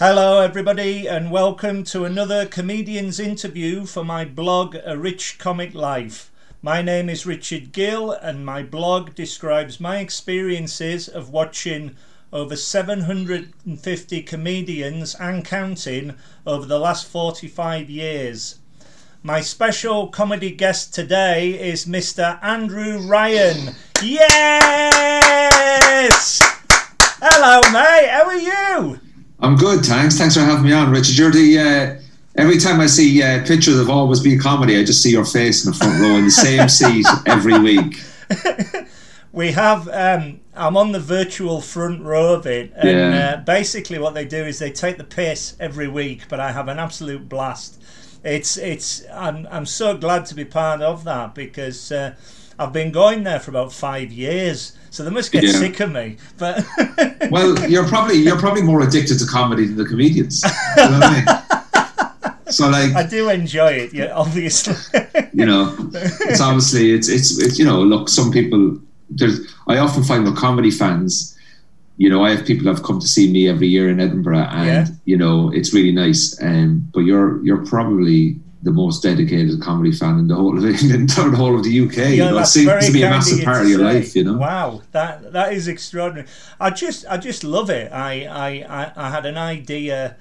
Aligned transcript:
Hello, 0.00 0.40
everybody, 0.40 1.08
and 1.08 1.32
welcome 1.32 1.82
to 1.82 2.04
another 2.04 2.46
comedian's 2.46 3.18
interview 3.18 3.84
for 3.84 4.04
my 4.04 4.24
blog, 4.24 4.76
A 4.86 4.96
Rich 4.96 5.38
Comic 5.38 5.74
Life. 5.74 6.30
My 6.62 6.82
name 6.82 7.08
is 7.08 7.26
Richard 7.26 7.72
Gill, 7.72 8.12
and 8.12 8.46
my 8.46 8.62
blog 8.62 9.16
describes 9.16 9.80
my 9.80 9.98
experiences 9.98 11.08
of 11.08 11.30
watching 11.30 11.96
over 12.32 12.54
750 12.54 14.22
comedians 14.22 15.16
and 15.16 15.44
counting 15.44 16.14
over 16.46 16.64
the 16.64 16.78
last 16.78 17.08
45 17.08 17.90
years. 17.90 18.60
My 19.24 19.40
special 19.40 20.06
comedy 20.06 20.52
guest 20.52 20.94
today 20.94 21.60
is 21.60 21.86
Mr. 21.86 22.38
Andrew 22.40 22.98
Ryan. 23.00 23.74
Yes! 24.00 24.28
Hello, 27.20 27.60
mate. 27.72 28.10
How 28.10 28.26
are 28.26 28.36
you? 28.36 29.00
I'm 29.40 29.56
good, 29.56 29.84
thanks. 29.84 30.18
Thanks 30.18 30.34
for 30.34 30.40
having 30.40 30.64
me 30.64 30.72
on, 30.72 30.90
Richard. 30.90 31.16
You're 31.16 31.30
the 31.30 31.58
uh, 31.58 32.00
every 32.36 32.58
time 32.58 32.80
I 32.80 32.86
see 32.86 33.22
uh, 33.22 33.46
pictures 33.46 33.78
of 33.78 33.88
Always 33.88 34.20
Be 34.20 34.36
Comedy, 34.36 34.76
I 34.76 34.84
just 34.84 35.00
see 35.00 35.12
your 35.12 35.24
face 35.24 35.64
in 35.64 35.70
the 35.70 35.78
front 35.78 36.00
row 36.00 36.16
in 36.16 36.24
the 36.24 36.30
same 36.30 36.68
seat 36.68 37.06
every 37.26 37.58
week. 37.58 38.02
we 39.32 39.52
have. 39.52 39.88
Um, 39.88 40.40
I'm 40.54 40.76
on 40.76 40.90
the 40.90 40.98
virtual 40.98 41.60
front 41.60 42.02
row 42.02 42.34
of 42.34 42.46
it, 42.46 42.72
and 42.74 43.14
yeah. 43.14 43.34
uh, 43.34 43.36
basically 43.44 44.00
what 44.00 44.14
they 44.14 44.24
do 44.24 44.44
is 44.44 44.58
they 44.58 44.72
take 44.72 44.98
the 44.98 45.04
piss 45.04 45.56
every 45.60 45.86
week, 45.86 46.22
but 46.28 46.40
I 46.40 46.50
have 46.50 46.66
an 46.66 46.80
absolute 46.80 47.28
blast. 47.28 47.80
It's 48.24 48.56
it's. 48.56 49.04
I'm 49.12 49.46
I'm 49.52 49.66
so 49.66 49.96
glad 49.96 50.26
to 50.26 50.34
be 50.34 50.44
part 50.44 50.82
of 50.82 51.04
that 51.04 51.36
because 51.36 51.92
uh, 51.92 52.16
I've 52.58 52.72
been 52.72 52.90
going 52.90 53.22
there 53.22 53.38
for 53.38 53.52
about 53.52 53.72
five 53.72 54.10
years 54.10 54.76
so 54.90 55.04
they 55.04 55.10
must 55.10 55.32
get 55.32 55.44
yeah. 55.44 55.52
sick 55.52 55.80
of 55.80 55.92
me. 55.92 56.16
But 56.38 56.64
well, 57.30 57.68
you're 57.68 57.86
probably 57.86 58.16
you're 58.16 58.38
probably 58.38 58.62
more 58.62 58.82
addicted 58.82 59.18
to 59.18 59.26
comedy 59.26 59.66
than 59.66 59.76
the 59.76 59.84
comedians. 59.84 60.42
You 60.76 60.90
know 60.90 61.00
I 61.02 61.14
mean? 61.14 61.24
So 62.50 62.66
like, 62.70 62.94
I 62.94 63.06
do 63.06 63.28
enjoy 63.28 63.72
it. 63.72 63.92
Yeah, 63.92 64.12
obviously. 64.14 64.74
you 65.34 65.44
know, 65.44 65.76
it's 65.92 66.40
obviously 66.40 66.92
it's 66.92 67.06
it's 67.06 67.38
it's 67.42 67.58
you 67.58 67.64
know 67.66 67.82
look 67.82 68.08
some 68.08 68.30
people 68.30 68.78
there's 69.10 69.54
I 69.66 69.78
often 69.78 70.02
find 70.02 70.26
the 70.26 70.32
comedy 70.32 70.70
fans. 70.70 71.36
You 71.96 72.08
know, 72.08 72.24
I 72.24 72.30
have 72.30 72.46
people 72.46 72.66
have 72.72 72.84
come 72.84 73.00
to 73.00 73.08
see 73.08 73.30
me 73.30 73.48
every 73.48 73.66
year 73.66 73.90
in 73.90 74.00
Edinburgh, 74.00 74.48
and 74.50 74.66
yeah. 74.66 74.86
you 75.04 75.16
know 75.16 75.50
it's 75.52 75.74
really 75.74 75.92
nice. 75.92 76.40
Um, 76.40 76.88
but 76.94 77.00
you're 77.00 77.44
you're 77.44 77.66
probably 77.66 78.40
the 78.68 78.74
most 78.74 79.02
dedicated 79.02 79.60
comedy 79.62 79.92
fan 79.92 80.18
in 80.18 80.28
the 80.28 80.34
whole 80.34 80.56
of 80.56 80.64
England 80.82 81.10
or 81.18 81.30
the 81.30 81.36
whole 81.36 81.56
of 81.56 81.64
the 81.64 81.80
UK. 81.86 81.96
Yeah, 81.96 82.06
you 82.06 82.18
know, 82.18 82.38
it 82.38 82.46
seems 82.46 82.86
to 82.86 82.92
be 82.92 83.02
a 83.02 83.10
massive 83.10 83.44
part 83.44 83.62
of 83.62 83.68
your 83.68 83.80
life. 83.80 84.14
You 84.14 84.24
know. 84.24 84.36
Wow, 84.36 84.82
that 84.92 85.32
that 85.32 85.52
is 85.54 85.68
extraordinary. 85.68 86.28
I 86.60 86.70
just 86.70 87.06
I 87.08 87.16
just 87.16 87.44
love 87.44 87.70
it. 87.70 87.90
I 87.90 88.26
I 88.26 88.92
I, 88.94 89.10
had 89.10 89.24
an 89.24 89.38
idea 89.38 90.16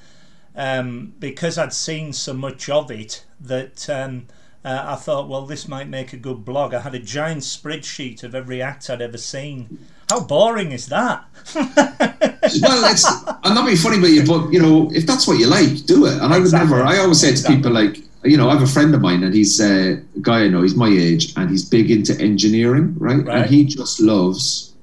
um, 0.56 1.14
because 1.20 1.58
I'd 1.58 1.73
seen 1.73 2.14
so 2.14 2.34
much 2.34 2.70
of 2.70 2.90
it 2.90 3.25
that. 3.42 3.90
Um, 3.90 4.28
uh, 4.66 4.84
I 4.86 4.95
thought, 4.95 5.30
well, 5.30 5.45
this 5.45 5.66
might 5.66 5.88
make 5.88 6.12
a 6.12 6.18
good 6.18 6.44
blog. 6.44 6.73
I 6.73 6.81
had 6.81 6.94
a 6.94 7.00
giant 7.00 7.44
spreadsheet 7.44 8.23
of 8.23 8.36
every 8.36 8.62
act 8.62 8.90
I'd 8.90 9.02
ever 9.02 9.18
seen. 9.18 9.86
How 10.09 10.20
boring 10.20 10.73
is 10.73 10.88
that? 10.88 11.23
well, 11.56 12.92
it's 12.92 13.06
I'm 13.06 13.53
not 13.53 13.66
being 13.66 13.78
funny 13.78 14.00
about 14.00 14.09
you, 14.09 14.25
but 14.25 14.52
you 14.52 14.62
know, 14.62 14.92
if 14.94 15.06
that's 15.06 15.25
what 15.25 15.38
you 15.38 15.48
like, 15.48 15.86
do 15.86 16.06
it. 16.08 16.22
And 16.22 16.34
I 16.34 16.40
would 16.40 16.52
never. 16.52 16.84
I 16.84 16.98
always 16.98 17.22
say 17.22 17.28
to 17.28 17.34
exactly. 17.34 17.56
people 17.56 17.72
like, 17.72 18.06
you 18.23 18.37
know, 18.37 18.49
I 18.49 18.53
have 18.53 18.63
a 18.63 18.67
friend 18.67 18.93
of 18.95 19.01
mine, 19.01 19.23
and 19.23 19.33
he's 19.33 19.59
uh, 19.61 19.97
a 20.15 20.19
guy 20.19 20.43
I 20.43 20.47
know. 20.47 20.61
He's 20.61 20.75
my 20.75 20.89
age, 20.89 21.33
and 21.37 21.49
he's 21.49 21.67
big 21.67 21.91
into 21.91 22.19
engineering, 22.19 22.95
right? 22.97 23.25
right. 23.25 23.41
And 23.41 23.49
he 23.49 23.65
just 23.65 23.99
loves, 23.99 24.73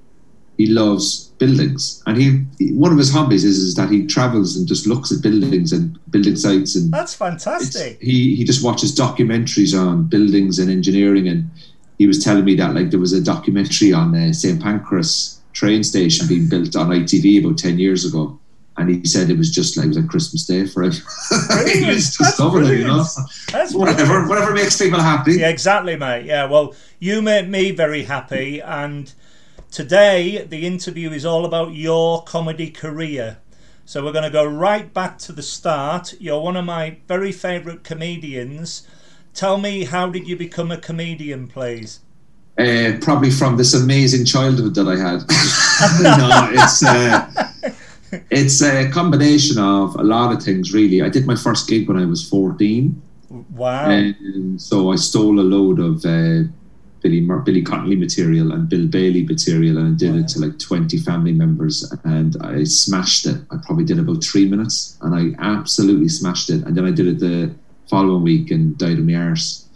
he 0.56 0.66
loves 0.66 1.28
buildings, 1.38 2.02
and 2.06 2.16
he 2.16 2.72
one 2.74 2.92
of 2.92 2.98
his 2.98 3.12
hobbies 3.12 3.44
is 3.44 3.58
is 3.58 3.74
that 3.74 3.90
he 3.90 4.06
travels 4.06 4.56
and 4.56 4.68
just 4.68 4.86
looks 4.86 5.12
at 5.12 5.22
buildings 5.22 5.72
and 5.72 5.98
building 6.10 6.36
sites, 6.36 6.76
and 6.76 6.92
that's 6.92 7.14
fantastic. 7.14 8.00
He 8.00 8.36
he 8.36 8.44
just 8.44 8.64
watches 8.64 8.94
documentaries 8.94 9.78
on 9.78 10.04
buildings 10.04 10.58
and 10.58 10.70
engineering, 10.70 11.28
and 11.28 11.50
he 11.98 12.06
was 12.06 12.22
telling 12.22 12.44
me 12.44 12.54
that 12.56 12.74
like 12.74 12.90
there 12.90 13.00
was 13.00 13.12
a 13.12 13.22
documentary 13.22 13.92
on 13.92 14.14
uh, 14.14 14.32
St 14.32 14.62
Pancras 14.62 15.40
train 15.52 15.84
station 15.84 16.26
being 16.26 16.48
built 16.48 16.74
on 16.76 16.88
ITV 16.88 17.44
about 17.44 17.58
ten 17.58 17.78
years 17.78 18.04
ago 18.04 18.38
and 18.76 18.88
he 18.88 19.04
said 19.04 19.30
it 19.30 19.38
was 19.38 19.50
just 19.50 19.76
like 19.76 19.84
it 19.84 19.88
was 19.88 19.98
like 19.98 20.08
Christmas 20.08 20.44
Day 20.44 20.66
for 20.66 20.82
him. 20.82 20.92
he 21.72 21.86
was 21.86 22.16
just 22.16 22.40
it, 22.40 22.78
you 22.78 22.86
know. 22.86 23.04
That's 23.52 23.74
whatever, 23.74 24.26
whatever 24.26 24.52
makes 24.52 24.78
people 24.78 25.00
happy. 25.00 25.34
Yeah, 25.34 25.48
exactly, 25.48 25.96
mate. 25.96 26.24
Yeah, 26.26 26.46
well, 26.46 26.74
you 26.98 27.22
made 27.22 27.48
me 27.48 27.70
very 27.70 28.04
happy, 28.04 28.60
and 28.60 29.12
today 29.70 30.44
the 30.44 30.66
interview 30.66 31.10
is 31.10 31.24
all 31.24 31.44
about 31.44 31.74
your 31.74 32.24
comedy 32.24 32.70
career. 32.70 33.38
So 33.86 34.02
we're 34.02 34.12
going 34.12 34.24
to 34.24 34.30
go 34.30 34.44
right 34.46 34.92
back 34.92 35.18
to 35.18 35.32
the 35.32 35.42
start. 35.42 36.14
You're 36.18 36.40
one 36.40 36.56
of 36.56 36.64
my 36.64 36.96
very 37.06 37.32
favourite 37.32 37.84
comedians. 37.84 38.88
Tell 39.34 39.58
me, 39.58 39.84
how 39.84 40.08
did 40.08 40.26
you 40.26 40.36
become 40.36 40.72
a 40.72 40.78
comedian, 40.78 41.48
please? 41.48 42.00
Uh, 42.56 42.92
probably 43.00 43.30
from 43.30 43.56
this 43.56 43.74
amazing 43.74 44.24
childhood 44.24 44.74
that 44.74 44.88
I 44.88 44.96
had. 44.96 45.20
no, 46.18 46.48
it's. 46.52 46.84
Uh, 46.84 47.70
it's 48.30 48.62
a 48.62 48.90
combination 48.90 49.58
of 49.58 49.96
a 49.96 50.02
lot 50.02 50.32
of 50.34 50.42
things, 50.42 50.72
really. 50.72 51.02
I 51.02 51.08
did 51.08 51.26
my 51.26 51.36
first 51.36 51.68
gig 51.68 51.88
when 51.88 51.96
I 51.96 52.04
was 52.04 52.28
14. 52.28 53.00
Wow. 53.50 53.90
And 53.90 54.60
so 54.60 54.92
I 54.92 54.96
stole 54.96 55.40
a 55.40 55.42
load 55.42 55.80
of 55.80 56.04
uh, 56.04 56.48
Billy, 57.02 57.20
Billy 57.20 57.62
Connolly 57.62 57.96
material 57.96 58.52
and 58.52 58.68
Bill 58.68 58.86
Bailey 58.86 59.24
material 59.24 59.78
and 59.78 59.98
did 59.98 60.12
wow. 60.12 60.20
it 60.20 60.28
to 60.28 60.40
like 60.40 60.58
20 60.58 60.98
family 60.98 61.32
members 61.32 61.92
and 62.04 62.36
I 62.40 62.64
smashed 62.64 63.26
it. 63.26 63.36
I 63.50 63.56
probably 63.64 63.84
did 63.84 63.98
about 63.98 64.24
three 64.24 64.48
minutes 64.48 64.96
and 65.02 65.14
I 65.14 65.36
absolutely 65.42 66.08
smashed 66.08 66.50
it. 66.50 66.64
And 66.64 66.76
then 66.76 66.86
I 66.86 66.90
did 66.90 67.06
it 67.06 67.18
the 67.18 67.54
following 67.88 68.22
week 68.22 68.50
and 68.50 68.76
died 68.78 68.98
of 68.98 69.04
my 69.04 69.16
arse. 69.16 69.68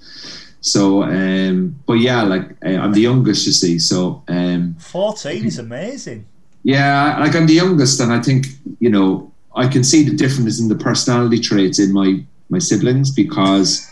So, 0.61 1.03
um, 1.03 1.79
but 1.87 1.95
yeah, 1.95 2.23
like 2.23 2.51
uh, 2.65 2.71
I'm 2.71 2.93
the 2.93 3.03
youngest, 3.03 3.47
you 3.47 3.53
see. 3.53 3.79
So, 3.79 4.23
um, 4.29 4.77
14 4.79 5.47
is 5.47 5.59
amazing. 5.59 6.27
Yeah, 6.69 7.17
like 7.19 7.35
I'm 7.35 7.47
the 7.47 7.55
youngest, 7.55 7.99
and 7.99 8.13
I 8.13 8.21
think 8.21 8.49
you 8.79 8.91
know 8.91 9.33
I 9.57 9.69
can 9.69 9.83
see 9.83 10.03
the 10.07 10.15
difference 10.15 10.61
in 10.61 10.69
the 10.69 10.75
personality 10.75 11.41
traits 11.41 11.79
in 11.79 11.95
my 11.95 12.23
my 12.51 12.59
siblings 12.59 13.11
because 13.11 13.89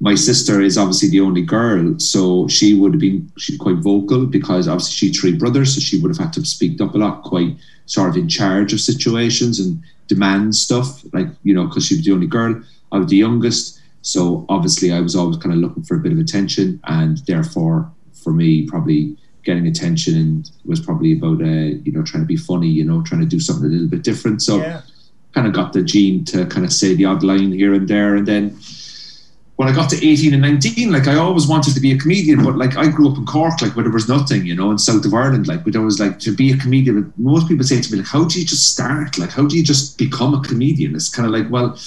my 0.00 0.14
sister 0.14 0.62
is 0.62 0.78
obviously 0.78 1.10
the 1.10 1.20
only 1.20 1.42
girl, 1.42 1.98
so 1.98 2.48
she 2.48 2.72
would 2.72 2.94
have 2.94 3.02
been 3.02 3.30
she's 3.36 3.58
quite 3.58 3.76
vocal 3.84 4.24
because 4.24 4.66
obviously 4.66 4.94
she 4.94 5.06
had 5.08 5.16
three 5.16 5.36
brothers, 5.36 5.74
so 5.74 5.80
she 5.82 6.00
would 6.00 6.08
have 6.08 6.24
had 6.24 6.32
to 6.32 6.46
speak 6.46 6.80
up 6.80 6.94
a 6.94 6.98
lot, 6.98 7.22
quite 7.22 7.54
sort 7.84 8.08
of 8.08 8.16
in 8.16 8.30
charge 8.30 8.72
of 8.72 8.80
situations 8.80 9.60
and 9.60 9.78
demand 10.08 10.54
stuff, 10.54 11.04
like 11.12 11.28
you 11.42 11.52
know, 11.52 11.66
because 11.66 11.84
she 11.84 11.96
was 11.96 12.06
the 12.06 12.12
only 12.12 12.26
girl. 12.26 12.58
I 12.92 12.98
was 12.98 13.08
the 13.08 13.18
youngest, 13.18 13.78
so 14.00 14.46
obviously 14.48 14.90
I 14.90 15.00
was 15.00 15.14
always 15.14 15.36
kind 15.36 15.52
of 15.52 15.58
looking 15.58 15.82
for 15.82 15.98
a 15.98 16.00
bit 16.00 16.12
of 16.12 16.18
attention, 16.18 16.80
and 16.84 17.18
therefore 17.26 17.92
for 18.14 18.32
me 18.32 18.66
probably 18.66 19.18
getting 19.46 19.66
attention 19.66 20.16
and 20.16 20.50
was 20.66 20.80
probably 20.80 21.12
about 21.12 21.40
uh, 21.40 21.70
you 21.84 21.92
know 21.92 22.02
trying 22.02 22.22
to 22.22 22.26
be 22.26 22.36
funny, 22.36 22.68
you 22.68 22.84
know, 22.84 23.02
trying 23.02 23.22
to 23.22 23.26
do 23.26 23.40
something 23.40 23.66
a 23.66 23.72
little 23.72 23.88
bit 23.88 24.02
different. 24.02 24.42
So 24.42 24.58
yeah. 24.58 24.82
kind 25.32 25.46
of 25.46 25.54
got 25.54 25.72
the 25.72 25.82
gene 25.82 26.24
to 26.26 26.44
kind 26.46 26.66
of 26.66 26.72
say 26.72 26.94
the 26.94 27.06
odd 27.06 27.22
line 27.22 27.52
here 27.52 27.72
and 27.72 27.88
there, 27.88 28.16
and 28.16 28.26
then 28.26 28.58
when 29.56 29.68
I 29.68 29.74
got 29.74 29.88
to 29.90 30.06
18 30.06 30.34
and 30.34 30.42
19, 30.42 30.92
like 30.92 31.08
I 31.08 31.14
always 31.14 31.46
wanted 31.46 31.72
to 31.74 31.80
be 31.80 31.92
a 31.92 31.98
comedian, 31.98 32.44
but 32.44 32.56
like 32.56 32.76
I 32.76 32.88
grew 32.88 33.10
up 33.10 33.16
in 33.16 33.24
Cork, 33.24 33.62
like 33.62 33.74
where 33.74 33.84
there 33.84 33.92
was 33.92 34.06
nothing, 34.06 34.44
you 34.44 34.54
know, 34.54 34.70
in 34.70 34.76
south 34.76 35.06
of 35.06 35.14
Ireland, 35.14 35.48
like 35.48 35.64
where 35.64 35.72
there 35.72 35.80
was 35.80 35.98
like 35.98 36.18
to 36.20 36.36
be 36.36 36.52
a 36.52 36.58
comedian. 36.58 37.10
Most 37.16 37.48
people 37.48 37.64
say 37.64 37.80
to 37.80 37.92
me, 37.92 37.98
like, 37.98 38.06
how 38.06 38.24
do 38.24 38.38
you 38.38 38.44
just 38.44 38.70
start? 38.70 39.16
Like, 39.18 39.30
how 39.30 39.46
do 39.46 39.56
you 39.56 39.64
just 39.64 39.96
become 39.96 40.34
a 40.34 40.42
comedian? 40.42 40.94
It's 40.94 41.08
kind 41.08 41.26
of 41.26 41.32
like, 41.32 41.50
well, 41.50 41.78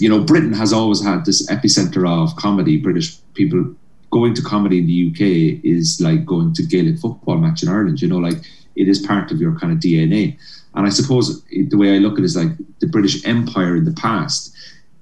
you 0.00 0.08
know, 0.08 0.20
Britain 0.24 0.52
has 0.52 0.72
always 0.72 1.00
had 1.00 1.24
this 1.24 1.46
epicenter 1.48 2.08
of 2.08 2.34
comedy. 2.34 2.76
British 2.76 3.18
people 3.34 3.72
going 4.14 4.32
to 4.32 4.42
comedy 4.42 4.78
in 4.78 4.86
the 4.86 5.10
UK 5.10 5.64
is 5.64 6.00
like 6.00 6.24
going 6.24 6.54
to 6.54 6.62
Gaelic 6.62 7.00
football 7.00 7.36
match 7.36 7.64
in 7.64 7.68
Ireland. 7.68 8.00
You 8.00 8.06
know, 8.06 8.18
like 8.18 8.38
it 8.76 8.86
is 8.88 9.04
part 9.04 9.32
of 9.32 9.40
your 9.40 9.58
kind 9.58 9.72
of 9.72 9.80
DNA. 9.80 10.38
And 10.76 10.86
I 10.86 10.90
suppose 10.90 11.42
the 11.46 11.76
way 11.76 11.96
I 11.96 11.98
look 11.98 12.12
at 12.12 12.20
it 12.20 12.24
is 12.26 12.36
like 12.36 12.52
the 12.78 12.86
British 12.86 13.26
Empire 13.26 13.74
in 13.74 13.84
the 13.84 13.98
past. 14.06 14.54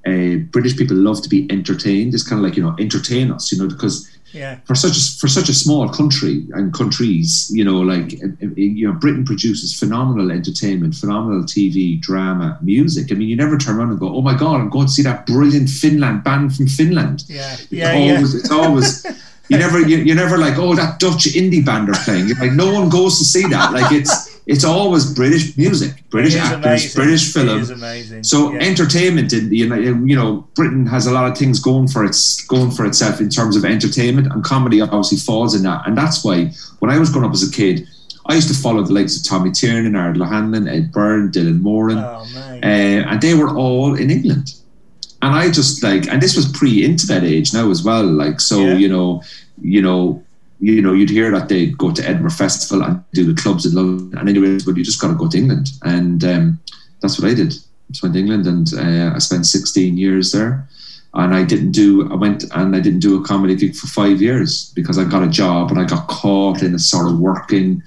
Uh, 0.06 0.36
British 0.50 0.78
people 0.78 0.96
love 0.96 1.20
to 1.22 1.28
be 1.28 1.46
entertained. 1.50 2.14
It's 2.14 2.26
kind 2.26 2.40
of 2.40 2.44
like 2.44 2.56
you 2.56 2.62
know, 2.62 2.74
entertain 2.78 3.30
us. 3.30 3.52
You 3.52 3.58
know, 3.58 3.68
because 3.68 4.08
yeah. 4.32 4.58
For 4.64 4.74
such 4.74 4.96
a, 4.96 5.18
for 5.18 5.28
such 5.28 5.48
a 5.48 5.54
small 5.54 5.88
country 5.88 6.46
and 6.52 6.72
countries, 6.72 7.50
you 7.52 7.64
know, 7.64 7.80
like 7.80 8.14
eh, 8.14 8.28
eh, 8.40 8.46
eh, 8.46 8.50
you 8.56 8.88
know, 8.88 8.94
Britain 8.94 9.24
produces 9.24 9.78
phenomenal 9.78 10.30
entertainment, 10.30 10.94
phenomenal 10.94 11.42
TV, 11.44 12.00
drama, 12.00 12.58
music. 12.62 13.12
I 13.12 13.14
mean, 13.14 13.28
you 13.28 13.36
never 13.36 13.58
turn 13.58 13.76
around 13.76 13.90
and 13.90 14.00
go, 14.00 14.14
"Oh 14.14 14.22
my 14.22 14.36
God, 14.36 14.60
I'm 14.60 14.70
going 14.70 14.86
to 14.86 14.92
see 14.92 15.02
that 15.02 15.26
brilliant 15.26 15.68
Finland 15.68 16.24
band 16.24 16.54
from 16.56 16.66
Finland." 16.66 17.24
Yeah, 17.28 17.56
yeah, 17.70 17.92
it's 17.92 18.00
always, 18.00 18.34
yeah. 18.34 18.40
It's 18.40 18.50
always. 18.50 19.06
You 19.48 19.58
never, 19.58 19.80
you, 19.80 19.98
you're 19.98 20.16
never 20.16 20.38
like, 20.38 20.56
oh, 20.56 20.74
that 20.76 20.98
Dutch 20.98 21.24
indie 21.26 21.62
band 21.62 21.90
are 21.90 21.98
playing. 22.04 22.28
You're 22.28 22.38
like, 22.38 22.52
no 22.52 22.72
one 22.72 22.88
goes 22.88 23.18
to 23.18 23.24
see 23.24 23.46
that. 23.48 23.72
Like, 23.72 23.92
it's 23.92 24.31
it's 24.46 24.64
always 24.64 25.04
British 25.14 25.56
music, 25.56 26.02
British 26.10 26.34
actors, 26.34 26.64
amazing. 26.64 27.02
British 27.02 27.32
film. 27.32 28.22
So 28.24 28.52
yeah. 28.52 28.60
entertainment 28.60 29.32
in 29.32 29.52
you 29.52 29.68
know, 29.68 29.76
you 29.76 30.16
know, 30.16 30.46
Britain 30.54 30.86
has 30.86 31.06
a 31.06 31.12
lot 31.12 31.30
of 31.30 31.38
things 31.38 31.60
going 31.60 31.88
for 31.88 32.04
its 32.04 32.44
going 32.46 32.70
for 32.70 32.84
itself 32.84 33.20
in 33.20 33.28
terms 33.28 33.56
of 33.56 33.64
entertainment, 33.64 34.26
and 34.32 34.42
comedy 34.42 34.80
obviously 34.80 35.18
falls 35.18 35.54
in 35.54 35.62
that. 35.62 35.86
And 35.86 35.96
that's 35.96 36.24
why 36.24 36.52
when 36.80 36.90
I 36.90 36.98
was 36.98 37.10
growing 37.10 37.26
up 37.26 37.32
as 37.34 37.48
a 37.48 37.52
kid, 37.52 37.86
I 38.26 38.34
used 38.34 38.48
to 38.48 38.54
follow 38.54 38.82
the 38.82 38.92
likes 38.92 39.16
of 39.16 39.24
Tommy 39.24 39.50
Tiernan, 39.52 39.94
Ardal 39.94 40.22
O'Hanlon, 40.22 40.66
Ed 40.68 40.92
Byrne, 40.92 41.30
Dylan 41.30 41.60
Moran, 41.60 41.98
Oh, 41.98 42.24
uh, 42.36 42.66
and 42.66 43.20
they 43.20 43.34
were 43.34 43.50
all 43.56 43.94
in 43.94 44.10
England. 44.10 44.54
And 45.22 45.34
I 45.36 45.50
just 45.52 45.84
like, 45.84 46.08
and 46.08 46.20
this 46.20 46.34
was 46.34 46.46
pre-internet 46.50 47.22
age 47.22 47.54
now 47.54 47.70
as 47.70 47.84
well. 47.84 48.04
Like, 48.04 48.40
so 48.40 48.58
Yeah. 48.58 48.76
you 48.76 48.88
know, 48.88 49.22
you 49.60 49.80
know, 49.80 50.20
you 50.62 50.80
know, 50.80 50.92
you'd 50.92 51.10
hear 51.10 51.30
that 51.32 51.48
they'd 51.48 51.76
go 51.76 51.90
to 51.90 52.08
Edinburgh 52.08 52.30
Festival 52.30 52.84
and 52.84 53.02
do 53.12 53.24
the 53.24 53.40
clubs 53.40 53.66
in 53.66 53.74
London, 53.74 54.18
and 54.18 54.28
anyway, 54.28 54.58
but 54.64 54.76
you 54.76 54.84
just 54.84 55.00
got 55.00 55.08
to 55.08 55.14
go 55.14 55.28
to 55.28 55.36
England, 55.36 55.68
and 55.82 56.22
um, 56.24 56.60
that's 57.00 57.18
what 57.18 57.30
I 57.30 57.34
did. 57.34 57.52
I 57.52 57.98
went 58.02 58.14
to 58.14 58.20
England, 58.20 58.46
and 58.46 58.72
uh, 58.74 59.14
I 59.14 59.18
spent 59.18 59.46
16 59.46 59.98
years 59.98 60.32
there. 60.32 60.68
And 61.14 61.34
I 61.34 61.44
didn't 61.44 61.72
do. 61.72 62.10
I 62.10 62.14
went 62.14 62.44
and 62.54 62.74
I 62.74 62.80
didn't 62.80 63.00
do 63.00 63.20
a 63.20 63.22
comedy 63.22 63.54
gig 63.54 63.74
for 63.76 63.86
five 63.86 64.22
years 64.22 64.72
because 64.74 64.98
I 64.98 65.04
got 65.04 65.22
a 65.22 65.28
job 65.28 65.70
and 65.70 65.78
I 65.78 65.84
got 65.84 66.08
caught 66.08 66.62
in 66.62 66.74
a 66.74 66.78
sort 66.78 67.06
of 67.06 67.18
working 67.18 67.82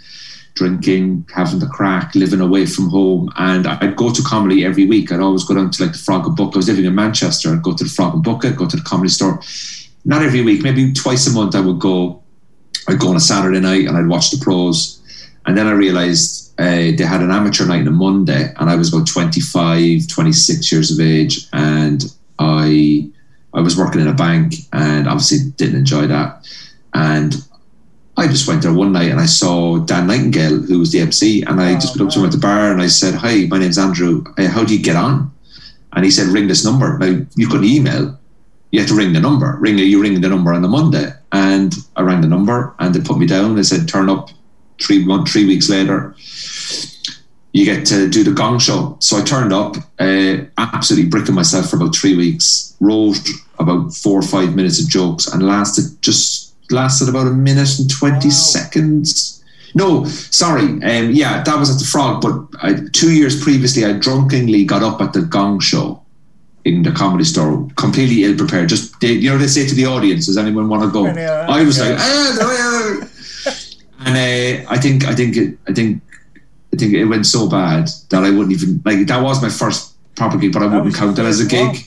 drinking, 0.55 1.27
having 1.33 1.59
the 1.59 1.67
crack, 1.67 2.15
living 2.15 2.41
away 2.41 2.65
from 2.65 2.89
home. 2.89 3.31
And 3.37 3.67
I'd 3.67 3.95
go 3.95 4.11
to 4.11 4.23
comedy 4.23 4.65
every 4.65 4.85
week. 4.85 5.11
I'd 5.11 5.19
always 5.19 5.43
go 5.43 5.53
down 5.53 5.69
to 5.69 5.83
like 5.83 5.91
the 5.91 5.99
Frog 5.99 6.25
and 6.25 6.35
Bucket. 6.35 6.55
I 6.55 6.57
was 6.57 6.69
living 6.69 6.85
in 6.85 6.95
Manchester. 6.95 7.53
I'd 7.53 7.61
go 7.61 7.75
to 7.75 7.83
the 7.83 7.89
Frog 7.89 8.15
and 8.15 8.23
Bucket, 8.23 8.55
go 8.55 8.67
to 8.67 8.77
the 8.77 8.83
comedy 8.83 9.09
store. 9.09 9.39
Not 10.05 10.23
every 10.23 10.41
week, 10.41 10.63
maybe 10.63 10.93
twice 10.93 11.27
a 11.27 11.31
month 11.31 11.55
I 11.55 11.59
would 11.59 11.79
go. 11.79 12.23
I'd 12.87 12.99
go 12.99 13.09
on 13.09 13.15
a 13.15 13.19
Saturday 13.21 13.59
night 13.59 13.87
and 13.87 13.97
I'd 13.97 14.07
watch 14.07 14.31
the 14.31 14.43
pros. 14.43 15.01
And 15.45 15.57
then 15.57 15.67
I 15.67 15.71
realized 15.71 16.53
uh, 16.59 16.91
they 16.97 17.03
had 17.03 17.21
an 17.21 17.31
amateur 17.31 17.65
night 17.65 17.81
on 17.81 17.87
a 17.87 17.91
Monday 17.91 18.53
and 18.57 18.69
I 18.69 18.75
was 18.75 18.93
about 18.93 19.07
25, 19.07 20.07
26 20.07 20.71
years 20.71 20.91
of 20.91 20.99
age. 20.99 21.47
And 21.53 22.03
I 22.39 23.09
I 23.53 23.61
was 23.61 23.77
working 23.77 24.01
in 24.01 24.07
a 24.07 24.13
bank 24.13 24.55
and 24.73 25.07
obviously 25.07 25.49
didn't 25.55 25.79
enjoy 25.79 26.07
that. 26.07 26.45
And 26.93 27.35
I 28.17 28.27
just 28.27 28.47
went 28.47 28.63
there 28.63 28.73
one 28.73 28.91
night 28.91 29.11
and 29.11 29.19
I 29.19 29.25
saw 29.25 29.77
Dan 29.77 30.07
Nightingale, 30.07 30.61
who 30.61 30.79
was 30.79 30.91
the 30.91 30.99
MC, 30.99 31.41
and 31.43 31.59
I 31.61 31.75
Oh, 31.75 31.79
just 31.79 31.97
went 31.97 32.07
up 32.07 32.13
to 32.13 32.19
him 32.19 32.25
at 32.25 32.31
the 32.31 32.37
bar 32.37 32.71
and 32.71 32.81
I 32.81 32.87
said, 32.87 33.15
"Hi, 33.15 33.45
my 33.49 33.59
name's 33.59 33.77
Andrew. 33.77 34.23
Uh, 34.37 34.47
how 34.47 34.63
do 34.63 34.73
you 34.75 34.81
get 34.81 34.95
on?" 34.95 35.31
And 35.93 36.05
he 36.05 36.11
said, 36.11 36.27
"Ring 36.27 36.47
this 36.47 36.63
number." 36.65 36.97
Now 36.97 37.25
you 37.35 37.47
couldn't 37.47 37.65
email; 37.65 38.17
you 38.71 38.79
had 38.79 38.89
to 38.89 38.95
ring 38.95 39.13
the 39.13 39.19
number. 39.19 39.57
Ring 39.59 39.77
you 39.77 40.01
ring 40.01 40.19
the 40.19 40.29
number 40.29 40.53
on 40.53 40.61
the 40.61 40.67
Monday, 40.67 41.13
and 41.35 41.73
I 41.97 42.01
rang 42.01 42.21
the 42.21 42.27
number 42.27 42.73
and 42.79 42.93
they 42.95 43.01
put 43.01 43.17
me 43.17 43.25
down. 43.27 43.55
They 43.55 43.63
said, 43.63 43.87
"Turn 43.87 44.09
up 44.09 44.29
three 44.81 45.03
month, 45.05 45.29
three 45.31 45.45
weeks 45.45 45.69
later." 45.69 46.15
You 47.53 47.63
get 47.63 47.85
to 47.87 48.09
do 48.09 48.21
the 48.23 48.31
gong 48.31 48.59
show. 48.59 48.97
So 48.99 49.17
I 49.17 49.21
turned 49.21 49.53
up, 49.53 49.77
uh, 49.99 50.35
absolutely 50.57 51.09
bricking 51.09 51.35
myself 51.35 51.69
for 51.69 51.77
about 51.77 51.95
three 51.95 52.15
weeks. 52.15 52.75
Wrote 52.81 53.17
about 53.59 53.93
four 53.93 54.19
or 54.19 54.27
five 54.35 54.55
minutes 54.55 54.81
of 54.81 54.89
jokes 54.89 55.27
and 55.27 55.41
lasted 55.43 55.85
just 56.01 56.53
lasted 56.69 57.07
about 57.07 57.27
a 57.27 57.31
minute 57.49 57.79
and 57.79 57.89
20 57.89 58.27
Wow. 58.27 58.31
seconds. 58.53 59.41
No, 59.73 60.05
sorry. 60.41 60.63
Um, 60.63 61.11
yeah, 61.11 61.43
that 61.43 61.59
was 61.59 61.69
at 61.69 61.79
the 61.79 61.85
Frog. 61.85 62.21
But 62.21 62.35
I, 62.61 62.75
two 62.93 63.11
years 63.13 63.41
previously, 63.41 63.85
I 63.85 63.93
drunkenly 63.93 64.65
got 64.65 64.83
up 64.83 65.01
at 65.01 65.13
the 65.13 65.21
Gong 65.21 65.59
Show 65.59 66.01
in 66.65 66.81
the 66.81 66.91
comedy 66.91 67.23
store, 67.23 67.67
completely 67.75 68.23
ill 68.23 68.35
prepared. 68.35 68.69
Just 68.69 68.99
they, 68.99 69.13
you 69.13 69.29
know, 69.29 69.37
they 69.37 69.47
say 69.47 69.65
to 69.67 69.75
the 69.75 69.85
audience, 69.85 70.25
"Does 70.25 70.37
anyone 70.37 70.67
want 70.67 70.83
to 70.83 70.89
go?" 70.91 71.05
Uh, 71.07 71.45
I 71.47 71.63
was 71.63 71.77
yeah. 71.77 71.89
like, 71.89 71.99
ah, 71.99 72.37
no, 72.39 72.51
yeah." 72.51 73.07
and 74.05 74.67
uh, 74.67 74.71
I 74.71 74.77
think, 74.77 75.05
I 75.05 75.13
think, 75.15 75.37
it, 75.37 75.57
I 75.67 75.73
think, 75.73 76.01
I 76.73 76.77
think 76.77 76.93
it 76.93 77.05
went 77.05 77.25
so 77.25 77.47
bad 77.47 77.89
that 78.09 78.23
I 78.23 78.29
wouldn't 78.31 78.51
even 78.51 78.81
like. 78.83 79.07
That 79.07 79.21
was 79.21 79.41
my 79.41 79.49
first 79.49 79.93
proper 80.15 80.37
gig, 80.37 80.53
but 80.53 80.63
I 80.63 80.67
wouldn't 80.67 80.95
count 80.95 81.15
that 81.17 81.25
as 81.25 81.39
a 81.39 81.45
gig. 81.45 81.67
one. 81.67 81.77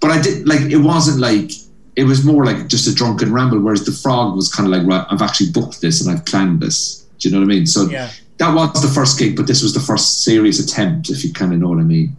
But 0.00 0.12
I 0.12 0.22
did 0.22 0.46
like 0.46 0.60
it 0.60 0.76
wasn't 0.78 1.18
like 1.18 1.50
it 1.96 2.04
was 2.04 2.24
more 2.24 2.44
like 2.44 2.68
just 2.68 2.86
a 2.86 2.94
drunken 2.94 3.32
ramble. 3.32 3.58
Whereas 3.58 3.84
the 3.84 3.90
frog 3.92 4.36
was 4.36 4.48
kind 4.52 4.72
of 4.72 4.78
like, 4.78 4.86
right, 4.86 5.04
I've 5.10 5.20
actually 5.20 5.50
booked 5.50 5.80
this 5.80 6.00
and 6.00 6.16
I've 6.16 6.24
planned 6.24 6.60
this. 6.60 7.04
Do 7.18 7.28
you 7.28 7.34
know 7.34 7.40
what 7.40 7.46
I 7.46 7.54
mean? 7.56 7.66
So 7.66 7.88
Yeah. 7.88 8.08
that 8.36 8.54
was 8.54 8.80
the 8.80 8.86
first 8.86 9.18
gig, 9.18 9.34
but 9.34 9.48
this 9.48 9.64
was 9.64 9.74
the 9.74 9.80
first 9.80 10.22
serious 10.22 10.60
attempt, 10.60 11.10
if 11.10 11.24
you 11.24 11.32
kind 11.32 11.52
of 11.52 11.58
know 11.58 11.70
what 11.70 11.80
I 11.80 11.82
mean. 11.82 12.16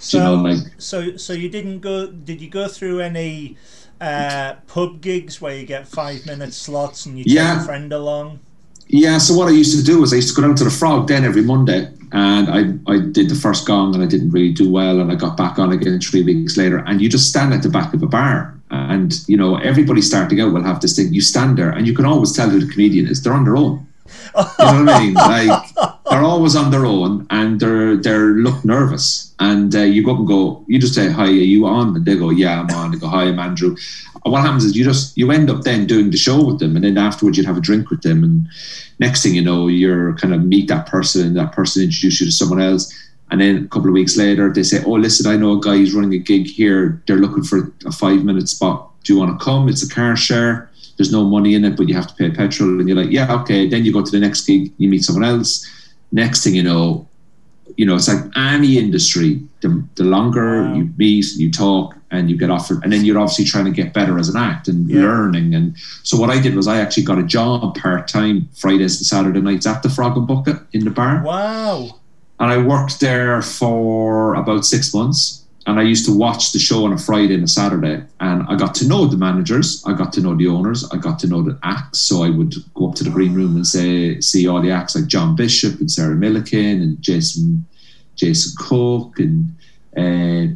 So, 0.00 0.18
you 0.18 0.24
know, 0.24 0.34
like- 0.34 0.66
so, 0.78 1.16
so 1.16 1.32
you 1.32 1.48
didn't 1.48 1.80
go? 1.80 2.06
Did 2.06 2.40
you 2.40 2.48
go 2.48 2.66
through 2.68 3.00
any 3.00 3.56
uh, 4.00 4.54
pub 4.66 5.00
gigs 5.02 5.40
where 5.40 5.54
you 5.56 5.66
get 5.66 5.86
five 5.86 6.24
minute 6.26 6.54
slots 6.54 7.06
and 7.06 7.18
you 7.18 7.24
take 7.24 7.34
Yeah. 7.34 7.62
a 7.62 7.64
friend 7.64 7.92
along? 7.92 8.40
Yeah, 8.88 9.18
so 9.18 9.34
what 9.36 9.46
I 9.46 9.52
used 9.52 9.78
to 9.78 9.84
do 9.84 10.00
was 10.00 10.12
I 10.12 10.16
used 10.16 10.34
to 10.34 10.40
go 10.40 10.46
down 10.46 10.56
to 10.56 10.64
the 10.64 10.70
Frog 10.70 11.06
Den 11.06 11.24
every 11.24 11.42
Monday, 11.42 11.88
and 12.12 12.48
I 12.50 12.92
I 12.92 12.98
did 12.98 13.28
the 13.28 13.36
first 13.36 13.64
gong 13.66 13.94
and 13.94 14.02
I 14.02 14.06
didn't 14.06 14.30
really 14.30 14.52
do 14.52 14.68
well, 14.68 15.00
and 15.00 15.12
I 15.12 15.14
got 15.14 15.36
back 15.36 15.58
on 15.60 15.70
again 15.70 16.00
three 16.00 16.22
weeks 16.24 16.56
later, 16.56 16.78
and 16.78 17.00
you 17.00 17.08
just 17.08 17.28
stand 17.28 17.54
at 17.54 17.62
the 17.62 17.68
back 17.68 17.94
of 17.94 18.02
a 18.02 18.06
bar, 18.08 18.58
and 18.70 19.14
you 19.28 19.36
know 19.36 19.56
everybody 19.58 20.00
starting 20.02 20.40
out 20.40 20.52
will 20.52 20.64
have 20.64 20.80
this 20.80 20.96
thing. 20.96 21.12
You 21.14 21.20
stand 21.20 21.56
there, 21.58 21.70
and 21.70 21.86
you 21.86 21.94
can 21.94 22.04
always 22.04 22.32
tell 22.32 22.48
who 22.50 22.58
the 22.58 22.66
comedian 22.72 23.06
is. 23.06 23.22
They're 23.22 23.32
on 23.34 23.44
their 23.44 23.56
own. 23.56 23.86
You 24.36 24.64
know 24.64 24.84
what 24.84 24.88
I 24.88 25.00
mean? 25.00 25.14
Like 25.14 25.68
they're 26.10 26.22
always 26.22 26.56
on 26.56 26.70
their 26.70 26.86
own, 26.86 27.26
and 27.30 27.60
they're 27.60 27.96
they're 27.96 28.30
look 28.30 28.64
nervous, 28.64 29.32
and 29.38 29.74
uh, 29.74 29.80
you 29.80 30.04
go 30.04 30.12
up 30.12 30.18
and 30.18 30.28
go. 30.28 30.64
You 30.68 30.78
just 30.78 30.94
say, 30.94 31.10
"Hi, 31.10 31.24
are 31.24 31.50
you 31.54 31.66
on?" 31.66 31.96
And 31.96 32.04
they 32.04 32.16
go, 32.16 32.30
"Yeah, 32.30 32.60
I'm 32.60 32.70
on." 32.74 32.90
They 32.90 32.98
go, 32.98 33.08
"Hi, 33.08 33.24
I'm 33.24 33.38
Andrew." 33.38 33.76
And 34.24 34.32
what 34.32 34.42
happens 34.42 34.64
is 34.64 34.76
you 34.76 34.84
just 34.84 35.16
you 35.16 35.30
end 35.30 35.50
up 35.50 35.62
then 35.62 35.86
doing 35.86 36.10
the 36.10 36.16
show 36.16 36.44
with 36.44 36.58
them, 36.58 36.76
and 36.76 36.84
then 36.84 36.98
afterwards 36.98 37.36
you'd 37.36 37.46
have 37.46 37.56
a 37.56 37.60
drink 37.60 37.90
with 37.90 38.02
them, 38.02 38.22
and 38.24 38.46
next 38.98 39.22
thing 39.22 39.34
you 39.34 39.42
know, 39.42 39.68
you're 39.68 40.14
kind 40.16 40.34
of 40.34 40.44
meet 40.44 40.68
that 40.68 40.86
person, 40.86 41.26
and 41.26 41.36
that 41.36 41.52
person 41.52 41.82
introduce 41.82 42.20
you 42.20 42.26
to 42.26 42.32
someone 42.32 42.60
else. 42.60 42.92
And 43.30 43.40
then 43.40 43.64
a 43.64 43.68
couple 43.68 43.88
of 43.88 43.94
weeks 43.94 44.16
later, 44.16 44.52
they 44.52 44.64
say, 44.64 44.82
"Oh, 44.84 44.92
listen, 44.92 45.30
I 45.30 45.36
know 45.36 45.52
a 45.52 45.60
guy 45.60 45.76
who's 45.76 45.94
running 45.94 46.14
a 46.14 46.18
gig 46.18 46.46
here. 46.46 47.02
They're 47.06 47.16
looking 47.16 47.44
for 47.44 47.72
a 47.86 47.92
five-minute 47.92 48.48
spot. 48.48 48.90
Do 49.04 49.12
you 49.12 49.18
want 49.18 49.38
to 49.38 49.44
come? 49.44 49.68
It's 49.68 49.82
a 49.82 49.88
car 49.88 50.16
share. 50.16 50.69
There's 51.00 51.10
no 51.10 51.24
money 51.24 51.54
in 51.54 51.64
it, 51.64 51.76
but 51.78 51.88
you 51.88 51.94
have 51.94 52.08
to 52.08 52.14
pay 52.14 52.30
petrol." 52.30 52.78
And 52.78 52.86
you're 52.86 52.98
like, 53.02 53.10
"Yeah, 53.10 53.32
okay." 53.40 53.66
Then 53.66 53.86
you 53.86 53.92
go 53.92 54.02
to 54.04 54.10
the 54.10 54.20
next 54.20 54.42
gig. 54.46 54.70
You 54.76 54.86
meet 54.90 55.02
someone 55.02 55.24
else. 55.24 55.66
Next 56.12 56.44
thing 56.44 56.54
you 56.54 56.62
know, 56.62 57.08
you 57.78 57.86
know, 57.86 57.94
it's 57.94 58.08
like 58.08 58.22
any 58.36 58.76
industry. 58.76 59.40
The, 59.62 59.82
the 59.94 60.04
longer 60.04 60.64
Wow. 60.64 60.74
you 60.76 60.90
meet, 60.98 61.24
you 61.36 61.50
talk, 61.50 61.96
and 62.10 62.28
you 62.30 62.36
get 62.36 62.50
offered, 62.50 62.80
and 62.82 62.92
then 62.92 63.02
you're 63.06 63.18
obviously 63.18 63.46
trying 63.46 63.64
to 63.64 63.70
get 63.70 63.94
better 63.94 64.18
as 64.18 64.28
an 64.28 64.36
act 64.36 64.68
and 64.68 64.90
Yeah. 64.90 65.00
learning. 65.06 65.54
And 65.54 65.74
so 66.02 66.18
what 66.20 66.28
I 66.28 66.38
did 66.38 66.54
was 66.54 66.66
I 66.66 66.76
actually 66.82 67.04
got 67.04 67.18
a 67.18 67.22
job 67.22 67.78
part 67.78 68.08
time 68.08 68.48
Fridays 68.62 68.98
and 68.98 69.06
Saturday 69.06 69.40
nights 69.40 69.66
at 69.66 69.82
the 69.82 69.88
Frog 69.88 70.18
and 70.18 70.26
Bucket 70.26 70.58
in 70.74 70.84
the 70.84 70.90
bar, 70.90 71.22
Wow. 71.24 71.78
and 72.40 72.50
I 72.50 72.58
worked 72.58 73.00
there 73.00 73.40
for 73.40 74.34
about 74.34 74.66
six 74.66 74.92
months. 74.92 75.39
And 75.66 75.78
I 75.78 75.82
used 75.82 76.06
to 76.06 76.16
watch 76.16 76.52
the 76.52 76.58
show 76.58 76.84
on 76.86 76.92
a 76.92 76.98
Friday 76.98 77.34
and 77.34 77.44
a 77.44 77.48
Saturday, 77.48 78.02
and 78.20 78.42
I 78.48 78.56
got 78.56 78.74
to 78.76 78.88
know 78.88 79.06
the 79.06 79.18
managers, 79.18 79.84
I 79.86 79.92
got 79.92 80.12
to 80.14 80.20
know 80.20 80.34
the 80.34 80.48
owners, 80.48 80.88
I 80.90 80.96
got 80.96 81.18
to 81.20 81.26
know 81.26 81.42
the 81.42 81.58
acts. 81.62 81.98
So 81.98 82.22
I 82.22 82.30
would 82.30 82.54
go 82.74 82.88
up 82.88 82.94
to 82.96 83.04
the 83.04 83.10
green 83.10 83.34
room 83.34 83.56
and 83.56 83.66
say, 83.66 84.20
see 84.20 84.48
all 84.48 84.62
the 84.62 84.70
acts 84.70 84.96
like 84.96 85.06
John 85.06 85.36
Bishop 85.36 85.78
and 85.78 85.90
Sarah 85.90 86.16
Millican 86.16 86.82
and 86.82 87.00
Jason, 87.02 87.66
Jason 88.16 88.52
Cook 88.58 89.18
and 89.18 89.54
uh, 89.96 90.54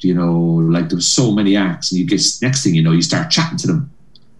you 0.00 0.14
know, 0.14 0.34
like 0.70 0.88
there 0.88 0.96
was 0.96 1.10
so 1.10 1.32
many 1.32 1.56
acts, 1.56 1.90
and 1.90 1.98
you 1.98 2.06
get 2.06 2.20
next 2.42 2.62
thing 2.62 2.74
you 2.74 2.82
know, 2.82 2.92
you 2.92 3.02
start 3.02 3.30
chatting 3.30 3.58
to 3.58 3.66
them, 3.66 3.90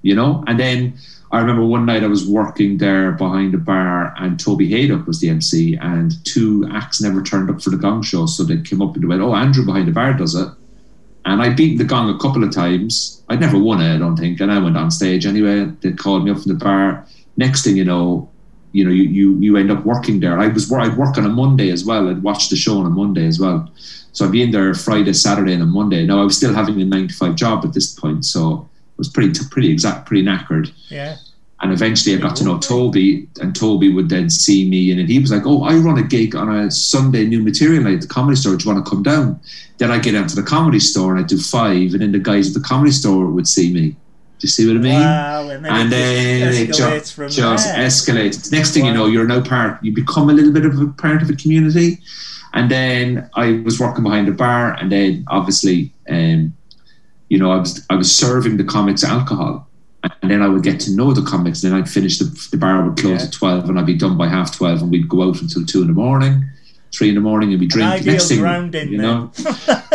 you 0.03 0.15
know, 0.15 0.45
and 0.47 0.59
then 0.61 0.95
I 1.37 1.41
remember 1.41 1.67
one 1.67 1.85
night 1.85 2.03
I 2.03 2.07
was 2.07 2.27
working 2.27 2.79
there 2.79 3.13
behind 3.13 3.55
a 3.55 3.59
bar, 3.59 4.15
and 4.17 4.41
Toby 4.41 4.71
Hadoke 4.71 5.07
was 5.07 5.21
the 5.21 5.29
MC, 5.29 5.77
and 5.77 6.25
two 6.25 6.67
acts 6.73 7.03
never 7.03 7.23
turned 7.23 7.51
up 7.51 7.61
for 7.61 7.69
the 7.69 7.77
gong 7.77 8.01
show, 8.01 8.25
so 8.25 8.43
they 8.43 8.57
came 8.63 8.81
up 8.81 8.97
and 8.97 9.07
went, 9.07 9.21
"Oh, 9.21 9.35
Andrew 9.35 9.63
behind 9.63 9.87
the 9.87 9.93
bar 9.93 10.15
does 10.15 10.35
it," 10.35 10.49
and 11.27 11.43
I 11.43 11.51
beat 11.51 11.77
the 11.77 11.85
gong 11.85 12.09
a 12.09 12.19
couple 12.19 12.43
of 12.43 12.53
times. 12.53 13.21
I'd 13.29 13.41
never 13.41 13.59
won 13.59 13.83
it, 13.83 13.95
I 13.95 13.99
don't 13.99 14.17
think, 14.17 14.41
and 14.41 14.51
I 14.51 14.59
went 14.59 14.79
on 14.79 14.91
stage 14.91 15.27
anyway. 15.27 15.71
They 15.83 15.93
called 15.93 16.25
me 16.25 16.31
up 16.31 16.41
from 16.41 16.53
the 16.53 16.65
bar. 16.65 17.05
Next 17.37 17.65
thing 17.65 17.77
you 17.77 17.85
know, 17.85 18.31
you 18.73 18.83
know, 18.83 18.91
you 18.91 19.03
you, 19.03 19.39
you 19.39 19.57
end 19.59 19.71
up 19.71 19.85
working 19.85 20.21
there. 20.21 20.39
I 20.39 20.49
was 20.49 20.73
I'd 20.73 20.97
work 20.97 21.19
on 21.19 21.27
a 21.27 21.29
Monday 21.29 21.71
as 21.71 21.85
well. 21.85 22.09
I'd 22.09 22.23
watch 22.23 22.49
the 22.49 22.57
show 22.57 22.79
on 22.79 22.87
a 22.87 22.91
Monday 22.91 23.27
as 23.27 23.39
well. 23.39 23.71
So 24.13 24.25
I'd 24.25 24.33
be 24.33 24.41
in 24.41 24.53
there 24.53 24.73
Friday, 24.73 25.13
Saturday, 25.13 25.53
and 25.53 25.63
a 25.63 25.67
Monday. 25.67 26.07
Now 26.07 26.19
I 26.23 26.25
was 26.25 26.35
still 26.35 26.55
having 26.55 26.81
a 26.81 26.85
nine 26.87 27.09
to 27.09 27.15
five 27.15 27.35
job 27.35 27.63
at 27.67 27.75
this 27.75 27.93
point, 27.93 28.25
so 28.25 28.71
it 28.73 28.99
was 28.99 29.11
pretty 29.11 29.39
pretty 29.51 29.71
exact, 29.71 30.07
pretty 30.07 30.25
knackered. 30.25 30.73
Yeah. 30.89 31.17
And 31.61 31.73
eventually 31.73 32.15
I 32.15 32.19
got 32.19 32.37
to 32.37 32.45
know 32.45 32.59
Toby, 32.59 33.27
and 33.41 33.57
Toby 33.57 33.91
would 33.91 34.11
then 34.11 34.29
see 34.29 34.69
me, 34.69 34.93
and 34.93 35.09
he 35.09 35.19
was 35.19 35.33
like, 35.33 35.47
"Oh, 35.47 35.63
I 35.65 35.75
run 35.77 35.97
a 35.97 36.03
gig 36.03 36.37
on 36.37 36.55
a 36.55 36.71
Sunday 36.71 37.25
new 37.25 37.43
material 37.43 37.83
night 37.83 37.95
at 37.95 38.01
the 38.03 38.09
comedy 38.09 38.37
store. 38.37 38.57
Do 38.57 38.65
you 38.65 38.75
want 38.75 38.85
to 38.85 38.91
come 38.91 39.03
down?" 39.03 39.41
Then 39.79 39.91
I 39.91 39.99
get 39.99 40.13
down 40.13 40.27
to 40.29 40.37
the 40.37 40.43
comedy 40.43 40.81
store 40.81 41.17
and 41.17 41.25
I 41.25 41.27
do 41.27 41.39
five, 41.39 41.93
and 41.93 42.01
then 42.01 42.13
the 42.13 42.19
guys 42.19 42.49
at 42.49 42.55
the 42.55 42.69
comedy 42.69 42.93
store 42.93 43.27
would 43.27 43.49
see 43.49 43.73
me. 43.73 43.97
Do 44.39 44.45
you 44.45 44.49
see 44.51 44.67
what 44.67 44.77
I 44.77 44.81
mean? 44.81 45.01
Wow. 45.01 45.49
And 45.49 45.65
then 45.65 45.73
and 45.73 45.89
it 45.89 45.97
then 45.97 46.55
it 46.63 46.67
just 46.67 46.79
ju- 46.79 47.23
escalates 47.23 47.35
just 47.35 47.65
there. 47.65 47.87
escalates. 47.87 48.53
Next 48.53 48.73
thing 48.73 48.85
you 48.85 48.93
know, 48.93 49.07
you're 49.07 49.27
now 49.27 49.41
part. 49.41 49.83
You 49.83 49.95
become 49.95 50.29
a 50.29 50.35
little 50.35 50.53
bit 50.53 50.67
of 50.67 50.79
a 50.79 50.89
part 50.89 51.23
of 51.23 51.31
a 51.31 51.35
community. 51.35 52.01
And 52.53 52.71
then 52.71 53.31
I 53.35 53.63
was 53.65 53.81
working 53.81 54.03
behind 54.05 54.29
a 54.29 54.33
bar, 54.33 54.75
and 54.75 54.93
then 54.93 55.25
obviously, 55.29 55.93
um, 56.09 56.55
you 57.29 57.39
know, 57.39 57.51
I 57.51 57.57
was 57.57 57.85
I 57.89 57.97
was 57.97 58.15
serving 58.15 58.59
the 58.59 58.65
comics 58.65 59.05
alcohol, 59.05 59.69
and 60.23 60.31
then 60.31 60.43
I 60.43 60.49
would 60.49 60.63
get 60.63 60.81
to 60.81 60.91
know 60.93 61.13
the 61.13 61.23
comics. 61.23 61.63
And 61.63 61.73
then 61.73 61.81
I'd 61.81 61.89
finish 61.89 62.19
the 62.19 62.25
the 62.51 62.57
bar 62.57 62.85
would 62.85 62.97
close 62.99 63.21
Yeah. 63.21 63.27
at 63.27 63.33
twelve, 63.33 63.69
and 63.69 63.79
I'd 63.79 63.87
be 63.87 63.95
done 63.97 64.17
by 64.17 64.29
half 64.29 64.57
twelve, 64.57 64.83
and 64.83 64.91
we'd 64.91 65.09
go 65.09 65.23
out 65.23 65.41
until 65.43 65.65
two 65.65 65.81
in 65.83 65.89
the 65.89 65.93
morning, 65.95 66.45
three 66.95 67.09
in 67.09 67.15
the 67.15 67.21
morning, 67.21 67.51
and 67.53 67.61
we 67.61 67.67
drink. 67.67 67.91
ideal 67.91 68.13
Next 68.15 68.29
thing, 68.29 68.41
grounding 68.41 68.89
you 68.91 68.99
know, 68.99 69.31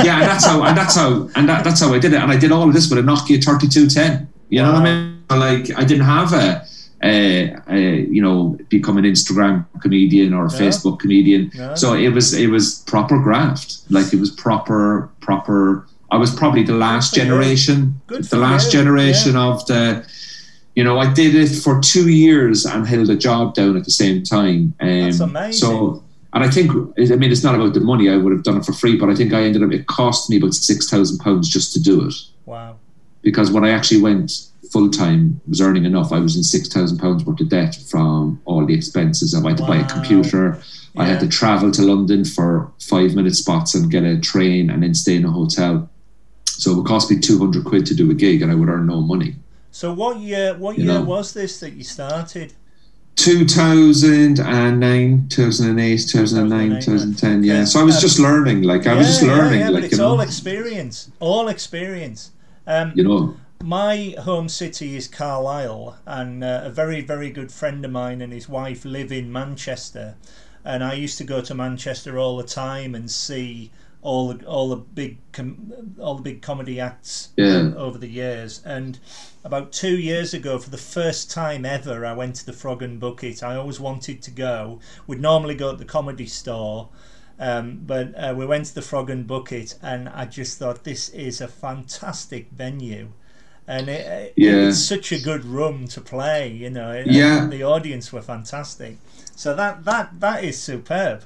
yeah, 0.04 0.20
and 0.22 0.28
that's 0.30 0.46
how 0.46 0.64
and 0.64 0.78
that's 0.78 0.96
how 0.96 1.30
and 1.36 1.48
that, 1.50 1.64
that's 1.64 1.82
how 1.82 1.94
I 1.94 2.00
did 2.00 2.14
it. 2.14 2.22
And 2.22 2.32
I 2.32 2.38
did 2.38 2.52
all 2.52 2.68
of 2.68 2.74
this 2.74 2.90
with 2.90 3.00
a 3.00 3.04
Nokia 3.04 3.44
thirty 3.44 3.68
two 3.68 3.88
ten. 3.88 4.28
You 4.50 4.62
know 4.64 4.74
what 4.74 4.82
I 4.82 4.84
mean? 4.84 5.24
Like 5.30 5.72
I 5.78 5.84
didn't 5.86 6.06
have 6.06 6.34
a 6.34 6.66
uh, 7.04 7.72
uh, 7.72 7.76
you 7.76 8.22
know, 8.22 8.56
become 8.70 8.98
an 9.00 9.06
Instagram 9.06 9.66
comedian 9.82 10.34
or 10.36 10.46
a 10.46 10.52
Yeah. 10.52 10.60
Facebook 10.60 11.00
comedian. 11.00 11.50
Yeah. 11.56 11.74
So 11.74 11.94
it 11.96 12.10
was 12.10 12.34
it 12.34 12.48
was 12.48 12.84
proper 12.86 13.18
graft. 13.18 13.80
Like 13.90 14.14
it 14.14 14.20
was 14.20 14.30
proper 14.30 15.10
proper. 15.20 15.88
I 16.12 16.18
was 16.18 16.34
probably 16.36 16.64
the 16.64 16.76
last 16.76 17.12
for 17.12 17.16
generation, 17.22 18.02
Good 18.08 18.26
the 18.26 18.38
last 18.38 18.66
you, 18.74 18.80
generation 18.80 19.36
of 19.36 19.66
the. 19.66 20.06
You 20.76 20.86
know, 20.86 21.00
I 21.00 21.12
did 21.14 21.36
it 21.36 21.50
for 21.50 21.82
two 21.82 22.08
years 22.10 22.66
and 22.66 22.88
held 22.88 23.10
a 23.10 23.16
job 23.18 23.56
down 23.56 23.76
at 23.76 23.84
the 23.84 23.92
same 23.92 24.24
time. 24.24 24.74
Um, 24.80 25.02
That's 25.02 25.20
amazing. 25.20 25.52
So, 25.54 26.02
and 26.32 26.46
I 26.46 26.50
think, 26.50 26.72
I 26.72 27.16
mean, 27.18 27.30
it's 27.30 27.44
not 27.44 27.56
about 27.56 27.74
the 27.74 27.82
money. 27.82 28.10
I 28.10 28.16
would 28.16 28.32
have 28.32 28.44
done 28.44 28.56
it 28.56 28.64
for 28.66 28.72
free, 28.72 28.96
but 28.96 29.10
I 29.10 29.16
think 29.16 29.34
I 29.34 29.42
ended 29.44 29.64
up. 29.64 29.72
It 29.74 29.88
cost 29.88 30.30
me 30.30 30.38
about 30.38 30.54
six 30.54 30.90
thousand 30.90 31.18
pounds 31.20 31.50
just 31.50 31.74
to 31.74 31.82
do 31.82 32.06
it 32.08 32.14
Wow. 32.46 32.78
because 33.22 33.52
when 33.52 33.66
I 33.66 33.72
actually 33.72 34.02
went 34.02 34.32
full 34.72 34.90
time, 34.90 35.42
was 35.46 35.60
earning 35.60 35.84
enough. 35.84 36.14
I 36.14 36.20
was 36.20 36.38
in 36.38 36.44
six 36.44 36.70
thousand 36.70 37.00
pounds 37.00 37.26
worth 37.26 37.42
of 37.42 37.50
debt 37.50 37.76
from 37.90 38.42
all 38.46 38.66
the 38.66 38.74
expenses. 38.74 39.36
I 39.36 39.46
had 39.46 39.58
to 39.58 39.66
buy 39.66 39.78
a 39.78 39.82
Wow. 39.82 39.88
computer. 39.88 40.62
I 40.98 41.06
had 41.06 41.20
to 41.22 41.28
travel 41.28 41.72
to 41.72 41.82
London 41.82 42.24
for 42.26 42.72
five 42.82 43.14
minute 43.14 43.36
spots 43.36 43.76
and 43.76 43.92
get 43.92 44.04
a 44.06 44.18
train 44.20 44.70
and 44.70 44.84
then 44.84 44.94
stay 44.94 45.16
in 45.18 45.26
a 45.26 45.32
hotel. 45.32 45.90
So 46.62 46.72
it 46.72 46.76
would 46.78 46.86
cost 46.86 47.10
me 47.12 47.18
two 47.20 47.38
hundred 47.40 47.66
quid 47.66 47.86
to 47.88 47.96
do 47.96 48.10
a 48.12 48.14
gig, 48.14 48.42
and 48.44 48.52
I 48.52 48.56
would 48.56 48.70
earn 48.70 48.86
no 48.88 49.02
money. 49.02 49.36
So 49.72 49.92
what 49.94 50.18
year? 50.20 50.54
What 50.64 50.78
You 50.78 50.84
year 50.86 50.94
know. 51.00 51.04
was 51.14 51.34
this 51.34 51.60
that 51.62 51.74
you 51.74 51.84
started? 51.84 52.54
2009, 53.16 55.28
2008, 55.30 55.98
2009, 56.08 56.70
2010. 56.82 57.44
Yeah. 57.44 57.54
yeah. 57.54 57.66
So 57.66 57.80
I 57.80 57.84
was 57.84 57.96
Um, 57.96 58.00
just 58.00 58.20
learning. 58.20 58.62
Like 58.64 58.86
I 58.88 58.94
was 58.94 59.08
just 59.08 59.22
learning. 59.24 59.60
Yeah, 59.60 59.66
yeah, 59.66 59.70
like 59.70 59.82
but 59.82 59.84
it's 59.86 59.98
know, 59.98 60.10
all 60.10 60.22
experience. 60.22 61.10
All 61.20 61.48
experience. 61.48 62.32
Um, 62.68 62.94
you 62.96 63.04
know. 63.04 63.36
my 63.64 64.14
home 64.20 64.50
city 64.50 64.96
is 64.96 65.08
Carlisle, 65.08 65.98
and 66.06 66.44
uh, 66.44 66.62
a 66.66 66.70
very, 66.70 67.02
very 67.02 67.30
good 67.32 67.52
friend 67.52 67.84
of 67.86 67.92
mine 67.92 68.22
and 68.22 68.32
his 68.34 68.48
wife 68.50 68.86
live 68.86 69.12
in 69.12 69.32
Manchester. 69.32 70.16
And 70.64 70.84
I 70.84 70.94
used 70.94 71.18
to 71.18 71.24
go 71.24 71.42
to 71.42 71.56
Manchester 71.56 72.20
all 72.20 72.38
the 72.38 72.44
time 72.44 72.94
and 72.96 73.10
see 73.10 73.72
all 74.02 74.34
the 74.34 74.46
all 74.46 74.70
the 74.70 74.76
big 74.78 75.18
com- 75.32 75.96
all 76.00 76.16
the 76.16 76.22
big 76.24 76.42
comedy 76.42 76.80
acts 76.80 77.30
Yeah. 77.38 77.72
over 77.78 77.98
the 77.98 78.08
years. 78.10 78.62
And 78.66 78.98
about 79.44 79.72
two 79.72 79.98
years 79.98 80.34
ago, 80.34 80.58
for 80.60 80.70
the 80.70 80.78
first 80.78 81.30
time 81.32 81.66
ever, 81.66 82.06
I 82.06 82.14
went 82.14 82.36
to 82.38 82.46
the 82.46 82.54
Frog 82.54 82.82
and 82.82 83.00
Bucket. 83.00 83.44
I 83.44 83.56
always 83.56 83.80
wanted 83.80 84.22
to 84.24 84.32
go. 84.32 84.80
We'd 85.08 85.22
normally 85.22 85.56
go 85.56 85.72
to 85.72 85.78
the 85.78 85.86
comedy 85.86 86.28
store. 86.28 86.90
Um, 87.40 87.80
but 87.88 88.14
uh, 88.16 88.36
we 88.38 88.46
went 88.46 88.66
to 88.68 88.76
the 88.76 88.84
Frog 88.84 89.10
and 89.10 89.26
Bucket, 89.26 89.74
and 89.82 90.08
I 90.10 90.26
just 90.26 90.60
thought 90.60 90.84
this 90.84 91.10
is 91.10 91.42
a 91.42 91.48
fantastic 91.48 92.52
venue, 92.52 93.14
and 93.68 93.90
it- 93.90 94.34
Yeah. 94.36 94.68
it's 94.68 94.78
such 94.78 95.12
a 95.12 95.20
good 95.20 95.44
room 95.46 95.88
to 95.88 96.02
play. 96.02 96.52
You 96.52 96.70
know, 96.70 97.04
Yeah. 97.04 97.48
the 97.48 97.64
audience 97.64 98.14
were 98.14 98.22
fantastic. 98.22 98.98
So 99.36 99.56
that 99.56 99.86
that 99.86 100.20
that 100.20 100.44
is 100.44 100.60
superb. 100.60 101.24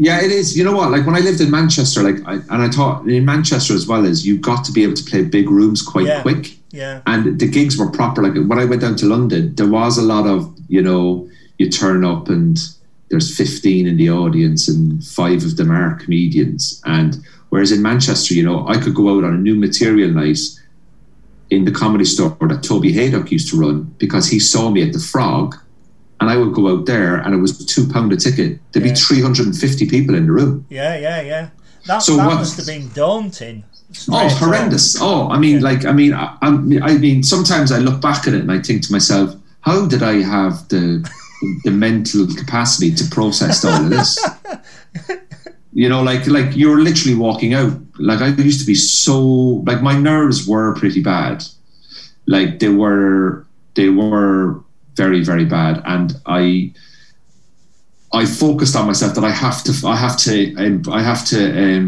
Yeah, 0.00 0.22
it 0.22 0.30
is. 0.30 0.56
You 0.56 0.62
know 0.64 0.76
what? 0.76 0.90
Like 0.92 1.04
when 1.04 1.16
I 1.16 1.18
lived 1.18 1.40
in 1.40 1.50
Manchester, 1.50 2.02
like, 2.04 2.24
I, 2.24 2.34
and 2.34 2.62
I 2.62 2.68
thought 2.68 3.06
in 3.08 3.24
Manchester 3.24 3.74
as 3.74 3.86
well 3.88 4.06
as 4.06 4.24
you 4.24 4.38
got 4.38 4.64
to 4.66 4.72
be 4.72 4.84
able 4.84 4.94
to 4.94 5.02
play 5.04 5.24
big 5.24 5.50
rooms 5.50 5.82
quite 5.82 6.06
Yeah. 6.06 6.22
quick, 6.22 6.56
Yeah, 6.70 7.00
and 7.06 7.38
the 7.40 7.48
gigs 7.48 7.76
were 7.76 7.90
proper. 7.90 8.22
Like 8.22 8.34
when 8.48 8.58
I 8.60 8.64
went 8.64 8.80
down 8.82 8.94
to 8.96 9.06
London, 9.06 9.54
there 9.56 9.66
was 9.68 9.98
a 9.98 10.02
lot 10.02 10.26
of 10.26 10.54
you 10.68 10.82
know 10.82 11.28
you 11.58 11.68
turn 11.68 12.04
up 12.04 12.28
and 12.28 12.56
there's 13.10 13.34
15 13.36 13.86
in 13.86 13.96
the 13.96 14.10
audience 14.10 14.68
and 14.68 15.02
five 15.02 15.42
of 15.42 15.56
them 15.56 15.72
are 15.72 15.96
comedians, 15.96 16.80
and 16.84 17.16
whereas 17.48 17.72
in 17.72 17.82
Manchester, 17.82 18.34
you 18.34 18.44
know, 18.44 18.68
I 18.68 18.78
could 18.78 18.94
go 18.94 19.08
out 19.18 19.24
on 19.24 19.34
a 19.34 19.38
new 19.38 19.56
material 19.56 20.10
night 20.10 20.38
in 21.50 21.64
the 21.64 21.72
comedy 21.72 22.04
store 22.04 22.36
that 22.42 22.62
Toby 22.62 22.92
Hadoke 22.92 23.30
used 23.32 23.50
to 23.50 23.56
run 23.58 23.84
because 23.98 24.28
he 24.28 24.38
saw 24.38 24.70
me 24.70 24.82
at 24.86 24.92
the 24.92 25.00
Frog. 25.00 25.56
And 26.20 26.28
I 26.30 26.36
would 26.36 26.52
go 26.52 26.68
out 26.68 26.86
there, 26.86 27.16
and 27.16 27.32
it 27.34 27.38
was 27.38 27.64
two 27.64 27.86
pound 27.88 28.12
a 28.12 28.16
ticket. 28.16 28.58
There'd 28.72 28.84
Yeah. 28.84 28.92
be 28.92 28.98
three 28.98 29.22
hundred 29.22 29.46
and 29.46 29.56
fifty 29.56 29.86
people 29.86 30.14
in 30.16 30.26
the 30.26 30.32
room. 30.32 30.64
yeah, 30.68 30.98
yeah, 30.98 31.20
yeah. 31.22 31.48
That 31.86 32.02
So 32.02 32.16
that 32.16 32.26
what- 32.26 32.34
must 32.36 32.56
have 32.56 32.66
been 32.66 32.90
daunting. 32.94 33.62
Oh, 34.10 34.28
horrendous! 34.28 34.96
Oh, 35.00 35.28
I 35.30 35.38
mean, 35.38 35.56
Yeah. 35.56 35.62
like, 35.70 35.86
I 35.86 35.92
mean, 35.92 36.12
I, 36.12 36.36
I 36.42 36.98
mean, 36.98 37.22
sometimes 37.22 37.72
I 37.72 37.78
look 37.78 38.00
back 38.02 38.26
at 38.28 38.34
it 38.34 38.40
and 38.42 38.52
I 38.52 38.60
think 38.60 38.82
to 38.86 38.92
myself, 38.92 39.34
how 39.60 39.86
did 39.86 40.02
I 40.02 40.20
have 40.22 40.68
the 40.68 41.08
the 41.64 41.70
mental 41.70 42.26
capacity 42.34 42.92
to 42.94 43.04
process 43.06 43.64
all 43.64 43.84
of 43.84 43.90
this? 43.90 44.18
You 45.74 45.88
know, 45.88 46.02
like, 46.02 46.26
like 46.26 46.56
you're 46.56 46.80
literally 46.80 47.14
walking 47.14 47.54
out. 47.54 47.72
Like, 47.98 48.20
I 48.20 48.28
used 48.28 48.58
to 48.60 48.66
be 48.66 48.74
so 48.74 49.20
like 49.66 49.80
my 49.82 49.96
nerves 49.96 50.46
were 50.48 50.74
pretty 50.74 51.00
bad. 51.02 51.44
Like 52.26 52.58
they 52.58 52.68
were, 52.70 53.46
they 53.74 53.88
were 53.88 54.60
very, 55.02 55.22
very 55.24 55.46
bad, 55.46 55.82
and 55.86 56.08
I. 56.26 56.72
I 58.10 58.24
focused 58.24 58.74
on 58.74 58.86
myself 58.86 59.14
that 59.16 59.24
I 59.24 59.30
have 59.30 59.62
to, 59.64 59.72
I 59.86 59.94
have 59.94 60.16
to, 60.26 60.34
um, 60.56 60.82
I 60.90 61.02
have 61.02 61.26
to 61.26 61.40
um, 61.62 61.84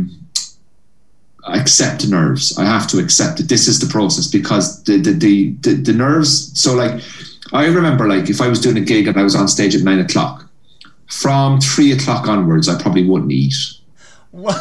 accept 1.44 2.06
nerves. 2.08 2.58
I 2.58 2.64
have 2.64 2.86
to 2.88 2.98
accept 2.98 3.40
it. 3.40 3.48
This 3.48 3.66
is 3.68 3.80
the 3.80 3.86
process 3.86 4.26
because 4.26 4.82
the 4.84 4.98
the, 4.98 5.12
the 5.12 5.34
the 5.64 5.72
the 5.88 5.92
nerves. 5.92 6.32
So 6.60 6.74
like, 6.74 7.02
I 7.52 7.66
remember 7.66 8.06
like 8.06 8.28
if 8.28 8.40
I 8.40 8.48
was 8.48 8.60
doing 8.60 8.76
a 8.76 8.86
gig 8.92 9.08
and 9.08 9.16
I 9.16 9.22
was 9.22 9.34
on 9.34 9.48
stage 9.48 9.74
at 9.74 9.82
nine 9.82 10.00
o'clock, 10.00 10.46
from 11.08 11.60
three 11.60 11.92
o'clock 11.92 12.28
onwards, 12.28 12.68
I 12.68 12.80
probably 12.80 13.06
wouldn't 13.06 13.32
eat, 13.32 13.54
What? 14.30 14.60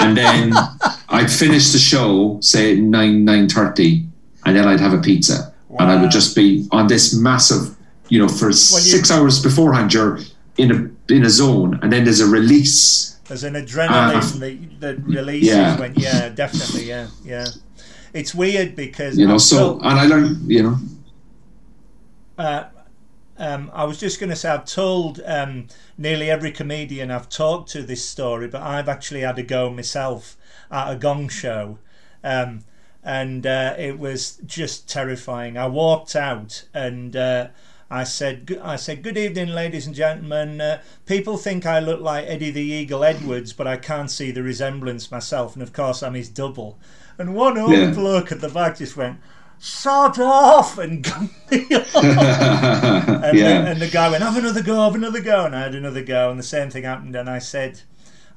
and 0.00 0.16
then 0.16 0.52
I'd 1.08 1.30
finish 1.30 1.72
the 1.72 1.78
show 1.78 2.38
say 2.40 2.72
at 2.72 2.78
nine 2.78 3.24
nine 3.24 3.48
thirty, 3.48 4.04
and 4.44 4.56
then 4.56 4.68
I'd 4.68 4.80
have 4.80 4.92
a 4.92 5.00
pizza, 5.00 5.52
and 5.78 5.90
I 5.90 6.00
would 6.00 6.10
just 6.10 6.36
be 6.36 6.68
on 6.70 6.86
this 6.86 7.14
massive, 7.14 7.74
you 8.08 8.18
know, 8.18 8.28
for 8.28 8.52
six 8.52 9.10
hours 9.10 9.42
beforehand. 9.42 9.92
You're 9.94 10.18
in 10.56 10.70
a 10.72 11.12
in 11.14 11.24
a 11.24 11.30
zone, 11.30 11.78
and 11.82 11.92
then 11.92 12.04
there's 12.04 12.20
a 12.20 12.26
release. 12.26 13.16
There's 13.28 13.44
an 13.44 13.54
adrenaline 13.54 14.16
Uh, 14.16 14.38
that, 14.40 14.80
that 14.80 15.04
releases 15.04 15.48
yeah. 15.48 15.78
when 15.78 15.94
yeah, 15.96 16.28
definitely, 16.30 16.84
yeah, 16.88 17.08
yeah. 17.24 17.46
It's 18.14 18.34
weird 18.34 18.74
because 18.74 19.18
You 19.18 19.26
know, 19.26 19.34
I'm 19.34 19.38
so 19.38 19.56
so- 19.56 19.80
and 19.80 19.98
I 20.00 20.06
learned, 20.06 20.50
you 20.50 20.62
know, 20.62 20.76
uh, 22.38 22.64
um, 23.36 23.70
I 23.74 23.84
was 23.84 23.98
just 24.00 24.18
going 24.18 24.30
to 24.30 24.36
say 24.36 24.48
I've 24.48 24.64
told 24.64 25.20
um, 25.26 25.68
nearly 25.96 26.30
every 26.30 26.50
comedian 26.50 27.10
I've 27.10 27.28
talked 27.28 27.70
to 27.72 27.82
this 27.82 28.04
story, 28.04 28.48
but 28.48 28.62
I've 28.62 28.88
actually 28.88 29.20
had 29.20 29.38
a 29.38 29.42
go 29.42 29.70
myself 29.70 30.36
at 30.70 30.90
a 30.90 30.96
gong 30.96 31.28
show, 31.28 31.78
um, 32.24 32.64
and 33.04 33.46
uh, 33.46 33.74
it 33.78 33.98
was 33.98 34.38
just 34.46 34.88
terrifying. 34.88 35.56
I 35.56 35.66
walked 35.68 36.16
out 36.16 36.64
and. 36.74 37.14
Uh, 37.14 37.48
I 37.90 38.04
said, 38.04 38.44
"Good- 38.46 38.60
I 38.62 38.76
said, 38.76 39.02
good 39.02 39.16
evening, 39.16 39.48
ladies 39.48 39.86
and 39.86 39.94
gentlemen. 39.94 40.60
Uh, 40.60 40.80
people 41.06 41.38
think 41.38 41.64
I 41.64 41.78
look 41.80 42.00
like 42.00 42.26
Eddie 42.28 42.50
the 42.50 42.60
Eagle 42.60 43.02
Edwards, 43.02 43.52
but 43.54 43.66
I 43.66 43.76
can't 43.78 44.10
see 44.10 44.30
the 44.30 44.42
resemblance 44.42 45.10
myself. 45.10 45.54
And 45.54 45.62
of 45.62 45.72
course, 45.72 46.02
I'm 46.02 46.14
his 46.14 46.28
double. 46.28 46.78
And 47.16 47.34
one 47.34 47.56
old 47.56 47.72
Yeah. 47.72 47.90
bloke 47.92 48.30
at 48.30 48.40
the 48.42 48.48
back 48.50 48.76
just 48.78 48.96
went, 48.96 49.18
sod 49.58 50.18
off, 50.20 50.76
and 50.78 51.02
gunned 51.04 51.30
me 51.50 51.64
off. 51.74 51.94
And, 53.24 53.36
yeah. 53.38 53.62
the, 53.62 53.70
and 53.70 53.80
the 53.80 53.88
guy 53.88 54.10
went, 54.10 54.22
have 54.22 54.36
another 54.36 54.62
go, 54.62 54.82
have 54.84 54.94
another 54.94 55.20
go. 55.22 55.46
And 55.46 55.56
I 55.56 55.60
had 55.62 55.74
another 55.74 56.02
go, 56.02 56.30
and 56.30 56.38
the 56.38 56.42
same 56.44 56.68
thing 56.70 56.84
happened. 56.84 57.16
And 57.16 57.28
I 57.28 57.38
said, 57.38 57.80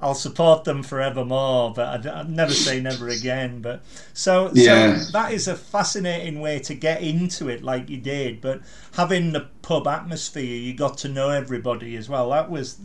I'll 0.01 0.15
support 0.15 0.63
them 0.63 0.81
forevermore, 0.83 1.73
but 1.75 1.87
I'd, 1.87 2.07
I'd 2.07 2.29
never 2.29 2.53
say 2.53 2.79
never 2.81 3.07
again. 3.09 3.61
But 3.61 3.83
so, 4.13 4.49
Yeah. 4.53 4.97
so 4.97 5.11
that 5.11 5.31
is 5.31 5.47
a 5.47 5.55
fascinating 5.55 6.41
way 6.41 6.59
to 6.59 6.73
get 6.73 7.01
into 7.03 7.49
it, 7.49 7.63
like 7.63 7.89
you 7.89 7.97
did. 7.97 8.41
But 8.41 8.61
having 8.93 9.31
the 9.33 9.47
pub 9.61 9.87
atmosphere, 9.87 10.43
you 10.43 10.73
got 10.73 10.97
to 10.99 11.09
know 11.09 11.29
everybody 11.29 11.95
as 11.95 12.09
well. 12.09 12.29
That 12.31 12.49
was 12.49 12.77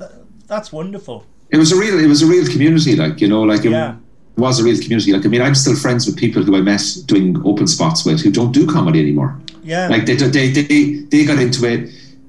that's 0.46 0.73
wonderful. 0.73 1.25
it 1.50 1.56
was 1.58 1.73
a 1.73 1.76
real 1.76 1.99
it 1.99 2.06
was 2.06 2.23
a 2.23 2.26
real 2.26 2.46
community 2.46 2.96
like 2.96 3.20
you 3.20 3.28
know 3.28 3.42
like 3.42 3.61
um, 3.61 3.66
it 3.66 3.70
Yeah. 3.70 3.94
was 4.37 4.61
a 4.61 4.64
real 4.64 4.78
community 4.82 5.12
like 5.12 5.25
i 5.25 5.28
mean 5.28 5.40
i'm 5.42 5.54
still 5.54 5.76
friends 5.76 6.04
with 6.06 6.16
people 6.16 6.42
who 6.42 6.56
i 6.56 6.61
met 6.61 6.82
doing 7.06 7.28
open 7.44 7.66
spots 7.68 8.04
with 8.04 8.20
who 8.25 8.30
don't 8.30 8.52
do 8.52 8.66
comedy 8.66 8.99
anymore 9.00 9.30
Yeah, 9.62 9.88
like 9.88 10.06
they 10.06 10.16
they 10.16 10.46
they, 10.52 10.82
they 11.12 11.25
got 11.25 11.38
into 11.46 11.64
it 11.73 11.80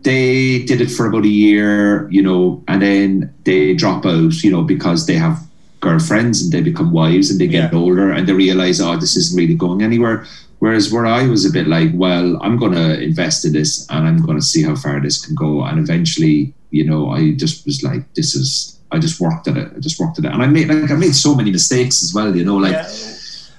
they 0.08 0.64
did 0.70 0.80
it 0.86 0.92
for 0.96 1.04
about 1.08 1.26
a 1.32 1.36
year 1.48 2.10
you 2.16 2.24
know 2.28 2.42
and 2.70 2.80
then 2.82 3.08
they 3.48 3.62
drop 3.82 4.06
out 4.14 4.34
you 4.44 4.52
know 4.54 4.64
because 4.74 5.00
they 5.06 5.18
have 5.26 5.38
girlfriends 5.86 6.38
and 6.42 6.50
they 6.54 6.62
become 6.72 6.92
wives 7.02 7.28
and 7.30 7.38
they 7.40 7.48
get 7.58 7.72
Yeah. 7.72 7.80
older 7.82 8.08
and 8.16 8.24
they 8.28 8.34
realize 8.46 8.78
oh 8.86 8.96
this 9.04 9.16
isn't 9.22 9.38
really 9.42 9.58
going 9.66 9.82
anywhere 9.90 10.18
whereas 10.62 10.86
where 10.94 11.06
i 11.20 11.24
was 11.34 11.44
a 11.46 11.52
bit 11.58 11.68
like 11.76 11.92
well 12.04 12.28
i'm 12.44 12.58
going 12.64 12.76
to 12.82 12.88
invest 13.10 13.40
in 13.48 13.52
this 13.60 13.72
and 13.94 14.02
i'm 14.08 14.22
going 14.28 14.40
to 14.42 14.48
see 14.52 14.64
how 14.70 14.76
far 14.84 14.96
this 15.02 15.18
can 15.26 15.36
go 15.46 15.52
and 15.68 15.78
eventually 15.86 16.38
you 16.78 16.86
know 16.90 17.02
i 17.18 17.22
just 17.44 17.66
was 17.68 17.78
like 17.90 18.04
this 18.20 18.34
is 18.42 18.52
I 18.90 19.00
just 19.00 19.20
worked 19.20 19.46
at 19.50 19.58
it. 19.58 19.68
I 19.76 19.80
just 19.88 20.00
worked 20.00 20.18
at 20.20 20.24
it, 20.24 20.32
and 20.34 20.42
I 20.42 20.48
made 20.48 20.68
like 20.70 20.90
I 20.90 20.96
made 20.96 21.14
so 21.14 21.36
many 21.36 21.52
mistakes 21.52 21.96
as 22.06 22.14
well. 22.16 22.32
You 22.40 22.46
know, 22.50 22.56
like 22.56 22.72
yeah. 22.72 22.88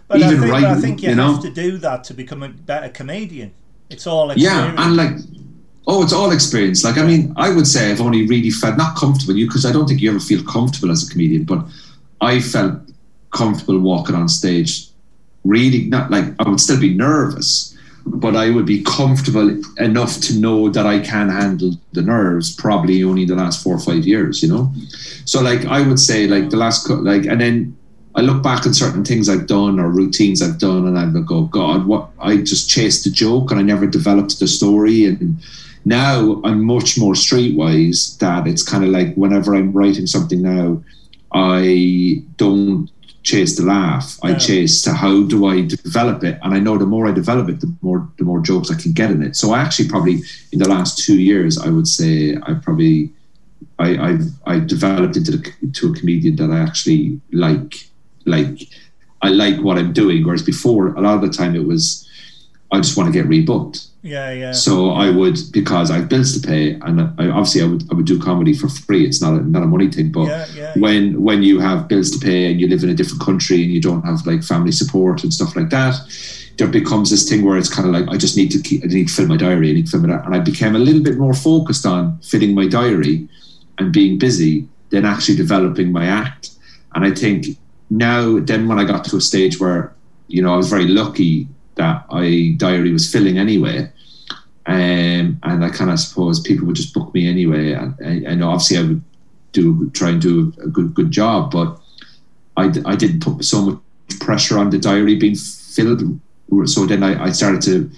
But 0.08 0.22
I 0.22 0.26
even 0.26 0.40
think, 0.40 0.52
but 0.52 0.64
I 0.64 0.80
think 0.80 1.02
you, 1.02 1.10
you 1.10 1.16
have 1.16 1.34
know? 1.36 1.42
to 1.46 1.50
do 1.64 1.70
that 1.86 1.98
to 2.08 2.14
become 2.14 2.42
a 2.42 2.48
better 2.48 2.88
comedian. 2.88 3.50
It's 3.90 4.06
all 4.06 4.26
yeah, 4.28 4.72
experience. 4.72 4.80
and 4.84 4.96
like 5.02 5.14
oh, 5.88 6.02
it's 6.02 6.12
all 6.12 6.30
experience. 6.30 6.84
Like 6.84 6.98
I 6.98 7.04
mean, 7.04 7.32
I 7.36 7.48
would 7.48 7.66
say 7.66 7.90
I've 7.90 8.00
only 8.00 8.26
really 8.26 8.50
felt 8.50 8.76
not 8.76 8.96
comfortable. 8.96 9.36
You 9.36 9.46
because 9.46 9.66
I 9.66 9.72
don't 9.72 9.88
think 9.88 10.00
you 10.00 10.10
ever 10.10 10.20
feel 10.20 10.44
comfortable 10.44 10.92
as 10.92 11.08
a 11.08 11.10
comedian, 11.10 11.44
but 11.44 11.64
I 12.20 12.40
felt 12.40 12.78
comfortable 13.30 13.80
walking 13.80 14.14
on 14.14 14.28
stage. 14.28 14.88
Really, 15.44 15.84
not 15.84 16.10
like 16.10 16.26
I 16.38 16.48
would 16.48 16.60
still 16.60 16.78
be 16.78 16.94
nervous, 16.94 17.76
but 18.04 18.36
I 18.36 18.50
would 18.50 18.66
be 18.66 18.82
comfortable 18.82 19.60
enough 19.78 20.20
to 20.20 20.34
know 20.34 20.68
that 20.68 20.86
I 20.86 20.98
can 20.98 21.30
handle 21.30 21.72
the 21.92 22.02
nerves. 22.02 22.54
Probably 22.54 23.02
only 23.02 23.24
the 23.24 23.36
last 23.36 23.62
four 23.62 23.74
or 23.74 23.80
five 23.80 24.06
years, 24.06 24.42
you 24.42 24.48
know. 24.50 24.72
So 25.24 25.40
like 25.40 25.64
I 25.64 25.80
would 25.80 25.98
say 25.98 26.26
like 26.26 26.50
the 26.50 26.58
last 26.58 26.88
like 26.90 27.24
and 27.24 27.40
then 27.40 27.76
I 28.14 28.20
look 28.20 28.42
back 28.42 28.66
at 28.66 28.74
certain 28.74 29.04
things 29.04 29.28
I've 29.28 29.46
done 29.46 29.78
or 29.78 29.88
routines 29.88 30.42
I've 30.42 30.58
done, 30.58 30.86
and 30.86 30.98
I 30.98 31.20
go, 31.22 31.42
God, 31.44 31.86
what 31.86 32.10
I 32.18 32.36
just 32.38 32.68
chased 32.68 33.04
the 33.04 33.10
joke 33.10 33.50
and 33.50 33.60
I 33.60 33.62
never 33.62 33.86
developed 33.86 34.38
the 34.38 34.48
story. 34.48 35.06
And 35.06 35.38
now 35.88 36.40
I'm 36.44 36.62
much 36.64 36.98
more 36.98 37.14
streetwise. 37.14 38.18
That 38.18 38.46
it's 38.46 38.62
kind 38.62 38.84
of 38.84 38.90
like 38.90 39.14
whenever 39.14 39.54
I'm 39.54 39.72
writing 39.72 40.06
something 40.06 40.42
now, 40.42 40.82
I 41.32 42.22
don't 42.36 42.90
chase 43.22 43.56
the 43.56 43.64
laugh. 43.64 44.18
I 44.22 44.34
chase 44.34 44.82
to 44.82 44.92
how 44.92 45.22
do 45.22 45.46
I 45.46 45.66
develop 45.66 46.24
it, 46.24 46.38
and 46.42 46.54
I 46.54 46.60
know 46.60 46.78
the 46.78 46.86
more 46.86 47.08
I 47.08 47.12
develop 47.12 47.48
it, 47.48 47.60
the 47.60 47.74
more 47.82 48.08
the 48.18 48.24
more 48.24 48.40
jokes 48.40 48.70
I 48.70 48.80
can 48.80 48.92
get 48.92 49.10
in 49.10 49.22
it. 49.22 49.36
So 49.36 49.52
I 49.52 49.60
actually 49.60 49.88
probably 49.88 50.20
in 50.52 50.58
the 50.58 50.68
last 50.68 51.04
two 51.04 51.18
years, 51.18 51.58
I 51.58 51.68
would 51.68 51.88
say 51.88 52.36
I 52.42 52.54
probably 52.54 53.12
I 53.78 53.88
I've, 54.08 54.26
I've 54.46 54.66
developed 54.66 55.16
into 55.16 55.32
the, 55.32 55.52
to 55.72 55.92
a 55.92 55.94
comedian 55.94 56.36
that 56.36 56.50
I 56.50 56.60
actually 56.60 57.20
like. 57.32 57.74
Like 58.26 58.68
I 59.22 59.30
like 59.30 59.58
what 59.62 59.78
I'm 59.78 59.94
doing, 59.94 60.24
whereas 60.24 60.42
before 60.42 60.88
a 60.88 61.00
lot 61.00 61.14
of 61.14 61.22
the 61.22 61.30
time 61.30 61.56
it 61.56 61.64
was 61.64 62.07
I 62.70 62.78
just 62.78 62.96
want 62.96 63.12
to 63.12 63.12
get 63.12 63.28
rebooked. 63.28 63.88
Yeah, 64.02 64.30
yeah. 64.30 64.52
So 64.52 64.90
I 64.90 65.10
would 65.10 65.38
because 65.52 65.90
I 65.90 65.96
have 65.96 66.08
bills 66.08 66.38
to 66.38 66.46
pay, 66.46 66.74
and 66.74 67.00
I, 67.18 67.28
obviously 67.28 67.62
I 67.62 67.66
would 67.66 67.90
I 67.90 67.94
would 67.94 68.06
do 68.06 68.20
comedy 68.20 68.54
for 68.54 68.68
free. 68.68 69.06
It's 69.06 69.20
not 69.20 69.34
a, 69.34 69.42
not 69.42 69.62
a 69.62 69.66
money 69.66 69.90
thing, 69.90 70.12
but 70.12 70.26
yeah, 70.26 70.46
yeah, 70.54 70.72
when 70.76 71.12
yeah. 71.12 71.18
when 71.18 71.42
you 71.42 71.58
have 71.60 71.88
bills 71.88 72.10
to 72.12 72.18
pay 72.18 72.50
and 72.50 72.60
you 72.60 72.68
live 72.68 72.82
in 72.84 72.90
a 72.90 72.94
different 72.94 73.22
country 73.22 73.62
and 73.62 73.72
you 73.72 73.80
don't 73.80 74.02
have 74.02 74.26
like 74.26 74.42
family 74.42 74.72
support 74.72 75.24
and 75.24 75.32
stuff 75.32 75.56
like 75.56 75.70
that, 75.70 75.96
there 76.58 76.68
becomes 76.68 77.10
this 77.10 77.28
thing 77.28 77.44
where 77.44 77.56
it's 77.56 77.72
kind 77.72 77.88
of 77.88 77.94
like 77.94 78.08
I 78.14 78.18
just 78.18 78.36
need 78.36 78.50
to 78.52 78.60
keep 78.60 78.84
I 78.84 78.86
need 78.86 79.08
to 79.08 79.14
fill 79.14 79.26
my 79.26 79.36
diary, 79.36 79.70
I 79.70 79.72
need 79.74 79.86
to 79.86 79.92
fill 79.92 80.04
it 80.04 80.10
out, 80.10 80.26
and 80.26 80.34
I 80.34 80.38
became 80.38 80.76
a 80.76 80.78
little 80.78 81.02
bit 81.02 81.18
more 81.18 81.34
focused 81.34 81.86
on 81.86 82.18
filling 82.20 82.54
my 82.54 82.68
diary 82.68 83.28
and 83.78 83.92
being 83.92 84.18
busy 84.18 84.68
than 84.90 85.04
actually 85.04 85.36
developing 85.36 85.90
my 85.90 86.06
act. 86.06 86.50
And 86.94 87.04
I 87.04 87.12
think 87.12 87.46
now 87.90 88.38
then 88.38 88.68
when 88.68 88.78
I 88.78 88.84
got 88.84 89.04
to 89.06 89.16
a 89.16 89.20
stage 89.20 89.58
where 89.58 89.94
you 90.28 90.42
know 90.42 90.52
I 90.52 90.56
was 90.56 90.68
very 90.70 90.86
lucky 90.86 91.48
that 91.78 92.04
I 92.10 92.54
diary 92.58 92.92
was 92.92 93.10
filling 93.10 93.38
anyway. 93.38 93.90
Um, 94.66 95.40
and 95.42 95.64
I 95.64 95.70
kind 95.70 95.90
of 95.90 95.98
suppose 95.98 96.40
people 96.40 96.66
would 96.66 96.76
just 96.76 96.92
book 96.92 97.14
me 97.14 97.26
anyway. 97.26 97.72
And, 97.72 97.98
and 98.00 98.44
obviously 98.44 98.76
I 98.76 98.82
would 98.82 99.02
do 99.52 99.90
try 99.90 100.10
and 100.10 100.20
do 100.20 100.52
a 100.62 100.68
good 100.68 100.94
good 100.94 101.10
job, 101.10 101.50
but 101.50 101.80
I, 102.56 102.64
I 102.84 102.94
didn't 102.96 103.22
put 103.22 103.42
so 103.44 103.62
much 103.62 103.80
pressure 104.20 104.58
on 104.58 104.70
the 104.70 104.78
diary 104.78 105.16
being 105.16 105.36
filled. 105.36 106.20
So 106.64 106.86
then 106.86 107.02
I, 107.02 107.24
I 107.24 107.30
started 107.30 107.62
to 107.62 107.90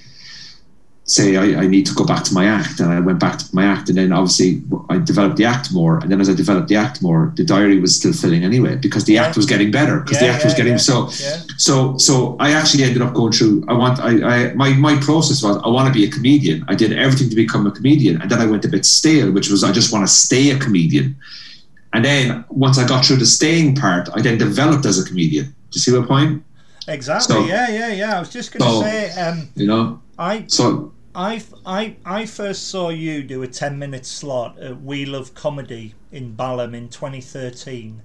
say 1.10 1.36
I, 1.36 1.62
I, 1.62 1.66
need 1.66 1.86
to 1.86 1.94
go 1.94 2.04
back 2.04 2.22
to 2.24 2.34
my 2.34 2.46
act. 2.46 2.78
And 2.78 2.92
I 2.92 3.00
went 3.00 3.18
back 3.18 3.38
to 3.38 3.54
my 3.54 3.64
act. 3.64 3.88
And 3.88 3.98
then 3.98 4.12
obviously 4.12 4.62
I 4.88 4.98
developed 4.98 5.36
the 5.36 5.44
act 5.44 5.72
more. 5.72 5.98
And 5.98 6.10
then 6.10 6.20
as 6.20 6.30
I 6.30 6.34
developed 6.34 6.68
the 6.68 6.76
act 6.76 7.02
more 7.02 7.32
the 7.36 7.44
diary 7.44 7.80
was 7.80 7.96
still 7.96 8.12
filling 8.12 8.44
anyway 8.44 8.76
because 8.76 9.04
the 9.04 9.14
yeah. 9.14 9.24
act 9.24 9.36
was 9.36 9.44
getting 9.44 9.72
better 9.72 10.00
because 10.00 10.22
yeah, 10.22 10.28
the 10.28 10.32
act 10.34 10.42
yeah, 10.42 10.46
was 10.46 10.54
getting 10.54 10.78
so 10.78 11.08
so 11.56 11.98
so 11.98 12.36
I 12.38 12.52
actually 12.52 12.84
ended 12.84 13.02
up 13.02 13.12
going 13.12 13.32
through 13.32 13.64
I 13.66 13.72
want 13.72 13.98
I, 13.98 14.12
I 14.50 14.54
my 14.54 14.70
my 14.74 15.00
process 15.00 15.42
was 15.42 15.56
I 15.56 15.68
want 15.68 15.92
to 15.92 15.92
be 15.92 16.04
a 16.06 16.10
comedian. 16.10 16.64
I 16.68 16.76
did 16.76 16.92
everything 16.92 17.28
to 17.28 17.36
become 17.36 17.66
a 17.66 17.72
comedian. 17.72 18.22
And 18.22 18.30
then 18.30 18.40
I 18.40 18.46
went 18.46 18.64
a 18.64 18.68
bit 18.68 18.86
stale 18.86 19.32
which 19.32 19.50
was 19.50 19.64
I 19.64 19.72
just 19.72 19.92
want 19.92 20.06
to 20.06 20.12
stay 20.12 20.50
a 20.50 20.58
comedian. 20.58 21.16
And 21.92 22.04
then 22.04 22.44
once 22.50 22.78
I 22.78 22.86
got 22.86 23.04
through 23.04 23.16
the 23.16 23.26
staying 23.26 23.74
part 23.74 24.08
I 24.14 24.20
then 24.22 24.38
developed 24.38 24.86
as 24.86 24.98
a 24.98 25.04
comedian. 25.04 25.46
Do 25.46 25.76
you 25.76 25.80
see 25.80 25.92
my 25.98 26.06
point? 26.06 26.44
Exactly. 26.86 27.34
So, 27.34 27.44
yeah 27.46 27.68
yeah 27.68 27.92
yeah. 27.92 28.16
I 28.16 28.20
was 28.20 28.30
just 28.30 28.52
going 28.52 28.62
to 28.62 28.76
so, 28.76 28.82
say 28.82 29.10
um, 29.20 29.48
you 29.56 29.66
know 29.66 30.00
I 30.16 30.44
so 30.46 30.92
I, 31.20 31.42
I, 31.66 31.96
I 32.06 32.24
first 32.24 32.68
saw 32.68 32.88
you 32.88 33.22
do 33.22 33.42
a 33.42 33.46
10 33.46 33.78
minute 33.78 34.06
slot 34.06 34.58
at 34.58 34.80
We 34.80 35.04
Love 35.04 35.34
Comedy 35.34 35.94
in 36.10 36.34
Balham 36.34 36.74
in 36.74 36.88
2013. 36.88 38.00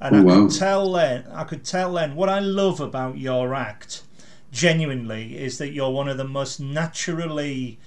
And 0.00 0.14
oh, 0.14 0.18
I 0.20 0.22
wow. 0.22 0.46
could 0.46 0.56
tell 0.56 0.92
then, 0.92 1.26
I 1.32 1.42
could 1.42 1.64
tell 1.64 1.94
then 1.94 2.14
what 2.14 2.28
I 2.28 2.38
love 2.38 2.78
about 2.78 3.18
your 3.18 3.56
act, 3.56 4.04
genuinely, 4.52 5.36
is 5.36 5.58
that 5.58 5.72
you're 5.72 5.90
one 5.90 6.08
of 6.08 6.16
the 6.16 6.22
most 6.22 6.60
naturally 6.60 7.80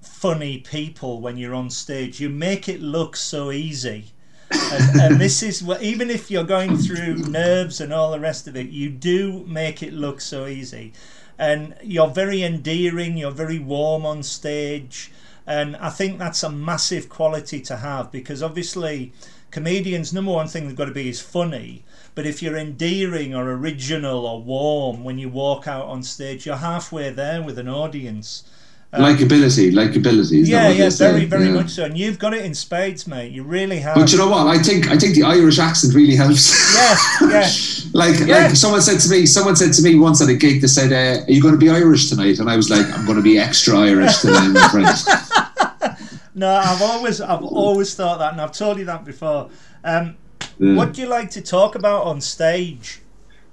funny 0.00 0.56
people 0.56 1.20
when 1.20 1.36
you're 1.36 1.54
on 1.54 1.68
stage. 1.68 2.18
You 2.18 2.30
make 2.30 2.66
it 2.66 2.80
look 2.80 3.16
so 3.16 3.50
easy. 3.50 4.06
and, 4.50 5.00
and, 5.02 5.20
this 5.20 5.42
is 5.42 5.62
what 5.62 5.82
even 5.82 6.08
if 6.08 6.30
you're 6.30 6.44
going 6.44 6.78
through 6.78 7.16
nerves 7.16 7.78
and 7.78 7.92
all 7.92 8.10
the 8.10 8.18
rest 8.18 8.48
of 8.48 8.56
it 8.56 8.68
you 8.70 8.90
do 8.90 9.44
make 9.46 9.80
it 9.80 9.92
look 9.92 10.20
so 10.20 10.46
easy 10.46 10.92
and 11.40 11.74
you're 11.82 12.06
very 12.06 12.42
endearing, 12.42 13.16
you're 13.16 13.30
very 13.30 13.58
warm 13.58 14.04
on 14.04 14.22
stage, 14.22 15.10
and 15.46 15.74
I 15.76 15.88
think 15.88 16.18
that's 16.18 16.42
a 16.42 16.50
massive 16.50 17.08
quality 17.08 17.62
to 17.62 17.78
have 17.78 18.12
because 18.12 18.42
obviously 18.42 19.12
comedians 19.50 20.12
number 20.12 20.32
one 20.32 20.48
thing 20.48 20.68
they've 20.68 20.76
got 20.76 20.84
to 20.84 20.92
be 20.92 21.08
is 21.08 21.22
funny. 21.22 21.82
But 22.14 22.26
if 22.26 22.42
you're 22.42 22.58
endearing 22.58 23.34
or 23.34 23.50
original 23.52 24.26
or 24.26 24.42
warm 24.42 25.02
when 25.02 25.18
you 25.18 25.30
walk 25.30 25.66
out 25.66 25.86
on 25.86 26.02
stage 26.02 26.44
you're 26.44 26.56
halfway 26.56 27.08
there 27.08 27.42
with 27.42 27.58
an 27.58 27.68
audience 27.68 28.44
um, 28.92 29.02
likability, 29.02 29.72
likability. 29.72 30.44
yeah, 30.46 30.68
yeah, 30.68 30.90
very, 30.90 31.24
very 31.24 31.46
yeah. 31.46 31.52
much 31.52 31.70
so. 31.70 31.84
And 31.84 31.96
you've 31.96 32.18
got 32.18 32.34
it 32.34 32.44
in 32.44 32.54
spades, 32.54 33.06
mate. 33.06 33.30
You 33.30 33.44
really 33.44 33.78
have. 33.78 33.94
But 33.94 34.10
you 34.10 34.18
know 34.18 34.28
what? 34.28 34.48
I 34.48 34.58
think 34.58 34.88
I 34.88 34.98
think 34.98 35.14
the 35.14 35.22
Irish 35.22 35.60
accent 35.60 35.94
really 35.94 36.16
helps. 36.16 36.74
Yeah, 36.74 36.96
yeah. 37.30 37.50
like, 37.92 38.18
yeah. 38.18 38.46
like 38.46 38.56
someone 38.56 38.82
said 38.82 38.98
to 38.98 39.10
me, 39.10 39.26
someone 39.26 39.54
said 39.54 39.72
to 39.74 39.82
me 39.82 39.96
once 39.96 40.20
at 40.20 40.28
a 40.28 40.34
gig, 40.34 40.60
they 40.60 40.66
said, 40.66 40.92
uh, 40.92 41.22
"Are 41.22 41.30
you 41.30 41.40
going 41.40 41.54
to 41.54 41.58
be 41.58 41.70
Irish 41.70 42.10
tonight?" 42.10 42.40
And 42.40 42.50
I 42.50 42.56
was 42.56 42.68
like, 42.68 42.84
"I'm 42.86 43.04
going 43.04 43.16
to 43.16 43.22
be 43.22 43.38
extra 43.38 43.78
Irish 43.78 44.18
tonight, 44.18 44.48
my 44.48 44.68
friend." 44.68 45.96
no, 46.34 46.50
I've 46.50 46.82
always, 46.82 47.20
I've 47.20 47.44
always 47.44 47.94
thought 47.94 48.18
that, 48.18 48.32
and 48.32 48.40
I've 48.40 48.52
told 48.52 48.78
you 48.78 48.86
that 48.86 49.04
before. 49.04 49.50
Um, 49.84 50.16
yeah. 50.58 50.74
What 50.74 50.94
do 50.94 51.02
you 51.02 51.06
like 51.06 51.30
to 51.30 51.42
talk 51.42 51.76
about 51.76 52.06
on 52.06 52.20
stage? 52.20 53.00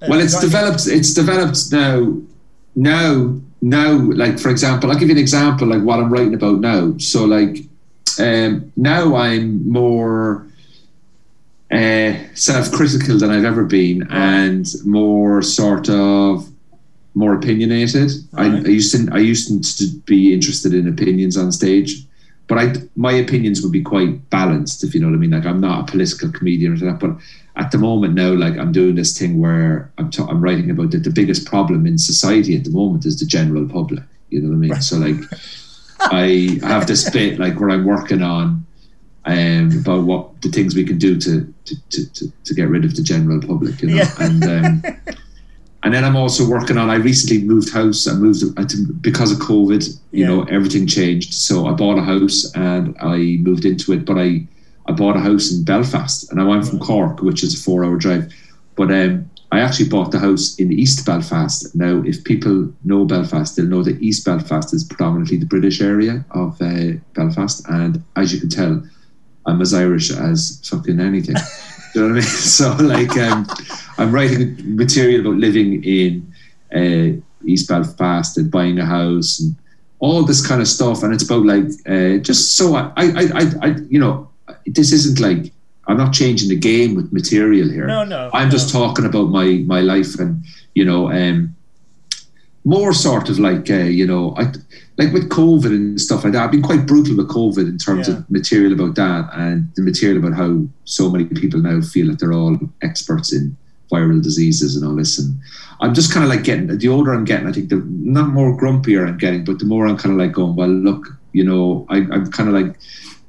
Well, 0.01 0.19
it's 0.19 0.39
developed. 0.39 0.87
It's 0.87 1.13
developed 1.13 1.71
now. 1.71 2.21
Now 2.75 3.39
now, 3.61 3.91
like 3.93 4.39
for 4.39 4.49
example, 4.49 4.91
I'll 4.91 4.99
give 4.99 5.09
you 5.09 5.15
an 5.15 5.21
example, 5.21 5.67
like 5.67 5.81
what 5.81 5.99
I'm 5.99 6.11
writing 6.11 6.33
about 6.33 6.59
now. 6.59 6.97
So, 6.97 7.25
like 7.25 7.57
um, 8.19 8.71
now, 8.75 9.15
I'm 9.15 9.69
more 9.69 10.45
uh, 11.71 12.13
self-critical 12.33 13.17
than 13.17 13.31
I've 13.31 13.45
ever 13.45 13.63
been, 13.63 14.07
and 14.11 14.67
more 14.85 15.41
sort 15.41 15.89
of 15.89 16.47
more 17.15 17.33
opinionated. 17.33 18.11
Right. 18.31 18.51
I, 18.51 18.57
I, 18.57 18.69
used 18.69 18.95
to 18.95 19.11
I 19.11 19.19
used 19.19 19.79
to 19.79 19.87
be 20.05 20.33
interested 20.33 20.73
in 20.73 20.87
opinions 20.87 21.35
on 21.35 21.51
stage, 21.51 22.03
but 22.47 22.59
I 22.59 22.73
my 22.95 23.13
opinions 23.13 23.61
would 23.61 23.71
be 23.71 23.83
quite 23.83 24.29
balanced, 24.29 24.83
if 24.83 24.93
you 24.93 25.01
know 25.01 25.07
what 25.07 25.15
I 25.15 25.19
mean. 25.19 25.31
Like 25.31 25.45
I'm 25.45 25.61
not 25.61 25.81
a 25.81 25.91
political 25.91 26.31
comedian 26.31 26.73
or 26.73 26.77
that, 26.77 26.99
but 26.99 27.17
at 27.57 27.71
the 27.71 27.77
moment 27.77 28.13
now, 28.13 28.31
like 28.33 28.57
I'm 28.57 28.71
doing 28.71 28.95
this 28.95 29.17
thing 29.17 29.41
where 29.41 29.91
I'm, 29.97 30.11
t- 30.11 30.23
I'm 30.23 30.41
writing 30.41 30.69
about 30.69 30.91
that 30.91 31.03
the 31.03 31.09
biggest 31.09 31.45
problem 31.45 31.85
in 31.85 31.97
society 31.97 32.55
at 32.55 32.63
the 32.63 32.69
moment 32.69 33.05
is 33.05 33.19
the 33.19 33.25
general 33.25 33.67
public. 33.67 34.03
You 34.29 34.41
know 34.41 34.49
what 34.49 34.55
I 34.55 34.57
mean? 34.57 34.71
Right. 34.71 34.83
So 34.83 34.97
like, 34.97 35.17
I 35.99 36.59
have 36.61 36.85
this 36.85 37.09
bit 37.09 37.39
like 37.39 37.59
where 37.59 37.71
I'm 37.71 37.85
working 37.85 38.21
on 38.21 38.65
um, 39.25 39.71
about 39.81 40.03
what 40.03 40.41
the 40.41 40.49
things 40.49 40.75
we 40.75 40.85
can 40.85 40.97
do 40.97 41.19
to 41.19 41.53
to, 41.65 42.13
to, 42.13 42.31
to 42.45 42.53
get 42.53 42.69
rid 42.69 42.85
of 42.85 42.95
the 42.95 43.01
general 43.01 43.41
public. 43.41 43.81
You 43.81 43.89
know, 43.89 43.95
yeah. 43.95 44.13
and 44.19 44.43
um, 44.43 44.83
and 45.83 45.93
then 45.93 46.05
I'm 46.05 46.15
also 46.15 46.47
working 46.47 46.77
on. 46.77 46.89
I 46.89 46.95
recently 46.95 47.43
moved 47.43 47.73
house. 47.73 48.07
I 48.07 48.13
moved 48.13 48.43
because 49.01 49.31
of 49.31 49.39
COVID. 49.39 49.87
You 50.11 50.21
yeah. 50.21 50.27
know, 50.27 50.43
everything 50.43 50.85
changed. 50.85 51.33
So 51.33 51.65
I 51.65 51.71
bought 51.71 51.97
a 51.97 52.03
house 52.03 52.51
and 52.53 52.95
I 52.99 53.37
moved 53.41 53.65
into 53.65 53.93
it, 53.93 54.05
but 54.05 54.17
I 54.17 54.45
I 54.87 54.93
bought 54.93 55.17
a 55.17 55.19
house 55.19 55.51
in 55.51 55.63
Belfast 55.63 56.31
and 56.31 56.39
I 56.39 56.43
went 56.43 56.67
from 56.67 56.79
Cork, 56.79 57.21
which 57.21 57.43
is 57.43 57.59
a 57.59 57.63
four 57.63 57.83
hour 57.83 57.97
drive. 57.97 58.33
But 58.75 58.91
um, 58.91 59.29
I 59.51 59.59
actually 59.59 59.89
bought 59.89 60.11
the 60.11 60.19
house 60.19 60.55
in 60.59 60.71
East 60.71 61.05
Belfast. 61.05 61.73
Now, 61.75 62.03
if 62.05 62.23
people 62.23 62.71
know 62.83 63.05
Belfast, 63.05 63.55
they'll 63.55 63.65
know 63.65 63.83
that 63.83 64.01
East 64.01 64.25
Belfast 64.25 64.73
is 64.73 64.83
predominantly 64.83 65.37
the 65.37 65.45
British 65.45 65.81
area 65.81 66.25
of 66.31 66.61
uh, 66.61 66.93
Belfast. 67.13 67.65
And 67.69 68.03
as 68.15 68.33
you 68.33 68.39
can 68.39 68.49
tell, 68.49 68.83
I'm 69.45 69.61
as 69.61 69.73
Irish 69.73 70.11
as 70.11 70.61
fucking 70.69 70.99
anything. 70.99 71.35
you 71.95 72.01
know 72.01 72.07
what 72.07 72.11
I 72.11 72.19
mean? 72.19 72.23
So, 72.23 72.75
like, 72.75 73.17
um, 73.17 73.47
I'm 73.97 74.11
writing 74.11 74.75
material 74.75 75.21
about 75.21 75.39
living 75.39 75.83
in 75.83 76.33
uh, 76.75 77.19
East 77.45 77.69
Belfast 77.69 78.37
and 78.37 78.51
buying 78.51 78.79
a 78.79 78.85
house 78.85 79.39
and 79.39 79.55
all 79.99 80.23
this 80.23 80.45
kind 80.45 80.61
of 80.61 80.67
stuff. 80.67 81.03
And 81.03 81.13
it's 81.13 81.23
about 81.23 81.45
like 81.45 81.65
uh, 81.87 82.17
just 82.17 82.57
so 82.57 82.75
I, 82.75 82.91
I, 82.97 83.29
I, 83.33 83.51
I, 83.61 83.75
you 83.89 83.99
know, 83.99 84.29
this 84.67 84.91
isn't 84.91 85.19
like 85.19 85.51
I'm 85.87 85.97
not 85.97 86.13
changing 86.13 86.49
the 86.49 86.57
game 86.57 86.95
with 86.95 87.13
material 87.13 87.69
here. 87.69 87.87
No, 87.87 88.03
no. 88.03 88.29
I'm 88.33 88.47
no. 88.47 88.51
just 88.51 88.71
talking 88.71 89.05
about 89.05 89.29
my 89.29 89.63
my 89.65 89.81
life 89.81 90.19
and 90.19 90.43
you 90.73 90.85
know, 90.85 91.11
um, 91.11 91.55
more 92.65 92.93
sort 92.93 93.29
of 93.29 93.39
like 93.39 93.69
uh, 93.69 93.75
you 93.75 94.05
know, 94.05 94.35
I 94.37 94.51
like 94.97 95.13
with 95.13 95.29
COVID 95.29 95.67
and 95.67 95.99
stuff 95.99 96.23
like 96.23 96.33
that. 96.33 96.43
I've 96.43 96.51
been 96.51 96.61
quite 96.61 96.85
brutal 96.85 97.15
with 97.15 97.29
COVID 97.29 97.67
in 97.67 97.77
terms 97.77 98.07
yeah. 98.07 98.17
of 98.17 98.29
material 98.29 98.73
about 98.73 98.95
that 98.95 99.29
and 99.33 99.69
the 99.75 99.81
material 99.81 100.17
about 100.17 100.37
how 100.37 100.65
so 100.83 101.09
many 101.09 101.25
people 101.25 101.61
now 101.61 101.81
feel 101.81 102.07
that 102.07 102.19
they're 102.19 102.33
all 102.33 102.59
experts 102.81 103.33
in 103.33 103.55
viral 103.91 104.21
diseases 104.21 104.75
and 104.75 104.85
all 104.85 104.95
this. 104.95 105.17
And 105.17 105.39
I'm 105.79 105.93
just 105.93 106.13
kind 106.13 106.23
of 106.23 106.29
like 106.29 106.43
getting 106.43 106.67
the 106.67 106.87
older 106.89 107.13
I'm 107.13 107.25
getting, 107.25 107.47
I 107.47 107.51
think 107.51 107.69
the 107.69 107.77
not 107.87 108.29
more 108.29 108.57
grumpier 108.57 109.07
I'm 109.07 109.17
getting, 109.17 109.45
but 109.45 109.59
the 109.59 109.65
more 109.65 109.87
I'm 109.87 109.97
kind 109.97 110.13
of 110.13 110.19
like 110.19 110.35
going, 110.35 110.55
well, 110.55 110.67
look, 110.67 111.07
you 111.31 111.43
know, 111.43 111.85
I, 111.89 111.97
I'm 111.97 112.31
kind 112.31 112.49
of 112.49 112.55
like 112.55 112.77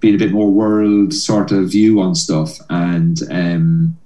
being 0.00 0.14
a 0.14 0.18
bit 0.18 0.32
more 0.32 0.50
world 0.50 1.12
sort 1.12 1.50
of 1.52 1.70
view 1.70 2.00
on 2.00 2.14
stuff 2.14 2.58
and 2.70 3.20
um, 3.30 3.96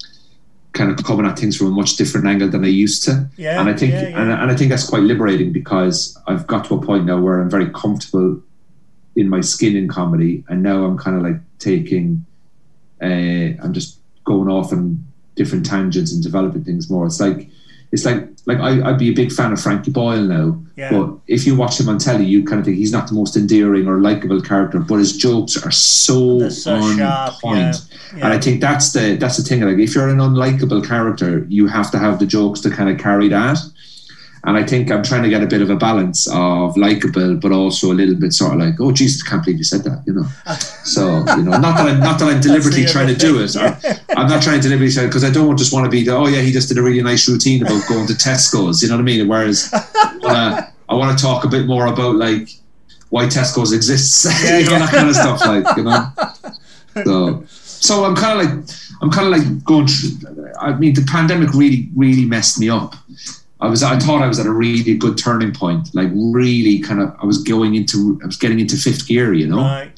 kind 0.72 0.90
of 0.90 1.04
coming 1.04 1.26
at 1.26 1.38
things 1.38 1.56
from 1.56 1.66
a 1.66 1.70
much 1.70 1.96
different 1.96 2.26
angle 2.26 2.48
than 2.48 2.64
I 2.64 2.68
used 2.68 3.04
to. 3.04 3.28
Yeah, 3.36 3.60
and 3.60 3.68
I 3.68 3.74
think 3.74 3.92
yeah, 3.92 4.08
yeah. 4.08 4.20
And, 4.20 4.32
and 4.32 4.50
I 4.50 4.56
think 4.56 4.70
that's 4.70 4.88
quite 4.88 5.02
liberating 5.02 5.52
because 5.52 6.18
I've 6.26 6.46
got 6.46 6.64
to 6.66 6.74
a 6.74 6.82
point 6.82 7.04
now 7.04 7.20
where 7.20 7.40
I'm 7.40 7.50
very 7.50 7.70
comfortable 7.70 8.40
in 9.16 9.28
my 9.28 9.42
skin 9.42 9.76
in 9.76 9.88
comedy, 9.88 10.44
and 10.48 10.62
now 10.62 10.84
I'm 10.84 10.96
kind 10.96 11.16
of 11.16 11.22
like 11.22 11.40
taking, 11.58 12.24
uh, 13.02 13.60
I'm 13.62 13.72
just 13.74 13.98
going 14.24 14.48
off 14.48 14.72
on 14.72 15.04
different 15.34 15.66
tangents 15.66 16.12
and 16.12 16.22
developing 16.22 16.64
things 16.64 16.88
more. 16.88 17.04
It's 17.06 17.20
like, 17.20 17.48
it's 17.92 18.04
like 18.04 18.28
like 18.46 18.58
I, 18.58 18.88
I'd 18.90 18.98
be 18.98 19.08
a 19.10 19.14
big 19.14 19.30
fan 19.30 19.52
of 19.52 19.60
Frankie 19.60 19.92
Boyle 19.92 20.22
now, 20.22 20.60
Yeah. 20.76 20.90
but 20.90 21.10
if 21.28 21.46
you 21.46 21.54
watch 21.54 21.78
him 21.78 21.88
on 21.88 21.98
telly, 21.98 22.24
you 22.24 22.42
kind 22.44 22.58
of 22.58 22.64
think 22.64 22.76
he's 22.76 22.90
not 22.92 23.06
the 23.06 23.14
most 23.14 23.36
endearing 23.36 23.86
or 23.86 24.00
likable 24.00 24.40
character, 24.40 24.80
but 24.80 24.96
his 24.96 25.16
jokes 25.16 25.56
are 25.64 25.70
so, 25.70 26.48
so 26.48 26.74
on 26.74 26.96
sharp, 26.98 27.34
point. 27.40 27.58
yeah, 27.58 27.72
yeah. 28.16 28.24
And 28.24 28.32
I 28.32 28.40
think 28.40 28.60
that's 28.60 28.92
the 28.92 29.16
that's 29.16 29.36
the 29.36 29.44
thing. 29.44 29.60
Like 29.60 29.78
if 29.78 29.94
you're 29.94 30.08
an 30.08 30.18
unlikable 30.18 30.84
character, 30.86 31.46
you 31.48 31.68
have 31.68 31.90
to 31.92 31.98
have 31.98 32.18
the 32.18 32.26
jokes 32.26 32.60
to 32.62 32.70
kind 32.70 32.90
of 32.90 32.98
carry 32.98 33.28
that. 33.28 33.58
And 34.44 34.56
I 34.56 34.64
think 34.64 34.90
I'm 34.90 35.04
trying 35.04 35.22
to 35.22 35.28
get 35.28 35.40
a 35.42 35.46
bit 35.46 35.62
of 35.62 35.70
a 35.70 35.76
balance 35.76 36.26
of 36.32 36.76
likable, 36.76 37.36
but 37.36 37.52
also 37.52 37.92
a 37.92 37.94
little 37.94 38.16
bit 38.16 38.32
sort 38.32 38.54
of 38.54 38.58
like, 38.58 38.74
oh 38.80 38.90
Jesus, 38.90 39.22
I 39.24 39.30
can't 39.30 39.44
believe 39.44 39.58
you 39.58 39.64
said 39.64 39.84
that, 39.84 40.02
you 40.06 40.14
know. 40.14 40.26
So 40.84 41.18
you 41.36 41.44
know, 41.44 41.52
not 41.58 41.76
that 41.76 41.86
I'm 41.86 42.00
not 42.00 42.18
that 42.18 42.28
I'm 42.28 42.40
deliberately 42.40 42.84
trying 42.84 43.06
to 43.06 43.14
do 43.14 43.40
it. 43.40 43.54
or- 43.54 43.78
I'm 44.16 44.26
not 44.28 44.42
trying 44.42 44.56
to 44.56 44.62
deliberately 44.62 44.90
say 44.90 45.06
because 45.06 45.22
I 45.22 45.30
don't 45.30 45.56
just 45.56 45.72
want 45.72 45.84
to 45.84 45.90
be 45.90 46.02
the 46.04 46.10
oh 46.16 46.26
yeah 46.26 46.40
he 46.40 46.50
just 46.50 46.68
did 46.68 46.76
a 46.76 46.82
really 46.82 47.00
nice 47.02 47.28
routine 47.28 47.62
about 47.62 47.86
going 47.88 48.08
to 48.08 48.14
Tesco's. 48.14 48.82
You 48.82 48.88
know 48.88 48.96
what 48.96 49.02
I 49.02 49.04
mean? 49.04 49.28
Whereas 49.28 49.72
uh, 50.24 50.62
I 50.88 50.94
want 50.94 51.16
to 51.16 51.24
talk 51.24 51.44
a 51.44 51.48
bit 51.48 51.66
more 51.66 51.86
about 51.86 52.16
like 52.16 52.48
why 53.10 53.26
Tesco's 53.26 53.72
exists, 53.72 54.24
Yeah, 54.44 54.58
you 54.58 54.64
know 54.66 54.72
yeah. 54.72 54.78
that 54.80 54.90
kind 54.90 55.08
of 55.08 55.14
stuff. 55.14 55.40
Like 55.40 55.76
you 55.76 55.84
know, 55.84 56.08
so 57.04 57.44
so 57.46 58.04
I'm 58.04 58.16
kind 58.16 58.40
of 58.40 58.46
like 58.46 58.68
I'm 59.02 59.10
kind 59.10 59.26
of 59.28 59.32
like 59.40 59.64
going 59.64 59.86
through. 59.86 60.52
I 60.60 60.74
mean, 60.74 60.94
the 60.94 61.06
pandemic 61.10 61.54
really 61.54 61.88
really 61.94 62.24
messed 62.24 62.58
me 62.58 62.68
up. 62.70 62.96
I 63.62 63.68
was 63.68 63.82
I 63.82 63.98
thought 63.98 64.22
I 64.22 64.26
was 64.26 64.40
at 64.40 64.46
a 64.46 64.50
really 64.52 64.94
good 64.94 65.16
turning 65.16 65.52
point. 65.54 65.94
Like 65.94 66.10
really 66.12 66.80
kind 66.80 67.00
of 67.00 67.14
I 67.22 67.26
was 67.26 67.38
going 67.42 67.76
into 67.76 68.18
I 68.22 68.26
was 68.26 68.36
getting 68.36 68.58
into 68.60 68.76
fifth 68.76 69.06
gear. 69.06 69.32
You 69.32 69.46
know 69.46 69.58
Right. 69.62 69.92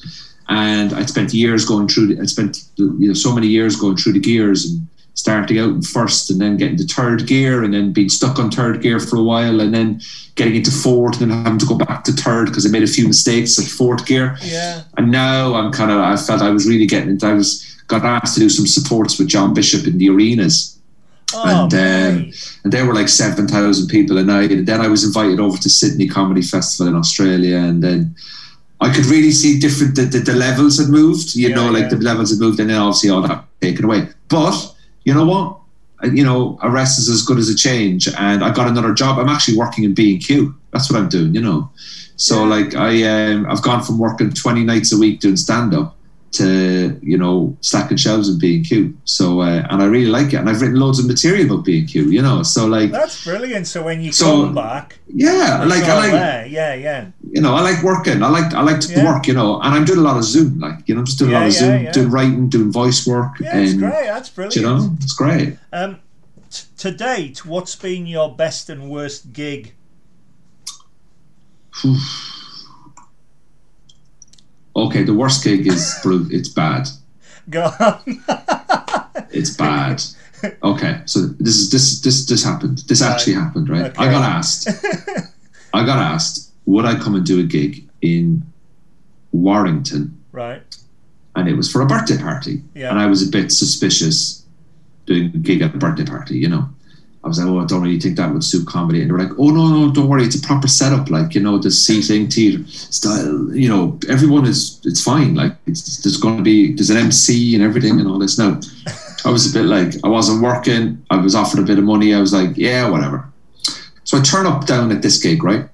and 0.47 0.93
I'd 0.93 1.09
spent 1.09 1.33
years 1.33 1.65
going 1.65 1.87
through. 1.87 2.07
The, 2.15 2.21
I'd 2.21 2.29
spent 2.29 2.59
you 2.77 3.07
know 3.07 3.13
so 3.13 3.33
many 3.33 3.47
years 3.47 3.75
going 3.75 3.97
through 3.97 4.13
the 4.13 4.19
gears 4.19 4.65
and 4.65 4.87
starting 5.15 5.57
out 5.57 5.69
in 5.69 5.81
first, 5.81 6.29
and 6.29 6.39
then 6.41 6.57
getting 6.57 6.77
to 6.77 6.83
third 6.85 7.25
gear, 7.25 7.63
and 7.63 7.73
then 7.73 7.91
being 7.93 8.09
stuck 8.09 8.37
on 8.37 8.51
third 8.51 8.81
gear 8.81 8.99
for 8.99 9.15
a 9.17 9.23
while, 9.23 9.61
and 9.61 9.73
then 9.73 9.99
getting 10.35 10.55
into 10.55 10.71
fourth, 10.71 11.19
and 11.21 11.31
then 11.31 11.43
having 11.43 11.57
to 11.57 11.65
go 11.65 11.77
back 11.77 12.03
to 12.03 12.11
third 12.11 12.45
because 12.47 12.65
I 12.65 12.69
made 12.69 12.83
a 12.83 12.87
few 12.87 13.07
mistakes 13.07 13.57
at 13.57 13.65
fourth 13.65 14.05
gear. 14.05 14.37
Yeah. 14.43 14.83
And 14.97 15.11
now 15.11 15.55
I'm 15.55 15.71
kind 15.71 15.89
of 15.89 15.99
I 15.99 16.17
felt 16.17 16.41
I 16.43 16.51
was 16.51 16.67
really 16.67 16.85
getting 16.85 17.09
into. 17.09 17.25
I 17.25 17.33
was 17.33 17.49
got 17.87 18.03
asked 18.03 18.35
to 18.35 18.41
do 18.41 18.49
some 18.49 18.67
supports 18.67 19.17
with 19.17 19.27
John 19.27 19.53
Bishop 19.53 19.87
in 19.87 19.97
the 19.97 20.09
arenas 20.09 20.74
Oh, 21.33 21.63
and 21.65 21.73
um, 21.73 22.31
and 22.63 22.71
there 22.73 22.85
were 22.85 22.93
like 22.93 23.09
seven 23.09 23.47
thousand 23.47 23.87
people 23.87 24.17
a 24.17 24.23
night. 24.23 24.51
And 24.51 24.67
then 24.67 24.79
I 24.81 24.87
was 24.87 25.03
invited 25.03 25.39
over 25.39 25.57
to 25.57 25.69
Sydney 25.69 26.07
Comedy 26.07 26.41
Festival 26.41 26.87
in 26.87 26.95
Australia, 26.97 27.57
and 27.57 27.83
then 27.83 28.15
I 28.79 28.93
could 28.93 29.05
really 29.07 29.31
see 29.31 29.59
different 29.59 29.95
the, 29.95 30.03
the, 30.05 30.19
the 30.19 30.33
levels 30.33 30.77
had 30.79 30.89
moved. 30.89 31.35
You 31.35 31.49
Yeah, 31.49 31.55
know, 31.55 31.71
like 31.71 31.83
yeah. 31.83 31.89
the 31.89 31.97
levels 31.97 32.29
had 32.31 32.39
moved, 32.39 32.59
and 32.59 32.69
then 32.69 32.77
obviously 32.77 33.09
all 33.09 33.21
that 33.23 33.43
taken 33.61 33.85
away. 33.85 34.07
But 34.29 34.75
you 35.03 35.13
know 35.13 35.25
what? 35.25 35.57
You 36.13 36.23
know, 36.23 36.59
a 36.61 36.69
rest 36.69 36.99
is 36.99 37.09
as 37.09 37.23
good 37.23 37.39
as 37.39 37.49
a 37.49 37.55
change, 37.55 38.07
and 38.07 38.43
I 38.43 38.53
got 38.53 38.67
another 38.67 38.93
job. 38.93 39.17
I'm 39.17 39.29
actually 39.29 39.57
working 39.57 39.83
in 39.83 39.93
B 39.95 40.13
and 40.13 40.23
Q. 40.23 40.53
That's 40.71 40.91
what 40.91 40.99
I'm 40.99 41.09
doing. 41.09 41.33
You 41.33 41.41
know, 41.41 41.69
so 42.17 42.43
Yeah. 42.43 42.49
like 42.49 42.75
I 42.75 43.03
um, 43.31 43.47
I've 43.49 43.63
gone 43.63 43.81
from 43.83 43.97
working 43.97 44.31
20 44.31 44.63
nights 44.63 44.93
a 44.93 44.97
week 44.97 45.21
doing 45.21 45.37
stand 45.37 45.73
up 45.73 45.94
to 46.37 46.99
you 47.01 47.17
know 47.17 47.55
stacking 47.61 47.97
shelves 47.97 48.29
in 48.29 48.37
B 48.39 48.57
and 48.57 48.65
Q. 48.67 48.97
So 49.05 49.41
uh, 49.41 49.65
and 49.69 49.81
I 49.81 49.85
really 49.85 50.07
like 50.09 50.27
it, 50.33 50.35
and 50.37 50.49
I've 50.49 50.61
written 50.61 50.79
loads 50.79 50.99
of 50.99 51.05
material 51.07 51.45
about 51.45 51.65
B 51.65 51.79
and 51.79 51.87
Q. 51.89 52.03
You 52.09 52.21
know, 52.21 52.43
so 52.43 52.65
like 52.65 52.91
That's 52.91 53.23
brilliant. 53.23 53.67
So 53.67 53.83
when 53.83 54.01
you 54.01 54.11
So, 54.11 54.25
come 54.45 54.55
back, 54.55 54.99
yeah, 55.07 55.63
like 55.65 55.83
I 55.83 55.97
like 55.97 56.11
there. 56.11 56.45
Yeah, 56.47 56.73
yeah. 56.75 57.07
you 57.31 57.41
know 57.41 57.53
I 57.55 57.61
like 57.61 57.83
working. 57.83 58.21
I 58.23 58.29
like 58.29 58.53
I 58.53 58.61
like 58.61 58.79
to 58.81 58.91
Yeah. 58.93 59.05
work. 59.05 59.27
You 59.27 59.33
know, 59.33 59.59
and 59.61 59.73
I'm 59.75 59.85
doing 59.85 59.99
a 59.99 60.03
lot 60.09 60.17
of 60.17 60.23
Zoom. 60.23 60.59
Like 60.59 60.87
you 60.87 60.95
know, 60.95 60.99
I'm 61.01 61.05
just 61.05 61.19
doing 61.19 61.31
a 61.31 61.33
lot 61.35 61.47
of 61.47 61.53
yeah, 61.53 61.59
Zoom, 61.59 61.83
yeah. 61.83 61.91
doing 61.91 62.09
writing, 62.11 62.49
doing 62.49 62.71
voice 62.71 63.05
work, 63.07 63.39
Yeah, 63.39 63.57
it's 63.57 63.73
great. 63.73 64.05
That's 64.05 64.29
brilliant. 64.29 64.55
you 64.55 64.61
know, 64.63 64.89
it's 65.01 65.13
great. 65.13 65.57
Um, 65.73 65.99
t- 66.49 66.65
to 66.77 66.91
date, 66.91 67.45
what's 67.45 67.75
been 67.75 68.05
your 68.05 68.35
best 68.35 68.69
and 68.69 68.89
worst 68.89 69.33
gig? 69.33 69.73
Okay, 74.75 75.03
the 75.03 75.13
worst 75.13 75.43
gig 75.43 75.67
is. 75.67 75.95
It's 76.05 76.49
bad. 76.49 76.87
Go 77.49 77.71
on. 77.79 78.23
It's 79.31 79.49
bad. 79.55 80.01
Okay, 80.63 81.01
so 81.05 81.19
this 81.39 81.55
is 81.57 81.69
this 81.69 81.99
this 82.01 82.25
this 82.25 82.43
happened. 82.43 82.79
This 82.87 83.01
Right. 83.01 83.11
actually 83.11 83.33
happened, 83.33 83.69
right? 83.69 83.93
I 83.99 84.09
got 84.11 84.23
asked. 84.23 84.67
I 85.73 85.85
got 85.85 85.97
asked 85.99 86.51
would 86.65 86.85
I 86.85 86.95
come 86.95 87.15
and 87.15 87.25
do 87.25 87.39
a 87.39 87.43
gig 87.43 87.87
in 88.01 88.43
Warrington, 89.31 90.17
right. 90.31 90.63
and 91.35 91.47
it 91.47 91.55
was 91.55 91.71
for 91.71 91.81
a 91.81 91.85
birthday 91.85 92.17
party, 92.17 92.63
Yeah. 92.73 92.89
and 92.89 92.99
I 92.99 93.05
was 93.07 93.21
a 93.27 93.29
bit 93.29 93.51
suspicious 93.51 94.43
doing 95.05 95.25
a 95.25 95.37
gig 95.37 95.61
at 95.61 95.75
a 95.75 95.77
birthday 95.77 96.05
party. 96.05 96.37
You 96.37 96.49
know, 96.49 96.69
I 97.25 97.27
was 97.27 97.39
like, 97.39 97.47
oh, 97.47 97.59
I 97.59 97.65
don't 97.65 97.81
really 97.81 97.99
think 97.99 98.17
that 98.17 98.31
would 98.31 98.43
suit 98.43 98.67
comedy, 98.67 99.01
and 99.01 99.09
they 99.09 99.13
were 99.13 99.23
like, 99.23 99.31
oh 99.39 99.49
no, 99.49 99.67
no, 99.67 99.91
don't 99.91 100.07
worry, 100.07 100.23
it's 100.23 100.35
a 100.35 100.41
proper 100.45 100.67
setup, 100.67 101.09
like 101.09 101.33
you 101.33 101.41
know, 101.41 101.57
the 101.57 101.71
seating, 101.71 102.29
theater 102.29 102.63
style. 102.67 103.51
You 103.51 103.67
know, 103.67 103.99
everyone 104.07 104.45
is 104.45 104.79
it's 104.85 105.01
fine. 105.01 105.33
Like 105.33 105.53
it's, 105.65 106.03
there's 106.03 106.17
going 106.17 106.37
to 106.37 106.43
be 106.43 106.75
there's 106.75 106.91
an 106.91 106.97
MC 106.97 107.55
and 107.55 107.63
everything 107.63 107.99
and 107.99 108.07
all 108.07 108.19
this. 108.19 108.37
Now, 108.37 108.59
I 109.25 109.31
was 109.31 109.49
a 109.49 109.59
bit 109.59 109.65
like 109.65 109.95
I 110.03 110.07
wasn't 110.07 110.43
working. 110.43 111.03
I 111.09 111.17
was 111.17 111.33
offered 111.33 111.59
a 111.59 111.63
bit 111.63 111.79
of 111.79 111.83
money. 111.83 112.13
I 112.13 112.19
was 112.19 112.31
like, 112.31 112.55
yeah, 112.57 112.87
whatever. 112.87 113.27
So 114.03 114.19
I 114.19 114.21
turn 114.21 114.45
up 114.45 114.67
down 114.67 114.91
at 114.91 115.01
this 115.01 115.17
gig, 115.17 115.43
right? 115.43 115.67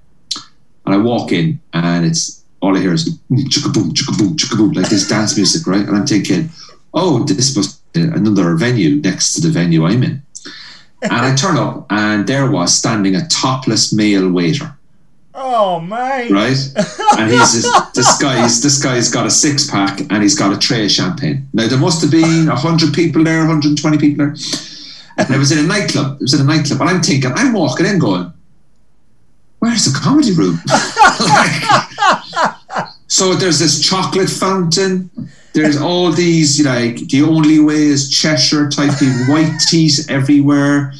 And 0.86 0.94
I 0.94 0.96
walk 0.96 1.32
in, 1.32 1.60
and 1.74 2.06
it's 2.06 2.42
all 2.62 2.74
I 2.74 2.80
hear 2.80 2.94
is 2.94 3.10
boom, 3.10 3.44
chicka 3.50 3.74
boom, 3.74 3.92
chicka 3.92 4.16
boom, 4.16 4.36
boom, 4.56 4.72
like 4.72 4.88
this 4.88 5.06
dance 5.06 5.36
music, 5.36 5.66
right? 5.66 5.86
And 5.86 5.94
I'm 5.94 6.06
thinking, 6.06 6.48
oh, 6.94 7.24
this 7.24 7.54
must 7.54 7.92
be 7.92 8.00
another 8.00 8.54
venue 8.54 9.02
next 9.02 9.34
to 9.34 9.42
the 9.42 9.50
venue 9.50 9.84
I'm 9.84 10.02
in. 10.02 10.22
And 11.02 11.12
I 11.12 11.34
turn 11.34 11.56
up, 11.56 11.86
and 11.90 12.26
there 12.26 12.50
was 12.50 12.72
standing 12.74 13.16
a 13.16 13.26
topless 13.28 13.92
male 13.92 14.30
waiter, 14.30 14.72
Oh, 15.34 15.80
mate. 15.80 16.30
right? 16.30 16.56
And 17.18 17.30
he's 17.30 17.54
this, 17.62 17.90
this 17.94 18.18
guy's 18.18 18.62
this 18.62 18.82
guy's 18.82 19.10
got 19.10 19.26
a 19.26 19.30
six 19.30 19.68
pack, 19.68 20.00
and 20.10 20.22
he's 20.22 20.38
got 20.38 20.52
a 20.52 20.58
tray 20.58 20.84
of 20.84 20.90
champagne. 20.90 21.48
Now 21.52 21.66
there 21.68 21.78
must 21.78 22.02
have 22.02 22.10
been 22.10 22.46
hundred 22.46 22.92
people 22.94 23.24
there, 23.24 23.38
120 23.38 23.98
people 23.98 24.24
there. 24.26 24.34
And 25.18 25.30
it 25.34 25.38
was 25.38 25.52
in 25.52 25.58
a 25.58 25.62
nightclub. 25.66 26.16
It 26.16 26.22
was 26.22 26.34
in 26.34 26.40
a 26.40 26.44
nightclub, 26.44 26.80
and 26.80 26.88
I'm 26.90 27.02
thinking, 27.02 27.32
I'm 27.34 27.52
walking 27.52 27.86
in, 27.86 27.98
going, 27.98 28.32
"Where's 29.58 29.84
the 29.84 29.98
comedy 29.98 30.32
room?" 30.32 30.58
Like, 31.20 32.88
so 33.06 33.34
there's 33.34 33.58
this 33.58 33.80
chocolate 33.80 34.30
fountain. 34.30 35.10
There's 35.54 35.80
all 35.80 36.10
these 36.10 36.64
like 36.64 36.96
the 37.08 37.22
only 37.22 37.60
way 37.60 37.82
is 37.82 38.10
Cheshire 38.10 38.70
type 38.70 39.00
of 39.00 39.28
white 39.28 39.54
teas 39.68 40.08
everywhere. 40.08 40.94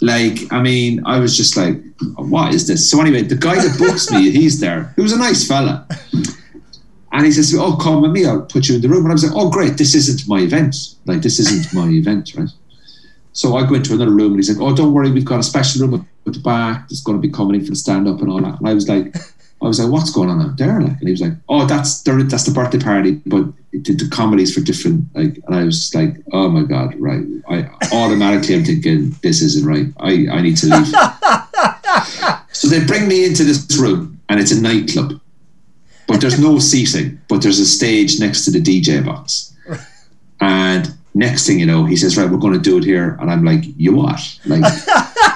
Like, 0.00 0.52
I 0.52 0.60
mean, 0.60 1.02
I 1.06 1.18
was 1.18 1.36
just 1.36 1.56
like, 1.56 1.80
what 2.16 2.52
is 2.52 2.66
this? 2.66 2.90
So 2.90 3.00
anyway, 3.00 3.22
the 3.22 3.36
guy 3.36 3.54
that 3.54 3.78
books 3.78 4.10
me, 4.10 4.30
he's 4.30 4.60
there. 4.60 4.92
He 4.96 5.02
was 5.02 5.12
a 5.12 5.18
nice 5.18 5.46
fella. 5.46 5.86
And 7.14 7.24
he 7.24 7.30
says, 7.30 7.54
Oh, 7.56 7.76
come 7.76 8.02
with 8.02 8.10
me, 8.10 8.26
I'll 8.26 8.42
put 8.42 8.68
you 8.68 8.74
in 8.74 8.80
the 8.82 8.88
room. 8.88 9.04
And 9.04 9.12
I 9.12 9.14
was 9.14 9.24
like, 9.24 9.36
Oh, 9.36 9.48
great, 9.48 9.78
this 9.78 9.94
isn't 9.94 10.28
my 10.28 10.40
event. 10.40 10.74
Like, 11.06 11.22
this 11.22 11.38
isn't 11.38 11.72
my 11.72 11.88
event, 11.88 12.34
right? 12.34 12.48
So 13.32 13.56
I 13.56 13.66
go 13.66 13.76
into 13.76 13.94
another 13.94 14.10
room 14.10 14.32
and 14.32 14.36
he's 14.36 14.50
like, 14.50 14.60
Oh, 14.60 14.74
don't 14.74 14.92
worry, 14.92 15.12
we've 15.12 15.24
got 15.24 15.38
a 15.38 15.44
special 15.44 15.86
room 15.86 16.06
at 16.26 16.32
the 16.32 16.40
back 16.40 16.88
that's 16.88 17.02
going 17.02 17.16
to 17.16 17.22
be 17.22 17.32
coming 17.32 17.54
in 17.54 17.64
for 17.64 17.70
the 17.70 17.76
stand 17.76 18.08
up 18.08 18.20
and 18.20 18.30
all 18.30 18.40
that. 18.42 18.58
And 18.58 18.68
I 18.68 18.74
was 18.74 18.88
like, 18.88 19.16
I 19.62 19.66
was 19.68 19.78
like, 19.78 19.92
What's 19.92 20.10
going 20.10 20.28
on 20.28 20.42
out 20.42 20.58
there? 20.58 20.80
Like, 20.80 20.98
and 20.98 21.08
he 21.08 21.12
was 21.12 21.20
like, 21.20 21.34
Oh, 21.48 21.66
that's 21.66 22.02
the, 22.02 22.12
that's 22.28 22.44
the 22.44 22.50
birthday 22.50 22.80
party, 22.80 23.22
but 23.26 23.44
the, 23.82 23.94
the 23.94 24.08
comedy's 24.10 24.54
for 24.54 24.60
different. 24.60 25.04
Like, 25.14 25.38
and 25.46 25.54
I 25.54 25.64
was 25.64 25.94
like, 25.94 26.16
Oh 26.32 26.48
my 26.48 26.62
God, 26.62 26.94
right. 26.98 27.24
I 27.48 27.68
automatically 27.92 28.54
I'm 28.54 28.64
thinking, 28.64 29.14
This 29.22 29.42
isn't 29.42 29.66
right. 29.66 29.86
I, 29.98 30.36
I 30.36 30.42
need 30.42 30.56
to 30.58 30.66
leave. 30.66 30.86
so 32.52 32.68
they 32.68 32.84
bring 32.84 33.08
me 33.08 33.24
into 33.24 33.44
this 33.44 33.76
room 33.78 34.20
and 34.28 34.40
it's 34.40 34.52
a 34.52 34.60
nightclub 34.60 35.20
but 36.06 36.20
there's 36.20 36.38
no 36.38 36.58
seating, 36.70 37.20
but 37.28 37.42
there's 37.42 37.58
a 37.58 37.66
stage 37.66 38.20
next 38.20 38.44
to 38.44 38.50
the 38.50 38.60
DJ 38.60 39.04
box. 39.04 39.52
And 40.40 40.92
next 41.14 41.46
thing 41.46 41.58
you 41.58 41.66
know, 41.66 41.84
he 41.84 41.96
says, 41.96 42.16
Right, 42.16 42.28
we're 42.28 42.38
going 42.38 42.54
to 42.54 42.60
do 42.60 42.78
it 42.78 42.84
here. 42.84 43.16
And 43.20 43.30
I'm 43.30 43.44
like, 43.44 43.64
You 43.76 43.94
what? 43.94 44.20
Like, 44.46 44.62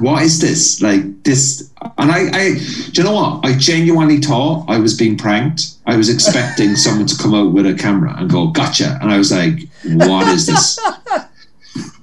what 0.00 0.22
is 0.22 0.40
this? 0.40 0.82
Like, 0.82 1.22
this. 1.22 1.70
And 1.98 2.10
I, 2.10 2.28
I, 2.32 2.54
do 2.54 2.92
you 2.92 3.02
know 3.02 3.14
what? 3.14 3.44
I 3.44 3.56
genuinely 3.56 4.18
thought 4.18 4.64
I 4.68 4.78
was 4.78 4.96
being 4.96 5.16
pranked. 5.16 5.74
I 5.86 5.96
was 5.96 6.08
expecting 6.08 6.76
someone 6.84 7.06
to 7.06 7.16
come 7.16 7.34
out 7.34 7.52
with 7.52 7.66
a 7.66 7.74
camera 7.74 8.14
and 8.16 8.30
go, 8.30 8.48
Gotcha. 8.48 8.98
And 9.00 9.10
I 9.10 9.18
was 9.18 9.32
like, 9.32 9.60
What 9.84 10.28
is 10.28 10.46
this? 10.46 10.78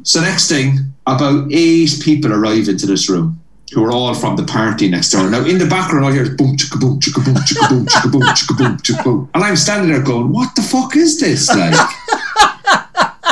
So 0.05 0.19
next 0.19 0.49
thing, 0.49 0.79
about 1.07 1.49
eight 1.53 2.01
people 2.03 2.33
arrive 2.33 2.67
into 2.67 2.85
this 2.85 3.09
room 3.09 3.39
who 3.73 3.85
are 3.85 3.91
all 3.91 4.13
from 4.13 4.35
the 4.35 4.43
party 4.43 4.89
next 4.89 5.11
door. 5.11 5.29
Now 5.29 5.45
in 5.45 5.57
the 5.57 5.65
background, 5.65 6.05
I 6.05 6.11
hear 6.11 6.35
boom, 6.35 6.57
chicka 6.57 6.79
boom, 6.79 6.99
chicka 6.99 7.23
boom, 7.23 7.35
chicka 7.35 7.69
boom, 7.69 7.85
chicka 7.85 8.11
boom, 8.11 8.21
chicka 8.21 8.57
boom, 8.57 8.77
chicka 8.77 9.03
boom, 9.03 9.29
and 9.33 9.43
I'm 9.43 9.55
standing 9.55 9.89
there 9.89 10.03
going, 10.03 10.29
"What 10.31 10.55
the 10.55 10.61
fuck 10.61 10.95
is 10.95 11.19
this?" 11.19 11.49
Like. 11.49 11.73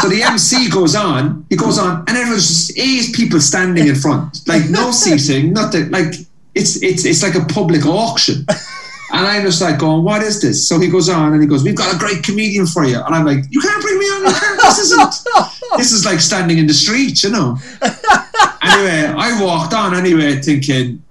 So 0.02 0.10
the 0.10 0.24
MC 0.24 0.70
goes 0.70 0.96
on, 0.96 1.46
he 1.50 1.56
goes 1.56 1.78
on, 1.78 2.00
and 2.08 2.18
there's 2.18 2.48
just 2.48 2.78
eight 2.78 3.14
people 3.16 3.40
standing 3.40 3.88
in 3.88 3.96
front, 3.96 4.48
like 4.48 4.70
no 4.70 4.92
seating, 4.92 5.54
nothing. 5.54 5.92
Like 5.92 6.16
it's 6.56 6.82
it's 6.82 7.06
it's 7.06 7.22
like 7.22 7.36
a 7.36 7.46
public 7.46 7.86
auction. 7.86 8.46
And 9.14 9.28
I'm 9.28 9.44
just 9.44 9.62
like 9.62 9.78
going, 9.78 10.06
what 10.06 10.24
is 10.24 10.42
this? 10.42 10.68
So 10.68 10.80
he 10.80 10.88
goes 10.88 11.10
on 11.10 11.34
and 11.34 11.42
he 11.42 11.48
goes, 11.48 11.64
we've 11.64 11.76
got 11.76 11.94
a 11.94 12.00
great 12.00 12.24
comedian 12.24 12.66
for 12.66 12.86
you. 12.86 12.98
And 12.98 13.14
I'm 13.14 13.26
like, 13.26 13.44
you 13.50 13.60
can't 13.60 13.82
bring 13.82 14.00
me 14.00 14.06
on. 14.06 14.24
This 14.24 14.80
isn't. 14.80 15.16
This 15.78 15.94
is 15.94 16.06
like 16.06 16.20
standing 16.20 16.58
in 16.58 16.68
the 16.68 16.74
street, 16.74 17.24
you 17.24 17.30
know. 17.30 17.58
anyway, 18.62 19.14
I 19.18 19.40
walked 19.42 19.74
on 19.74 19.96
anyway, 19.96 20.42
thinking 20.42 21.02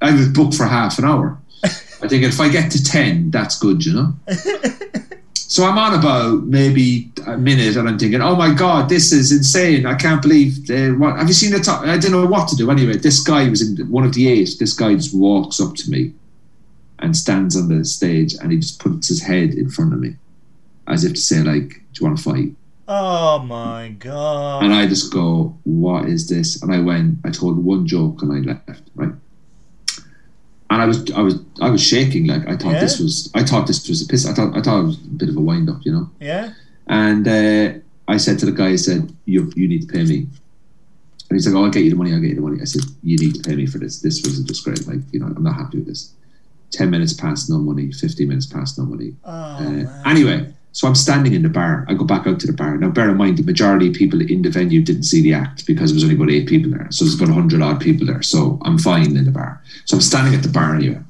I 0.00 0.10
was 0.10 0.28
booked 0.28 0.54
for 0.54 0.64
half 0.64 0.98
an 0.98 1.04
hour. 1.04 1.38
I 1.64 2.08
think 2.08 2.24
if 2.24 2.40
I 2.40 2.48
get 2.48 2.72
to 2.72 2.82
ten, 2.82 3.30
that's 3.30 3.58
good, 3.58 3.84
you 3.84 3.92
know. 3.92 4.14
So 5.52 5.66
I'm 5.66 5.76
on 5.76 5.92
about 5.92 6.44
maybe 6.44 7.12
a 7.26 7.36
minute, 7.36 7.76
and 7.76 7.86
I'm 7.86 7.98
thinking, 7.98 8.22
"Oh 8.22 8.34
my 8.34 8.54
god, 8.54 8.88
this 8.88 9.12
is 9.12 9.32
insane! 9.32 9.84
I 9.84 9.94
can't 9.94 10.22
believe 10.22 10.70
uh, 10.70 10.92
what 10.96 11.18
have 11.18 11.28
you 11.28 11.34
seen 11.34 11.52
the 11.52 11.58
top? 11.58 11.82
I 11.82 11.98
didn't 11.98 12.12
know 12.12 12.24
what 12.26 12.48
to 12.48 12.56
do. 12.56 12.70
Anyway, 12.70 12.96
this 12.96 13.20
guy 13.22 13.50
was 13.50 13.60
in 13.60 13.86
one 13.90 14.04
of 14.04 14.14
the 14.14 14.28
eight. 14.28 14.48
This 14.58 14.72
guy 14.72 14.94
just 14.94 15.14
walks 15.14 15.60
up 15.60 15.74
to 15.74 15.90
me 15.90 16.14
and 17.00 17.14
stands 17.14 17.54
on 17.54 17.68
the 17.68 17.84
stage, 17.84 18.32
and 18.40 18.50
he 18.50 18.56
just 18.60 18.80
puts 18.80 19.08
his 19.08 19.20
head 19.20 19.52
in 19.52 19.68
front 19.68 19.92
of 19.92 20.00
me, 20.00 20.16
as 20.86 21.04
if 21.04 21.12
to 21.12 21.20
say, 21.20 21.42
"Like, 21.42 21.68
do 21.68 22.00
you 22.00 22.06
want 22.06 22.16
to 22.16 22.24
fight?" 22.24 22.56
Oh 22.88 23.40
my 23.40 23.94
god! 23.98 24.64
And 24.64 24.72
I 24.72 24.86
just 24.86 25.12
go, 25.12 25.54
"What 25.64 26.08
is 26.08 26.30
this?" 26.30 26.62
And 26.62 26.72
I 26.72 26.80
went, 26.80 27.18
I 27.26 27.30
told 27.30 27.62
one 27.62 27.86
joke, 27.86 28.22
and 28.22 28.32
I 28.32 28.38
left. 28.38 28.88
Right. 28.94 29.12
And 30.72 30.80
I 30.80 30.86
was, 30.86 31.10
I 31.12 31.20
was, 31.20 31.34
I 31.60 31.68
was 31.68 31.82
shaking. 31.82 32.26
Like 32.26 32.48
I 32.48 32.56
thought 32.56 32.72
Yeah. 32.74 32.80
this 32.80 32.98
was, 32.98 33.30
I 33.34 33.42
thought 33.44 33.66
this 33.66 33.86
was 33.88 34.00
a 34.02 34.06
piss. 34.06 34.26
I 34.26 34.32
thought, 34.32 34.56
I 34.56 34.62
thought 34.62 34.80
it 34.80 34.86
was 34.86 34.96
a 34.96 35.08
bit 35.22 35.28
of 35.28 35.36
a 35.36 35.40
wind 35.40 35.68
up, 35.68 35.80
you 35.84 35.92
know. 35.92 36.10
yeah. 36.20 36.52
And 36.86 37.28
uh, 37.28 37.78
I 38.08 38.16
said 38.16 38.38
to 38.40 38.46
the 38.46 38.52
guy, 38.52 38.68
I 38.70 38.76
said, 38.76 39.12
you, 39.26 39.52
you 39.54 39.68
need 39.68 39.82
to 39.86 39.92
pay 39.92 40.04
me. 40.04 40.18
And 41.28 41.36
he's 41.36 41.46
like, 41.46 41.54
oh, 41.56 41.64
I'll 41.64 41.70
get 41.70 41.84
you 41.84 41.90
the 41.90 41.96
money, 41.96 42.12
I'll 42.14 42.20
get 42.20 42.30
you 42.30 42.36
the 42.36 42.40
money. 42.48 42.58
I 42.60 42.64
said, 42.64 42.82
you 43.02 43.16
need 43.18 43.34
to 43.34 43.42
pay 43.48 43.54
me 43.54 43.66
for 43.66 43.78
this. 43.78 44.00
This 44.00 44.22
was 44.22 44.38
a 44.38 44.44
disgrace. 44.44 44.86
Like, 44.88 45.00
you 45.12 45.20
know, 45.20 45.26
I'm 45.26 45.42
not 45.42 45.56
happy 45.56 45.78
with 45.78 45.86
this. 45.88 46.12
10 46.72 46.88
minutes 46.90 47.12
past, 47.12 47.50
no 47.50 47.58
money. 47.58 47.92
15 47.92 48.26
minutes 48.28 48.46
past, 48.46 48.78
no 48.78 48.84
money. 48.86 49.14
Oh 49.24 49.30
Uh, 49.30 50.02
anyway, 50.06 50.52
so 50.72 50.88
I'm 50.88 50.94
standing 50.94 51.34
in 51.34 51.42
the 51.42 51.48
bar. 51.50 51.84
I 51.88 51.94
go 51.94 52.04
back 52.04 52.26
out 52.26 52.40
to 52.40 52.46
the 52.46 52.52
bar. 52.52 52.76
Now, 52.78 52.88
bear 52.88 53.10
in 53.10 53.16
mind, 53.18 53.36
the 53.36 53.42
majority 53.42 53.88
of 53.88 53.94
people 53.94 54.20
in 54.22 54.42
the 54.42 54.50
venue 54.50 54.82
didn't 54.82 55.02
see 55.02 55.22
the 55.22 55.34
act 55.34 55.66
because 55.66 55.90
there 55.90 55.96
was 55.96 56.04
only 56.04 56.16
about 56.16 56.30
eight 56.30 56.48
people 56.48 56.70
there. 56.70 56.86
So 56.90 57.04
there's 57.04 57.14
about 57.14 57.28
100 57.28 57.60
odd 57.60 57.80
people 57.80 58.06
there. 58.06 58.22
So 58.22 58.58
I'm 58.62 58.78
fine 58.78 59.16
in 59.16 59.24
the 59.26 59.30
bar. 59.30 59.62
So 59.84 59.96
I'm 59.96 60.00
standing 60.00 60.34
at 60.34 60.42
the 60.42 60.48
bar 60.48 60.74
anyway. 60.74 61.00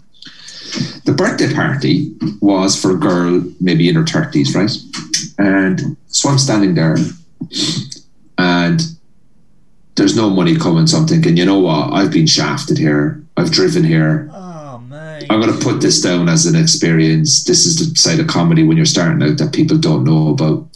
The 1.05 1.13
birthday 1.13 1.53
party 1.53 2.13
was 2.41 2.81
for 2.81 2.93
a 2.93 2.99
girl, 2.99 3.43
maybe 3.61 3.89
in 3.89 3.95
her 3.95 4.03
30s, 4.03 4.55
right? 4.55 4.73
And 5.39 5.97
so 6.09 6.29
I'm 6.29 6.39
standing 6.39 6.75
there 6.75 6.97
and 8.39 8.81
there's 9.95 10.17
no 10.17 10.31
money 10.31 10.57
coming. 10.57 10.87
So 10.87 10.99
I'm 10.99 11.07
thinking, 11.07 11.37
you 11.37 11.45
know 11.45 11.61
what? 11.61 11.93
I've 11.93 12.11
been 12.11 12.27
shafted 12.27 12.79
here. 12.79 13.23
I've 13.37 13.53
driven 13.53 13.85
here. 13.85 14.32
I'm 15.31 15.41
going 15.41 15.53
to 15.53 15.65
put 15.65 15.81
this 15.81 16.01
down 16.01 16.29
as 16.29 16.47
an 16.47 16.57
experience. 16.57 17.45
This 17.45 17.67
is 17.67 17.79
the 17.79 17.95
side 17.99 18.21
of 18.21 18.27
comedy 18.27 18.65
when 18.65 18.77
you're 18.77 18.87
starting 18.87 19.23
out 19.23 19.39
that 19.39 19.53
people 19.53 19.79
don't 19.79 20.05
know 20.05 20.29
about. 20.29 20.69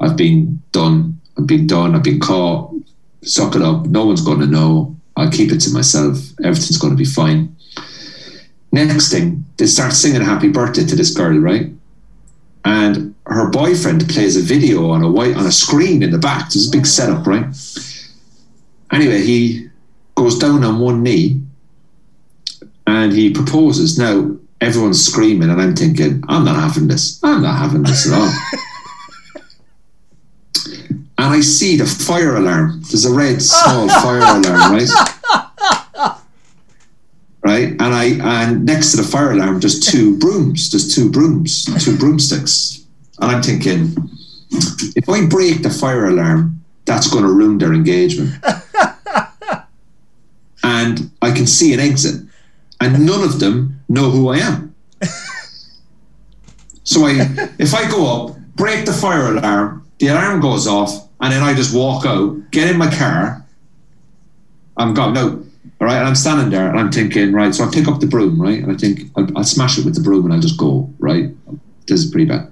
I've 0.00 0.16
been 0.16 0.62
done. 0.72 1.20
I've 1.36 1.46
been 1.46 1.66
done. 1.66 1.94
I've 1.94 2.02
been 2.02 2.20
caught. 2.20 2.74
Suck 3.22 3.56
it 3.56 3.62
up. 3.62 3.86
No 3.86 4.06
one's 4.06 4.22
going 4.22 4.40
to 4.40 4.46
know. 4.46 4.96
I'll 5.16 5.30
keep 5.30 5.50
it 5.50 5.58
to 5.60 5.72
myself. 5.72 6.18
Everything's 6.44 6.78
going 6.78 6.92
to 6.92 6.96
be 6.96 7.04
fine. 7.04 7.56
Next 8.70 9.10
thing, 9.10 9.44
they 9.56 9.66
start 9.66 9.92
singing 9.92 10.20
happy 10.20 10.48
birthday 10.48 10.84
to 10.84 10.96
this 10.96 11.12
girl, 11.12 11.38
right? 11.38 11.70
And 12.64 13.14
her 13.26 13.50
boyfriend 13.50 14.08
plays 14.08 14.36
a 14.36 14.42
video 14.42 14.90
on 14.90 15.02
a 15.02 15.10
white 15.10 15.36
on 15.36 15.46
a 15.46 15.52
screen 15.52 16.02
in 16.02 16.10
the 16.10 16.18
back. 16.18 16.50
There's 16.50 16.68
a 16.68 16.70
big 16.70 16.86
setup, 16.86 17.26
right? 17.26 17.46
Anyway, 18.92 19.22
he 19.22 19.68
goes 20.14 20.38
down 20.38 20.64
on 20.64 20.80
one 20.80 21.02
knee 21.02 21.40
and 22.88 23.12
he 23.12 23.30
proposes. 23.30 23.98
Now 23.98 24.34
everyone's 24.60 25.04
screaming, 25.04 25.50
and 25.50 25.60
I'm 25.60 25.76
thinking, 25.76 26.24
I'm 26.28 26.44
not 26.44 26.56
having 26.56 26.88
this. 26.88 27.20
I'm 27.22 27.42
not 27.42 27.58
having 27.58 27.82
this 27.82 28.10
at 28.10 28.18
all. 28.18 28.32
and 31.18 31.34
I 31.34 31.40
see 31.40 31.76
the 31.76 31.86
fire 31.86 32.36
alarm. 32.36 32.80
There's 32.90 33.04
a 33.04 33.12
red 33.14 33.42
small 33.42 33.88
fire 34.02 34.20
alarm, 34.20 34.72
right? 34.72 34.88
Right, 37.40 37.68
and 37.68 37.82
I 37.82 38.04
and 38.44 38.66
next 38.66 38.90
to 38.90 38.96
the 38.98 39.04
fire 39.04 39.32
alarm, 39.32 39.60
there's 39.60 39.80
two 39.80 40.18
brooms. 40.18 40.70
There's 40.70 40.94
two 40.94 41.10
brooms, 41.10 41.64
two 41.84 41.96
broomsticks, 41.96 42.84
and 43.20 43.30
I'm 43.30 43.42
thinking, 43.42 43.94
if 44.96 45.08
I 45.08 45.26
break 45.26 45.62
the 45.62 45.70
fire 45.70 46.06
alarm, 46.06 46.62
that's 46.84 47.08
going 47.08 47.24
to 47.24 47.30
ruin 47.30 47.58
their 47.58 47.72
engagement. 47.72 48.34
and 50.62 51.10
I 51.22 51.30
can 51.30 51.46
see 51.46 51.72
an 51.72 51.80
exit, 51.80 52.27
and 52.80 53.04
none 53.04 53.22
of 53.22 53.40
them 53.40 53.80
know 53.88 54.10
who 54.10 54.28
I 54.28 54.38
am. 54.38 54.74
So 56.88 57.04
I, 57.04 57.18
if 57.58 57.74
I 57.74 57.86
go 57.90 58.06
up, 58.06 58.38
break 58.56 58.86
the 58.86 58.94
fire 58.94 59.36
alarm, 59.36 59.86
the 59.98 60.06
alarm 60.06 60.40
goes 60.40 60.66
off, 60.66 61.06
and 61.20 61.30
then 61.30 61.42
I 61.42 61.52
just 61.52 61.76
walk 61.76 62.06
out, 62.06 62.50
get 62.50 62.70
in 62.70 62.78
my 62.78 62.90
car, 62.90 63.44
I'm 64.78 64.94
gone. 64.94 65.12
No, 65.12 65.44
all 65.80 65.86
right, 65.86 65.98
and 65.98 66.08
I'm 66.08 66.14
standing 66.14 66.48
there, 66.48 66.66
and 66.70 66.80
I'm 66.80 66.90
thinking, 66.90 67.32
right. 67.32 67.54
So 67.54 67.64
I 67.64 67.70
pick 67.70 67.88
up 67.88 68.00
the 68.00 68.06
broom, 68.06 68.40
right, 68.40 68.62
and 68.62 68.72
I 68.72 68.74
think 68.74 69.02
I'll, 69.16 69.28
I'll 69.36 69.44
smash 69.44 69.76
it 69.76 69.84
with 69.84 69.96
the 69.96 70.00
broom, 70.00 70.24
and 70.24 70.32
I'll 70.32 70.40
just 70.40 70.56
go, 70.56 70.90
right. 70.98 71.28
This 71.86 72.04
is 72.04 72.10
pretty 72.10 72.24
bad. 72.24 72.50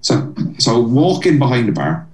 So, 0.00 0.34
so 0.58 0.74
I 0.74 0.78
walk 0.78 1.24
in 1.24 1.38
behind 1.38 1.68
the 1.68 1.72
bar. 1.72 2.08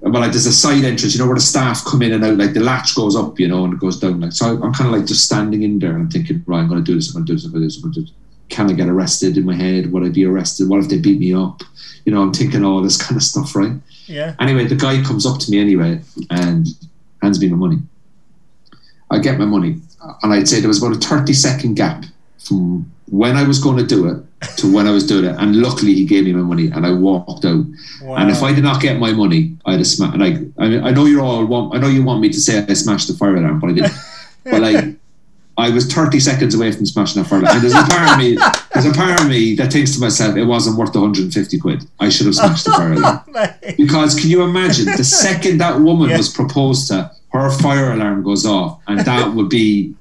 Well, 0.00 0.20
like 0.20 0.30
there's 0.30 0.46
a 0.46 0.52
side 0.52 0.84
entrance, 0.84 1.14
you 1.14 1.20
know, 1.20 1.26
where 1.26 1.34
the 1.34 1.40
staff 1.40 1.84
come 1.84 2.02
in 2.02 2.12
and 2.12 2.24
out. 2.24 2.36
Like 2.36 2.52
the 2.52 2.60
latch 2.60 2.94
goes 2.94 3.16
up, 3.16 3.40
you 3.40 3.48
know, 3.48 3.64
and 3.64 3.74
it 3.74 3.80
goes 3.80 3.98
down. 3.98 4.20
Like 4.20 4.32
so, 4.32 4.62
I'm 4.62 4.72
kind 4.72 4.86
of 4.86 4.92
like 4.92 5.06
just 5.06 5.24
standing 5.24 5.62
in 5.62 5.78
there, 5.78 5.92
and 5.92 6.02
I'm 6.02 6.10
thinking, 6.10 6.44
right, 6.46 6.60
I'm 6.60 6.68
going 6.68 6.82
to 6.82 6.84
do 6.84 6.94
this. 6.94 7.08
I'm 7.08 7.14
going 7.14 7.26
to 7.26 7.32
do 7.32 7.36
this. 7.36 7.46
I'm 7.46 7.52
going 7.52 7.62
to 7.62 7.64
do 7.64 7.66
this. 7.66 7.76
I'm 7.76 7.82
going 7.82 7.94
to 7.94 8.00
do 8.00 8.06
this. 8.06 8.14
Can 8.48 8.70
I 8.70 8.74
get 8.74 8.88
arrested 8.88 9.36
in 9.36 9.44
my 9.44 9.56
head? 9.56 9.90
Would 9.90 10.04
I 10.04 10.08
be 10.08 10.24
arrested? 10.24 10.68
What 10.68 10.80
if 10.80 10.88
they 10.88 10.98
beat 10.98 11.18
me 11.18 11.34
up? 11.34 11.62
You 12.04 12.12
know, 12.12 12.22
I'm 12.22 12.32
thinking 12.32 12.64
all 12.64 12.80
this 12.80 13.00
kind 13.00 13.16
of 13.16 13.22
stuff, 13.22 13.56
right? 13.56 13.72
Yeah. 14.06 14.36
Anyway, 14.38 14.66
the 14.66 14.76
guy 14.76 15.02
comes 15.02 15.26
up 15.26 15.40
to 15.40 15.50
me 15.50 15.58
anyway 15.58 16.00
and 16.30 16.68
hands 17.22 17.40
me 17.40 17.48
my 17.48 17.56
money. 17.56 17.78
I 19.10 19.18
get 19.18 19.38
my 19.38 19.44
money, 19.44 19.80
and 20.22 20.32
I'd 20.32 20.46
say 20.46 20.60
there 20.60 20.68
was 20.68 20.82
about 20.82 20.96
a 20.96 21.00
30 21.00 21.32
second 21.32 21.74
gap 21.74 22.04
from 22.38 22.92
when 23.08 23.36
I 23.36 23.46
was 23.46 23.58
going 23.58 23.76
to 23.76 23.86
do 23.86 24.08
it 24.08 24.22
to 24.58 24.72
when 24.72 24.86
I 24.86 24.90
was 24.90 25.06
doing 25.06 25.24
it. 25.24 25.36
And 25.38 25.56
luckily, 25.56 25.94
he 25.94 26.04
gave 26.04 26.24
me 26.24 26.32
my 26.32 26.42
money, 26.42 26.70
and 26.70 26.86
I 26.86 26.92
walked 26.92 27.44
out. 27.44 27.64
Wow. 28.02 28.16
And 28.16 28.30
if 28.30 28.42
I 28.42 28.52
did 28.52 28.64
not 28.64 28.80
get 28.80 28.98
my 28.98 29.12
money, 29.12 29.56
I'd 29.64 29.78
have 29.78 29.86
smashed. 29.86 30.18
Like 30.18 30.36
I, 30.58 30.68
mean, 30.68 30.82
I 30.84 30.90
know 30.90 31.06
you're 31.06 31.22
all 31.22 31.44
want. 31.46 31.74
I 31.74 31.78
know 31.78 31.88
you 31.88 32.04
want 32.04 32.20
me 32.20 32.28
to 32.28 32.40
say 32.40 32.64
I 32.68 32.72
smashed 32.74 33.08
the 33.08 33.14
fire 33.14 33.36
alarm, 33.36 33.60
but 33.60 33.70
I 33.70 33.72
didn't. 33.72 33.92
but 34.44 34.60
like, 34.60 34.96
I 35.58 35.70
was 35.70 35.90
30 35.90 36.20
seconds 36.20 36.54
away 36.54 36.70
from 36.70 36.84
smashing 36.84 37.22
that 37.22 37.28
fire 37.28 37.40
alarm. 37.40 37.56
And 37.56 37.64
there's 37.64 37.74
a 37.74 37.86
part 37.86 38.12
of 38.12 38.18
me, 38.18 38.36
there's 38.74 38.86
a 38.86 38.92
part 38.92 39.20
of 39.20 39.28
me 39.28 39.54
that 39.56 39.72
thinks 39.72 39.94
to 39.94 40.00
myself, 40.00 40.36
it 40.36 40.44
wasn't 40.44 40.76
worth 40.76 40.94
150 40.94 41.58
quid. 41.58 41.84
I 41.98 42.10
should 42.10 42.26
have 42.26 42.34
smashed 42.34 42.66
the 42.66 42.72
fire 42.72 42.92
alarm. 42.94 43.20
Because 43.76 44.14
can 44.18 44.28
you 44.28 44.42
imagine 44.42 44.84
the 44.84 45.04
second 45.04 45.58
that 45.58 45.80
woman 45.80 46.10
was 46.16 46.28
proposed 46.28 46.88
to, 46.88 47.10
her 47.32 47.50
fire 47.50 47.92
alarm 47.92 48.22
goes 48.22 48.44
off, 48.46 48.80
and 48.86 49.00
that 49.00 49.34
would 49.34 49.48
be 49.48 49.94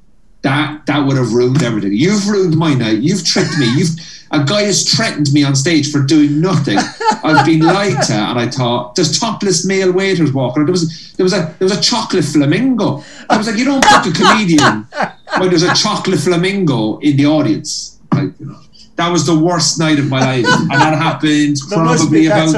that 0.45 0.85
that 0.85 0.99
would 1.05 1.17
have 1.17 1.33
ruined 1.33 1.63
everything. 1.63 1.91
You've 1.93 2.27
ruined 2.29 2.55
my 2.55 2.75
night. 2.75 2.99
You've 2.99 3.25
tricked 3.25 3.57
me. 3.57 3.65
You've 3.75 3.89
a 4.31 4.43
guy 4.43 4.61
has 4.63 4.87
threatened 4.87 5.31
me 5.33 5.43
on 5.43 5.55
stage 5.55 5.91
for 5.91 6.01
doing 6.01 6.39
nothing. 6.39 6.77
I've 7.23 7.45
been 7.45 7.59
lied 7.75 8.01
to, 8.03 8.13
and 8.13 8.39
I 8.39 8.47
thought 8.47 8.95
there's 8.95 9.19
topless 9.19 9.65
male 9.65 9.91
waiters 9.91 10.31
walking. 10.31 10.65
There 10.65 10.71
was 10.71 11.13
there 11.13 11.23
was 11.23 11.33
a 11.33 11.55
there 11.57 11.67
was 11.67 11.75
a 11.75 11.81
chocolate 11.81 12.25
flamingo. 12.25 13.03
I 13.27 13.37
was 13.37 13.47
like, 13.47 13.57
you 13.57 13.65
don't 13.65 13.81
book 13.81 14.05
a 14.05 14.11
comedian 14.11 14.87
when 15.39 15.49
there's 15.49 15.63
a 15.63 15.73
chocolate 15.73 16.19
flamingo 16.19 16.99
in 16.99 17.17
the 17.17 17.25
audience. 17.25 17.99
Like, 18.13 18.39
you 18.39 18.45
know, 18.45 18.59
that 18.97 19.09
was 19.09 19.25
the 19.25 19.37
worst 19.37 19.79
night 19.79 19.97
of 19.97 20.09
my 20.09 20.19
life, 20.19 20.45
and 20.45 20.69
that 20.69 20.93
happened 20.93 21.57
There 21.69 21.79
probably 21.79 22.27
about 22.27 22.53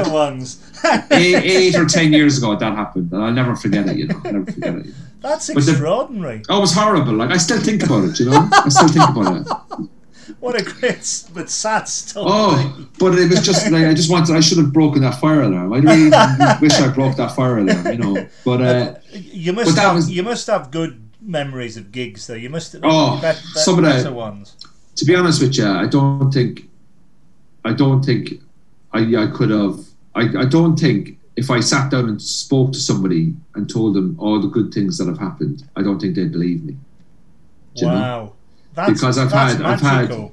eight, 1.10 1.36
eight 1.36 1.74
or 1.76 1.86
ten 1.86 2.12
years 2.12 2.36
ago 2.36 2.54
that 2.54 2.74
happened, 2.74 3.12
and 3.12 3.22
I'll 3.22 3.32
never 3.32 3.56
forget 3.56 3.88
it. 3.88 3.96
You 3.96 4.08
know, 4.08 4.20
I'll 4.24 4.32
never 4.32 4.52
forget 4.52 4.74
it. 4.74 4.86
That's 5.20 5.52
But 5.52 5.64
the- 5.64 5.72
extraordinary. 5.72 6.42
Oh, 6.48 6.58
it 6.58 6.60
was 6.60 6.72
horrible. 6.74 7.14
Like 7.14 7.30
I 7.30 7.36
still 7.38 7.60
think 7.60 7.82
about 7.84 8.04
it. 8.04 8.20
You 8.20 8.26
know, 8.30 8.48
I 8.52 8.68
still 8.68 8.88
think 8.88 9.08
about 9.08 9.36
it. 9.40 9.88
What 10.40 10.60
a 10.60 10.62
great 10.62 11.24
but 11.34 11.48
sad 11.50 11.88
story. 11.88 12.26
Oh, 12.28 12.86
but 12.98 13.18
it 13.18 13.28
was 13.30 13.44
just 13.44 13.72
like 13.72 13.86
I 13.86 13.94
just 13.94 14.10
wanted. 14.10 14.36
I 14.36 14.40
should 14.40 14.58
have 14.58 14.72
broken 14.72 15.00
that 15.02 15.18
fire 15.18 15.42
alarm. 15.42 15.72
I 15.72 15.78
really 15.78 16.10
wish 16.60 16.74
I 16.80 16.88
broke 16.94 17.16
that 17.16 17.34
fire 17.34 17.58
alarm. 17.58 17.86
You 17.86 17.98
know, 17.98 18.26
but 18.44 18.60
uh, 18.62 18.94
you 19.12 19.52
must 19.52 19.74
but 19.74 19.82
have 19.82 19.94
was- 19.96 20.10
you 20.10 20.22
must 20.22 20.46
have 20.46 20.70
good 20.70 21.00
memories 21.20 21.76
of 21.76 21.90
gigs 21.90 22.26
though. 22.28 22.34
You 22.34 22.50
must 22.50 22.72
have 22.74 22.82
Oh, 22.84 23.14
bet, 23.20 23.36
bet, 23.54 23.62
some 23.64 23.78
of 23.78 23.84
the- 23.84 23.90
better 23.90 24.12
ones. 24.12 24.54
to 24.96 25.04
be 25.04 25.16
honest 25.16 25.40
with 25.42 25.56
you, 25.58 25.66
I 25.66 25.86
don't 25.86 26.30
think, 26.30 26.68
I 27.64 27.72
don't 27.72 28.04
think, 28.04 28.34
I 28.92 29.00
I 29.16 29.26
could 29.28 29.50
have. 29.50 29.80
I, 30.14 30.22
I 30.42 30.44
don't 30.44 30.78
think 30.78 31.17
if 31.38 31.52
I 31.52 31.60
sat 31.60 31.88
down 31.92 32.08
and 32.08 32.20
spoke 32.20 32.72
to 32.72 32.80
somebody 32.80 33.32
and 33.54 33.70
told 33.70 33.94
them 33.94 34.16
all 34.18 34.40
the 34.40 34.48
good 34.48 34.74
things 34.74 34.98
that 34.98 35.06
have 35.06 35.18
happened, 35.18 35.62
I 35.76 35.82
don't 35.82 36.00
think 36.00 36.16
they'd 36.16 36.32
believe 36.32 36.64
me. 36.64 36.76
Do 37.76 37.86
wow. 37.86 38.32
Because 38.74 39.18
I've 39.18 39.30
had, 39.30 39.60
magical. 39.60 39.66
I've 39.66 39.80
had, 39.80 40.30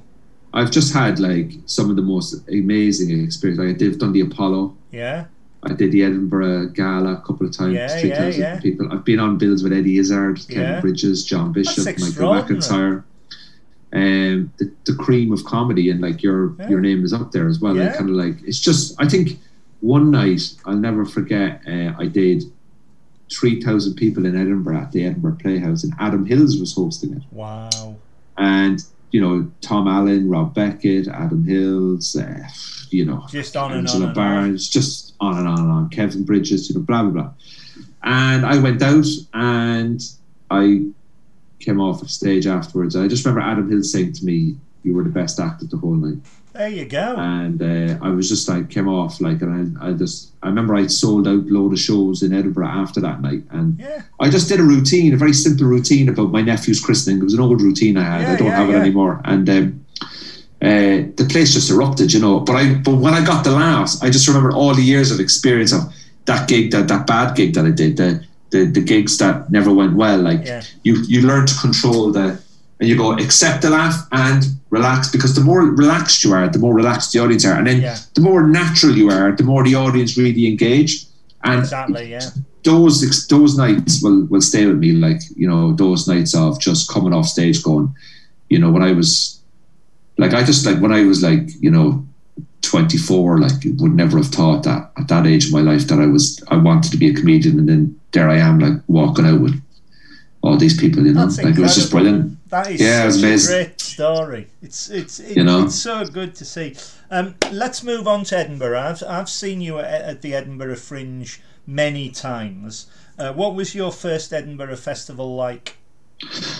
I've 0.52 0.70
just 0.72 0.92
had 0.92 1.20
like 1.20 1.52
some 1.66 1.90
of 1.90 1.96
the 1.96 2.02
most 2.02 2.48
amazing 2.48 3.22
experience. 3.22 3.60
Like 3.60 3.68
I 3.68 3.72
did 3.72 4.00
done 4.00 4.12
the 4.12 4.22
Apollo. 4.22 4.76
Yeah. 4.90 5.26
I 5.62 5.74
did 5.74 5.92
the 5.92 6.02
Edinburgh 6.02 6.70
Gala 6.70 7.14
a 7.14 7.20
couple 7.20 7.46
of 7.46 7.56
times, 7.56 7.74
yeah, 7.74 8.00
3,000 8.00 8.40
yeah, 8.40 8.54
yeah. 8.54 8.60
people. 8.60 8.92
I've 8.92 9.04
been 9.04 9.20
on 9.20 9.38
bills 9.38 9.62
with 9.62 9.72
Eddie 9.72 9.98
Izzard, 9.98 10.40
Kevin 10.48 10.80
Bridges, 10.80 11.24
John 11.24 11.52
Bishop, 11.52 11.84
Michael 11.84 12.34
McIntyre. 12.34 13.04
Um, 13.92 14.52
the, 14.58 14.72
the 14.84 14.94
cream 14.96 15.32
of 15.32 15.44
comedy 15.44 15.90
and 15.90 16.00
like 16.00 16.20
your 16.22 16.54
your 16.68 16.80
name 16.80 17.04
is 17.04 17.12
up 17.12 17.30
there 17.30 17.46
as 17.46 17.60
well. 17.60 17.78
And 17.78 17.94
kind 17.94 18.10
of 18.10 18.16
like 18.16 18.42
it's 18.42 18.60
just 18.60 19.00
I 19.00 19.08
think 19.08 19.38
one 19.86 20.10
night 20.10 20.42
I'll 20.64 20.76
never 20.76 21.04
forget. 21.04 21.62
Uh, 21.66 21.92
I 21.98 22.06
did 22.06 22.42
three 23.30 23.60
thousand 23.62 23.94
people 23.94 24.26
in 24.26 24.36
Edinburgh 24.36 24.78
at 24.78 24.92
the 24.92 25.06
Edinburgh 25.06 25.38
Playhouse, 25.40 25.84
and 25.84 25.92
Adam 25.98 26.26
Hills 26.26 26.58
was 26.58 26.74
hosting 26.74 27.14
it. 27.14 27.22
Wow! 27.30 27.96
And 28.36 28.82
you 29.12 29.20
know 29.20 29.50
Tom 29.60 29.86
Allen, 29.86 30.28
Rob 30.28 30.54
Beckett, 30.54 31.08
Adam 31.08 31.44
Hills, 31.44 32.16
uh, 32.16 32.48
you 32.90 33.04
know, 33.04 33.24
just 33.28 33.56
on 33.56 33.72
Angela 33.72 33.96
and 33.96 34.04
on 34.08 34.14
Barnes, 34.14 34.68
just 34.68 35.14
on 35.20 35.38
and 35.38 35.48
on 35.48 35.58
and 35.60 35.70
on. 35.70 35.88
Kevin 35.90 36.24
Bridges, 36.24 36.68
you 36.68 36.74
know, 36.74 36.82
blah 36.82 37.02
blah 37.02 37.12
blah. 37.12 37.30
And 38.02 38.44
I 38.44 38.58
went 38.58 38.82
out 38.82 39.06
and 39.34 40.00
I 40.50 40.86
came 41.60 41.80
off 41.80 42.02
of 42.02 42.10
stage 42.10 42.46
afterwards. 42.46 42.94
I 42.94 43.08
just 43.08 43.24
remember 43.24 43.40
Adam 43.40 43.70
Hills 43.70 43.92
saying 43.92 44.12
to 44.14 44.24
me, 44.24 44.56
"You 44.82 44.94
were 44.94 45.04
the 45.04 45.10
best 45.10 45.38
actor 45.38 45.66
the 45.66 45.76
whole 45.76 45.94
night." 45.94 46.18
There 46.56 46.68
you 46.68 46.86
go. 46.86 47.16
And 47.16 47.60
uh, 47.60 47.98
I 48.02 48.10
was 48.10 48.28
just 48.28 48.48
like 48.48 48.70
came 48.70 48.88
off 48.88 49.20
like, 49.20 49.42
and 49.42 49.78
I, 49.78 49.88
I 49.88 49.92
just 49.92 50.32
I 50.42 50.48
remember 50.48 50.74
I 50.74 50.86
sold 50.86 51.28
out 51.28 51.44
load 51.46 51.72
of 51.72 51.78
shows 51.78 52.22
in 52.22 52.32
Edinburgh 52.32 52.68
after 52.68 53.00
that 53.00 53.20
night, 53.20 53.42
and 53.50 53.78
yeah. 53.78 54.02
I 54.20 54.30
just 54.30 54.48
did 54.48 54.60
a 54.60 54.62
routine, 54.62 55.12
a 55.12 55.16
very 55.16 55.32
simple 55.32 55.66
routine 55.66 56.08
about 56.08 56.30
my 56.30 56.40
nephew's 56.40 56.80
christening. 56.80 57.18
It 57.18 57.24
was 57.24 57.34
an 57.34 57.40
old 57.40 57.60
routine 57.60 57.96
I 57.96 58.04
had. 58.04 58.22
Yeah, 58.22 58.32
I 58.32 58.36
don't 58.36 58.46
yeah, 58.48 58.56
have 58.56 58.70
it 58.70 58.76
anymore, 58.76 59.20
and. 59.24 59.48
Um, 59.48 59.82
uh, 60.62 61.04
the 61.16 61.28
place 61.30 61.52
just 61.52 61.70
erupted, 61.70 62.14
you 62.14 62.18
know. 62.18 62.40
But 62.40 62.56
I, 62.56 62.74
but 62.76 62.94
when 62.94 63.12
I 63.12 63.24
got 63.24 63.44
the 63.44 63.50
laughs, 63.50 64.02
I 64.02 64.08
just 64.08 64.26
remember 64.26 64.52
all 64.52 64.74
the 64.74 64.82
years 64.82 65.10
of 65.10 65.20
experience 65.20 65.70
of 65.70 65.82
that 66.24 66.48
gig, 66.48 66.70
that 66.70 66.88
that 66.88 67.06
bad 67.06 67.36
gig 67.36 67.52
that 67.54 67.66
I 67.66 67.70
did, 67.70 67.98
the 67.98 68.24
the, 68.50 68.64
the 68.64 68.80
gigs 68.80 69.18
that 69.18 69.50
never 69.50 69.72
went 69.72 69.96
well. 69.96 70.18
Like 70.18 70.46
you, 70.82 71.02
you 71.06 71.22
learn 71.22 71.46
to 71.46 71.54
control 71.60 72.10
the 72.12 72.40
and 72.78 72.88
you 72.88 72.96
go 72.96 73.12
accept 73.12 73.62
the 73.62 73.70
laugh 73.70 74.06
and 74.12 74.44
relax 74.70 75.10
because 75.10 75.34
the 75.34 75.40
more 75.40 75.60
relaxed 75.60 76.22
you 76.22 76.32
are, 76.32 76.48
the 76.48 76.58
more 76.58 76.74
relaxed 76.74 77.12
the 77.12 77.18
audience 77.18 77.44
are, 77.44 77.56
and 77.56 77.66
then 77.66 77.80
yeah. 77.80 77.96
the 78.14 78.20
more 78.20 78.46
natural 78.46 78.94
you 78.94 79.10
are, 79.10 79.32
the 79.32 79.44
more 79.44 79.64
the 79.64 79.74
audience 79.74 80.18
really 80.18 80.46
engage. 80.46 81.06
And 81.44 81.60
exactly, 81.60 82.10
yeah. 82.10 82.28
Those 82.64 83.26
those 83.28 83.56
nights 83.56 84.02
will 84.02 84.26
will 84.26 84.40
stay 84.40 84.66
with 84.66 84.78
me, 84.78 84.92
like 84.92 85.20
you 85.36 85.48
know 85.48 85.72
those 85.72 86.08
nights 86.08 86.34
of 86.34 86.60
just 86.60 86.90
coming 86.90 87.14
off 87.14 87.26
stage, 87.26 87.62
going, 87.62 87.94
you 88.48 88.58
know, 88.58 88.70
when 88.70 88.82
I 88.82 88.92
was 88.92 89.36
like 90.18 90.34
I 90.34 90.42
just 90.42 90.66
like 90.66 90.80
when 90.80 90.92
I 90.92 91.02
was 91.04 91.22
like 91.22 91.48
you 91.60 91.70
know 91.70 92.04
24 92.62 93.38
like 93.38 93.52
would 93.78 93.94
never 93.94 94.18
have 94.18 94.28
thought 94.28 94.64
that 94.64 94.90
at 94.98 95.08
that 95.08 95.26
age 95.26 95.46
of 95.46 95.52
my 95.52 95.60
life 95.60 95.86
that 95.88 96.00
I 96.00 96.06
was 96.06 96.42
I 96.48 96.56
wanted 96.56 96.90
to 96.92 96.96
be 96.96 97.08
a 97.08 97.14
comedian 97.14 97.58
and 97.58 97.68
then 97.68 98.00
there 98.12 98.28
I 98.28 98.38
am 98.38 98.58
like 98.58 98.82
walking 98.88 99.26
out 99.26 99.40
with 99.40 99.60
all 100.42 100.56
these 100.56 100.78
people 100.78 101.06
you 101.06 101.12
know 101.12 101.22
That's 101.22 101.36
like 101.38 101.46
incredible. 101.46 101.62
it 101.62 101.66
was 101.66 101.74
just 101.76 101.90
brilliant 101.90 102.35
that 102.48 102.70
is 102.70 102.80
yeah, 102.80 103.10
such 103.10 103.22
a 103.22 103.46
great 103.46 103.80
story. 103.80 104.46
It's 104.62 104.88
it's 104.90 105.18
it, 105.18 105.36
you 105.36 105.44
know? 105.44 105.64
it's 105.64 105.74
so 105.74 106.04
good 106.04 106.34
to 106.36 106.44
see. 106.44 106.76
Um, 107.10 107.34
let's 107.50 107.82
move 107.82 108.06
on 108.06 108.24
to 108.24 108.38
Edinburgh. 108.38 108.78
I've 108.78 109.02
I've 109.02 109.28
seen 109.28 109.60
you 109.60 109.78
at, 109.78 110.02
at 110.02 110.22
the 110.22 110.34
Edinburgh 110.34 110.76
Fringe 110.76 111.40
many 111.66 112.10
times. 112.10 112.86
Uh, 113.18 113.32
what 113.32 113.54
was 113.54 113.74
your 113.74 113.90
first 113.90 114.32
Edinburgh 114.32 114.76
festival 114.76 115.34
like? 115.34 115.76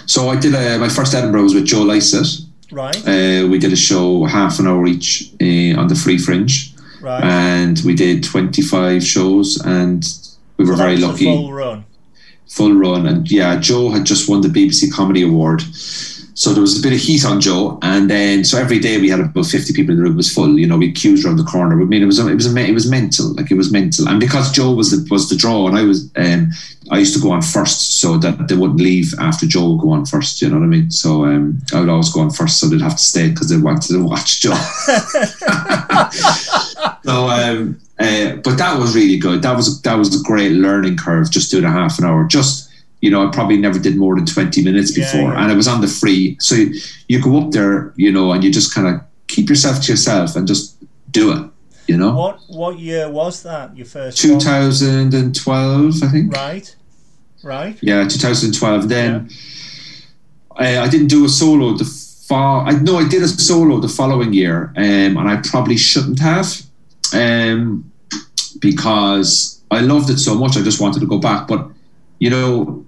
So 0.07 0.29
I 0.29 0.37
did 0.37 0.55
uh, 0.55 0.79
my 0.79 0.88
first 0.88 1.14
Edinburgh 1.14 1.44
was 1.44 1.55
with 1.55 1.66
Joe 1.66 1.83
Lycett. 1.83 2.46
Right. 2.72 2.96
Uh, 2.96 3.46
we 3.46 3.59
did 3.59 3.72
a 3.72 3.77
show 3.77 4.25
half 4.25 4.59
an 4.59 4.66
hour 4.66 4.87
each 4.87 5.33
uh, 5.40 5.81
on 5.81 5.87
the 5.87 5.94
Free 5.94 6.18
Fringe. 6.18 6.75
Right. 7.01 7.22
And 7.22 7.81
we 7.85 7.94
did 7.94 8.25
twenty 8.25 8.62
five 8.62 9.05
shows, 9.05 9.62
and 9.64 10.05
we 10.57 10.64
were 10.64 10.77
so 10.77 10.83
very 10.83 10.96
lucky. 10.96 11.25
full 11.27 11.53
run 11.53 11.85
full 12.46 12.74
run. 12.74 13.06
And 13.06 13.30
yeah, 13.30 13.56
Joe 13.59 13.90
had 13.90 14.04
just 14.04 14.28
won 14.28 14.40
the 14.40 14.48
BBC 14.48 14.92
Comedy 14.92 15.22
Award. 15.22 15.62
So 16.37 16.53
there 16.53 16.61
was 16.61 16.79
a 16.79 16.83
bit 16.83 16.92
of 16.92 16.99
heat 16.99 17.25
on 17.25 17.40
Joe, 17.40 17.79
and 17.81 18.11
then 18.11 18.44
so 18.44 18.59
every 18.59 18.79
day 18.79 19.01
we 19.01 19.09
had 19.09 19.20
about 19.20 19.46
fifty 19.46 19.72
people 19.72 19.92
in 19.92 19.96
the 19.96 20.03
room. 20.03 20.12
It 20.12 20.16
was 20.16 20.31
full, 20.31 20.59
you 20.59 20.66
know. 20.66 20.77
We 20.77 20.92
queued 20.92 21.25
around 21.25 21.38
the 21.38 21.44
corner. 21.44 21.81
I 21.81 21.85
mean, 21.87 22.03
it 22.03 22.07
was 22.07 22.18
it 22.18 22.35
was 22.35 22.55
it 22.55 22.75
was 22.75 22.90
mental, 22.90 23.33
like 23.37 23.51
it 23.51 23.57
was 23.57 23.72
mental. 23.72 24.07
And 24.07 24.20
because 24.20 24.53
Joe 24.53 24.75
was 24.75 24.90
the 24.90 25.09
was 25.11 25.31
the 25.31 25.37
draw, 25.37 25.66
and 25.66 25.79
I 25.79 25.85
was, 25.85 26.11
um, 26.16 26.51
I 26.90 26.99
used 26.99 27.14
to 27.14 27.22
go 27.22 27.31
on 27.31 27.40
first, 27.40 28.01
so 28.01 28.18
that 28.18 28.49
they 28.49 28.55
wouldn't 28.55 28.81
leave 28.81 29.14
after 29.18 29.46
Joe 29.46 29.70
would 29.70 29.81
go 29.81 29.92
on 29.92 30.05
first. 30.05 30.42
You 30.42 30.51
know 30.51 30.59
what 30.59 30.64
I 30.64 30.68
mean? 30.68 30.90
So 30.90 31.25
um, 31.25 31.59
I 31.72 31.81
would 31.81 31.88
always 31.88 32.12
go 32.12 32.20
on 32.20 32.29
first, 32.29 32.61
so 32.61 32.66
they'd 32.66 32.83
have 32.83 32.96
to 32.96 33.03
stay 33.03 33.31
because 33.31 33.49
they 33.49 33.57
wanted 33.57 33.92
to 33.92 34.05
watch 34.05 34.42
Joe. 34.42 34.53
so 37.03 37.31
um, 37.31 37.81
uh, 37.99 38.37
but 38.37 38.59
that 38.59 38.79
was 38.79 38.94
really 38.94 39.16
good. 39.16 39.40
That 39.40 39.57
was 39.57 39.81
that 39.83 39.94
was 39.94 40.20
a 40.20 40.22
great 40.22 40.53
learning 40.53 40.99
curve. 40.99 41.31
Just 41.31 41.51
doing 41.51 41.64
a 41.64 41.70
half 41.70 41.99
an 41.99 42.05
hour. 42.05 42.25
Just 42.25 42.65
you 43.00 43.11
know, 43.11 43.26
I 43.26 43.30
probably 43.30 43.59
never 43.59 43.78
did 43.78 43.96
more 43.96 44.16
than 44.16 44.26
twenty 44.26 44.62
minutes 44.62 44.92
before, 44.92 45.20
yeah, 45.20 45.32
yeah. 45.32 45.42
and 45.42 45.52
it 45.52 45.56
was 45.56 45.68
on 45.68 45.80
the 45.80 45.88
free. 45.88 46.37
So 46.40 46.54
you, 46.54 46.74
you 47.09 47.22
go 47.22 47.38
up 47.40 47.50
there, 47.50 47.92
you 47.96 48.11
know, 48.11 48.32
and 48.32 48.42
you 48.42 48.50
just 48.50 48.74
kind 48.74 48.87
of 48.87 49.00
keep 49.26 49.48
yourself 49.48 49.82
to 49.82 49.92
yourself 49.92 50.37
and 50.37 50.46
just 50.46 50.76
do 51.11 51.32
it. 51.32 51.50
You 51.87 51.96
know. 51.96 52.16
What 52.16 52.40
what 52.48 52.78
year 52.78 53.11
was 53.11 53.42
that? 53.42 53.76
Your 53.76 53.87
first. 53.87 54.18
Two 54.18 54.40
thousand 54.40 55.14
and 55.14 55.35
twelve, 55.35 56.02
I 56.02 56.09
think. 56.09 56.32
Right. 56.32 56.74
Right. 57.44 57.78
Yeah, 57.80 58.09
two 58.09 58.18
thousand 58.18 58.48
and 58.48 58.59
twelve. 58.59 58.88
Then 58.88 59.30
I, 60.56 60.78
I 60.78 60.88
didn't 60.88 61.09
do 61.09 61.24
a 61.24 61.28
solo 61.28 61.74
the 61.74 61.85
far. 61.85 62.66
I 62.66 62.72
no, 62.72 62.96
I 62.96 63.06
did 63.09 63.22
a 63.22 63.28
solo 63.28 63.78
the 63.78 63.88
following 63.88 64.32
year, 64.32 64.72
um, 64.76 65.16
and 65.16 65.28
I 65.28 65.40
probably 65.44 65.76
shouldn't 65.76 66.18
have 66.18 66.62
um, 67.12 67.90
because 68.59 69.61
I 69.70 69.80
loved 69.80 70.11
it 70.11 70.18
so 70.18 70.35
much. 70.35 70.56
I 70.56 70.62
just 70.62 70.80
wanted 70.80 71.00
to 71.00 71.06
go 71.06 71.18
back. 71.18 71.46
But 71.46 71.68
you 72.18 72.30
know, 72.30 72.86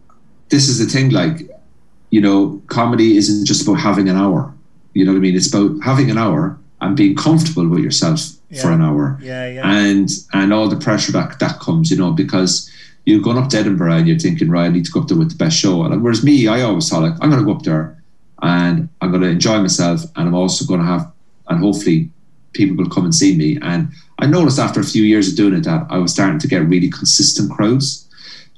this 0.48 0.68
is 0.68 0.78
the 0.78 0.86
thing. 0.86 1.10
Like, 1.10 1.48
you 2.10 2.20
know, 2.20 2.62
comedy 2.68 3.16
isn't 3.16 3.44
just 3.44 3.66
about 3.66 3.80
having 3.80 4.08
an 4.08 4.16
hour. 4.16 4.52
You 4.94 5.04
know 5.04 5.12
what 5.12 5.18
I 5.18 5.20
mean? 5.20 5.36
It's 5.36 5.52
about 5.52 5.78
having 5.82 6.10
an 6.10 6.18
hour 6.18 6.58
and 6.80 6.96
being 6.96 7.16
comfortable 7.16 7.68
with 7.68 7.80
yourself 7.80 8.20
yeah. 8.50 8.62
for 8.62 8.70
an 8.70 8.82
hour. 8.82 9.18
Yeah, 9.20 9.48
yeah. 9.48 9.70
And 9.70 10.08
and 10.32 10.52
all 10.52 10.68
the 10.68 10.76
pressure 10.76 11.12
that 11.12 11.38
that 11.38 11.60
comes, 11.60 11.90
you 11.90 11.96
know, 11.96 12.12
because 12.12 12.70
you're 13.04 13.20
going 13.20 13.38
up 13.38 13.48
to 13.50 13.58
Edinburgh 13.58 13.92
and 13.92 14.08
you're 14.08 14.18
thinking, 14.18 14.50
right, 14.50 14.66
I 14.66 14.68
need 14.68 14.84
to 14.84 14.92
go 14.92 15.00
up 15.00 15.08
there 15.08 15.16
with 15.16 15.30
the 15.30 15.44
best 15.44 15.56
show. 15.56 15.82
And 15.82 16.02
whereas 16.02 16.22
me, 16.22 16.46
I 16.46 16.62
always 16.62 16.88
thought 16.88 17.02
like, 17.02 17.14
I'm 17.20 17.30
going 17.30 17.42
to 17.42 17.46
go 17.46 17.56
up 17.56 17.62
there 17.62 17.98
and 18.42 18.88
I'm 19.00 19.10
going 19.10 19.22
to 19.22 19.28
enjoy 19.28 19.58
myself, 19.58 20.02
and 20.16 20.28
I'm 20.28 20.34
also 20.34 20.64
going 20.64 20.80
to 20.80 20.86
have, 20.86 21.10
and 21.48 21.58
hopefully, 21.58 22.10
people 22.52 22.76
will 22.76 22.90
come 22.90 23.04
and 23.04 23.14
see 23.14 23.36
me. 23.36 23.58
And 23.62 23.90
I 24.18 24.26
noticed 24.26 24.58
after 24.58 24.80
a 24.80 24.84
few 24.84 25.02
years 25.02 25.28
of 25.28 25.36
doing 25.36 25.54
it 25.54 25.64
that 25.64 25.86
I 25.90 25.98
was 25.98 26.12
starting 26.12 26.38
to 26.38 26.48
get 26.48 26.68
really 26.68 26.90
consistent 26.90 27.50
crowds. 27.50 28.07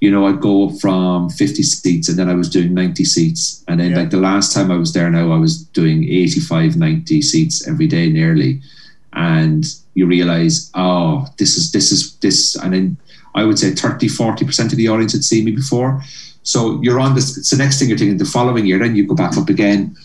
You 0.01 0.11
know, 0.11 0.27
I'd 0.27 0.41
go 0.41 0.71
from 0.71 1.29
50 1.29 1.63
seats 1.63 2.09
and 2.09 2.19
then 2.19 2.31
I 2.31 2.35
was 2.35 2.49
doing 2.49 2.73
90 2.73 3.05
seats. 3.05 3.63
And 3.69 3.79
then, 3.79 3.91
yeah. 3.91 3.99
like 3.99 4.11
the 4.11 4.17
last 4.17 4.55
time 4.55 4.71
I 4.71 4.77
was 4.77 4.93
there 4.93 5.11
now, 5.11 5.33
I 5.33 5.37
was 5.37 5.63
doing 5.63 6.05
85, 6.05 6.77
90 6.77 7.23
seats 7.23 7.69
every 7.69 7.87
day 7.87 8.09
nearly. 8.09 8.61
And 9.13 9.65
you 9.95 10.07
realize, 10.07 10.71
oh, 10.75 11.27
this 11.39 11.57
is, 11.57 11.73
this 11.73 11.93
is, 11.93 12.17
this. 12.17 12.57
And 12.57 12.73
then 12.73 12.97
I 13.35 13.45
would 13.45 13.59
say 13.59 13.73
30, 13.73 14.09
40% 14.09 14.73
of 14.73 14.77
the 14.77 14.89
audience 14.89 15.13
had 15.13 15.25
seen 15.25 15.45
me 15.45 15.53
before. 15.53 16.03
So 16.43 16.81
you're 16.83 17.01
on 17.01 17.15
this. 17.15 17.37
It's 17.37 17.51
the 17.51 17.57
next 17.57 17.79
thing 17.79 17.89
you're 17.89 17.99
thinking 17.99 18.17
the 18.17 18.25
following 18.25 18.67
year, 18.67 18.79
then 18.79 18.97
you 18.97 19.07
go 19.07 19.15
back 19.15 19.37
up 19.37 19.49
again 19.49 19.97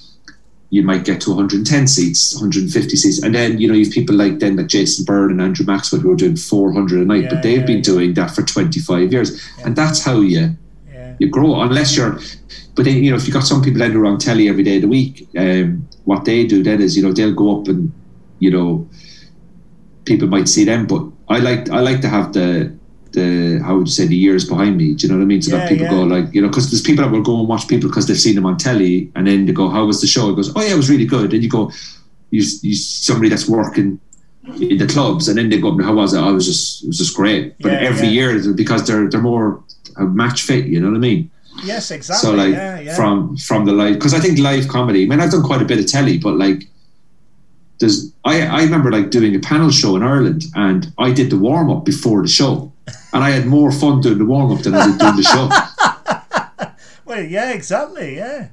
you 0.76 0.84
might 0.84 1.06
get 1.06 1.22
to 1.22 1.30
110 1.30 1.88
seats, 1.88 2.34
150 2.34 2.98
seats, 2.98 3.24
and 3.24 3.34
then 3.34 3.58
you 3.58 3.66
know 3.66 3.74
you've 3.74 3.94
people 3.94 4.14
like 4.14 4.40
then 4.40 4.58
like 4.58 4.68
Jason 4.68 5.06
Byrne 5.06 5.32
and 5.32 5.42
Andrew 5.42 5.66
Maxwell 5.66 6.02
who 6.02 6.12
are 6.12 6.18
doing 6.18 6.36
400 6.36 7.02
a 7.02 7.06
night, 7.06 7.24
yeah, 7.24 7.30
but 7.30 7.44
they've 7.44 7.60
yeah, 7.62 7.66
been 7.66 7.78
yeah. 7.78 7.84
doing 7.84 8.14
that 8.16 8.32
for 8.32 8.42
25 8.42 9.14
years, 9.14 9.42
and 9.64 9.74
that's 9.74 10.04
how 10.04 10.20
you 10.20 10.54
you 11.20 11.30
grow. 11.30 11.62
Unless 11.62 11.96
you're, 11.96 12.20
but 12.76 12.84
then 12.84 13.02
you 13.02 13.10
know 13.10 13.16
if 13.16 13.26
you 13.26 13.32
got 13.32 13.46
some 13.46 13.64
people 13.64 13.80
that 13.80 13.96
are 13.96 14.06
on 14.06 14.18
telly 14.18 14.50
every 14.50 14.64
day 14.64 14.76
of 14.76 14.82
the 14.82 14.90
week, 14.90 15.30
um, 15.38 15.88
what 16.04 16.26
they 16.26 16.46
do 16.46 16.62
then 16.62 16.82
is 16.82 16.98
you 16.98 17.04
know 17.04 17.14
they'll 17.14 17.34
go 17.34 17.58
up 17.58 17.70
and 17.70 17.94
you 18.40 18.52
know 18.52 18.86
people 20.04 20.28
might 20.28 20.50
see 20.50 20.66
them, 20.66 20.88
but 20.88 21.06
I 21.30 21.40
like 21.40 21.70
I 21.70 21.80
like 21.80 22.02
to 22.02 22.10
have 22.10 22.34
the 22.34 22.75
the 23.16 23.60
how 23.66 23.78
would 23.78 23.88
you 23.88 23.94
say 23.94 24.06
the 24.06 24.16
years 24.16 24.48
behind 24.48 24.78
me. 24.78 24.94
Do 24.94 25.08
you 25.08 25.12
know 25.12 25.18
what 25.18 25.24
I 25.24 25.26
mean? 25.26 25.42
So 25.42 25.52
yeah, 25.52 25.62
that 25.62 25.70
people 25.70 25.86
yeah. 25.86 25.92
go 25.92 26.04
like 26.04 26.34
you 26.34 26.42
know 26.42 26.50
because 26.50 26.70
there's 26.70 26.82
people 26.82 27.04
that 27.04 27.12
will 27.12 27.24
go 27.24 27.40
and 27.40 27.48
watch 27.48 27.68
people 27.68 27.90
because 27.90 28.06
they've 28.08 28.26
seen 28.28 28.36
them 28.36 28.46
on 28.46 28.58
telly, 28.58 29.12
and 29.16 29.26
then 29.26 29.46
they 29.46 29.54
go, 29.54 29.70
"How 29.70 29.86
was 29.86 30.02
the 30.02 30.08
show?" 30.08 30.30
It 30.30 30.36
goes, 30.36 30.56
"Oh 30.56 30.62
yeah, 30.62 30.74
it 30.74 30.78
was 30.78 30.90
really 30.90 31.06
good." 31.06 31.34
And 31.34 31.42
you 31.42 31.50
go, 31.50 31.72
"You 32.30 32.44
you 32.62 32.76
somebody 32.76 33.30
that's 33.30 33.50
working." 33.50 34.00
in 34.62 34.78
the 34.78 34.86
clubs 34.86 35.28
and 35.28 35.40
then 35.40 35.50
they 35.50 35.60
go 35.60 35.76
how 35.82 35.96
was 35.96 36.14
it 36.14 36.20
oh, 36.20 36.30
I 36.30 36.32
was 36.32 36.46
just 36.46 36.84
it 36.84 36.88
was 36.88 37.00
just 37.00 37.16
great 37.16 37.58
but 37.60 37.72
yeah, 37.72 37.90
every 37.90 38.10
year 38.10 38.30
because 38.54 38.86
they're 38.86 39.10
they're 39.10 39.20
more 39.20 39.64
match 39.98 40.44
fit 40.44 40.66
you 40.66 40.80
know 40.80 40.90
what 40.90 40.98
I 40.98 41.00
mean 41.00 41.32
yes 41.64 41.90
exactly 41.90 42.30
so 42.30 42.36
like 42.36 42.96
from 42.96 43.38
from 43.38 43.66
the 43.66 43.72
live 43.72 43.96
because 43.96 44.14
I 44.14 44.20
think 44.20 44.38
live 44.38 44.68
comedy 44.68 45.04
I 45.04 45.08
mean 45.08 45.20
I've 45.20 45.32
done 45.32 45.42
quite 45.42 45.64
a 45.64 45.66
bit 45.66 45.80
of 45.80 45.88
telly 45.88 46.20
but 46.20 46.36
like 46.36 46.68
there's 47.80 48.14
I, 48.24 48.42
I 48.42 48.62
remember 48.64 48.92
like 48.92 49.10
doing 49.10 49.36
a 49.36 49.40
panel 49.40 49.72
show 49.72 49.96
in 49.96 50.04
Ireland 50.04 50.44
and 50.54 50.94
I 51.00 51.12
did 51.12 51.32
the 51.32 51.40
warm 51.40 51.72
up 51.72 51.84
before 51.84 52.22
the 52.22 52.28
show 52.28 52.72
and 53.16 53.24
I 53.24 53.32
had 53.32 53.48
more 53.48 53.72
fun 53.72 54.02
doing 54.02 54.20
the 54.20 54.26
warm 54.26 54.52
up 54.52 54.62
than 54.62 54.76
I 54.76 54.86
did 54.86 55.00
doing 55.00 55.16
the 55.16 55.24
show. 55.34 55.48
well, 57.06 57.22
yeah, 57.24 57.52
exactly, 57.54 58.18
yeah 58.18 58.50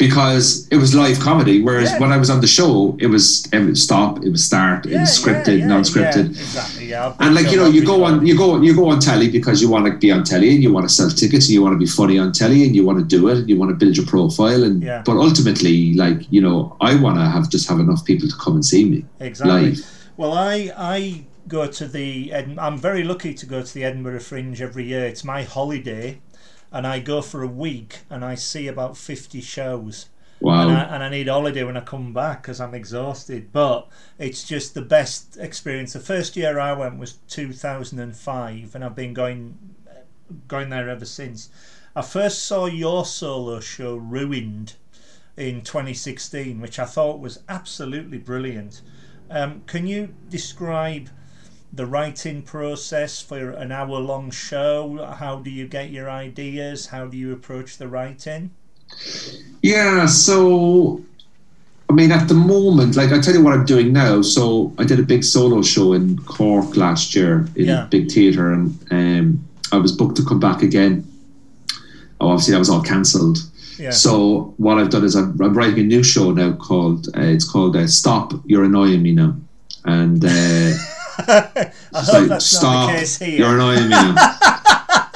because 0.00 0.66
it 0.68 0.78
was 0.78 0.94
live 0.94 1.20
comedy. 1.20 1.60
Whereas 1.62 1.90
yeah. 1.90 1.98
when 1.98 2.10
I 2.10 2.16
was 2.16 2.30
on 2.30 2.40
the 2.40 2.46
show, 2.46 2.96
it 2.98 3.06
was 3.06 3.46
it 3.52 3.60
would 3.60 3.76
stop, 3.76 4.24
it 4.24 4.30
would 4.30 4.40
start, 4.40 4.86
it 4.86 4.98
was 4.98 5.10
scripted, 5.10 5.58
yeah, 5.58 5.66
non-scripted. 5.66 6.30
exactly. 6.30 6.86
Yeah. 6.86 7.14
And 7.20 7.34
like 7.34 7.50
you 7.52 7.58
know, 7.58 7.66
you 7.66 7.84
go 7.84 8.02
on, 8.04 8.26
you 8.26 8.36
go, 8.36 8.60
you 8.62 8.74
go 8.74 8.88
on 8.88 8.98
telly 8.98 9.30
because 9.30 9.60
you 9.60 9.68
want 9.68 9.84
to 9.86 9.92
be 9.98 10.10
on 10.10 10.24
telly 10.24 10.54
and 10.54 10.62
you 10.62 10.72
want 10.72 10.88
to 10.88 10.92
sell 10.92 11.10
tickets 11.10 11.46
and 11.46 11.54
you 11.54 11.62
want 11.62 11.74
to 11.74 11.78
be 11.78 11.86
funny 11.86 12.18
on 12.18 12.32
telly 12.32 12.64
and 12.64 12.74
you 12.74 12.84
want 12.84 12.98
to 12.98 13.04
do 13.04 13.28
it 13.28 13.38
and 13.38 13.48
you 13.50 13.58
want 13.58 13.68
to 13.68 13.76
build 13.76 13.96
your 13.96 14.06
profile 14.06 14.64
and. 14.64 14.80
But 15.04 15.16
ultimately, 15.16 15.94
like 15.94 16.20
you 16.32 16.40
know, 16.40 16.76
I 16.80 16.94
want 16.94 17.18
to 17.18 17.24
have 17.24 17.50
just 17.50 17.68
have 17.68 17.78
enough 17.78 18.04
people 18.04 18.26
to 18.26 18.36
come 18.36 18.54
and 18.54 18.64
see 18.64 18.88
me. 18.88 19.04
Exactly. 19.20 19.70
Live. 19.70 20.10
Well, 20.16 20.32
I 20.32 20.72
I 20.76 21.24
go 21.50 21.66
to 21.66 21.86
the 21.86 22.32
I'm 22.34 22.78
very 22.78 23.04
lucky 23.04 23.34
to 23.34 23.44
go 23.44 23.62
to 23.62 23.74
the 23.74 23.84
Edinburgh 23.84 24.20
Fringe 24.20 24.62
every 24.62 24.84
year. 24.84 25.04
It's 25.04 25.24
my 25.24 25.42
holiday 25.42 26.20
and 26.72 26.86
I 26.86 27.00
go 27.00 27.20
for 27.20 27.42
a 27.42 27.48
week 27.48 27.98
and 28.08 28.24
I 28.24 28.36
see 28.36 28.68
about 28.68 28.96
50 28.96 29.40
shows. 29.40 30.08
Wow. 30.40 30.68
And 30.68 30.78
I, 30.78 30.82
and 30.94 31.02
I 31.02 31.08
need 31.10 31.28
a 31.28 31.32
holiday 31.32 31.64
when 31.64 31.76
I 31.76 31.80
come 31.80 32.14
back 32.14 32.42
because 32.42 32.60
I'm 32.60 32.74
exhausted. 32.74 33.52
But 33.52 33.88
it's 34.18 34.44
just 34.44 34.72
the 34.72 34.82
best 34.82 35.36
experience. 35.36 35.92
The 35.92 36.00
first 36.00 36.36
year 36.36 36.58
I 36.58 36.72
went 36.72 36.98
was 36.98 37.14
2005, 37.28 38.74
and 38.74 38.84
I've 38.84 38.94
been 38.94 39.12
going 39.12 39.58
going 40.48 40.70
there 40.70 40.88
ever 40.88 41.04
since. 41.04 41.50
I 41.94 42.02
first 42.02 42.44
saw 42.44 42.66
your 42.66 43.04
solo 43.04 43.60
show, 43.60 43.96
Ruined, 43.96 44.76
in 45.36 45.60
2016, 45.60 46.60
which 46.60 46.78
I 46.78 46.84
thought 46.84 47.20
was 47.20 47.40
absolutely 47.48 48.18
brilliant. 48.18 48.80
Um, 49.28 49.62
can 49.66 49.86
you 49.86 50.14
describe 50.28 51.10
the 51.72 51.86
writing 51.86 52.42
process 52.42 53.20
for 53.20 53.50
an 53.50 53.72
hour 53.72 53.98
long 53.98 54.30
show? 54.30 55.14
How 55.18 55.36
do 55.36 55.50
you 55.50 55.66
get 55.66 55.90
your 55.90 56.10
ideas? 56.10 56.86
How 56.86 57.06
do 57.06 57.16
you 57.16 57.32
approach 57.32 57.78
the 57.78 57.88
writing? 57.88 58.50
Yeah, 59.62 60.06
so 60.06 61.02
I 61.90 61.92
mean, 61.92 62.12
at 62.12 62.28
the 62.28 62.34
moment, 62.34 62.94
like 62.94 63.10
I 63.10 63.18
tell 63.18 63.34
you 63.34 63.42
what 63.42 63.52
I'm 63.52 63.64
doing 63.64 63.92
now. 63.92 64.22
So 64.22 64.72
I 64.78 64.84
did 64.84 65.00
a 65.00 65.02
big 65.02 65.24
solo 65.24 65.60
show 65.60 65.92
in 65.92 66.18
Cork 66.18 66.76
last 66.76 67.16
year 67.16 67.48
in 67.56 67.66
yeah. 67.66 67.86
big 67.90 68.12
theatre, 68.12 68.52
and 68.52 68.78
um, 68.92 69.48
I 69.72 69.78
was 69.78 69.90
booked 69.90 70.16
to 70.18 70.24
come 70.24 70.38
back 70.38 70.62
again. 70.62 71.04
Oh, 72.20 72.28
obviously 72.28 72.52
that 72.52 72.60
was 72.60 72.70
all 72.70 72.82
cancelled. 72.82 73.38
Yeah. 73.76 73.90
So 73.90 74.54
what 74.58 74.78
I've 74.78 74.90
done 74.90 75.04
is 75.04 75.16
I'm, 75.16 75.40
I'm, 75.40 75.54
writing 75.54 75.80
a 75.80 75.82
new 75.82 76.04
show 76.04 76.30
now 76.30 76.52
called 76.52 77.08
uh, 77.08 77.22
it's 77.22 77.50
called 77.50 77.74
uh, 77.74 77.88
Stop 77.88 78.34
You're 78.44 78.64
Annoying 78.64 79.02
Me 79.02 79.12
Now, 79.12 79.34
and 79.84 80.24
uh, 80.24 80.72
I 81.28 81.72
hope 81.92 82.12
like, 82.14 82.28
that's 82.28 82.46
stop, 82.46 82.62
not 82.62 82.86
the 82.92 82.98
case 82.98 83.18
here. 83.18 83.38
You're 83.38 83.54
annoying 83.54 83.84
me 83.84 83.88
now. 83.90 84.14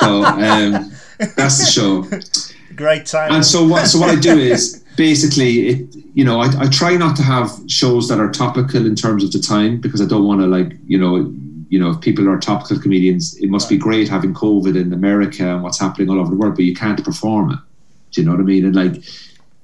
so 0.00 0.24
um, 0.24 0.92
that's 1.36 1.58
the 1.58 1.70
show. 1.70 2.74
Great 2.74 3.06
time. 3.06 3.32
And 3.32 3.44
so 3.44 3.66
what? 3.66 3.86
So 3.86 3.98
what 4.00 4.10
I 4.10 4.16
do 4.16 4.38
is 4.38 4.84
basically 4.96 5.68
it. 5.68 5.96
You 6.14 6.24
know, 6.24 6.40
I, 6.40 6.46
I 6.60 6.68
try 6.68 6.96
not 6.96 7.16
to 7.16 7.22
have 7.22 7.50
shows 7.66 8.08
that 8.08 8.20
are 8.20 8.30
topical 8.30 8.86
in 8.86 8.94
terms 8.94 9.24
of 9.24 9.32
the 9.32 9.40
time 9.40 9.80
because 9.80 10.00
I 10.00 10.06
don't 10.06 10.24
want 10.24 10.40
to 10.42 10.46
like 10.46 10.72
you 10.86 10.96
know 10.96 11.34
you 11.74 11.80
know, 11.80 11.90
if 11.90 12.00
people 12.00 12.28
are 12.28 12.38
topical 12.38 12.78
comedians, 12.78 13.36
it 13.38 13.48
must 13.48 13.68
be 13.68 13.76
great 13.76 14.08
having 14.08 14.32
COVID 14.32 14.80
in 14.80 14.92
America 14.92 15.42
and 15.42 15.60
what's 15.60 15.80
happening 15.80 16.08
all 16.08 16.20
over 16.20 16.30
the 16.30 16.36
world, 16.36 16.54
but 16.54 16.64
you 16.64 16.72
can't 16.72 17.02
perform 17.04 17.50
it. 17.50 17.58
Do 18.12 18.20
you 18.20 18.26
know 18.26 18.32
what 18.32 18.40
I 18.40 18.44
mean? 18.44 18.64
And 18.64 18.76
like 18.76 19.02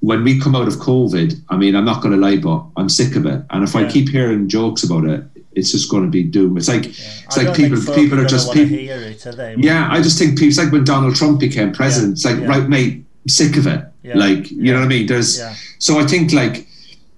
when 0.01 0.23
we 0.23 0.37
come 0.37 0.53
out 0.53 0.67
of 0.67 0.73
COVID, 0.73 1.41
I 1.47 1.55
mean, 1.55 1.73
I'm 1.73 1.85
not 1.85 2.01
going 2.01 2.13
to 2.13 2.19
lie, 2.19 2.35
but 2.35 2.65
I'm 2.75 2.89
sick 2.89 3.15
of 3.15 3.25
it. 3.25 3.41
And 3.49 3.63
if 3.63 3.73
yeah. 3.73 3.81
I 3.81 3.89
keep 3.89 4.09
hearing 4.09 4.49
jokes 4.49 4.83
about 4.83 5.05
it, 5.05 5.23
it's 5.53 5.71
just 5.71 5.89
going 5.89 6.03
to 6.03 6.09
be 6.09 6.23
doom. 6.23 6.57
It's 6.57 6.67
like 6.67 6.85
yeah. 6.85 6.91
it's 7.25 7.37
I 7.37 7.43
like 7.43 7.55
people 7.55 7.79
people 7.93 8.19
are 8.19 8.25
just 8.25 8.53
people. 8.53 8.77
Yeah, 8.77 9.87
I 9.89 10.01
just 10.01 10.17
think 10.17 10.37
people. 10.37 10.47
It's 10.47 10.57
like 10.57 10.71
when 10.71 10.83
Donald 10.83 11.15
Trump 11.15 11.39
became 11.39 11.71
president. 11.71 12.19
Yeah. 12.19 12.31
It's 12.31 12.39
like 12.41 12.49
right, 12.49 12.69
mate, 12.69 13.05
I'm 13.23 13.29
sick 13.29 13.57
of 13.57 13.67
it. 13.67 13.85
Like 14.03 14.49
you 14.49 14.73
know 14.73 14.79
what 14.79 14.85
I 14.85 14.89
mean? 14.89 15.07
There's 15.07 15.41
so 15.79 15.99
I 15.99 16.05
think 16.05 16.31
like 16.31 16.67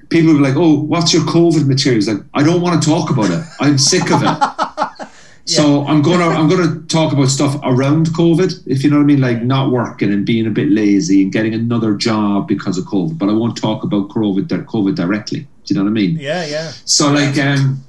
people 0.09 0.31
are 0.37 0.41
like, 0.41 0.55
oh, 0.55 0.79
what's 0.79 1.13
your 1.13 1.23
COVID 1.23 1.67
materials? 1.67 2.07
Like 2.07 2.23
I 2.33 2.43
don't 2.43 2.61
want 2.61 2.81
to 2.81 2.89
talk 2.89 3.09
about 3.09 3.29
it. 3.29 3.43
I'm 3.59 3.77
sick 3.77 4.11
of 4.11 4.21
it. 4.23 5.09
So 5.45 5.85
I'm 5.87 6.01
gonna 6.01 6.29
I'm 6.29 6.47
gonna 6.47 6.79
talk 6.83 7.11
about 7.11 7.27
stuff 7.27 7.59
around 7.63 8.07
COVID, 8.07 8.63
if 8.65 8.81
you 8.81 8.89
know 8.89 8.97
what 8.97 9.03
I 9.03 9.05
mean, 9.07 9.19
like 9.19 9.41
not 9.41 9.71
working 9.71 10.13
and 10.13 10.25
being 10.25 10.47
a 10.47 10.49
bit 10.49 10.69
lazy 10.69 11.21
and 11.21 11.33
getting 11.33 11.53
another 11.53 11.95
job 11.95 12.47
because 12.47 12.77
of 12.77 12.85
COVID. 12.85 13.17
But 13.17 13.27
I 13.27 13.33
won't 13.33 13.57
talk 13.57 13.83
about 13.83 14.07
COVID 14.07 14.47
COVID 14.47 14.95
directly. 14.95 15.41
Do 15.41 15.73
you 15.73 15.75
know 15.75 15.83
what 15.83 15.89
I 15.89 15.93
mean? 15.93 16.15
Yeah, 16.17 16.45
yeah. 16.45 16.71
So 16.85 17.11
like 17.11 17.37
um 17.37 17.83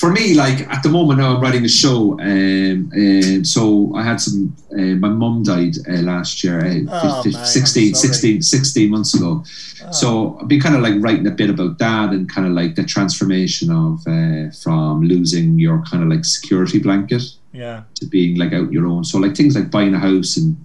for 0.00 0.10
me, 0.10 0.32
like 0.32 0.66
at 0.70 0.82
the 0.82 0.88
moment 0.88 1.20
now, 1.20 1.36
I'm 1.36 1.42
writing 1.42 1.62
a 1.66 1.68
show. 1.68 2.18
Um, 2.18 2.90
um, 2.94 3.44
so 3.44 3.92
I 3.94 4.02
had 4.02 4.18
some. 4.18 4.56
Uh, 4.72 4.96
my 4.96 5.10
mum 5.10 5.42
died 5.42 5.74
uh, 5.86 6.00
last 6.00 6.42
year, 6.42 6.58
uh, 6.60 6.84
oh, 6.88 7.22
15, 7.22 7.32
man, 7.32 7.46
16, 7.46 7.94
16, 7.94 8.42
16, 8.42 8.90
months 8.90 9.14
ago. 9.14 9.44
Oh. 9.44 9.92
So 9.92 10.38
I've 10.40 10.48
been 10.48 10.60
kind 10.60 10.74
of 10.74 10.80
like 10.80 10.94
writing 11.00 11.26
a 11.26 11.30
bit 11.30 11.50
about 11.50 11.76
that 11.78 12.10
and 12.10 12.32
kind 12.32 12.46
of 12.46 12.54
like 12.54 12.76
the 12.76 12.84
transformation 12.84 13.70
of 13.70 14.00
uh, 14.06 14.50
from 14.62 15.02
losing 15.02 15.58
your 15.58 15.82
kind 15.82 16.02
of 16.02 16.08
like 16.08 16.24
security 16.24 16.78
blanket, 16.78 17.22
yeah, 17.52 17.82
to 17.96 18.06
being 18.06 18.38
like 18.38 18.54
out 18.54 18.72
your 18.72 18.86
own. 18.86 19.04
So 19.04 19.18
like 19.18 19.36
things 19.36 19.54
like 19.54 19.70
buying 19.70 19.92
a 19.92 19.98
house 19.98 20.38
and 20.38 20.56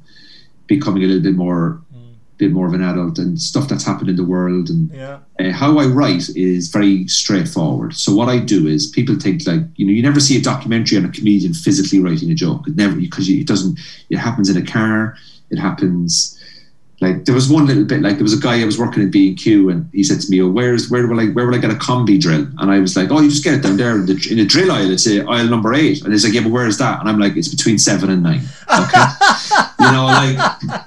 becoming 0.67 1.03
a 1.03 1.07
little 1.07 1.23
bit 1.23 1.35
more 1.35 1.81
bit 2.37 2.51
more 2.51 2.67
of 2.67 2.73
an 2.73 2.83
adult 2.83 3.17
and 3.17 3.39
stuff 3.39 3.67
that's 3.67 3.85
happened 3.85 4.09
in 4.09 4.15
the 4.15 4.23
world 4.23 4.69
and 4.69 4.91
yeah. 4.91 5.19
uh, 5.39 5.51
how 5.51 5.77
I 5.77 5.85
write 5.85 6.29
is 6.35 6.67
very 6.67 7.07
straightforward. 7.07 7.93
So 7.93 8.13
what 8.13 8.29
I 8.29 8.39
do 8.39 8.67
is 8.67 8.87
people 8.87 9.15
think 9.15 9.47
like 9.47 9.61
you 9.75 9.85
know 9.85 9.93
you 9.93 10.01
never 10.01 10.19
see 10.19 10.37
a 10.37 10.41
documentary 10.41 10.97
on 10.97 11.05
a 11.05 11.11
comedian 11.11 11.53
physically 11.53 11.99
writing 11.99 12.31
a 12.31 12.35
joke. 12.35 12.67
It 12.67 12.75
never 12.75 12.95
because 12.95 13.29
it 13.29 13.47
doesn't. 13.47 13.79
It 14.09 14.17
happens 14.17 14.49
in 14.49 14.57
a 14.57 14.65
car. 14.65 15.17
It 15.49 15.57
happens. 15.57 16.31
Like 17.01 17.25
there 17.25 17.35
was 17.35 17.49
one 17.49 17.67
little 17.67 17.83
bit 17.83 18.01
like 18.01 18.15
there 18.15 18.23
was 18.23 18.37
a 18.37 18.41
guy 18.41 18.61
I 18.61 18.65
was 18.65 18.79
working 18.79 19.03
at 19.03 19.11
B 19.11 19.29
and 19.29 19.37
Q 19.37 19.69
and 19.69 19.89
he 19.93 20.03
said 20.03 20.21
to 20.21 20.29
me, 20.29 20.41
"Oh, 20.41 20.49
where's 20.49 20.89
where 20.89 21.07
will 21.07 21.19
I 21.19 21.27
where 21.27 21.45
will 21.45 21.55
I 21.55 21.59
get 21.59 21.71
a 21.71 21.75
combi 21.75 22.19
drill?" 22.19 22.47
And 22.57 22.71
I 22.71 22.79
was 22.79 22.95
like, 22.95 23.11
"Oh, 23.11 23.19
you 23.19 23.29
just 23.29 23.43
get 23.43 23.53
it 23.53 23.63
down 23.63 23.77
there 23.77 23.95
in 23.95 24.05
the, 24.05 24.27
in 24.31 24.37
the 24.37 24.45
drill 24.45 24.71
aisle. 24.71 24.91
It's 24.91 25.07
uh, 25.07 25.25
aisle 25.27 25.49
number 25.49 25.73
eight. 25.73 26.03
And 26.03 26.13
he's 26.13 26.23
like, 26.23 26.33
"Yeah, 26.33 26.43
but 26.43 26.51
where 26.51 26.67
is 26.67 26.77
that?" 26.77 27.01
And 27.01 27.09
I'm 27.09 27.19
like, 27.19 27.35
"It's 27.35 27.49
between 27.49 27.77
seven 27.77 28.09
and 28.09 28.23
nine. 28.23 28.43
Okay, 28.73 29.05
you 29.81 29.91
know, 29.91 30.05
like 30.05 30.85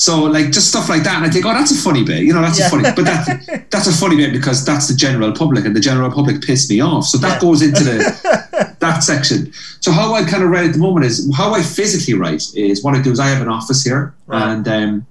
so 0.00 0.22
like 0.22 0.50
just 0.50 0.70
stuff 0.70 0.88
like 0.88 1.02
that, 1.02 1.16
and 1.16 1.26
I 1.26 1.28
think, 1.28 1.44
oh, 1.44 1.52
that's 1.52 1.72
a 1.72 1.82
funny 1.82 2.02
bit, 2.02 2.22
you 2.22 2.32
know, 2.32 2.40
that's 2.40 2.58
yeah. 2.58 2.68
a 2.68 2.70
funny, 2.70 2.84
but 2.84 3.04
that 3.04 3.66
that's 3.70 3.86
a 3.86 3.92
funny 3.92 4.16
bit 4.16 4.32
because 4.32 4.64
that's 4.64 4.88
the 4.88 4.94
general 4.94 5.30
public, 5.30 5.66
and 5.66 5.76
the 5.76 5.80
general 5.80 6.10
public 6.10 6.40
piss 6.40 6.70
me 6.70 6.80
off. 6.80 7.04
So 7.04 7.18
that 7.18 7.34
yeah. 7.34 7.40
goes 7.40 7.60
into 7.60 7.84
the 7.84 8.76
that 8.80 9.00
section. 9.00 9.52
So 9.80 9.92
how 9.92 10.14
I 10.14 10.24
kind 10.24 10.42
of 10.42 10.48
write 10.48 10.64
at 10.64 10.72
the 10.72 10.78
moment 10.78 11.04
is 11.04 11.30
how 11.36 11.52
I 11.52 11.60
physically 11.60 12.14
write 12.14 12.42
is 12.54 12.82
what 12.82 12.94
I 12.94 13.02
do 13.02 13.12
is 13.12 13.20
I 13.20 13.26
have 13.26 13.42
an 13.42 13.48
office 13.48 13.84
here, 13.84 14.14
right. 14.26 14.42
and 14.42 14.66
um, 14.68 15.06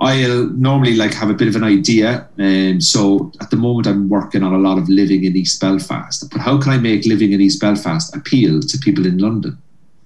I'll 0.00 0.48
normally 0.48 0.96
like 0.96 1.14
have 1.14 1.30
a 1.30 1.34
bit 1.34 1.48
of 1.48 1.56
an 1.56 1.64
idea. 1.64 2.28
And 2.36 2.74
um, 2.74 2.80
so 2.82 3.32
at 3.40 3.48
the 3.48 3.56
moment, 3.56 3.86
I'm 3.86 4.10
working 4.10 4.42
on 4.42 4.52
a 4.52 4.58
lot 4.58 4.76
of 4.76 4.86
living 4.90 5.24
in 5.24 5.34
East 5.34 5.62
Belfast. 5.62 6.28
But 6.30 6.42
how 6.42 6.60
can 6.60 6.72
I 6.72 6.76
make 6.76 7.06
living 7.06 7.32
in 7.32 7.40
East 7.40 7.58
Belfast 7.58 8.14
appeal 8.14 8.60
to 8.60 8.78
people 8.80 9.06
in 9.06 9.16
London? 9.16 9.56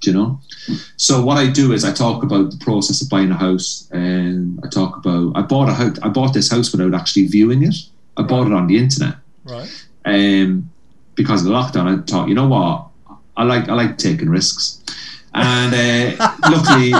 You 0.07 0.12
know? 0.12 0.40
So 0.96 1.22
what 1.22 1.38
I 1.38 1.51
do 1.51 1.72
is 1.72 1.84
I 1.84 1.92
talk 1.92 2.22
about 2.22 2.51
the 2.51 2.59
process 2.59 3.03
of 3.03 3.09
buying 3.09 3.30
a 3.30 3.36
house, 3.36 3.88
and 3.92 4.61
I 4.64 4.68
talk 4.68 4.96
about 4.96 5.32
I 5.36 5.42
bought 5.42 5.68
a 5.68 5.74
house. 5.74 5.99
I 6.03 6.09
bought 6.09 6.34
this 6.34 6.51
house 6.51 6.72
without 6.72 6.94
actually 6.94 7.26
viewing 7.26 7.62
it. 7.62 7.74
I 8.16 8.22
bought 8.22 8.46
it 8.46 8.53
on 8.53 8.66
the 8.66 8.78
internet, 8.78 9.16
right? 9.44 9.86
Um, 10.05 10.70
because 11.14 11.44
of 11.44 11.49
the 11.49 11.55
lockdown, 11.55 11.86
I 11.86 12.03
thought, 12.05 12.28
you 12.28 12.34
know 12.34 12.49
what, 12.49 12.88
I 13.36 13.44
like 13.44 13.68
I 13.68 13.74
like 13.74 13.99
taking 13.99 14.28
risks, 14.28 14.82
and 15.34 16.18
uh, 16.18 16.36
luckily, 16.51 16.90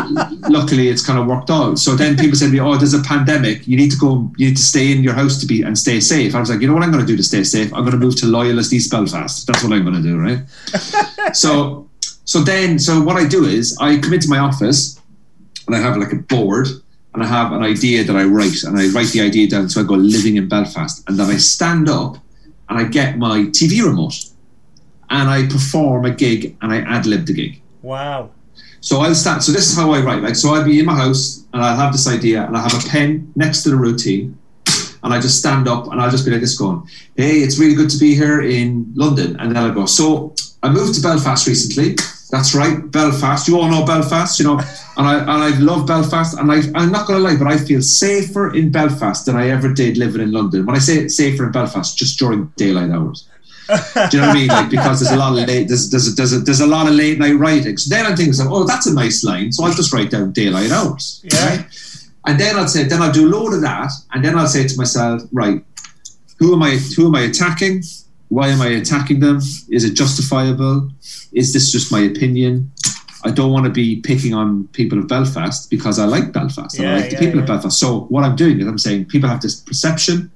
luckily, 0.49 0.89
it's 0.89 1.05
kind 1.05 1.19
of 1.19 1.27
worked 1.27 1.51
out. 1.51 1.79
So 1.79 1.97
then 1.97 2.17
people 2.17 2.37
said 2.37 2.47
to 2.47 2.53
me, 2.53 2.61
"Oh, 2.61 2.77
there's 2.77 2.95
a 2.95 3.03
pandemic. 3.03 3.67
You 3.67 3.77
need 3.77 3.91
to 3.91 3.99
go. 3.99 4.31
You 4.37 4.49
need 4.49 4.57
to 4.57 4.63
stay 4.63 4.93
in 4.93 5.03
your 5.03 5.15
house 5.15 5.39
to 5.41 5.47
be 5.47 5.63
and 5.63 5.77
stay 5.77 6.01
safe." 6.01 6.35
I 6.35 6.41
was 6.41 6.51
like, 6.51 6.61
"You 6.61 6.69
know 6.69 6.75
what 6.75 6.83
I'm 6.83 6.93
going 6.93 7.05
to 7.05 7.11
do 7.11 7.17
to 7.17 7.23
stay 7.23 7.43
safe? 7.43 7.73
I'm 7.75 7.81
going 7.81 7.93
to 7.93 7.99
move 7.99 8.17
to 8.17 8.27
Loyalist 8.27 8.73
East 8.73 8.91
Belfast. 8.91 9.47
That's 9.47 9.63
what 9.63 9.73
I'm 9.73 9.85
going 9.85 10.01
to 10.01 10.09
do, 10.09 10.19
right?" 10.19 11.35
so 11.37 11.88
so 12.29 12.41
then, 12.43 12.79
so 12.79 13.01
what 13.01 13.17
I 13.17 13.27
do 13.27 13.47
is 13.47 13.75
I 13.81 13.97
come 13.97 14.13
into 14.13 14.29
my 14.29 14.39
office 14.39 15.01
and 15.67 15.75
I 15.75 15.79
have 15.79 15.97
like 15.97 16.13
a 16.13 16.17
board 16.17 16.69
and 17.15 17.23
I 17.23 17.27
have 17.27 17.53
an 17.53 17.63
idea 17.63 18.05
that 18.05 18.15
I 18.15 18.25
write 18.25 18.65
and 18.65 18.79
I 18.79 18.89
write 18.89 19.13
the 19.13 19.23
idea 19.23 19.49
down. 19.49 19.71
So 19.71 19.81
I 19.81 19.85
go 19.85 19.95
living 19.95 20.37
in 20.37 20.47
Belfast 20.47 21.03
and 21.09 21.19
then 21.19 21.31
I 21.31 21.39
stand 21.39 21.89
up 21.89 22.19
and 22.69 22.79
I 22.79 22.85
get 22.85 23.17
my 23.17 23.45
TV 23.57 23.83
remote 23.83 24.13
and 25.09 25.31
I 25.31 25.47
perform 25.47 26.05
a 26.05 26.11
gig 26.11 26.55
and 26.61 26.71
I 26.71 26.83
ad 26.83 27.07
lib 27.07 27.25
the 27.25 27.33
gig. 27.33 27.63
Wow. 27.81 28.29
So 28.83 29.01
I'll 29.01 29.15
start. 29.15 29.43
So 29.43 29.51
this 29.51 29.71
is 29.71 29.75
how 29.75 29.93
I 29.93 30.01
write. 30.01 30.23
Like, 30.23 30.37
so 30.37 30.53
I'll 30.53 30.67
be 30.67 30.81
in 30.81 30.85
my 30.85 30.97
house 30.97 31.47
and 31.55 31.65
I'll 31.65 31.79
have 31.79 31.93
this 31.93 32.07
idea 32.07 32.45
and 32.45 32.59
I 32.59 32.61
have 32.61 32.75
a 32.75 32.89
pen 32.91 33.33
next 33.37 33.63
to 33.63 33.71
the 33.71 33.77
routine 33.77 34.37
and 35.03 35.15
I 35.15 35.19
just 35.19 35.39
stand 35.39 35.67
up 35.67 35.91
and 35.91 35.99
I'll 35.99 36.11
just 36.11 36.27
be 36.27 36.31
like 36.31 36.43
this 36.43 36.59
going, 36.59 36.87
Hey, 37.17 37.39
it's 37.39 37.59
really 37.59 37.75
good 37.75 37.89
to 37.89 37.97
be 37.97 38.15
here 38.15 38.43
in 38.43 38.93
London. 38.95 39.35
And 39.41 39.51
then 39.51 39.57
I'll 39.57 39.73
go, 39.73 39.87
So 39.87 40.35
I 40.63 40.69
moved 40.69 40.95
to 40.97 41.01
Belfast 41.01 41.47
recently. 41.47 41.97
That's 42.31 42.55
right, 42.55 42.91
Belfast. 42.91 43.49
You 43.49 43.59
all 43.59 43.71
know 43.71 43.87
Belfast, 43.87 44.39
you 44.39 44.45
know, 44.45 44.59
and 44.59 45.07
I 45.07 45.19
and 45.21 45.31
I 45.31 45.59
love 45.59 45.87
Belfast. 45.87 46.37
And 46.39 46.53
I, 46.53 46.61
I'm 46.75 46.93
not 46.93 47.07
going 47.07 47.23
to 47.23 47.25
lie, 47.27 47.37
but 47.37 47.47
I 47.47 47.57
feel 47.57 47.81
safer 47.81 48.55
in 48.55 48.71
Belfast 48.71 49.25
than 49.25 49.37
I 49.37 49.49
ever 49.49 49.73
did 49.73 49.97
living 49.97 50.21
in 50.21 50.33
London. 50.33 50.67
When 50.67 50.77
I 50.77 50.79
say 50.79 51.09
safer 51.09 51.47
in 51.47 51.53
Belfast, 51.53 51.97
just 51.97 52.19
during 52.19 52.53
daylight 52.57 52.91
hours. 52.91 53.27
Do 53.69 53.75
you 54.17 54.21
know 54.23 54.29
what 54.29 54.31
I 54.31 54.35
mean? 54.35 54.49
Like 54.49 54.71
because 54.71 55.01
there's 55.01 55.13
a 55.13 55.17
lot 55.17 55.39
of 55.39 55.47
late 55.47 55.69
there's 55.69 55.91
there's 55.91 56.09
a, 56.09 56.11
there's 56.13 56.33
a, 56.33 56.39
there's 56.41 56.61
a 56.61 56.67
lot 56.67 56.87
of 56.87 56.95
late 56.95 57.19
night 57.19 57.35
writing. 57.35 57.77
So 57.77 57.95
then 57.95 58.07
I'm 58.07 58.17
thinking, 58.17 58.35
oh, 58.41 58.65
that's 58.65 58.87
a 58.87 58.95
nice 58.95 59.23
line. 59.25 59.53
So 59.53 59.65
I'll 59.65 59.75
just 59.75 59.93
write 59.93 60.11
down 60.11 60.33
daylight 60.33 60.71
hours. 60.71 61.23
Yeah. 61.25 61.49
Right? 61.49 61.67
And 62.27 62.39
then 62.39 62.57
I'll 62.57 62.69
say, 62.69 62.85
then 62.85 63.01
I'll 63.03 63.13
do 63.13 63.27
a 63.27 63.31
load 63.31 63.55
of 63.55 63.63
that, 63.63 63.91
and 64.13 64.23
then 64.25 64.37
I'll 64.37 64.47
say 64.47 64.67
to 64.67 64.77
myself, 64.77 65.23
right, 65.33 65.65
who 66.39 66.55
am 66.55 66.63
I? 66.63 66.77
Who 66.97 67.07
am 67.07 67.15
I 67.15 67.23
attacking? 67.23 67.83
Why 68.29 68.49
am 68.49 68.61
I 68.61 68.69
attacking 68.69 69.21
them? 69.21 69.39
Is 69.71 69.85
it 69.85 69.95
justifiable? 69.95 70.91
Is 71.33 71.53
this 71.53 71.73
just 71.73 71.91
my 71.91 72.01
opinion? 72.01 72.71
I 73.25 73.31
don't 73.31 73.53
want 73.53 73.65
to 73.65 73.73
be 73.73 74.01
picking 74.01 74.33
on 74.35 74.69
people 74.69 74.99
of 74.99 75.09
Belfast 75.09 75.69
because 75.71 75.99
I 75.99 76.05
like 76.05 76.33
Belfast 76.33 76.77
and 76.77 76.85
Yeah, 76.85 76.93
I 76.93 77.01
like 77.01 77.11
the 77.11 77.13
yeah, 77.13 77.21
people 77.21 77.37
yeah. 77.37 77.43
of 77.43 77.49
Belfast. 77.49 77.79
So 77.79 78.03
what 78.03 78.25
I'm 78.25 78.37
doing 78.37 78.61
is 78.61 78.67
I'm 78.67 78.79
saying 78.79 79.07
people 79.07 79.29
have 79.29 79.41
this 79.41 79.57
perception, 79.57 80.31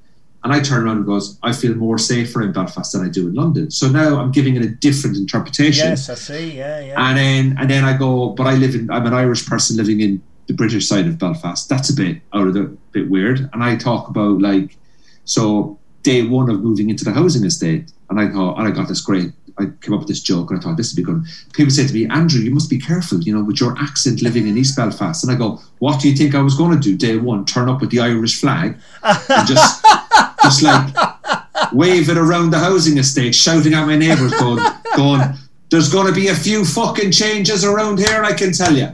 and 0.45 0.53
I 0.53 0.61
turn 0.61 0.84
around 0.84 0.97
and 0.97 1.07
goes, 1.07 1.38
I 1.43 1.53
feel 1.53 1.74
more 1.74 1.99
safer 1.99 2.43
in 2.43 2.53
Belfast 2.53 2.93
than 2.93 3.05
I 3.05 3.09
do 3.09 3.28
in 3.28 3.34
London. 3.34 3.70
So 3.70 3.88
now 3.88 4.18
I'm 4.18 4.32
giving 4.32 4.57
it 4.57 4.62
a 4.62 4.68
different 4.68 5.16
interpretation. 5.16 5.90
Yes, 5.90 6.11
I 6.11 6.14
see. 6.14 6.57
Yeah, 6.57 6.80
yeah. 6.80 7.09
And 7.09 7.16
then 7.16 7.57
and 7.61 7.70
then 7.70 7.84
I 7.84 7.97
go, 7.97 8.30
but 8.30 8.47
I 8.49 8.55
live 8.55 8.74
in 8.74 8.90
I'm 8.90 9.07
an 9.07 9.14
Irish 9.14 9.47
person 9.47 9.76
living 9.76 10.01
in 10.01 10.20
the 10.49 10.55
British 10.55 10.88
side 10.88 11.07
of 11.07 11.18
Belfast. 11.18 11.68
That's 11.68 11.90
a 11.90 11.95
bit 11.95 12.20
out 12.34 12.49
of 12.49 12.55
the 12.55 12.76
bit 12.90 13.09
weird. 13.09 13.49
And 13.53 13.62
I 13.62 13.76
talk 13.76 14.09
about 14.09 14.40
like 14.40 14.76
so 15.24 15.78
day 16.03 16.26
one 16.26 16.50
of 16.50 16.61
moving 16.61 16.90
into 16.90 17.05
the 17.05 17.12
housing 17.12 17.44
estate, 17.44 17.92
and 18.11 18.20
I 18.20 18.30
thought 18.30 18.59
and 18.59 18.68
I 18.68 18.70
got 18.70 18.88
this 18.88 19.00
great 19.00 19.32
I 19.59 19.66
came 19.82 19.92
up 19.92 20.00
with 20.00 20.09
this 20.09 20.22
joke 20.22 20.50
and 20.50 20.59
I 20.59 20.62
thought 20.62 20.78
this 20.78 20.92
would 20.92 20.96
be 20.96 21.03
good. 21.03 21.24
People 21.53 21.70
say 21.70 21.86
to 21.86 21.92
me, 21.92 22.07
Andrew, 22.07 22.40
you 22.40 22.50
must 22.50 22.70
be 22.70 22.78
careful, 22.78 23.20
you 23.20 23.36
know, 23.36 23.44
with 23.44 23.61
your 23.61 23.78
accent 23.78 24.22
living 24.22 24.48
in 24.48 24.57
East 24.57 24.76
Belfast. 24.76 25.22
And 25.22 25.30
I 25.30 25.36
go, 25.36 25.61
What 25.78 26.00
do 26.00 26.09
you 26.09 26.16
think 26.16 26.34
I 26.34 26.40
was 26.40 26.55
gonna 26.55 26.80
do 26.80 26.96
day 26.96 27.16
one? 27.16 27.44
Turn 27.44 27.68
up 27.68 27.80
with 27.80 27.90
the 27.90 28.00
Irish 28.00 28.40
flag 28.40 28.78
and 29.03 29.48
just 29.48 29.84
just 30.42 30.62
like 30.62 30.94
wave 31.72 32.09
it 32.09 32.18
around 32.18 32.50
the 32.50 32.59
housing 32.59 32.98
estate, 32.98 33.34
shouting 33.34 33.74
at 33.74 33.86
my 33.86 33.96
neighbours, 33.96 34.32
going, 34.32 34.64
going, 34.96 35.20
there's 35.70 35.90
going 35.90 36.07
to 36.07 36.12
be 36.12 36.28
a 36.28 36.34
few 36.34 36.64
fucking 36.64 37.11
changes 37.11 37.64
around 37.64 37.98
here, 37.98 38.22
I 38.22 38.32
can 38.32 38.53
tell 38.53 38.74
you. 38.74 38.88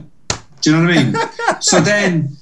Do 0.61 0.71
you 0.71 0.77
know 0.77 0.83
what 0.83 0.97
I 0.97 1.03
mean? 1.03 1.61
so 1.61 1.79
then, 1.79 2.37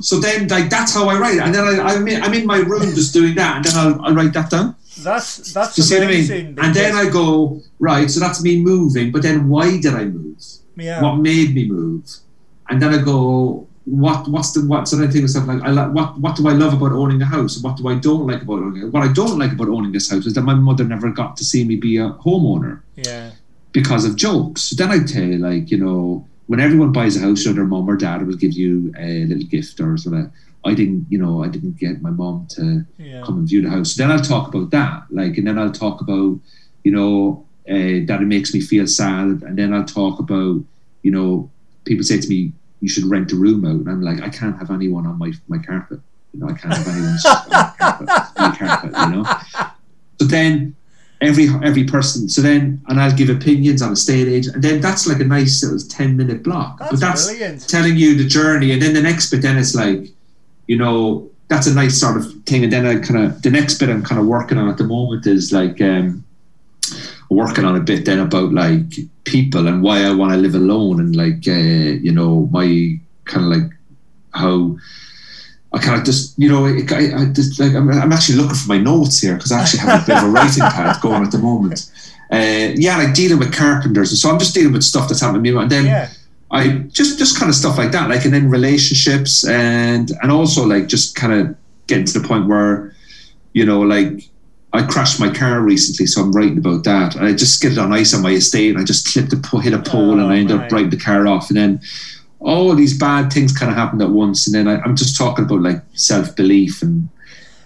so 0.00 0.20
then, 0.20 0.48
like 0.48 0.70
that's 0.70 0.94
how 0.94 1.08
I 1.08 1.18
write, 1.18 1.36
it. 1.36 1.42
and 1.42 1.54
then 1.54 1.64
I, 1.64 1.94
I'm, 1.94 2.06
in, 2.06 2.22
I'm 2.22 2.34
in 2.34 2.46
my 2.46 2.58
room 2.58 2.94
just 2.94 3.12
doing 3.12 3.34
that, 3.34 3.56
and 3.56 3.64
then 3.64 3.76
I'll, 3.76 4.04
I'll 4.04 4.14
write 4.14 4.32
that 4.32 4.50
down. 4.50 4.76
That's 5.02 5.52
that's 5.52 5.76
you 5.76 5.82
see 5.84 5.98
what 5.98 6.04
I 6.04 6.10
mean? 6.10 6.58
And 6.60 6.74
then 6.74 6.94
I 6.94 7.08
go 7.10 7.60
right. 7.80 8.08
So 8.08 8.20
that's 8.20 8.42
me 8.42 8.60
moving, 8.60 9.10
but 9.10 9.22
then 9.22 9.48
why 9.48 9.80
did 9.80 9.94
I 9.94 10.04
move? 10.04 10.42
yeah. 10.76 11.02
What 11.02 11.16
made 11.16 11.54
me 11.54 11.66
move? 11.66 12.08
And 12.68 12.80
then 12.80 12.94
I 12.94 13.02
go, 13.02 13.66
what? 13.84 14.28
What's 14.28 14.52
the 14.52 14.66
what? 14.66 14.88
So 14.88 14.96
then 14.96 15.08
I 15.08 15.10
think 15.10 15.24
myself 15.24 15.46
like, 15.46 15.62
I 15.62 15.70
like 15.70 15.92
what? 15.92 16.18
What 16.18 16.36
do 16.36 16.48
I 16.48 16.52
love 16.52 16.74
about 16.74 16.92
owning 16.92 17.20
a 17.22 17.26
house? 17.26 17.60
What 17.60 17.76
do 17.76 17.88
I 17.88 17.96
don't 17.96 18.26
like 18.26 18.42
about 18.42 18.60
owning? 18.60 18.90
What 18.90 19.02
I 19.02 19.12
don't 19.12 19.38
like 19.38 19.52
about 19.52 19.68
owning 19.68 19.92
this 19.92 20.10
house 20.10 20.26
is 20.26 20.34
that 20.34 20.42
my 20.42 20.54
mother 20.54 20.84
never 20.84 21.10
got 21.10 21.36
to 21.38 21.44
see 21.44 21.64
me 21.64 21.76
be 21.76 21.98
a 21.98 22.10
homeowner 22.10 22.80
yeah. 22.96 23.32
because 23.72 24.04
of 24.04 24.16
jokes. 24.16 24.62
So 24.62 24.76
then 24.76 24.90
I'd 24.90 25.08
tell 25.08 25.24
you, 25.24 25.38
like, 25.38 25.70
you 25.70 25.78
know, 25.78 26.26
when 26.46 26.60
everyone 26.60 26.92
buys 26.92 27.16
a 27.16 27.20
house, 27.20 27.46
or 27.46 27.52
their 27.52 27.64
mum 27.64 27.88
or 27.88 27.96
dad 27.96 28.26
will 28.26 28.36
give 28.36 28.52
you 28.52 28.92
a 28.98 29.24
little 29.24 29.44
gift 29.44 29.80
or 29.80 29.96
something. 29.96 30.30
I 30.66 30.72
didn't, 30.74 31.06
you 31.10 31.18
know, 31.18 31.44
I 31.44 31.48
didn't 31.48 31.78
get 31.78 32.00
my 32.00 32.10
mom 32.10 32.46
to 32.56 32.84
Yeah. 32.98 33.20
come 33.22 33.38
and 33.38 33.48
view 33.48 33.60
the 33.62 33.68
house. 33.70 33.94
So 33.94 34.02
then 34.02 34.10
I'll 34.10 34.18
talk 34.24 34.48
about 34.48 34.70
that, 34.70 35.04
like, 35.10 35.36
and 35.36 35.46
then 35.46 35.58
I'll 35.58 35.72
talk 35.72 36.00
about, 36.00 36.38
you 36.84 36.92
know, 36.92 37.46
uh, 37.68 38.04
that 38.08 38.20
it 38.22 38.26
makes 38.26 38.52
me 38.54 38.60
feel 38.60 38.86
sad, 38.86 39.42
and 39.42 39.58
then 39.58 39.72
I'll 39.74 39.84
talk 39.84 40.20
about, 40.20 40.62
you 41.02 41.10
know, 41.10 41.50
people 41.84 42.04
say 42.04 42.18
to 42.18 42.28
me, 42.28 42.52
you 42.80 42.88
should 42.88 43.04
rent 43.04 43.32
a 43.32 43.36
room 43.36 43.64
out, 43.64 43.72
and 43.80 43.88
I'm 43.88 44.02
like, 44.02 44.20
I 44.22 44.28
can't 44.28 44.58
have 44.58 44.70
anyone 44.70 45.06
on 45.06 45.18
my 45.18 45.32
my 45.48 45.58
carpet. 45.58 46.00
You 46.32 46.40
know, 46.40 46.48
I 46.48 46.52
can't 46.54 46.74
have 46.74 46.88
anyone 46.88 47.16
on 47.24 47.50
my 47.50 47.72
carpet, 47.78 48.08
my 48.38 48.56
carpet. 48.56 48.92
You 48.98 49.10
know. 49.14 49.24
So 50.20 50.26
then 50.26 50.76
every 51.24 51.48
every 51.62 51.84
person. 51.84 52.28
So 52.28 52.42
then, 52.42 52.82
and 52.88 53.00
I'll 53.00 53.14
give 53.14 53.30
opinions 53.30 53.82
on 53.82 53.92
a 53.92 53.96
state 53.96 54.28
agent, 54.28 54.56
and 54.56 54.64
then 54.64 54.80
that's 54.80 55.06
like 55.06 55.20
a 55.20 55.24
nice 55.24 55.62
little 55.62 55.78
ten 55.88 56.16
minute 56.16 56.42
block. 56.42 56.78
That's 56.78 56.90
but 56.92 57.00
that's 57.00 57.26
brilliant. 57.26 57.68
telling 57.68 57.96
you 57.96 58.16
the 58.16 58.26
journey, 58.26 58.72
and 58.72 58.80
then 58.80 58.94
the 58.94 59.02
next 59.02 59.30
bit, 59.30 59.42
then 59.42 59.56
it's 59.56 59.74
like, 59.74 60.08
you 60.66 60.76
know, 60.76 61.30
that's 61.48 61.66
a 61.66 61.74
nice 61.74 61.98
sort 61.98 62.16
of 62.16 62.32
thing. 62.44 62.64
And 62.64 62.72
then 62.72 62.86
I 62.86 62.98
kind 63.00 63.24
of 63.24 63.42
the 63.42 63.50
next 63.50 63.78
bit 63.78 63.88
I'm 63.88 64.04
kind 64.04 64.20
of 64.20 64.26
working 64.26 64.58
on 64.58 64.68
at 64.68 64.78
the 64.78 64.84
moment 64.84 65.26
is 65.26 65.52
like 65.52 65.80
um, 65.80 66.24
working 67.30 67.64
on 67.64 67.76
a 67.76 67.80
bit 67.80 68.04
then 68.04 68.20
about 68.20 68.52
like 68.52 68.82
people 69.24 69.66
and 69.66 69.82
why 69.82 70.04
I 70.04 70.12
want 70.12 70.32
to 70.32 70.38
live 70.38 70.54
alone 70.54 71.00
and 71.00 71.16
like 71.16 71.46
uh, 71.48 71.52
you 71.52 72.12
know 72.12 72.48
my 72.52 72.98
kind 73.24 73.46
of 73.46 73.58
like 73.58 73.70
how. 74.34 74.76
I 75.74 75.78
kind 75.78 75.98
of 75.98 76.04
just, 76.06 76.38
you 76.38 76.48
know, 76.48 76.66
I, 76.66 76.70
I 76.90 77.22
I 77.22 77.24
just 77.26 77.58
like 77.60 77.74
I'm, 77.74 77.90
I'm 77.90 78.12
actually 78.12 78.38
looking 78.38 78.54
for 78.56 78.68
my 78.68 78.78
notes 78.78 79.20
here 79.20 79.34
because 79.34 79.52
I 79.52 79.60
actually 79.60 79.80
have 79.80 80.02
a 80.02 80.06
bit 80.06 80.16
of 80.16 80.24
a 80.24 80.28
writing 80.28 80.62
pad 80.76 81.00
going 81.02 81.22
at 81.22 81.32
the 81.32 81.38
moment. 81.38 81.90
Uh, 82.32 82.72
yeah, 82.76 82.96
like 82.96 83.12
dealing 83.14 83.38
with 83.38 83.52
carpenters, 83.52 84.10
and 84.10 84.18
so 84.18 84.30
I'm 84.30 84.38
just 84.38 84.54
dealing 84.54 84.72
with 84.72 84.82
stuff 84.82 85.08
that's 85.08 85.20
happening 85.20 85.44
to 85.44 85.52
me. 85.52 85.60
And 85.62 85.70
then 85.70 85.86
Yeah. 85.86 86.08
I 86.50 86.68
just 86.92 87.18
just 87.18 87.38
kind 87.38 87.48
of 87.48 87.56
stuff 87.56 87.76
like 87.78 87.90
that, 87.92 88.08
like 88.08 88.24
and 88.24 88.32
then 88.32 88.48
relationships 88.48 89.44
and 89.46 90.10
and 90.22 90.30
also 90.30 90.64
like 90.64 90.86
just 90.86 91.16
kind 91.16 91.32
of 91.32 91.56
getting 91.88 92.04
to 92.06 92.18
the 92.20 92.26
point 92.26 92.46
where, 92.46 92.94
you 93.54 93.64
know, 93.66 93.80
like 93.80 94.28
I 94.72 94.82
crashed 94.82 95.18
my 95.20 95.30
car 95.30 95.60
recently, 95.60 96.06
so 96.06 96.20
I'm 96.22 96.32
writing 96.32 96.58
about 96.58 96.84
that. 96.84 97.16
And 97.16 97.26
I 97.26 97.32
just 97.32 97.54
skidded 97.54 97.78
on 97.78 97.92
ice 97.92 98.14
on 98.14 98.22
my 98.22 98.30
estate. 98.32 98.70
And 98.70 98.78
I 98.80 98.84
just 98.84 99.12
clipped 99.12 99.32
a 99.32 99.60
hit 99.60 99.72
a 99.72 99.78
pole, 99.80 100.10
Oh, 100.10 100.12
and 100.12 100.32
I 100.32 100.36
ended 100.38 100.56
my. 100.56 100.64
up 100.66 100.72
writing 100.72 100.90
the 100.90 100.96
car 100.96 101.26
off. 101.26 101.48
And 101.50 101.56
then 101.56 101.80
all 102.44 102.74
these 102.74 102.96
bad 102.98 103.32
things 103.32 103.52
kind 103.58 103.70
of 103.72 103.76
happened 103.76 104.02
at 104.02 104.10
once. 104.10 104.46
And 104.46 104.54
then 104.54 104.68
I, 104.68 104.80
I'm 104.82 104.94
just 104.96 105.16
talking 105.16 105.44
about 105.46 105.62
like 105.62 105.82
self 105.94 106.36
belief 106.36 106.82
and 106.82 107.08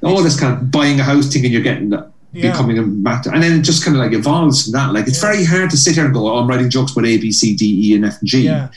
all 0.05 0.23
this 0.23 0.39
kind 0.39 0.53
of 0.55 0.71
buying 0.71 1.01
a 1.01 1.03
house, 1.03 1.27
thinking 1.33 1.51
you're 1.53 1.63
getting 1.71 1.91
Yeah. 2.33 2.53
becoming 2.53 2.79
a 2.79 2.83
matter, 2.83 3.31
and 3.35 3.43
then 3.43 3.59
it 3.59 3.63
just 3.63 3.85
kind 3.85 3.97
of 3.97 4.03
like 4.05 4.13
evolves 4.13 4.63
from 4.65 4.73
that. 4.75 4.93
Like 4.95 5.09
it's 5.09 5.21
Yeah. 5.23 5.31
very 5.33 5.45
hard 5.45 5.71
to 5.71 5.77
sit 5.77 5.95
here 5.97 6.05
and 6.05 6.15
go, 6.15 6.29
"Oh, 6.29 6.39
I'm 6.39 6.47
writing 6.49 6.71
jokes 6.71 6.93
about 6.93 7.07
A, 7.07 7.17
B, 7.19 7.33
C, 7.33 7.57
D, 7.57 7.65
E, 7.91 7.95
and 7.97 8.05
F 8.05 8.21
and 8.21 8.29
G." 8.29 8.43
Yeah. 8.45 8.69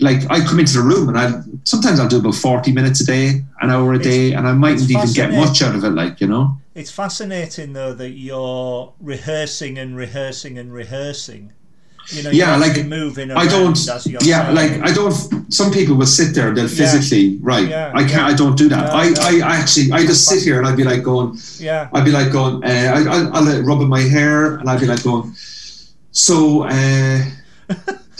Like 0.00 0.20
I 0.30 0.40
come 0.48 0.60
into 0.60 0.74
the 0.74 0.82
room 0.82 1.08
and 1.10 1.18
I 1.18 1.42
sometimes 1.64 1.98
I'll 2.00 2.08
do 2.08 2.18
about 2.20 2.36
forty 2.36 2.72
minutes 2.72 3.00
a 3.00 3.06
day, 3.06 3.44
an 3.60 3.70
hour 3.70 3.92
a 3.92 3.96
It's- 3.96 4.06
day, 4.14 4.32
and 4.32 4.46
I 4.48 4.52
mightn't 4.52 4.88
even 4.90 5.12
get 5.12 5.32
much 5.32 5.60
out 5.60 5.74
of 5.74 5.82
it. 5.84 5.90
Like 5.90 6.20
you 6.22 6.28
know, 6.28 6.56
It's 6.74 6.90
fascinating 6.92 7.72
though 7.74 7.92
that 7.94 8.12
you're 8.12 8.92
rehearsing 9.00 9.76
and 9.76 9.96
rehearsing 9.96 10.56
and 10.56 10.72
rehearsing. 10.72 11.52
You 12.10 12.22
know, 12.22 12.30
Yeah, 12.30 12.56
like, 12.56 12.86
moving 12.86 13.30
I 13.30 13.46
don't. 13.46 13.78
Yeah, 14.22 14.50
like 14.50 14.72
I 14.82 14.92
don't. 14.92 15.12
Some 15.52 15.70
people 15.70 15.94
will 15.96 16.06
sit 16.06 16.34
there, 16.34 16.54
they'll 16.54 16.64
Yeah. 16.64 16.80
physically 16.80 17.38
right. 17.42 17.68
Yeah, 17.68 17.92
I 17.94 18.00
can't. 18.00 18.12
yeah. 18.12 18.26
I 18.26 18.34
don't 18.34 18.56
do 18.56 18.68
that. 18.70 18.92
No, 18.92 18.98
I, 18.98 19.08
no. 19.10 19.20
I, 19.20 19.52
I 19.52 19.56
actually, 19.56 19.92
I 19.92 20.06
just 20.06 20.24
sit 20.24 20.42
here 20.42 20.58
and 20.58 20.66
I'd 20.66 20.76
be 20.76 20.84
like 20.84 21.02
going. 21.02 21.36
yeah, 21.58 21.88
I'd 21.92 22.04
be 22.04 22.10
like 22.12 22.32
going, 22.32 22.64
uh, 22.64 22.68
I, 22.68 23.00
I, 23.02 23.16
I'll 23.34 23.42
let 23.42 23.58
it 23.60 23.62
rub 23.62 23.80
my 23.80 24.00
hair, 24.00 24.56
and 24.56 24.68
I'd 24.70 24.80
be 24.80 24.86
like 24.86 25.02
going, 25.04 25.34
so, 26.12 26.62
uh, 26.64 27.22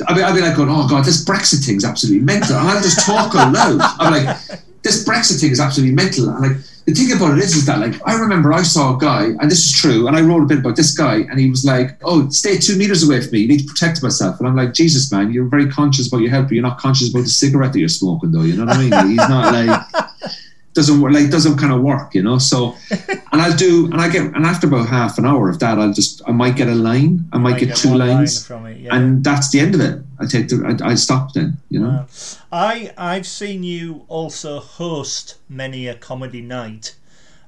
I'd, 0.07 0.15
be, 0.15 0.23
I'd 0.23 0.35
be 0.35 0.41
like 0.43 0.57
going, 0.57 0.69
oh 0.71 0.87
God, 0.89 1.05
this 1.05 1.25
Brexit 1.25 1.65
thing's 1.65 1.85
absolutely 1.85 2.23
mental. 2.25 2.57
And 2.57 2.69
I'll 2.69 2.83
just 2.83 3.05
talk 3.05 3.35
out 3.35 3.53
loud. 3.53 3.81
I'm 3.99 4.13
like, 4.13 4.37
this 4.83 5.05
Brexit 5.05 5.41
thing 5.41 5.51
is 5.51 5.61
absolutely 5.61 5.95
mental. 5.95 6.29
And 6.29 6.41
like, 6.41 6.57
the 6.89 6.95
thing 6.95 7.15
about 7.15 7.37
it 7.37 7.45
is, 7.45 7.55
is 7.55 7.67
that 7.67 7.81
like, 7.81 8.01
I 8.09 8.19
remember 8.19 8.51
I 8.51 8.63
saw 8.63 8.97
a 8.97 8.99
guy, 8.99 9.25
and 9.27 9.51
this 9.51 9.63
is 9.67 9.73
true, 9.79 10.07
and 10.09 10.17
I 10.17 10.23
wrote 10.23 10.43
a 10.43 10.47
bit 10.47 10.61
about 10.61 10.75
this 10.75 10.97
guy, 10.97 11.17
and 11.17 11.39
he 11.39 11.51
was 11.51 11.63
like, 11.63 11.99
oh, 12.03 12.31
stay 12.31 12.57
two 12.57 12.79
meters 12.79 13.07
away 13.07 13.21
from 13.21 13.33
me. 13.33 13.41
You 13.41 13.49
need 13.49 13.61
to 13.61 13.67
protect 13.67 14.03
myself. 14.03 14.39
And 14.39 14.49
I'm 14.49 14.57
like, 14.57 14.73
Jesus, 14.73 15.13
man, 15.13 15.31
you're 15.31 15.45
very 15.45 15.69
conscious 15.69 16.09
about 16.09 16.23
your 16.23 16.31
health, 16.31 16.47
but 16.47 16.55
you're 16.55 16.63
not 16.63 16.79
conscious 16.79 17.11
about 17.11 17.25
the 17.25 17.29
cigarette 17.29 17.75
that 17.75 17.79
you're 17.79 17.91
smoking, 17.91 18.33
though. 18.33 18.41
You 18.41 18.57
know 18.57 18.65
what 18.65 18.77
I 18.77 18.79
mean? 18.79 19.09
He's 19.09 19.17
not 19.19 19.53
like, 19.53 19.87
doesn't 20.75 21.01
work, 21.01 21.13
like 21.13 21.31
doesn't 21.31 21.57
kind 21.59 21.73
of 21.73 21.81
work, 21.81 22.15
you 22.15 22.23
know. 22.23 22.39
So, 22.39 22.77
and 23.33 23.43
I'll 23.43 23.57
do, 23.57 23.87
and 23.87 24.01
I 24.01 24.09
get, 24.09 24.23
and 24.23 24.45
after 24.45 24.67
about 24.67 24.89
half 24.89 25.19
an 25.19 25.27
hour 25.27 25.49
of 25.49 25.59
that, 25.61 25.79
I'll 25.79 25.93
just, 25.93 26.23
I 26.27 26.33
might 26.33 26.57
get 26.57 26.69
a 26.69 26.75
line, 26.75 27.29
I 27.33 27.39
might, 27.39 27.53
Might 27.53 27.61
get, 27.61 27.77
two 27.77 27.91
one 27.91 27.99
line 27.99 28.09
lines, 28.09 28.47
from 28.47 28.67
it. 28.67 28.79
Yeah. 28.79 28.95
and 28.95 29.25
that's 29.25 29.51
the 29.51 29.61
end 29.61 29.75
of 29.75 29.81
it. 29.81 30.01
I 30.21 30.27
take 30.27 30.49
the, 30.49 30.79
I, 30.83 30.91
I 30.91 30.95
stop 30.95 31.33
then, 31.33 31.59
you 31.69 31.81
know. 31.81 31.89
Wow. 31.89 32.07
I 32.53 32.93
I've 32.97 33.27
seen 33.27 33.63
you 33.63 34.05
also 34.09 34.61
host 34.61 35.37
many 35.49 35.87
a 35.89 35.95
comedy 35.95 36.43
night, 36.43 36.97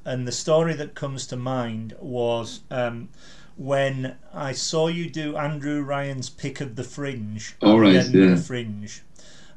and 0.04 0.26
the 0.26 0.32
story 0.32 0.74
that 0.74 0.94
comes 0.94 1.26
to 1.28 1.36
mind 1.36 1.94
was 2.00 2.60
um, 2.70 3.08
when 3.56 4.16
I 4.32 4.52
saw 4.52 4.88
you 4.88 5.10
do 5.10 5.36
Andrew 5.36 5.82
Ryan's 5.82 6.30
Pick 6.30 6.60
of 6.60 6.76
the 6.76 6.84
Fringe. 6.84 7.54
All 7.62 7.78
right, 7.78 7.92
yeah. 7.92 8.34
the 8.34 8.36
Fringe, 8.36 9.02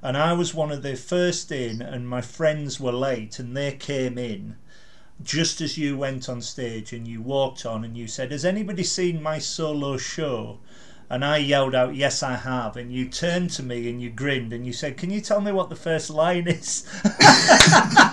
and 0.03 0.17
I 0.17 0.33
was 0.33 0.53
one 0.53 0.69
of 0.69 0.83
the 0.83 0.97
first 0.97 1.49
in, 1.49 1.81
and 1.81 2.09
my 2.09 2.19
friends 2.19 2.77
were 2.77 2.91
late, 2.91 3.39
and 3.39 3.55
they 3.55 3.71
came 3.71 4.17
in. 4.17 4.57
Just 5.23 5.61
as 5.61 5.77
you 5.77 5.97
went 5.97 6.27
on 6.27 6.41
stage 6.41 6.91
and 6.91 7.07
you 7.07 7.21
walked 7.21 7.65
on 7.65 7.85
and 7.85 7.95
you 7.95 8.07
said, 8.07 8.31
Has 8.31 8.43
anybody 8.43 8.83
seen 8.83 9.23
my 9.23 9.39
solo 9.39 9.95
show? 9.95 10.59
And 11.09 11.23
I 11.23 11.37
yelled 11.37 11.73
out, 11.73 11.95
Yes, 11.95 12.21
I 12.21 12.35
have. 12.35 12.75
And 12.75 12.91
you 12.91 13.07
turned 13.07 13.51
to 13.51 13.63
me 13.63 13.89
and 13.89 14.01
you 14.01 14.09
grinned 14.09 14.51
and 14.51 14.65
you 14.65 14.73
said, 14.73 14.97
Can 14.97 15.09
you 15.09 15.21
tell 15.21 15.39
me 15.39 15.53
what 15.53 15.69
the 15.69 15.75
first 15.75 16.09
line 16.09 16.47
is? 16.47 16.85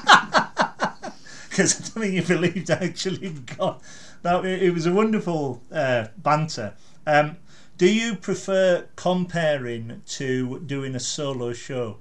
Because 1.51 1.74
I 1.74 1.82
don't 1.82 2.05
think 2.05 2.14
you 2.14 2.22
believed 2.22 2.70
I 2.70 2.74
actually 2.74 3.30
got 3.59 3.82
that. 4.22 4.45
It 4.45 4.72
was 4.72 4.86
a 4.86 4.93
wonderful 4.93 5.61
uh, 5.72 6.07
banter. 6.16 6.74
Um, 7.05 7.38
do 7.81 7.91
you 7.91 8.14
prefer 8.14 8.85
compering 8.95 10.05
to 10.05 10.61
doing 10.66 10.95
a 10.95 11.01
solo 11.01 11.55
show? 11.55 11.97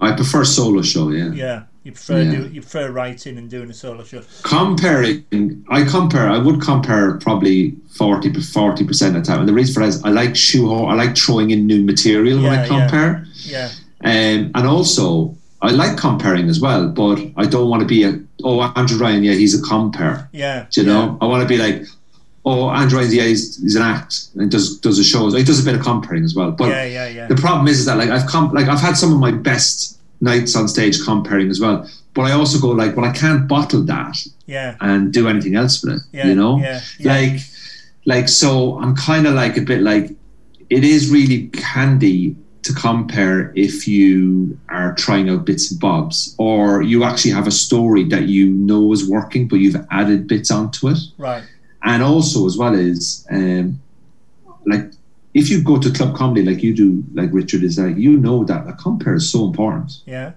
I 0.00 0.12
prefer 0.12 0.44
solo 0.44 0.80
show. 0.82 1.10
Yeah. 1.10 1.32
Yeah, 1.32 1.62
you 1.82 1.90
prefer 1.90 2.22
Yeah. 2.22 2.30
do, 2.30 2.48
you 2.54 2.60
prefer 2.60 2.92
writing 2.92 3.36
and 3.36 3.50
doing 3.50 3.68
a 3.68 3.74
solo 3.74 4.04
show. 4.04 4.20
Compering, 4.42 5.64
I 5.68 5.82
compere. 5.82 6.28
I 6.28 6.38
would 6.38 6.60
compere 6.60 7.16
probably 7.20 7.74
40 7.96 8.32
40 8.40 8.84
percent 8.84 9.16
of 9.16 9.24
the 9.24 9.26
time, 9.28 9.40
and 9.40 9.48
the 9.48 9.52
reason 9.52 9.74
for 9.74 9.80
that 9.80 9.88
is 9.88 10.04
I 10.04 10.10
like 10.10 10.36
shoehorn. 10.36 10.88
I 10.88 10.94
like 10.94 11.16
throwing 11.16 11.50
in 11.50 11.66
new 11.66 11.82
material 11.82 12.40
when 12.40 12.52
I 12.56 12.64
compere. 12.64 13.26
Yeah, 13.42 13.70
Um, 14.04 14.52
and 14.54 14.66
also, 14.68 15.34
I 15.62 15.72
like 15.72 15.96
compering 15.96 16.48
as 16.48 16.60
well, 16.60 16.88
but 16.90 17.18
I 17.36 17.44
don't 17.46 17.68
want 17.68 17.80
to 17.82 17.88
be 17.88 18.04
a 18.04 18.20
oh 18.44 18.60
Andrew 18.76 18.98
Ryan, 18.98 19.24
yeah, 19.24 19.32
he's 19.32 19.60
a 19.60 19.62
compere. 19.66 20.28
yeah. 20.32 20.66
Do 20.70 20.82
you 20.82 20.86
know? 20.86 21.18
I 21.20 21.24
want 21.26 21.42
to 21.42 21.48
be 21.48 21.58
like 21.58 21.82
oh 22.48 22.70
Andrew 22.70 23.00
yeah, 23.02 23.24
he's, 23.24 23.60
he's 23.62 23.76
an 23.76 23.82
act 23.82 24.12
and 24.36 24.50
does 24.50 24.66
does 24.80 24.98
a 24.98 25.04
show. 25.04 25.30
He 25.30 25.44
does 25.44 25.60
a 25.60 25.64
bit 25.68 25.74
of 25.78 25.82
compering 25.90 26.24
as 26.24 26.34
well. 26.34 26.50
But 26.60 26.68
Yeah, 26.70 26.84
yeah, 26.84 27.08
yeah. 27.08 27.26
the 27.32 27.36
problem 27.36 27.66
is, 27.68 27.78
is 27.80 27.86
that 27.86 27.98
like 28.02 28.10
I've 28.10 28.26
comp- 28.34 28.54
like 28.58 28.68
I've 28.72 28.80
had 28.88 28.96
some 28.96 29.12
of 29.12 29.18
my 29.20 29.32
best 29.50 29.98
nights 30.20 30.56
on 30.56 30.66
stage 30.68 30.96
compering 31.08 31.48
as 31.50 31.60
well. 31.60 31.88
But 32.14 32.22
I 32.22 32.32
also 32.32 32.58
go 32.58 32.70
like, 32.82 32.96
well, 32.96 33.06
I 33.06 33.12
can't 33.12 33.46
bottle 33.46 33.82
that 33.94 34.16
Yeah, 34.46 34.74
and 34.80 35.12
do 35.12 35.28
anything 35.28 35.54
else 35.54 35.74
with 35.84 35.94
it. 35.96 36.02
yeah. 36.12 36.26
you 36.28 36.34
know, 36.34 36.58
yeah, 36.58 36.80
yeah. 36.98 37.12
like 37.14 37.40
like 38.06 38.28
so 38.28 38.78
i'm 38.80 38.94
kind 38.96 39.26
of 39.26 39.34
like 39.34 39.56
a 39.58 39.60
bit 39.60 39.80
like 39.82 40.06
it 40.70 40.82
is 40.94 41.10
really 41.10 41.50
handy 41.62 42.34
to 42.62 42.72
compere 42.72 43.52
if 43.54 43.86
you 43.86 44.58
are 44.70 44.94
trying 44.94 45.28
out 45.28 45.44
bits 45.44 45.70
and 45.70 45.78
bobs 45.80 46.34
or 46.38 46.80
you 46.82 47.04
actually 47.04 47.30
have 47.38 47.46
a 47.46 47.50
story 47.66 48.04
that 48.04 48.22
you 48.34 48.48
know 48.48 48.92
is 48.92 49.02
working 49.08 49.46
but 49.46 49.56
you've 49.56 49.76
added 49.90 50.26
bits 50.26 50.50
onto 50.50 50.88
it 50.88 50.98
right. 51.18 51.44
And 51.82 52.02
also 52.02 52.46
as 52.46 52.56
well 52.58 52.74
as 52.74 53.26
um 53.30 53.80
like 54.66 54.84
if 55.34 55.48
you 55.50 55.62
go 55.62 55.78
to 55.78 55.90
club 55.92 56.16
comedy 56.16 56.42
like 56.44 56.62
you 56.62 56.74
do 56.74 57.04
like 57.14 57.30
richard 57.32 57.62
is 57.62 57.78
like 57.78 57.96
you 57.96 58.16
know 58.16 58.44
that 58.44 58.66
a 58.68 58.72
compere 58.72 59.14
is 59.14 59.30
so 59.30 59.44
important 59.46 59.98
Yeah, 60.06 60.32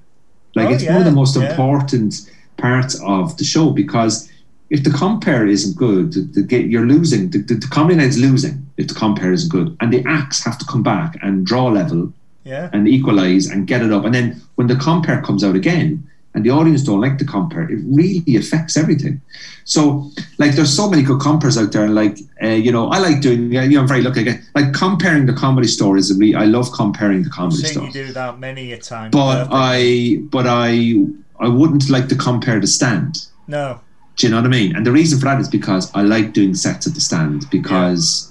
like 0.56 0.70
Oh, 0.70 0.74
it's 0.74 0.86
one 0.86 0.98
of 0.98 1.06
the 1.06 1.12
most 1.12 1.36
yeah. 1.36 1.50
important 1.50 2.14
parts 2.58 3.00
of 3.02 3.36
the 3.38 3.44
show 3.44 3.72
because 3.72 4.30
if 4.70 4.84
the 4.84 4.92
compere 4.92 5.48
isn't 5.48 5.76
good, 5.76 6.14
the, 6.14 6.22
the, 6.22 6.44
get- 6.44 6.68
you're 6.68 6.86
losing. 6.86 7.30
The, 7.32 7.40
the, 7.40 7.56
the 7.56 7.68
comedy 7.68 7.96
night's 7.98 8.18
losing 8.18 8.66
if 8.78 8.88
the 8.88 8.94
compere 8.94 9.34
isn't 9.34 9.50
good, 9.52 9.76
and 9.82 9.92
the 9.92 10.02
acts 10.08 10.46
have 10.46 10.58
to 10.60 10.66
come 10.66 10.82
back 10.84 11.18
and 11.22 11.46
draw 11.46 11.66
level 11.68 12.14
yeah, 12.46 12.70
and 12.72 12.88
equalize 12.88 13.48
and 13.48 13.68
get 13.68 13.82
it 13.82 13.92
up. 13.92 14.06
And 14.06 14.14
then 14.16 14.42
when 14.56 14.68
the 14.68 14.78
compere 14.78 15.22
comes 15.22 15.44
out 15.44 15.56
again, 15.56 16.08
and 16.34 16.46
the 16.46 16.50
audience 16.50 16.84
don't 16.84 17.02
like 17.02 17.18
the 17.18 17.26
compere, 17.26 17.70
it 17.70 17.80
really 17.86 18.36
affects 18.38 18.78
everything. 18.78 19.20
So, 19.66 20.10
like, 20.38 20.56
there's 20.56 20.76
so 20.76 20.90
many 20.90 21.04
good 21.04 21.20
comperes 21.22 21.58
out 21.58 21.72
there. 21.72 21.84
And 21.86 21.94
like, 21.94 22.18
uh, 22.42 22.48
you 22.48 22.72
know, 22.72 22.90
I 22.90 23.00
like 23.00 23.22
doing. 23.22 23.52
You 23.52 23.68
know, 23.70 23.82
I'm 23.82 23.88
very 23.88 24.02
lucky. 24.02 24.22
Again. 24.22 24.44
Like 24.56 24.72
compering 24.74 25.26
the 25.28 25.34
comedy 25.34 25.68
stories. 25.68 26.10
and 26.10 26.20
re- 26.20 26.36
I 26.36 26.46
love 26.46 26.70
compering 26.72 27.24
the 27.24 27.30
comedy 27.30 27.58
seen 27.64 27.84
you 27.86 27.92
do 27.92 28.14
that 28.14 28.40
many 28.40 28.72
a 28.72 28.78
time. 28.78 29.12
but 29.12 29.46
Perfect. 29.50 29.54
I 29.54 30.18
but 30.30 30.46
I 30.48 30.96
I 31.40 31.48
wouldn't 31.48 31.90
like 31.90 32.08
to 32.10 32.16
compere 32.16 32.60
the 32.60 32.68
stand. 32.68 33.28
no, 33.48 33.80
Do 34.18 34.28
you 34.28 34.32
know 34.32 34.38
what 34.38 34.46
I 34.46 34.50
mean? 34.50 34.76
And 34.76 34.86
the 34.86 34.92
reason 34.92 35.20
for 35.20 35.26
that 35.26 35.40
is 35.42 35.50
because 35.50 35.92
I 35.94 36.02
like 36.02 36.34
doing 36.34 36.54
sets 36.56 36.88
at 36.88 36.94
the 36.94 37.02
stand 37.02 37.50
because 37.50 38.31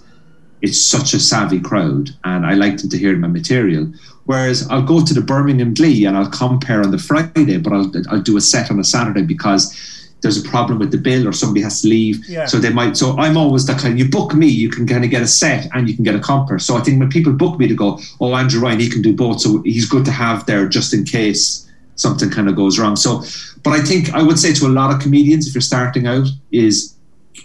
it's 0.62 0.80
such 0.80 1.14
a 1.14 1.20
savvy 1.20 1.60
crowd 1.60 2.10
and 2.24 2.46
I 2.46 2.54
like 2.54 2.78
them 2.78 2.90
to 2.90 2.98
hear 2.98 3.16
my 3.16 3.28
material. 3.28 3.92
Whereas 4.24 4.68
I'll 4.68 4.82
go 4.82 5.04
to 5.04 5.14
the 5.14 5.20
Birmingham 5.20 5.74
Glee 5.74 6.04
and 6.04 6.16
I'll 6.16 6.30
compere 6.30 6.82
on 6.82 6.90
the 6.90 6.98
Friday, 6.98 7.58
but 7.58 7.72
I'll 7.72 7.90
I'll 8.10 8.22
do 8.22 8.36
a 8.36 8.40
set 8.40 8.70
on 8.70 8.78
a 8.78 8.84
Saturday 8.84 9.22
because 9.22 9.74
there's 10.22 10.44
a 10.44 10.48
problem 10.48 10.78
with 10.78 10.90
the 10.90 10.98
bill 10.98 11.26
or 11.26 11.32
somebody 11.32 11.62
has 11.62 11.82
to 11.82 11.88
leave. 11.88 12.28
Yeah. 12.28 12.46
So 12.46 12.58
they 12.58 12.70
might 12.70 12.96
so 12.96 13.18
I'm 13.18 13.36
always 13.36 13.66
that 13.66 13.80
kind 13.80 13.98
you 13.98 14.08
book 14.08 14.34
me, 14.34 14.46
you 14.46 14.68
can 14.68 14.86
kind 14.86 15.04
of 15.04 15.10
get 15.10 15.22
a 15.22 15.26
set 15.26 15.68
and 15.74 15.88
you 15.88 15.94
can 15.94 16.04
get 16.04 16.14
a 16.14 16.20
compere. 16.20 16.58
So 16.58 16.76
I 16.76 16.80
think 16.80 17.00
when 17.00 17.08
people 17.08 17.32
book 17.32 17.58
me 17.58 17.66
to 17.68 17.74
go, 17.74 17.98
oh 18.20 18.34
Andrew 18.34 18.60
Ryan, 18.60 18.80
he 18.80 18.90
can 18.90 19.02
do 19.02 19.14
both. 19.14 19.40
So 19.40 19.62
he's 19.62 19.88
good 19.88 20.04
to 20.04 20.12
have 20.12 20.46
there 20.46 20.68
just 20.68 20.92
in 20.92 21.04
case 21.04 21.66
something 21.96 22.30
kind 22.30 22.48
of 22.48 22.56
goes 22.56 22.78
wrong. 22.78 22.96
So 22.96 23.24
but 23.62 23.72
I 23.72 23.82
think 23.82 24.12
I 24.14 24.22
would 24.22 24.38
say 24.38 24.52
to 24.54 24.66
a 24.66 24.68
lot 24.68 24.94
of 24.94 25.00
comedians, 25.00 25.46
if 25.46 25.54
you're 25.54 25.62
starting 25.62 26.06
out, 26.06 26.26
is 26.50 26.94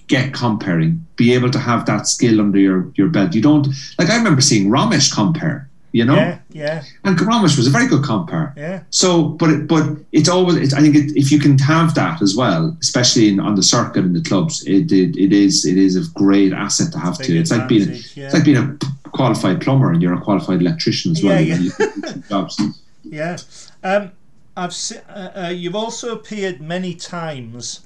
get 0.07 0.33
compering. 0.33 0.99
Be 1.15 1.33
able 1.33 1.51
to 1.51 1.59
have 1.59 1.86
that 1.86 2.07
skill 2.07 2.41
under 2.41 2.59
your, 2.59 2.91
your 2.95 3.07
belt. 3.07 3.33
You 3.36 3.41
don't 3.41 3.67
like 3.97 4.09
I 4.09 4.17
remember 4.17 4.41
seeing 4.41 4.69
Romesh 4.69 5.13
compere, 5.13 5.69
you 5.91 6.03
know? 6.05 6.15
yeah, 6.15 6.39
yeah, 6.51 6.83
And 7.03 7.17
Romesh 7.17 7.55
was 7.57 7.67
a 7.67 7.69
very 7.69 7.88
good 7.88 8.03
compere. 8.03 8.53
yeah, 8.57 8.83
So, 8.89 9.23
but 9.23 9.49
it, 9.49 9.67
but 9.67 9.97
it's 10.11 10.27
always. 10.29 10.57
It's, 10.57 10.73
I 10.73 10.81
think 10.81 10.95
it, 10.95 11.11
if 11.15 11.31
you 11.31 11.39
can 11.39 11.57
have 11.59 11.93
that 11.95 12.21
as 12.21 12.36
well, 12.36 12.75
especially 12.81 13.29
in, 13.29 13.39
on 13.39 13.55
the 13.55 13.63
circuit 13.63 14.03
in 14.05 14.13
the 14.13 14.21
clubs, 14.21 14.63
it, 14.65 14.91
it 14.91 15.15
it 15.17 15.31
is 15.31 15.65
it 15.65 15.77
is 15.77 15.95
a 15.95 16.09
great 16.13 16.51
asset 16.53 16.91
to 16.93 16.99
have 16.99 17.17
too. 17.17 17.36
It's 17.36 17.51
like 17.51 17.67
being 17.67 17.89
yeah. 18.15 18.25
it's 18.25 18.33
like 18.33 18.45
being 18.45 18.57
a 18.57 18.77
qualified 19.11 19.61
plumber 19.61 19.91
and 19.91 20.01
you're 20.01 20.13
a 20.13 20.19
qualified 20.21 20.59
electrician 20.61 21.11
as 21.11 21.23
well. 21.23 21.39
Yeah, 21.41 21.57
yeah. 21.77 22.13
jobs. 22.29 22.59
Yeah. 23.07 23.38
Um, 23.83 24.11
I've 24.57 24.73
se- 24.73 25.03
uh, 25.07 25.29
uh, 25.45 25.49
you've 25.49 25.75
also 25.75 26.11
appeared 26.11 26.59
many 26.59 26.95
times 26.95 27.84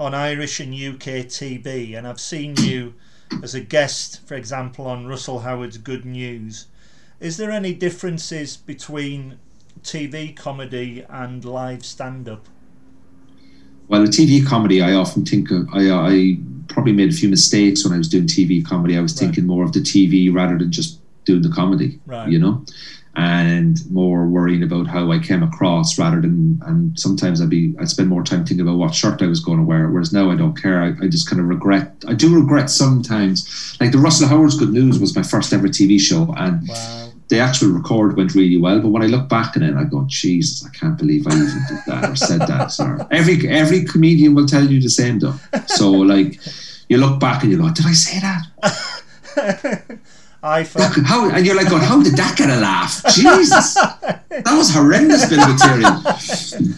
on 0.00 0.14
Irish 0.14 0.58
and 0.60 0.72
UK 0.72 1.26
TV, 1.28 1.94
and 1.96 2.08
I've 2.08 2.18
seen 2.18 2.56
you 2.56 2.94
as 3.42 3.54
a 3.54 3.60
guest, 3.60 4.26
for 4.26 4.34
example, 4.34 4.86
on 4.86 5.06
Russell 5.06 5.40
Howard's 5.40 5.76
Good 5.76 6.06
News. 6.06 6.66
Is 7.20 7.36
there 7.36 7.50
any 7.50 7.74
differences 7.74 8.56
between 8.56 9.38
TV 9.82 10.34
comedy 10.34 11.04
and 11.10 11.44
live 11.44 11.84
stand-up? 11.84 12.46
Well, 13.88 14.00
the 14.02 14.08
TV 14.08 14.44
comedy, 14.44 14.80
I 14.80 14.94
often 14.94 15.26
think 15.26 15.50
of, 15.50 15.68
I, 15.74 15.90
I 15.90 16.38
probably 16.68 16.92
made 16.92 17.10
a 17.10 17.14
few 17.14 17.28
mistakes 17.28 17.84
when 17.84 17.92
I 17.92 17.98
was 17.98 18.08
doing 18.08 18.24
TV 18.26 18.64
comedy. 18.64 18.96
I 18.96 19.00
was 19.02 19.12
Right. 19.12 19.26
thinking 19.26 19.46
more 19.46 19.64
of 19.64 19.72
the 19.74 19.80
TV 19.80 20.32
rather 20.32 20.56
than 20.56 20.72
just 20.72 20.98
doing 21.26 21.42
the 21.42 21.50
comedy, 21.50 21.98
Right. 22.06 22.30
you 22.30 22.38
know, 22.38 22.64
and 23.16 23.78
more 23.90 24.26
worrying 24.26 24.62
about 24.62 24.86
how 24.86 25.10
I 25.10 25.18
came 25.18 25.42
across 25.42 25.98
rather 25.98 26.20
than, 26.20 26.60
and 26.64 26.98
sometimes 26.98 27.40
I'd 27.42 27.50
be, 27.50 27.74
I'd 27.80 27.88
spend 27.88 28.08
more 28.08 28.22
time 28.22 28.44
thinking 28.44 28.66
about 28.66 28.78
what 28.78 28.94
shirt 28.94 29.20
I 29.20 29.26
was 29.26 29.40
going 29.40 29.58
to 29.58 29.64
wear. 29.64 29.88
Whereas 29.88 30.12
now 30.12 30.30
I 30.30 30.36
don't 30.36 30.60
care. 30.60 30.80
I, 30.82 30.88
I 31.04 31.08
just 31.08 31.28
kind 31.28 31.40
of 31.40 31.48
regret, 31.48 31.92
I 32.06 32.14
do 32.14 32.34
regret 32.34 32.70
sometimes. 32.70 33.76
Like 33.80 33.92
the 33.92 33.98
Russell 33.98 34.28
Howard's 34.28 34.56
Good 34.58 34.70
News 34.72 34.98
was 34.98 35.16
my 35.16 35.22
first 35.22 35.52
ever 35.52 35.68
TV 35.68 36.00
show 36.00 36.32
and 36.36 36.68
Wow. 36.68 37.12
the 37.28 37.40
actual 37.40 37.70
record 37.70 38.16
went 38.16 38.34
really 38.34 38.56
well, 38.58 38.80
but 38.80 38.88
when 38.88 39.02
I 39.02 39.06
look 39.06 39.28
back 39.28 39.56
on 39.56 39.62
it, 39.64 39.74
I 39.74 39.84
go, 39.84 40.04
Jesus, 40.08 40.64
I 40.64 40.70
can't 40.70 40.96
believe 40.96 41.26
I 41.26 41.32
even 41.34 41.62
did 41.68 41.78
that 41.88 42.10
or 42.10 42.16
said 42.16 42.40
that. 42.40 42.78
Or 42.78 43.06
every 43.10 43.48
every 43.48 43.84
comedian 43.84 44.34
will 44.34 44.46
tell 44.46 44.64
you 44.64 44.80
the 44.80 44.88
same 44.90 45.18
though. 45.18 45.34
So 45.66 45.90
like, 45.90 46.38
you 46.88 46.98
look 46.98 47.18
back 47.20 47.42
and 47.42 47.50
you 47.52 47.58
go, 47.58 47.70
did 47.72 47.86
I 47.86 47.92
say 47.92 48.20
that? 48.20 49.98
I 50.42 50.64
felt 50.64 50.94
How? 51.04 51.30
And 51.30 51.44
you're 51.44 51.54
like, 51.54 51.68
going, 51.68 51.82
how 51.82 52.02
did 52.02 52.16
that 52.16 52.36
get 52.36 52.48
a 52.48 52.56
laugh? 52.56 53.02
Jesus, 53.14 53.74
that 53.74 54.44
was 54.46 54.72
horrendous 54.72 55.28
bit 55.28 55.38
of 55.38 55.48
material. 55.48 56.00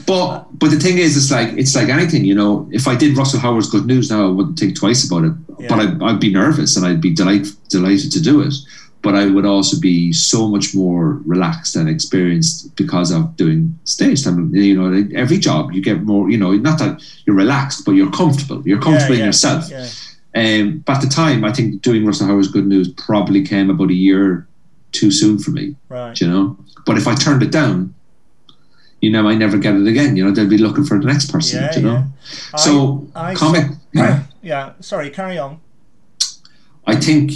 But 0.05 0.47
but 0.59 0.71
the 0.71 0.81
thing 0.81 0.99
is, 0.99 1.17
it's 1.17 1.31
like 1.31 1.57
it's 1.57 1.75
like 1.77 1.89
anything, 1.89 2.25
you 2.25 2.35
know. 2.35 2.69
If 2.73 2.89
I 2.89 2.97
did 2.97 3.17
Russell 3.17 3.41
Howard's 3.41 3.71
Good 3.71 3.87
News 3.87 4.11
now, 4.11 4.27
I 4.27 4.31
wouldn't 4.31 4.59
think 4.59 4.77
twice 4.77 5.07
about 5.07 5.25
it. 5.25 5.33
Yeah. 5.59 5.69
But 5.69 5.79
I'd, 5.79 6.03
I'd 6.03 6.21
be 6.21 6.33
nervous 6.33 6.77
and 6.77 6.85
I'd 6.85 7.01
be 7.01 7.15
delight, 7.15 7.47
delighted 7.69 8.11
to 8.13 8.21
do 8.21 8.41
it. 8.41 8.55
But 9.01 9.15
I 9.17 9.27
would 9.27 9.47
also 9.47 9.81
be 9.81 10.13
so 10.13 10.49
much 10.49 10.75
more 10.77 11.21
relaxed 11.27 11.75
and 11.75 11.89
experienced 11.89 12.75
because 12.77 13.11
of 13.11 13.37
doing 13.37 13.77
stage 13.85 14.23
time. 14.25 14.55
You 14.55 14.81
know, 14.81 15.09
every 15.15 15.39
job 15.39 15.73
you 15.73 15.83
get 15.83 16.03
more. 16.03 16.31
You 16.31 16.39
know, 16.39 16.53
not 16.53 16.79
that 16.81 17.01
you're 17.27 17.37
relaxed, 17.37 17.85
but 17.85 17.93
you're 17.93 18.11
comfortable. 18.11 18.63
You're 18.67 18.81
comfortable 18.81 19.15
in 19.15 19.25
yourself. 19.27 19.71
Yeah. 20.35 20.61
Um, 20.63 20.79
but 20.87 20.97
at 20.97 21.03
the 21.03 21.09
time, 21.09 21.45
I 21.45 21.53
think 21.53 21.83
doing 21.83 22.07
Russell 22.07 22.27
Howard's 22.27 22.49
Good 22.49 22.67
News 22.67 22.89
probably 22.89 23.43
came 23.45 23.71
about 23.71 23.91
a 23.91 23.95
year 23.95 24.47
too 24.93 25.11
soon 25.11 25.39
for 25.39 25.51
me, 25.51 25.75
Right. 25.89 26.19
you 26.21 26.29
know. 26.29 26.57
But 26.87 26.97
if 26.99 27.07
I 27.07 27.15
turned 27.15 27.43
it 27.43 27.51
down, 27.51 27.95
you 29.01 29.11
know, 29.11 29.29
I 29.29 29.35
never 29.35 29.59
get 29.59 29.75
it 29.75 29.87
again. 29.87 30.17
You 30.17 30.25
know, 30.25 30.31
they'll 30.33 30.49
be 30.49 30.59
looking 30.59 30.85
for 30.85 30.99
the 30.99 31.07
next 31.07 31.31
person, 31.33 31.63
Yeah, 31.63 31.77
you 31.77 31.83
know. 31.83 31.93
yeah. 32.53 32.57
So, 32.57 33.07
I 33.15 33.35
comic, 33.35 33.67
saw- 33.95 34.21
yeah. 34.43 34.73
Sorry. 34.81 35.11
Carry 35.11 35.39
on. 35.39 35.59
I 36.87 36.97
think 36.97 37.33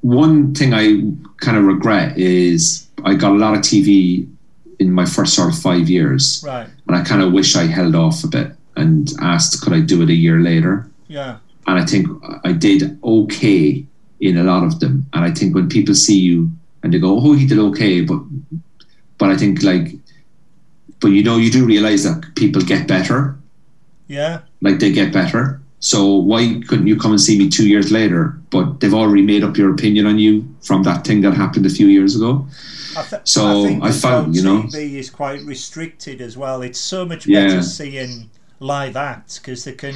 one 0.00 0.54
thing 0.54 0.72
I 0.74 1.02
kind 1.38 1.56
of 1.56 1.64
regret 1.64 2.16
is 2.18 2.86
I 3.04 3.14
got 3.14 3.32
a 3.32 3.36
lot 3.36 3.54
of 3.54 3.60
TV 3.60 4.26
in 4.78 4.90
my 4.92 5.06
first 5.06 5.34
sort 5.34 5.52
of 5.52 5.58
five 5.58 5.88
years, 5.88 6.42
Right. 6.46 6.68
and 6.86 6.96
I 6.96 7.02
kind 7.02 7.22
of 7.22 7.32
wish 7.32 7.56
I 7.56 7.64
held 7.64 7.94
off 7.94 8.22
a 8.24 8.28
bit 8.28 8.52
and 8.76 9.10
asked, 9.20 9.60
could 9.62 9.72
I 9.72 9.80
do 9.80 10.02
it 10.02 10.10
a 10.10 10.14
year 10.14 10.40
later? 10.40 10.88
Yeah. 11.08 11.36
And 11.66 11.78
I 11.78 11.84
think 11.84 12.06
I 12.44 12.52
did 12.52 12.98
okay 13.02 13.84
in 14.20 14.36
a 14.38 14.44
lot 14.44 14.64
of 14.64 14.80
them. 14.80 15.06
And 15.12 15.24
I 15.24 15.30
think 15.32 15.54
when 15.54 15.68
people 15.68 15.94
see 15.94 16.18
you 16.18 16.50
and 16.82 16.92
they 16.92 16.98
go, 16.98 17.18
"Oh, 17.18 17.32
he 17.34 17.46
did 17.46 17.58
okay," 17.58 18.00
but 18.02 18.20
but 19.18 19.30
I 19.30 19.36
think 19.36 19.62
like, 19.62 19.94
but 21.00 21.08
you 21.08 21.22
know, 21.22 21.36
you 21.36 21.50
do 21.50 21.64
realize 21.64 22.04
that 22.04 22.34
people 22.34 22.62
get 22.62 22.86
better, 22.86 23.36
Yeah. 24.08 24.40
like 24.60 24.78
they 24.78 24.92
get 24.92 25.12
better. 25.12 25.60
So 25.80 26.14
why 26.16 26.60
couldn't 26.66 26.86
you 26.86 26.96
come 26.96 27.12
and 27.12 27.20
see 27.20 27.38
me 27.38 27.48
two 27.48 27.66
years 27.68 27.90
later? 27.92 28.38
But 28.50 28.80
they've 28.80 28.94
already 28.94 29.22
made 29.22 29.44
up 29.44 29.56
your 29.56 29.70
opinion 29.72 30.06
on 30.06 30.18
you 30.18 30.44
from 30.62 30.82
that 30.84 31.04
thing 31.06 31.20
that 31.22 31.34
happened 31.34 31.66
a 31.66 31.70
few 31.70 31.86
years 31.86 32.16
ago. 32.16 32.46
I 32.96 33.02
th- 33.02 33.22
So, 33.24 33.64
I, 33.64 33.68
think 33.68 33.84
I 33.84 33.92
found, 33.92 34.34
you 34.36 34.42
know- 34.42 34.62
TV 34.62 34.96
is 34.98 35.10
quite 35.10 35.42
restricted 35.44 36.20
as 36.22 36.34
well. 36.36 36.62
It's 36.62 36.78
so 36.80 37.04
much 37.04 37.26
Yeah. 37.26 37.48
better 37.48 37.62
seeing 37.62 38.30
live 38.58 38.96
acts 38.96 39.38
because 39.38 39.64
they 39.64 39.72
can 39.72 39.94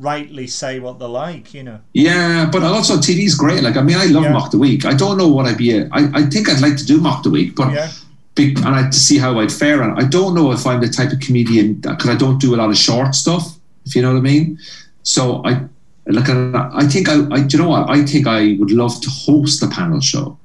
rightly 0.00 0.46
say 0.46 0.80
what 0.80 0.98
they 0.98 1.06
like. 1.06 1.54
You 1.54 1.62
know. 1.62 1.78
Yeah, 1.92 2.48
but 2.52 2.62
also 2.62 2.96
TV's 2.96 3.34
great. 3.34 3.62
Like 3.62 3.76
I 3.76 3.82
mean, 3.82 3.96
I 3.96 4.06
love 4.06 4.24
Yeah. 4.24 4.32
Mock 4.32 4.50
the 4.50 4.58
Week. 4.58 4.84
I 4.84 4.94
don't 4.94 5.16
know 5.18 5.28
what 5.28 5.46
I'd 5.46 5.58
be. 5.58 5.70
I 5.76 6.00
I 6.20 6.22
think 6.32 6.48
I'd 6.48 6.60
like 6.60 6.76
to 6.76 6.86
do 6.86 7.00
Mock 7.00 7.22
the 7.22 7.30
Week, 7.30 7.54
but 7.54 7.72
Yeah. 7.72 7.90
big, 8.34 8.58
and 8.58 8.74
I 8.74 8.88
to 8.90 8.98
see 8.98 9.18
how 9.18 9.38
I'd 9.40 9.52
fare. 9.52 9.82
And 9.82 9.92
I 10.02 10.04
don't 10.08 10.34
know 10.34 10.52
if 10.52 10.66
I'm 10.66 10.80
the 10.80 10.88
type 10.88 11.12
of 11.12 11.20
comedian 11.20 11.74
because 11.74 12.08
I 12.08 12.16
don't 12.16 12.38
do 12.40 12.54
a 12.54 12.58
lot 12.62 12.70
of 12.70 12.76
short 12.76 13.14
stuff. 13.14 13.44
If 13.86 13.94
you 13.94 14.02
know 14.02 14.12
what 14.12 14.18
I 14.18 14.22
mean. 14.32 14.58
So 15.02 15.42
I 15.44 15.62
look 16.06 16.28
at. 16.28 16.38
I 16.82 16.86
think 16.86 17.08
I, 17.08 17.16
I. 17.34 17.40
Do 17.42 17.56
you 17.56 17.62
know 17.62 17.70
what? 17.70 17.88
I 17.90 18.04
think 18.04 18.26
I 18.26 18.56
would 18.58 18.70
love 18.70 19.00
to 19.00 19.10
host 19.10 19.62
a 19.62 19.68
panel 19.68 20.00
show. 20.00 20.36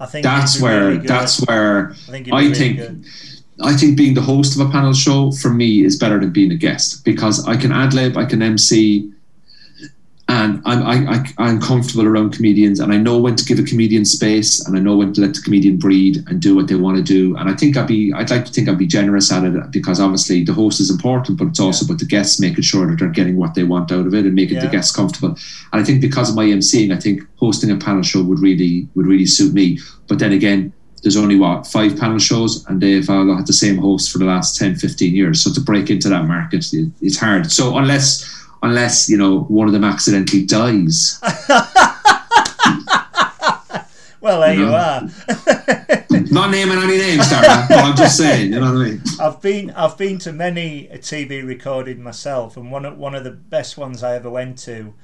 I 0.00 0.06
think 0.06 0.24
That's 0.24 0.60
where. 0.60 0.88
really 0.88 1.06
that's 1.06 1.40
where. 1.46 1.92
I 1.92 2.10
think, 2.10 2.32
I 2.32 2.40
really 2.42 2.54
think. 2.54 2.76
good. 2.78 3.04
I 3.62 3.74
think 3.74 3.96
being 3.96 4.14
the 4.14 4.20
host 4.20 4.58
of 4.58 4.66
a 4.66 4.70
panel 4.70 4.92
show 4.92 5.30
for 5.30 5.50
me 5.50 5.84
is 5.84 5.96
better 5.96 6.18
than 6.18 6.30
being 6.30 6.50
a 6.50 6.56
guest 6.56 7.04
because 7.04 7.46
I 7.46 7.56
can 7.56 7.72
ad 7.72 7.94
lib, 7.94 8.16
I 8.16 8.24
can 8.24 8.42
MC, 8.42 9.12
and 10.26 10.62
I'm 10.64 10.82
I, 10.82 11.16
I, 11.16 11.24
I'm 11.38 11.60
comfortable 11.60 12.06
around 12.06 12.32
comedians, 12.32 12.80
and 12.80 12.92
I 12.92 12.96
know 12.96 13.18
when 13.18 13.36
to 13.36 13.44
give 13.44 13.58
a 13.58 13.62
comedian 13.62 14.04
space, 14.06 14.66
and 14.66 14.76
I 14.76 14.80
know 14.80 14.96
when 14.96 15.12
to 15.12 15.20
let 15.20 15.34
the 15.34 15.40
comedian 15.42 15.76
breed 15.76 16.24
and 16.26 16.40
do 16.40 16.56
what 16.56 16.66
they 16.66 16.76
want 16.76 16.96
to 16.96 17.02
do. 17.02 17.36
And 17.36 17.48
I 17.48 17.54
think 17.54 17.76
I'd 17.76 17.86
be 17.86 18.12
I'd 18.12 18.30
like 18.30 18.46
to 18.46 18.52
think 18.52 18.68
I'd 18.68 18.78
be 18.78 18.86
generous 18.86 19.30
at 19.30 19.44
it 19.44 19.70
because 19.70 20.00
obviously 20.00 20.42
the 20.42 20.54
host 20.54 20.80
is 20.80 20.90
important, 20.90 21.38
but 21.38 21.48
it's 21.48 21.60
also 21.60 21.84
about 21.84 21.98
the 21.98 22.06
guests 22.06 22.40
making 22.40 22.62
sure 22.62 22.86
that 22.86 22.98
they're 22.98 23.08
getting 23.08 23.36
what 23.36 23.54
they 23.54 23.64
want 23.64 23.92
out 23.92 24.06
of 24.06 24.14
it 24.14 24.24
and 24.24 24.34
making 24.34 24.60
the 24.60 24.68
guests 24.68 24.96
comfortable. 24.96 25.36
And 25.72 25.82
I 25.82 25.84
think 25.84 26.00
because 26.00 26.30
of 26.30 26.36
my 26.36 26.44
MCing, 26.44 26.92
I 26.92 26.98
think 26.98 27.22
hosting 27.36 27.70
a 27.70 27.76
panel 27.76 28.02
show 28.02 28.22
would 28.22 28.40
really 28.40 28.88
would 28.94 29.06
really 29.06 29.26
suit 29.26 29.52
me. 29.52 29.78
But 30.08 30.20
then 30.20 30.32
again, 30.32 30.72
there's 31.04 31.16
only 31.16 31.36
what 31.36 31.66
five 31.66 31.96
panel 31.98 32.18
shows 32.18 32.66
and 32.66 32.80
they've 32.80 33.08
all 33.10 33.36
had 33.36 33.46
the 33.46 33.52
same 33.52 33.76
host 33.78 34.10
for 34.10 34.18
the 34.18 34.24
last 34.24 34.56
10 34.58 34.74
15 34.76 35.14
years 35.14 35.42
so 35.44 35.52
to 35.52 35.60
break 35.60 35.90
into 35.90 36.08
that 36.08 36.24
market 36.24 36.64
it, 36.72 36.90
it's 37.00 37.18
hard 37.18 37.50
so 37.52 37.76
unless 37.78 38.24
unless 38.62 39.08
you 39.08 39.16
know 39.16 39.40
one 39.42 39.66
of 39.68 39.72
them 39.72 39.84
accidentally 39.84 40.44
dies 40.44 41.20
Well, 44.20 44.40
there 44.40 44.54
you 44.54 44.64
No. 44.64 44.74
are. 44.74 45.02
not 46.30 46.50
naming 46.50 46.78
any 46.78 46.96
names 46.96 47.28
Dara, 47.28 47.66
but 47.68 47.78
I'm 47.84 47.94
just 47.94 48.16
saying 48.22 48.54
you 48.54 48.60
know 48.60 48.72
what 48.72 48.80
I 48.86 48.88
mean 48.90 49.02
I've 49.20 49.42
been 49.42 49.70
I've 49.72 49.98
been 49.98 50.18
to 50.20 50.32
many 50.32 50.88
TV 50.94 51.46
recorded 51.46 51.98
myself, 51.98 52.56
and 52.56 52.70
one 52.72 52.86
of 52.86 52.96
one 52.96 53.14
of 53.14 53.22
the 53.24 53.30
best 53.30 53.76
ones 53.76 54.02
I 54.02 54.14
ever 54.14 54.30
went 54.30 54.56
to, 54.60 54.94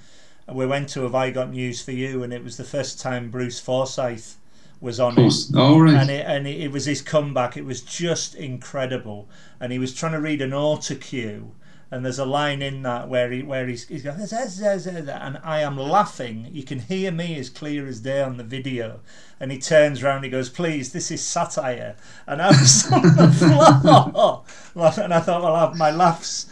we 0.51 0.65
went 0.67 0.89
to 0.91 1.03
Have 1.03 1.15
I 1.15 1.31
Got 1.31 1.51
News 1.51 1.83
for 1.83 1.93
You, 1.93 2.23
and 2.23 2.33
it 2.33 2.43
was 2.43 2.57
the 2.57 2.65
first 2.65 2.99
time 2.99 3.31
Bruce 3.31 3.61
Forsyth 3.61 4.37
was 4.81 4.99
on 4.99 5.13
it. 5.13 5.17
Post. 5.17 5.55
all 5.57 5.81
right 5.81 5.95
and 5.95 6.11
it, 6.11 6.25
and 6.27 6.47
it, 6.47 6.61
it 6.61 6.73
was 6.73 6.87
his 6.87 7.03
comeback. 7.03 7.57
It 7.57 7.65
was 7.65 7.81
just 7.83 8.35
incredible, 8.35 9.29
and 9.61 9.73
he 9.73 9.79
was 9.79 9.95
trying 9.95 10.13
to 10.13 10.21
read 10.21 10.41
an 10.41 10.51
autocue, 10.53 11.51
and 11.91 12.05
there's 12.05 12.19
a 12.19 12.25
line 12.25 12.63
in 12.63 12.83
that 12.83 13.09
where 13.09 13.31
he 13.31 13.43
where 13.43 13.67
he's, 13.67 13.87
he's 13.89 14.03
going 14.03 14.19
and 14.21 15.39
I 15.43 15.61
am 15.61 15.77
laughing. 15.77 16.49
You 16.53 16.63
can 16.63 16.79
hear 16.81 17.11
me 17.11 17.39
as 17.39 17.51
clear 17.51 17.87
as 17.87 18.01
day 18.01 18.23
on 18.23 18.37
the 18.37 18.45
video, 18.45 19.01
and 19.39 19.51
he 19.53 19.59
turns 19.59 20.03
around. 20.03 20.23
He 20.25 20.31
goes, 20.31 20.49
"Please, 20.49 20.93
this 20.93 21.11
is 21.11 21.21
satire," 21.23 21.97
and 22.27 22.41
I 22.41 22.49
was 22.49 22.91
on 22.93 23.03
the 23.03 23.29
floor, 24.13 24.45
laughing, 24.75 25.05
and 25.05 25.15
I 25.15 25.21
thought, 25.21 25.43
"Well, 25.43 25.55
I 25.55 25.61
have 25.61 25.77
my 25.77 25.91
laughs." 25.91 26.47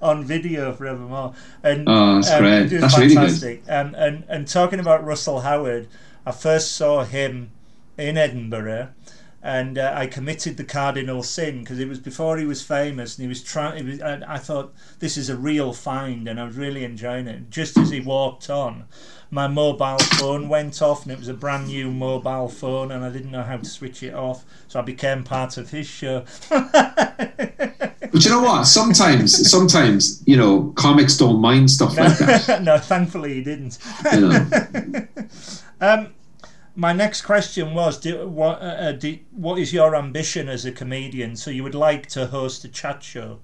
on 0.00 0.24
video 0.24 0.72
forevermore 0.72 1.34
and 1.62 1.86
Oh, 1.86 2.14
that's 2.14 2.30
um, 2.30 2.40
great. 2.40 2.72
it 2.72 2.72
was 2.72 2.80
That's 2.80 2.98
really 2.98 3.08
good. 3.08 3.14
fantastic 3.20 3.62
and, 3.68 3.94
and 3.94 4.24
and 4.26 4.48
talking 4.48 4.80
about 4.80 5.04
Russell 5.04 5.40
Howard 5.40 5.86
I 6.26 6.32
first 6.32 6.72
saw 6.72 7.04
him 7.04 7.50
in 7.98 8.16
Edinburgh, 8.16 8.88
and 9.42 9.76
uh, 9.76 9.92
I 9.94 10.06
committed 10.06 10.56
the 10.56 10.64
cardinal 10.64 11.22
sin 11.22 11.60
because 11.60 11.78
it 11.78 11.86
was 11.86 11.98
before 11.98 12.38
he 12.38 12.46
was 12.46 12.62
famous, 12.62 13.16
and 13.16 13.24
he 13.24 13.28
was 13.28 13.42
trying. 13.42 14.02
I 14.02 14.38
thought 14.38 14.74
this 15.00 15.18
is 15.18 15.28
a 15.28 15.36
real 15.36 15.72
find, 15.74 16.26
and 16.26 16.40
I 16.40 16.44
was 16.44 16.56
really 16.56 16.82
enjoying 16.84 17.26
it. 17.26 17.50
Just 17.50 17.76
as 17.76 17.90
he 17.90 18.00
walked 18.00 18.48
on, 18.48 18.84
my 19.30 19.46
mobile 19.46 19.98
phone 19.98 20.48
went 20.48 20.80
off, 20.80 21.02
and 21.02 21.12
it 21.12 21.18
was 21.18 21.28
a 21.28 21.34
brand 21.34 21.66
new 21.66 21.90
mobile 21.90 22.48
phone, 22.48 22.90
and 22.90 23.04
I 23.04 23.10
didn't 23.10 23.32
know 23.32 23.42
how 23.42 23.58
to 23.58 23.64
switch 23.64 24.02
it 24.02 24.14
off, 24.14 24.44
so 24.66 24.78
I 24.78 24.82
became 24.82 25.24
part 25.24 25.58
of 25.58 25.70
his 25.70 25.86
show. 25.86 26.24
but 28.14 28.24
you 28.24 28.30
know 28.30 28.42
what 28.42 28.64
sometimes 28.64 29.50
sometimes 29.50 30.22
you 30.24 30.36
know 30.36 30.72
comics 30.76 31.16
don't 31.16 31.40
mind 31.40 31.70
stuff 31.70 31.96
like 31.98 32.16
that 32.18 32.62
no, 32.62 32.78
thankfully 32.78 33.34
he 33.34 33.42
didn't. 33.42 33.76
you 34.12 34.20
know 34.20 34.46
Um, 35.80 36.08
my 36.76 36.92
next 36.92 37.22
question 37.22 37.74
was: 37.74 37.98
do, 37.98 38.28
what, 38.28 38.60
uh, 38.60 38.64
uh, 38.64 38.92
do, 38.92 39.18
what 39.32 39.58
is 39.58 39.72
your 39.72 39.94
ambition 39.94 40.48
as 40.48 40.64
a 40.64 40.72
comedian? 40.72 41.36
So 41.36 41.50
you 41.50 41.62
would 41.62 41.74
like 41.74 42.06
to 42.08 42.26
host 42.26 42.64
a 42.64 42.68
chat 42.68 43.02
show? 43.02 43.38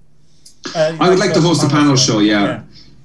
Uh, 0.75 0.95
I 0.99 1.09
would 1.09 1.19
like 1.19 1.33
to 1.33 1.41
host 1.41 1.63
a 1.63 1.69
panel 1.69 1.95
show 1.95 2.19
yeah 2.19 2.61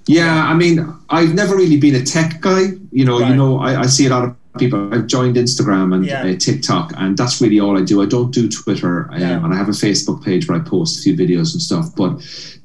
Yeah, 0.09 0.45
I 0.47 0.55
mean, 0.55 0.87
I've 1.11 1.35
never 1.35 1.57
really 1.57 1.79
been 1.79 1.95
a 1.97 2.03
tech 2.05 2.41
guy. 2.41 2.72
You 2.93 3.05
know, 3.05 3.18
Right. 3.20 3.31
you 3.31 3.37
know, 3.37 3.59
I, 3.59 3.81
I 3.81 3.87
see 3.87 4.07
a 4.07 4.11
lot 4.11 4.24
of 4.24 4.37
people. 4.59 4.93
I've 4.95 5.07
joined 5.07 5.37
Instagram 5.37 5.95
and 5.95 6.05
Yeah. 6.05 6.22
uh, 6.22 6.37
TikTok, 6.37 6.93
and 6.97 7.16
that's 7.16 7.41
really 7.41 7.59
all 7.61 7.77
I 7.77 7.83
do. 7.83 8.03
I 8.03 8.07
don't 8.07 8.31
do 8.33 8.49
Twitter, 8.49 9.09
um, 9.12 9.20
Yeah. 9.20 9.45
and 9.45 9.53
I 9.55 9.57
have 9.57 9.68
a 9.68 9.72
Facebook 9.72 10.22
page 10.24 10.47
where 10.49 10.59
I 10.59 10.62
post 10.62 10.99
a 10.99 11.03
few 11.03 11.14
videos 11.16 11.53
and 11.55 11.62
stuff. 11.62 11.95
But 11.97 12.12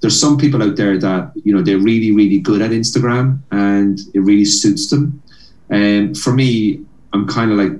there's 0.02 0.20
some 0.20 0.38
people 0.38 0.62
out 0.64 0.76
there 0.76 0.98
that 1.00 1.32
you 1.44 1.54
know 1.54 1.62
they're 1.64 1.80
really, 1.80 2.12
really 2.12 2.40
good 2.40 2.62
at 2.62 2.72
Instagram, 2.72 3.40
and 3.52 4.00
it 4.14 4.20
really 4.20 4.46
suits 4.46 4.90
them. 4.90 5.21
And 5.72 6.16
for 6.18 6.34
me, 6.34 6.86
I'm 7.14 7.28
kind 7.28 7.52
of 7.52 7.58
like. 7.58 7.74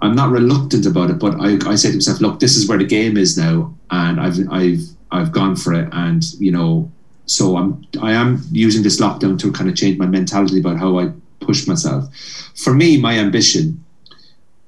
I'm 0.00 0.16
not 0.16 0.30
reluctant 0.30 0.84
about 0.84 1.10
it, 1.10 1.20
but 1.20 1.40
I, 1.40 1.58
I 1.70 1.76
say 1.76 1.90
to 1.90 1.94
myself, 1.94 2.20
look, 2.20 2.40
this 2.40 2.56
is 2.56 2.68
where 2.68 2.76
the 2.76 2.84
game 2.84 3.16
is 3.16 3.38
now, 3.38 3.72
and 3.92 4.20
I've 4.20 4.36
I've 4.50 4.82
I've 5.12 5.30
gone 5.30 5.54
for 5.54 5.72
it, 5.74 5.88
and 5.92 6.24
you 6.40 6.50
know, 6.50 6.90
so 7.26 7.56
I'm 7.56 7.86
I 8.02 8.12
am 8.12 8.42
using 8.50 8.82
this 8.82 9.00
lockdown 9.00 9.38
to 9.38 9.52
kind 9.52 9.70
of 9.70 9.76
change 9.76 9.98
my 9.98 10.06
mentality 10.06 10.58
about 10.58 10.78
how 10.78 10.98
I 10.98 11.12
push 11.38 11.68
myself. 11.68 12.12
For 12.56 12.74
me, 12.74 13.00
my 13.00 13.16
ambition, 13.16 13.84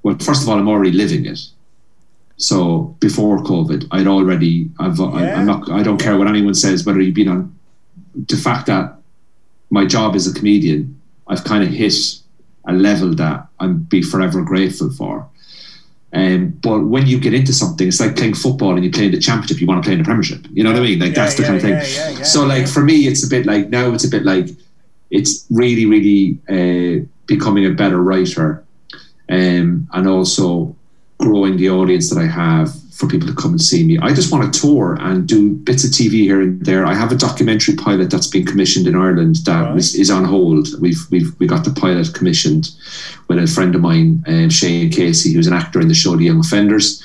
well, 0.04 0.16
first 0.20 0.42
of 0.42 0.48
all, 0.48 0.58
I'm 0.58 0.68
already 0.68 0.92
living 0.92 1.26
it. 1.26 1.40
So 2.36 2.96
before 3.00 3.38
COVID, 3.38 3.88
I'd 3.90 4.06
already 4.06 4.70
I've 4.78 5.00
I, 5.00 5.22
Yeah. 5.22 5.40
I'm 5.40 5.46
not 5.46 5.70
I 5.70 5.82
don't 5.82 6.00
care 6.00 6.16
what 6.18 6.28
anyone 6.28 6.54
says 6.54 6.84
whether 6.84 7.00
you've 7.00 7.14
been 7.14 7.28
on. 7.28 7.58
The 8.28 8.36
fact 8.36 8.66
that 8.66 8.96
my 9.70 9.84
job 9.84 10.14
as 10.14 10.26
a 10.26 10.34
comedian, 10.34 11.00
I've 11.27 11.45
kind 11.45 11.62
of 11.64 11.70
hit 11.70 11.95
a 12.66 12.72
level 12.72 13.14
that 13.16 13.47
I'm 13.61 13.79
be 13.81 14.03
forever 14.03 14.43
grateful 14.43 14.91
for. 14.91 15.29
Um, 16.12 16.51
but 16.62 16.81
when 16.83 17.07
you 17.07 17.18
get 17.18 17.35
into 17.35 17.53
something, 17.53 17.89
it's 17.89 17.99
like 18.01 18.14
playing 18.14 18.35
football 18.35 18.77
and 18.77 18.85
you 18.85 18.91
play 18.91 19.07
in 19.07 19.12
the 19.12 19.18
championship, 19.18 19.61
you 19.61 19.66
want 19.66 19.83
to 19.83 19.87
play 19.87 19.95
in 19.95 19.99
the 19.99 20.05
premiership. 20.05 20.47
You 20.53 20.62
know 20.62 20.70
what 20.72 20.79
I 20.79 20.83
mean? 20.85 21.01
Like 21.01 21.09
Yeah, 21.16 21.25
that's 21.25 21.35
the 21.35 21.43
yeah, 21.43 21.49
kind 21.49 21.57
of 21.57 21.62
thing. 21.62 22.16
yeah, 22.18 22.22
so 22.22 22.45
like 22.47 22.68
for 22.68 22.83
me, 22.83 23.07
it's 23.09 23.25
a 23.27 23.29
bit 23.29 23.47
like 23.47 23.68
now 23.68 23.93
it's 23.93 24.05
a 24.05 24.09
bit 24.09 24.25
like 24.25 24.49
it's 25.11 25.45
really, 25.51 25.87
really 25.87 26.39
uh, 26.49 27.05
becoming 27.27 27.66
a 27.66 27.70
better 27.70 28.01
writer, 28.03 28.64
um, 29.29 29.89
and 29.93 30.09
also 30.09 30.75
growing 31.18 31.57
the 31.57 31.70
audience 31.70 32.11
that 32.11 32.18
I 32.20 32.27
have 32.27 32.72
for 32.95 33.09
people 33.09 33.26
to 33.28 33.34
come 33.34 33.53
and 33.53 33.61
see 33.61 33.84
me. 33.84 33.99
I 34.01 34.12
just 34.14 34.30
want 34.32 34.53
to 34.53 34.61
tour 34.61 34.97
and 35.01 35.26
do 35.26 35.53
bits 35.55 35.84
of 35.84 35.90
TV 35.90 36.12
here 36.30 36.40
and 36.40 36.64
there. 36.64 36.86
I 36.86 36.95
have 36.95 37.12
a 37.12 37.16
documentary 37.16 37.74
pilot 37.76 38.11
that's 38.11 38.28
been 38.28 38.47
commissioned 38.47 38.86
in 38.86 38.95
Ireland 38.95 39.36
that 39.47 39.62
Right. 39.62 39.74
was, 39.74 39.95
is 39.95 40.11
on 40.11 40.24
hold. 40.24 40.68
We've 40.80 41.01
we've 41.11 41.32
we 41.38 41.47
got 41.47 41.64
the 41.64 41.72
pilot 41.72 42.14
commissioned 42.14 42.70
with 43.28 43.38
a 43.38 43.47
friend 43.47 43.74
of 43.74 43.80
mine, 43.80 44.22
um, 44.26 44.49
Shane 44.51 44.90
Casey, 44.90 45.32
who's 45.32 45.47
an 45.47 45.53
actor 45.55 45.80
in 45.80 45.88
the 45.88 45.95
show 45.95 46.16
The 46.16 46.24
Young 46.24 46.40
Offenders. 46.40 47.03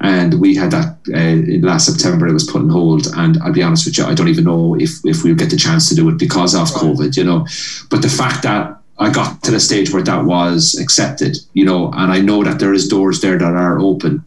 And 0.00 0.40
we 0.40 0.54
had 0.54 0.70
that 0.70 0.96
uh, 1.12 1.18
in 1.54 1.62
last 1.62 1.86
September. 1.86 2.26
It 2.26 2.32
was 2.32 2.44
put 2.50 2.62
on 2.62 2.68
hold, 2.68 3.06
and 3.16 3.38
I'll 3.42 3.52
be 3.52 3.62
honest 3.62 3.86
with 3.86 3.98
you, 3.98 4.04
I 4.04 4.14
don't 4.14 4.28
even 4.28 4.44
know 4.44 4.76
if 4.78 4.90
if 5.04 5.22
we'll 5.24 5.34
get 5.42 5.50
the 5.50 5.56
chance 5.56 5.88
to 5.88 5.94
do 5.94 6.08
it 6.08 6.18
because 6.18 6.54
of 6.54 6.70
Right. 6.70 6.82
COVID. 6.82 7.16
You 7.16 7.24
know, 7.24 7.46
but 7.90 8.02
the 8.02 8.08
fact 8.08 8.42
that 8.44 8.76
I 8.98 9.10
got 9.10 9.42
to 9.44 9.50
the 9.50 9.60
stage 9.60 9.90
where 9.92 10.02
that 10.02 10.24
was 10.24 10.78
accepted, 10.78 11.38
you 11.54 11.64
know, 11.64 11.90
and 11.94 12.12
I 12.12 12.20
know 12.20 12.44
that 12.44 12.58
there 12.58 12.74
is 12.74 12.86
doors 12.88 13.20
there 13.20 13.38
that 13.38 13.54
are 13.66 13.78
open. 13.80 14.22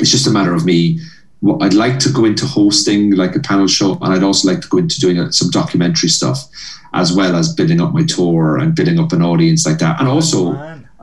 It's 0.00 0.10
just 0.10 0.26
a 0.26 0.30
matter 0.30 0.54
of 0.54 0.64
me. 0.64 1.00
Well, 1.40 1.62
I'd 1.62 1.74
like 1.74 1.98
to 2.00 2.10
go 2.12 2.24
into 2.24 2.46
hosting 2.46 3.12
like 3.14 3.36
a 3.36 3.40
panel 3.40 3.68
show, 3.68 3.92
and 4.00 4.12
I'd 4.12 4.24
also 4.24 4.48
like 4.48 4.60
to 4.62 4.68
go 4.68 4.78
into 4.78 5.00
doing 5.00 5.18
uh, 5.20 5.30
some 5.30 5.50
documentary 5.50 6.08
stuff, 6.08 6.44
as 6.94 7.12
well 7.12 7.36
as 7.36 7.54
building 7.54 7.80
up 7.80 7.92
my 7.94 8.02
tour 8.04 8.58
and 8.58 8.74
building 8.74 8.98
up 8.98 9.12
an 9.12 9.22
audience 9.22 9.64
like 9.64 9.78
that. 9.78 10.00
And 10.00 10.08
also, 10.08 10.54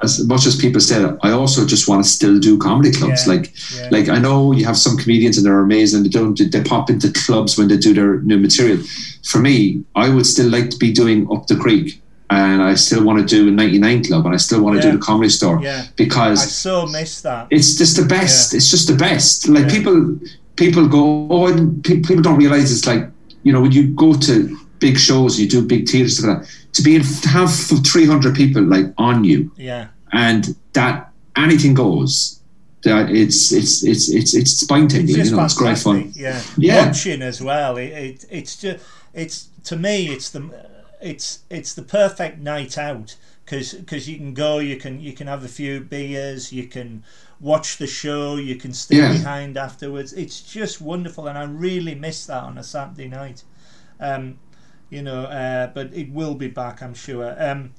as 0.03 0.27
much 0.27 0.45
as 0.45 0.57
people 0.57 0.81
say 0.81 1.01
that, 1.01 1.17
I 1.23 1.31
also 1.31 1.65
just 1.65 1.87
want 1.87 2.03
to 2.03 2.09
still 2.09 2.37
do 2.37 2.57
comedy 2.57 2.91
clubs. 2.91 3.25
Yeah, 3.25 3.33
Like, 3.33 3.53
yeah. 3.73 3.89
like 3.91 4.09
I 4.09 4.19
know 4.19 4.51
you 4.51 4.65
have 4.65 4.77
some 4.77 4.97
comedians 4.97 5.37
and 5.37 5.45
they're 5.45 5.61
amazing. 5.61 6.03
They 6.03 6.09
don't. 6.09 6.37
They 6.37 6.63
pop 6.63 6.89
into 6.89 7.13
clubs 7.13 7.57
when 7.57 7.69
they 7.69 7.77
do 7.77 7.93
their 7.93 8.19
new 8.19 8.37
material. 8.37 8.79
For 9.23 9.39
me, 9.39 9.83
I 9.95 10.09
would 10.09 10.25
still 10.25 10.49
like 10.49 10.69
to 10.71 10.77
be 10.77 10.91
doing 10.91 11.27
up 11.31 11.47
the 11.47 11.55
creek, 11.55 12.01
and 12.29 12.61
I 12.63 12.75
still 12.75 13.03
want 13.03 13.19
to 13.19 13.25
do 13.35 13.47
a 13.47 13.51
ninety 13.51 13.77
nine 13.79 14.03
club, 14.03 14.25
and 14.25 14.33
I 14.33 14.37
still 14.37 14.61
want 14.63 14.79
to 14.81 14.85
Yeah. 14.87 14.91
do 14.93 14.97
the 14.97 15.03
comedy 15.03 15.29
store 15.29 15.59
Yeah. 15.61 15.83
I 15.85 15.89
because 15.95 16.51
so 16.51 16.85
miss 16.87 17.21
that. 17.21 17.47
it's 17.51 17.77
just 17.77 17.95
the 17.97 18.05
best. 18.05 18.53
It's 18.53 18.69
just 18.71 18.87
the 18.87 18.95
best. 18.95 19.47
Like 19.47 19.65
Yeah. 19.65 19.71
people, 19.77 20.19
people 20.55 20.87
go. 20.87 21.27
Oh, 21.29 21.47
and 21.47 21.83
pe- 21.83 21.99
people 22.01 22.21
don't 22.23 22.37
realize 22.37 22.71
it's 22.71 22.87
like 22.87 23.09
you 23.43 23.53
know 23.53 23.61
when 23.61 23.71
you 23.71 23.83
go 23.95 24.13
to 24.13 24.57
big 24.79 24.97
shows, 24.97 25.39
you 25.39 25.47
do 25.47 25.61
big 25.61 25.87
theaters, 25.87 26.23
like 26.23 26.39
that, 26.41 26.47
to 26.73 26.81
be 26.81 26.95
in 26.95 27.03
to 27.03 27.29
have 27.29 27.53
three 27.85 28.05
hundred 28.05 28.35
people 28.35 28.61
like 28.63 28.87
on 28.97 29.23
you 29.23 29.51
Yeah. 29.57 29.87
and 30.11 30.55
that 30.73 31.11
anything 31.35 31.73
goes. 31.75 32.39
That 32.83 33.09
it's 33.09 33.51
it's 33.51 33.83
it's 33.83 34.09
it's 34.09 34.33
it's 34.35 34.51
spine 34.59 34.87
tingling. 34.87 35.25
You 35.25 35.31
know, 35.31 35.43
it's 35.43 35.55
great 35.55 35.77
fun. 35.79 36.11
Yeah. 36.15 36.39
Yeah. 36.57 36.85
Watching 36.87 37.21
as 37.23 37.41
well. 37.41 37.77
It, 37.77 37.91
it 37.91 38.25
it's 38.29 38.55
just 38.57 38.83
it's 39.13 39.47
to 39.63 39.75
me 39.75 40.07
it's 40.09 40.29
the 40.29 40.41
it's 41.01 41.39
it's 41.49 41.73
the 41.73 41.81
perfect 41.83 42.39
night 42.39 42.77
out 42.77 43.15
because 43.45 43.73
because 43.73 44.09
you 44.09 44.17
can 44.17 44.33
go 44.33 44.59
you 44.59 44.77
can 44.77 44.99
you 44.99 45.13
can 45.13 45.27
have 45.27 45.43
a 45.43 45.47
few 45.47 45.79
beers 45.81 46.51
you 46.51 46.67
can 46.67 47.03
watch 47.41 47.77
the 47.77 47.87
show. 47.87 48.37
You 48.37 48.55
can 48.55 48.73
stay 48.73 48.97
Yeah. 48.97 49.11
behind 49.11 49.57
afterwards. 49.57 50.13
It's 50.13 50.41
just 50.41 50.79
wonderful, 50.81 51.27
and 51.27 51.37
I 51.37 51.43
really 51.43 51.93
miss 51.93 52.25
that 52.27 52.43
on 52.43 52.57
a 52.57 52.63
Saturday 52.63 53.09
night. 53.09 53.43
Um, 53.99 54.39
you 54.89 55.01
know, 55.01 55.23
uh, 55.23 55.67
but 55.67 55.93
it 55.93 56.11
will 56.11 56.35
be 56.35 56.47
back, 56.47 56.81
I'm 56.81 56.93
sure. 56.93 57.35
Um, 57.37 57.73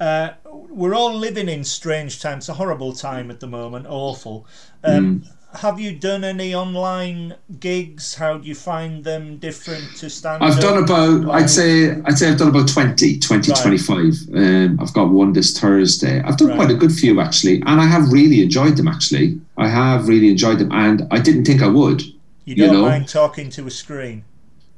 uh, 0.00 0.30
we're 0.50 0.94
all 0.94 1.14
living 1.14 1.48
in 1.48 1.64
strange 1.64 2.20
times. 2.20 2.48
A 2.48 2.54
horrible 2.54 2.92
time 2.94 3.30
at 3.30 3.40
the 3.40 3.46
moment, 3.46 3.86
awful. 3.88 4.46
Um, 4.82 5.20
Mm. 5.20 5.28
Have 5.60 5.78
you 5.78 5.92
done 5.94 6.24
any 6.24 6.52
online 6.54 7.34
gigs? 7.60 8.14
How 8.14 8.38
do 8.38 8.48
you 8.48 8.56
find 8.56 9.04
them 9.04 9.36
different 9.36 9.84
to 9.98 10.10
stand 10.10 10.42
I've 10.42 10.58
done 10.58 10.82
about, 10.82 11.20
Like- 11.22 11.44
I'd 11.44 11.50
say, 11.50 11.92
I'd 12.04 12.18
say 12.18 12.28
I've 12.30 12.38
done 12.38 12.48
about 12.48 12.66
20, 12.66 13.18
20, 13.20 13.52
Right. 13.52 13.62
25. 13.62 14.14
Um, 14.34 14.78
I've 14.80 14.92
got 14.92 15.10
one 15.10 15.32
this 15.32 15.56
Thursday. 15.58 16.20
I've 16.22 16.36
done 16.36 16.48
Right. 16.48 16.56
quite 16.56 16.70
a 16.72 16.74
good 16.74 16.92
few 16.92 17.20
actually, 17.20 17.62
and 17.66 17.80
I 17.80 17.86
have 17.86 18.10
really 18.12 18.42
enjoyed 18.42 18.76
them 18.76 18.88
actually. 18.88 19.38
I 19.56 19.68
have 19.68 20.08
really 20.08 20.28
enjoyed 20.28 20.58
them, 20.58 20.72
and 20.72 21.06
I 21.12 21.18
didn't 21.20 21.44
think 21.44 21.62
I 21.62 21.68
would. 21.68 22.02
You 22.02 22.12
you 22.46 22.56
don't 22.56 22.72
know? 22.74 22.82
mind 22.82 23.06
talking 23.08 23.48
to 23.50 23.66
a 23.66 23.70
screen? 23.70 24.24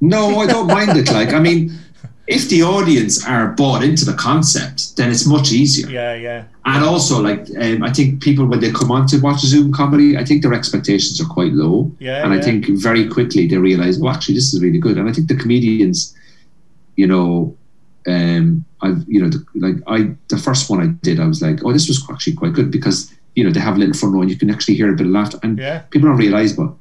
No, 0.02 0.40
I 0.40 0.46
don't 0.46 0.66
mind 0.66 0.94
it. 0.98 1.10
Like, 1.10 1.32
I 1.32 1.40
mean, 1.40 1.72
if 2.26 2.48
the 2.48 2.62
audience 2.62 3.24
are 3.26 3.48
bought 3.48 3.84
into 3.84 4.04
the 4.04 4.14
concept, 4.14 4.96
then 4.96 5.10
it's 5.10 5.26
much 5.26 5.52
easier. 5.52 5.88
Yeah, 5.88 6.14
yeah. 6.14 6.44
And 6.64 6.84
also, 6.84 7.22
like, 7.22 7.46
um, 7.60 7.82
I 7.84 7.92
think 7.92 8.20
people 8.22 8.46
when 8.46 8.60
they 8.60 8.72
come 8.72 8.90
on 8.90 9.06
to 9.08 9.18
watch 9.20 9.44
a 9.44 9.46
Zoom 9.46 9.72
comedy, 9.72 10.16
I 10.18 10.24
think 10.24 10.42
their 10.42 10.52
expectations 10.54 11.20
are 11.20 11.26
quite 11.26 11.52
low. 11.52 11.92
Yeah, 12.00 12.24
and 12.24 12.32
I 12.32 12.40
think 12.40 12.66
very 12.88 13.08
quickly 13.08 13.46
they 13.46 13.56
realize, 13.58 14.00
oh, 14.02 14.08
actually, 14.08 14.34
this 14.34 14.52
is 14.52 14.60
really 14.62 14.78
good. 14.78 14.98
And 14.98 15.08
I 15.08 15.12
think 15.12 15.28
the 15.28 15.36
comedians, 15.36 16.14
you 16.96 17.06
know, 17.06 17.56
um, 18.08 18.64
I've, 18.82 19.04
you 19.08 19.20
know, 19.22 19.28
the, 19.28 19.44
like 19.54 19.76
I, 19.86 20.14
the 20.28 20.38
first 20.38 20.68
one 20.68 20.80
I 20.80 20.88
did, 21.02 21.20
I 21.20 21.26
was 21.26 21.40
like, 21.42 21.60
oh, 21.64 21.72
this 21.72 21.88
was 21.88 22.04
actually 22.10 22.34
quite 22.34 22.52
good 22.54 22.70
because 22.70 23.12
you 23.36 23.44
know 23.44 23.50
they 23.50 23.60
have 23.60 23.76
a 23.76 23.78
little 23.78 23.94
front 23.94 24.14
row 24.14 24.22
and 24.22 24.30
you 24.30 24.36
can 24.38 24.50
actually 24.50 24.74
hear 24.74 24.92
a 24.92 24.96
bit 24.96 25.06
of 25.06 25.12
laughter, 25.12 25.38
and 25.44 25.58
Yeah. 25.58 25.80
people 25.90 26.08
don't 26.08 26.18
realize, 26.18 26.52
but 26.54 26.72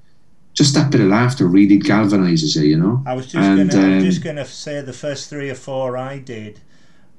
just 0.55 0.73
that 0.73 0.89
bit 0.91 1.01
of 1.01 1.07
laughter 1.07 1.45
really 1.45 1.77
galvanizes 1.77 2.55
you, 2.55 2.63
you 2.63 2.77
know. 2.77 3.03
I 3.05 3.13
was 3.13 3.25
just 3.27 3.35
And, 3.35 3.69
gonna, 3.69 3.97
um, 3.97 3.99
just 4.01 4.23
gonna 4.23 4.45
say 4.45 4.81
the 4.81 4.93
first 4.93 5.29
three 5.29 5.49
or 5.49 5.55
four 5.55 5.97
I 5.97 6.17
did, 6.17 6.61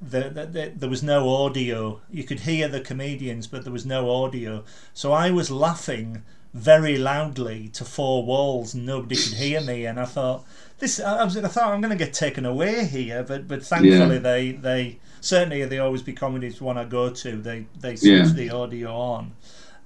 the, 0.02 0.28
the, 0.30 0.46
the, 0.46 0.72
there 0.74 0.88
was 0.90 1.02
no 1.02 1.28
audio. 1.28 2.00
You 2.10 2.24
could 2.24 2.40
hear 2.40 2.66
the 2.68 2.80
comedians, 2.80 3.46
but 3.46 3.62
there 3.64 3.72
was 3.72 3.86
no 3.86 4.10
audio. 4.10 4.64
So 4.94 5.12
I 5.12 5.30
was 5.30 5.50
laughing 5.50 6.22
very 6.54 6.96
loudly 6.96 7.68
to 7.68 7.84
four 7.84 8.24
walls, 8.24 8.74
and 8.74 8.86
nobody 8.86 9.16
could 9.16 9.34
hear 9.34 9.60
me. 9.60 9.84
And 9.86 10.00
I 10.00 10.06
thought 10.06 10.44
this, 10.78 10.98
I, 11.00 11.22
was, 11.24 11.36
I 11.36 11.48
thought 11.48 11.72
I'm 11.72 11.80
going 11.82 11.96
to 11.96 12.04
get 12.04 12.14
taken 12.14 12.44
away 12.46 12.86
here, 12.86 13.22
but 13.22 13.46
but 13.48 13.62
thankfully 13.62 14.16
Yeah. 14.16 14.18
they 14.18 14.52
they 14.52 14.98
certainly 15.20 15.64
they 15.66 15.78
always 15.78 16.02
be 16.02 16.12
comedies 16.14 16.60
one 16.60 16.78
I 16.78 16.84
go 16.84 17.10
to. 17.10 17.36
They 17.36 17.66
they 17.78 17.96
switch 17.96 18.10
Yeah. 18.28 18.32
the 18.32 18.50
audio 18.50 18.94
on. 18.96 19.32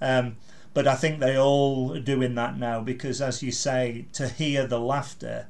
Um, 0.01 0.37
but 0.75 0.87
I 0.87 0.95
think 0.95 1.21
they 1.21 1.37
all 1.37 1.95
are 1.95 2.01
doing 2.01 2.35
that 2.37 2.59
now 2.59 2.81
because, 2.81 3.21
as 3.21 3.43
you 3.43 3.53
say, 3.53 4.07
to 4.15 4.29
hear 4.29 4.67
the 4.67 4.79
laughter 4.81 5.47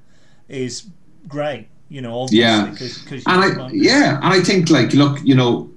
is 0.48 0.86
great. 1.28 1.68
You 1.88 2.00
know, 2.02 2.20
obviously, 2.20 2.38
Yeah. 2.38 2.66
Cause, 2.78 2.98
cause 3.08 3.22
And 3.26 3.60
I, 3.62 3.70
yeah, 3.72 4.16
and 4.16 4.32
I 4.32 4.40
think 4.40 4.70
like, 4.70 4.92
look, 4.94 5.18
you 5.24 5.34
know, 5.34 5.68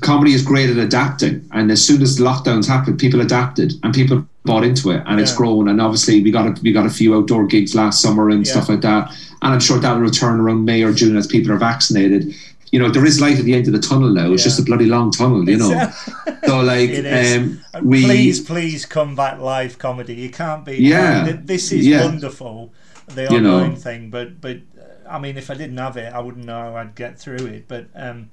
comedy 0.00 0.32
is 0.32 0.42
great 0.42 0.70
at 0.70 0.76
adapting, 0.78 1.46
and 1.52 1.70
as 1.70 1.84
soon 1.84 2.00
as 2.00 2.18
lockdowns 2.18 2.66
happened, 2.66 2.98
people 2.98 3.20
adapted 3.20 3.74
and 3.82 3.92
people 3.92 4.26
bought 4.44 4.64
into 4.64 4.90
it, 4.90 5.02
and 5.06 5.20
it's 5.20 5.34
grown. 5.36 5.68
And 5.68 5.80
obviously, 5.80 6.22
we 6.22 6.30
got 6.30 6.46
a, 6.46 6.60
we 6.62 6.72
got 6.72 6.86
a 6.86 6.90
few 6.90 7.14
outdoor 7.14 7.46
gigs 7.46 7.74
last 7.74 8.00
summer 8.00 8.30
and 8.30 8.46
Yeah. 8.46 8.52
stuff 8.52 8.68
like 8.68 8.80
that, 8.80 9.10
and 9.42 9.52
I'm 9.52 9.60
sure 9.60 9.78
that'll 9.78 10.00
return 10.00 10.40
around 10.40 10.64
May 10.64 10.82
or 10.82 10.92
June 10.92 11.16
as 11.16 11.26
people 11.26 11.52
are 11.52 11.58
vaccinated. 11.58 12.34
You 12.72 12.78
know, 12.80 12.90
there 12.90 13.04
is 13.04 13.20
light 13.20 13.38
at 13.38 13.44
the 13.44 13.54
end 13.54 13.66
of 13.68 13.74
the 13.74 13.78
tunnel 13.78 14.08
now. 14.10 14.32
It's 14.32 14.42
Yeah. 14.42 14.48
just 14.48 14.58
a 14.58 14.62
bloody 14.62 14.86
long 14.86 15.10
tunnel, 15.10 15.48
you 15.48 15.58
know. 15.58 15.92
so 16.46 16.60
like, 16.60 16.90
um, 17.04 17.62
we 17.82 18.02
please, 18.02 18.40
please 18.40 18.86
come 18.86 19.14
back 19.14 19.38
live 19.38 19.78
comedy. 19.78 20.14
You 20.14 20.30
can't 20.30 20.64
be. 20.64 20.76
Yeah. 20.78 21.24
th- 21.24 21.40
This 21.44 21.70
is 21.70 21.86
Yeah. 21.86 22.04
wonderful, 22.06 22.72
the 23.08 23.28
You 23.30 23.40
know. 23.40 23.56
online 23.58 23.76
thing. 23.76 24.08
But 24.10 24.40
but 24.40 24.56
uh, 24.78 25.08
I 25.08 25.18
mean, 25.18 25.36
if 25.36 25.50
I 25.50 25.54
didn't 25.54 25.76
have 25.76 25.96
it, 25.98 26.12
I 26.12 26.20
wouldn't 26.20 26.46
know 26.46 26.58
how 26.60 26.76
I'd 26.76 26.94
get 26.94 27.18
through 27.20 27.44
it. 27.46 27.68
But 27.68 27.88
um, 27.94 28.30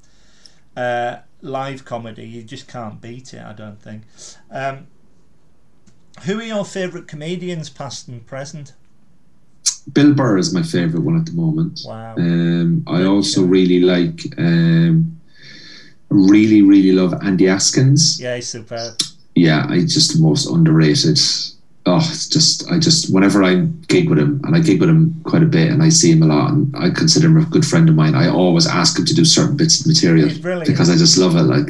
uh, 0.77 1.17
live 1.41 1.83
comedy, 1.83 2.25
you 2.25 2.41
just 2.43 2.67
can't 2.67 3.01
beat 3.01 3.33
it. 3.33 3.41
I 3.43 3.51
don't 3.51 3.81
think. 3.81 4.03
Um, 4.49 4.87
who 6.23 6.39
are 6.39 6.43
your 6.43 6.63
favourite 6.65 7.07
comedians, 7.07 7.69
past 7.69 8.07
and 8.07 8.25
present? 8.25 8.71
Bill 9.93 10.13
Burr 10.13 10.37
is 10.37 10.53
my 10.53 10.63
favorite 10.63 11.03
one 11.03 11.17
at 11.17 11.25
the 11.25 11.31
moment. 11.33 11.81
Wow. 11.85 12.15
Um, 12.17 12.83
I 12.87 13.03
also 13.03 13.43
really 13.43 13.79
like, 13.79 14.19
um, 14.37 15.19
really, 16.09 16.61
really 16.61 16.91
love 16.91 17.13
Andy 17.23 17.45
Askins. 17.45 18.19
Yeah, 18.19 18.35
he's 18.35 18.49
superb. 18.49 18.99
Yeah, 19.35 19.65
I 19.69 19.81
just 19.81 20.13
the 20.13 20.21
most 20.21 20.47
underrated. 20.49 21.19
Oh, 21.85 21.97
it's 21.97 22.27
just 22.27 22.69
I 22.69 22.77
just 22.77 23.11
whenever 23.11 23.41
I 23.41 23.55
gig 23.87 24.09
with 24.09 24.19
him, 24.19 24.41
and 24.43 24.55
I 24.55 24.59
gig 24.59 24.79
with 24.81 24.89
him 24.89 25.21
quite 25.23 25.43
a 25.43 25.47
bit, 25.47 25.71
and 25.71 25.81
I 25.81 25.89
see 25.89 26.11
him 26.11 26.21
a 26.23 26.27
lot, 26.27 26.51
and 26.51 26.75
I 26.75 26.89
consider 26.89 27.27
him 27.27 27.37
a 27.37 27.45
good 27.45 27.65
friend 27.65 27.87
of 27.87 27.95
mine. 27.95 28.15
I 28.15 28.27
always 28.27 28.67
ask 28.67 28.99
him 28.99 29.05
to 29.05 29.13
do 29.15 29.23
certain 29.23 29.55
bits 29.55 29.79
of 29.79 29.87
material 29.87 30.29
because 30.65 30.89
I 30.89 30.97
just 30.97 31.17
love 31.17 31.35
it. 31.35 31.43
Like 31.43 31.69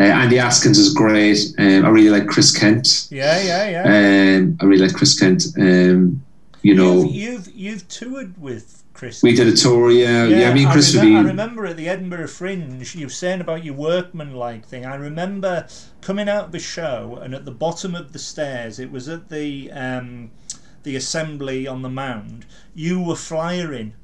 uh, 0.00 0.12
Andy 0.12 0.36
Askins 0.36 0.76
is 0.78 0.92
great. 0.92 1.38
Um, 1.58 1.84
I 1.86 1.88
really 1.88 2.10
like 2.10 2.26
Chris 2.26 2.56
Kent. 2.56 3.06
Yeah, 3.10 3.40
yeah, 3.40 3.68
yeah. 3.70 4.36
Um, 4.36 4.58
I 4.60 4.64
really 4.64 4.84
like 4.86 4.96
Chris 4.96 5.18
Kent. 5.18 5.46
Um, 5.56 6.20
you 6.62 6.74
know, 6.74 7.02
you've, 7.02 7.14
you've 7.14 7.54
you've 7.54 7.88
toured 7.88 8.40
with 8.40 8.82
Chris. 8.94 9.22
we 9.22 9.34
did 9.34 9.46
a 9.46 9.56
tour. 9.56 9.90
Yeah, 9.90 10.26
yeah. 10.26 10.52
me 10.52 10.64
and 10.64 10.72
Chris 10.72 10.96
I, 10.96 11.14
I 11.14 11.20
remember 11.20 11.66
at 11.66 11.76
the 11.76 11.88
Edinburgh 11.88 12.28
Fringe, 12.28 12.94
you 12.94 13.06
were 13.06 13.10
saying 13.10 13.40
about 13.40 13.64
your 13.64 13.74
workman-like 13.74 14.66
thing. 14.66 14.84
I 14.84 14.96
remember 14.96 15.68
coming 16.00 16.28
out 16.28 16.46
of 16.46 16.52
the 16.52 16.58
show, 16.58 17.18
and 17.22 17.34
at 17.34 17.44
the 17.44 17.52
bottom 17.52 17.94
of 17.94 18.12
the 18.12 18.18
stairs, 18.18 18.78
it 18.78 18.90
was 18.90 19.08
at 19.08 19.28
the 19.28 19.70
um, 19.70 20.30
the 20.82 20.96
assembly 20.96 21.66
on 21.66 21.82
the 21.82 21.88
mound. 21.88 22.46
You 22.74 23.00
were 23.00 23.16
flyering. 23.16 23.94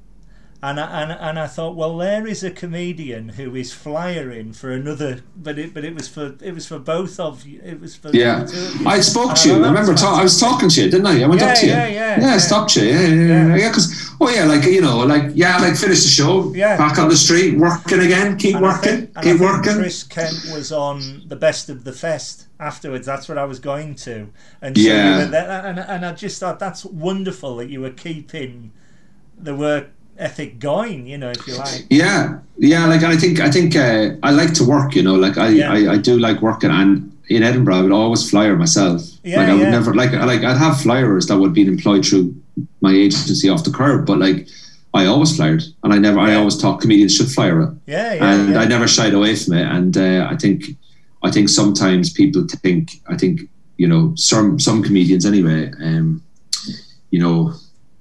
And 0.67 0.81
I, 0.81 1.03
and, 1.03 1.13
and 1.13 1.39
I 1.39 1.47
thought, 1.47 1.77
well, 1.77 1.99
there 1.99 2.27
is 2.27 2.43
a 2.43 2.51
comedian 2.51 3.29
who 3.31 3.55
is 3.55 3.75
flyering 3.75 4.55
for 4.55 4.71
another, 4.73 5.21
but 5.37 5.59
it 5.59 5.75
but 5.75 5.85
it 5.85 5.95
was 5.95 6.09
for 6.09 6.27
it 6.41 6.55
was 6.55 6.67
for 6.67 6.79
both 6.79 7.21
of 7.21 7.45
you. 7.47 7.61
It 7.63 7.79
was 7.83 7.97
for 7.97 8.09
Yeah, 8.15 8.45
the 8.45 8.53
two 8.53 8.59
of 8.69 8.81
you. 8.81 8.87
I 8.89 9.01
spoke 9.01 9.35
to 9.35 9.49
you. 9.49 9.55
I 9.63 9.67
remember. 9.69 9.93
Ta- 9.95 10.19
I 10.19 10.23
was 10.23 10.41
talking 10.41 10.71
to 10.71 10.83
you, 10.83 10.91
didn't 10.91 11.07
I? 11.07 11.23
I 11.23 11.27
went 11.27 11.43
Yeah, 11.43 11.49
up 11.49 11.57
to 11.59 11.67
you. 11.67 11.73
yeah, 11.73 11.87
yeah, 11.89 12.21
Yeah, 12.23 12.35
I 12.35 12.39
stopped 12.39 12.77
you. 12.77 12.85
Yeah, 12.85 13.01
yeah, 13.01 13.09
Yeah. 13.09 13.47
yeah. 13.49 13.57
Yeah, 13.57 13.69
because 13.69 14.11
oh 14.23 14.31
yeah, 14.31 14.45
like 14.47 14.65
you 14.65 14.81
know, 14.81 15.01
like 15.01 15.33
yeah, 15.35 15.59
like 15.59 15.77
finish 15.77 16.03
the 16.03 16.09
show. 16.09 16.51
Yeah. 16.55 16.79
Back 16.79 16.99
on 16.99 17.11
the 17.11 17.17
street, 17.27 17.59
working 17.59 18.01
again. 18.01 18.39
Keep 18.39 18.55
And 18.55 18.65
working. 18.65 18.99
think- 19.09 19.23
keep 19.23 19.41
working. 19.41 19.75
Chris 19.75 20.03
Kent 20.03 20.39
was 20.51 20.73
on 20.73 21.25
the 21.29 21.37
best 21.37 21.69
of 21.69 21.85
the 21.85 21.93
fest 21.93 22.47
afterwards. 22.59 23.05
That's 23.05 23.29
what 23.29 23.37
I 23.37 23.45
was 23.45 23.59
going 23.59 23.97
to, 24.07 24.31
and 24.63 24.75
so 24.79 24.83
Yeah. 24.83 25.11
you 25.19 25.25
were 25.27 25.31
there, 25.31 25.51
and, 25.69 25.79
and 25.79 26.07
I 26.07 26.13
just 26.15 26.41
thought 26.41 26.59
that's 26.59 26.87
wonderful 26.87 27.57
that 27.57 27.69
you 27.69 27.83
were 27.83 27.91
keeping 28.07 28.73
the 29.39 29.55
work 29.55 29.89
ethic 30.19 30.59
going. 30.59 31.07
You 31.07 31.19
know, 31.19 31.31
if 31.31 31.47
you 31.47 31.57
like. 31.57 31.87
Yeah, 31.91 32.39
yeah. 32.59 32.87
Like 32.87 33.03
I 33.03 33.17
think 33.17 33.41
I 33.41 33.51
think 33.51 33.77
uh, 33.77 34.17
I 34.23 34.31
like 34.31 34.55
to 34.55 34.65
work. 34.65 34.95
You 34.95 35.03
know, 35.03 35.15
like 35.15 35.39
I, 35.39 35.49
Yeah. 35.49 35.73
I 35.73 35.95
I 35.95 35.99
do 35.99 36.19
like 36.19 36.43
working 36.43 36.71
and. 36.71 37.11
In 37.31 37.43
Edinburgh, 37.43 37.77
I 37.77 37.81
would 37.81 37.91
always 37.91 38.29
flyer 38.29 38.55
myself. 38.55 39.01
Yeah, 39.23 39.39
like 39.39 39.49
I 39.49 39.55
would 39.55 39.63
yeah. 39.63 39.71
never 39.71 39.95
like 39.95 40.13
like 40.13 40.45
I'd 40.45 40.59
have 40.59 40.79
flyers 40.83 41.27
that 41.29 41.39
would 41.39 41.55
be 41.55 41.63
employed 41.63 42.05
through 42.05 42.35
my 42.83 42.93
agency 42.93 43.49
off 43.49 43.65
the 43.65 43.71
curb, 43.71 44.05
but 44.05 44.19
like 44.19 44.47
I 44.93 45.07
always 45.07 45.35
flyered, 45.35 45.65
and 45.83 45.95
I 45.95 45.99
never 45.99 46.21
I 46.21 46.35
always 46.35 46.61
thought 46.61 46.83
comedians 46.83 47.17
should 47.17 47.31
flyer 47.31 47.63
it. 47.63 47.71
Yeah, 47.87 48.13
yeah, 48.13 48.31
and. 48.31 48.59
I 48.59 48.67
never 48.67 48.87
shied 48.87 49.15
away 49.15 49.37
from 49.37 49.55
it. 49.55 49.67
And 49.67 49.97
uh, 49.97 50.29
I 50.31 50.37
think, 50.37 50.77
I 51.23 51.31
think 51.31 51.49
sometimes 51.49 52.13
people 52.13 52.47
think, 52.47 52.91
I 53.09 53.17
think 53.17 53.41
you 53.79 53.89
know, 53.89 54.13
some 54.17 54.61
some 54.61 54.83
comedians 54.83 55.25
anyway, 55.25 55.73
um, 55.83 56.23
you 57.11 57.21
know, 57.21 57.55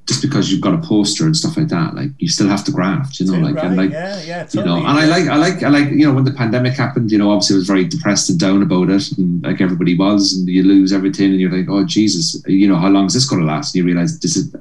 just 0.06 0.22
because 0.22 0.52
you've 0.52 0.60
got 0.62 0.74
a 0.74 0.78
poster 0.80 1.26
and 1.26 1.36
stuff 1.36 1.56
like 1.56 1.70
that, 1.70 1.96
like 1.96 2.10
you 2.18 2.28
still 2.28 2.48
have 2.48 2.64
to 2.66 2.72
graft, 2.72 3.20
you 3.20 3.26
know, 3.26 3.38
like 3.40 3.56
right, 3.56 3.66
and 3.66 3.78
like. 3.78 3.92
yeah, 3.92 4.22
yeah, 4.24 4.48
You 4.54 4.64
know, 4.64 4.76
and 4.78 4.88
I 4.88 5.06
like, 5.06 5.28
I 5.30 5.38
like, 5.38 5.64
I 5.64 5.70
like, 5.70 5.90
you 5.92 6.06
know, 6.06 6.14
when 6.14 6.26
the 6.26 6.34
pandemic 6.34 6.74
happened, 6.74 7.10
you 7.12 7.18
know, 7.18 7.32
obviously 7.32 7.56
I 7.56 7.60
was 7.60 7.68
very 7.68 7.86
depressed 7.86 8.30
and 8.30 8.38
down 8.40 8.62
about 8.62 8.90
it, 8.90 9.12
and 9.18 9.42
like 9.44 9.62
everybody 9.62 9.96
was, 9.98 10.34
and 10.34 10.48
you 10.48 10.64
lose 10.64 10.92
everything, 10.92 11.32
and 11.32 11.40
you're 11.40 11.52
like, 11.58 11.70
oh 11.70 11.86
Jesus, 11.86 12.42
you 12.48 12.68
know, 12.68 12.76
how 12.76 12.90
long 12.90 13.06
is 13.06 13.14
this 13.14 13.26
going 13.30 13.42
to 13.42 13.48
last? 13.48 13.74
And 13.74 13.80
you 13.80 13.86
realize 13.86 14.20
this 14.20 14.36
is, 14.36 14.54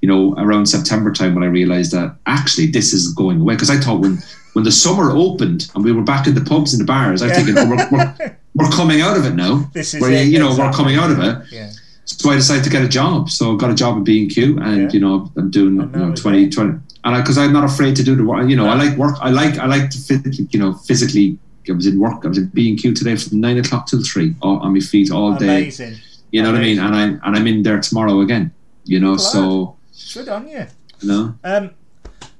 you 0.00 0.08
know, 0.08 0.34
around 0.36 0.66
September 0.66 1.12
time 1.12 1.34
when 1.36 1.44
I 1.44 1.48
realized 1.48 1.92
that 1.92 2.16
actually 2.26 2.66
this 2.66 2.92
is 2.92 3.12
going 3.14 3.40
away 3.40 3.54
because 3.54 3.70
I 3.70 3.76
thought 3.78 4.00
when 4.00 4.18
when 4.54 4.64
the 4.64 4.72
summer 4.72 5.12
opened 5.12 5.70
and 5.74 5.82
we 5.84 5.92
were 5.92 6.02
back 6.02 6.26
in 6.26 6.34
the 6.34 6.40
pubs 6.44 6.74
and 6.74 6.80
the 6.82 6.84
bars, 6.84 7.22
I 7.22 7.28
Yeah. 7.28 7.34
thinking, 7.34 7.54
oh, 7.56 7.70
we're, 7.70 7.88
we're, 7.90 8.36
we're 8.54 8.68
coming 8.70 9.00
out 9.00 9.16
of 9.16 9.24
it 9.24 9.34
now. 9.34 9.70
This 9.72 9.94
is 9.94 10.00
where 10.02 10.10
it, 10.12 10.26
you, 10.26 10.32
you 10.32 10.38
know 10.40 10.48
exactly. 10.50 10.66
we're 10.66 10.76
coming 10.76 10.96
out 10.98 11.10
of 11.10 11.18
it. 11.20 11.52
Yeah, 11.52 11.70
So 12.04 12.30
I 12.30 12.34
decided 12.34 12.64
to 12.64 12.70
get 12.70 12.82
a 12.82 12.88
job. 12.88 13.30
So 13.30 13.54
I 13.54 13.58
got 13.58 13.70
a 13.70 13.74
job 13.74 13.98
at 13.98 14.04
B 14.04 14.22
and 14.22 14.30
Q, 14.30 14.58
and 14.60 14.92
you 14.92 15.00
know 15.00 15.30
I'm 15.36 15.50
doing 15.50 15.76
you 15.76 15.86
know 15.86 16.10
was 16.10 16.20
20, 16.20 16.44
it. 16.44 16.52
20 16.52 16.78
and 17.04 17.22
because 17.22 17.38
I'm 17.38 17.52
not 17.52 17.64
afraid 17.64 17.96
to 17.96 18.02
do 18.02 18.14
the 18.14 18.24
work. 18.24 18.48
You 18.48 18.56
know, 18.56 18.66
I 18.66 18.74
like 18.74 18.96
work. 18.96 19.16
I 19.20 19.30
like 19.30 19.58
I 19.58 19.66
like 19.66 19.90
to 19.90 19.98
physically, 19.98 20.48
you 20.50 20.58
know 20.58 20.74
physically. 20.74 21.38
I 21.68 21.72
was 21.72 21.86
in 21.86 22.00
work. 22.00 22.24
I 22.24 22.28
was 22.28 22.38
at 22.38 22.52
B 22.52 22.70
and 22.70 22.78
Q 22.78 22.92
today 22.92 23.14
from 23.16 23.40
nine 23.40 23.58
o'clock 23.58 23.86
till 23.86 24.02
three, 24.02 24.34
on 24.42 24.74
my 24.74 24.80
feet 24.80 25.10
all 25.12 25.34
day. 25.34 25.62
amazing. 25.62 25.96
You 26.32 26.42
know 26.42 26.50
what 26.50 26.58
I 26.58 26.62
mean? 26.62 26.78
And 26.78 26.94
I 26.94 27.02
and 27.04 27.36
I'm 27.36 27.46
in 27.46 27.62
there 27.62 27.80
tomorrow 27.80 28.20
again. 28.20 28.52
You 28.84 28.98
know, 28.98 29.16
so 29.16 29.76
Good 30.12 30.28
on 30.28 30.48
you. 30.48 30.66
you 31.00 31.08
know. 31.08 31.34
Um, 31.44 31.70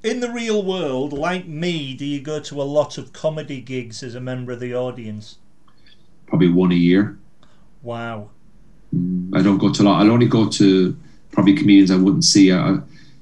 in 0.03 0.19
the 0.19 0.29
real 0.29 0.63
world, 0.63 1.13
like 1.13 1.47
me, 1.47 1.93
do 1.93 2.05
you 2.05 2.19
go 2.19 2.41
to 2.41 2.61
a 2.61 2.63
lot 2.63 2.97
of 2.97 3.13
comedy 3.13 3.61
gigs 3.61 4.03
as 4.03 4.15
a 4.15 4.19
member 4.19 4.51
of 4.51 4.59
the 4.59 4.75
audience? 4.75 5.37
probably 6.33 6.49
one 6.49 6.71
a 6.71 6.75
year. 6.75 7.15
Wow. 7.83 8.31
I 9.33 9.41
don't 9.41 9.57
go 9.57 9.71
to 9.71 9.81
a 9.81 9.83
lot. 9.83 10.01
I'll 10.01 10.11
only 10.11 10.27
go 10.27 10.47
to 10.47 10.95
probably 11.31 11.55
comedians 11.55 11.91
I 11.91 11.97
wouldn't 11.97 12.25
see. 12.25 12.51
I, 12.51 12.77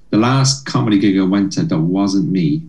the 0.09 0.17
last 0.17 0.65
comedy 0.65 0.99
gig 0.99 1.17
I 1.17 1.24
went 1.24 1.53
to 1.53 1.63
that 1.63 1.80
wasn't 1.80 2.30
me 2.30 2.63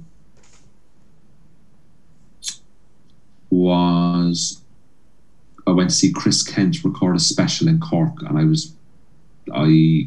was 3.50 4.62
I 5.66 5.70
went 5.72 5.90
to 5.90 5.96
see 5.96 6.12
Chris 6.12 6.42
Kent 6.42 6.84
record 6.84 7.16
a 7.16 7.20
special 7.20 7.68
in 7.68 7.80
Cork, 7.80 8.22
and 8.22 8.38
I 8.38 8.44
was 8.44 8.74
I 9.53 10.07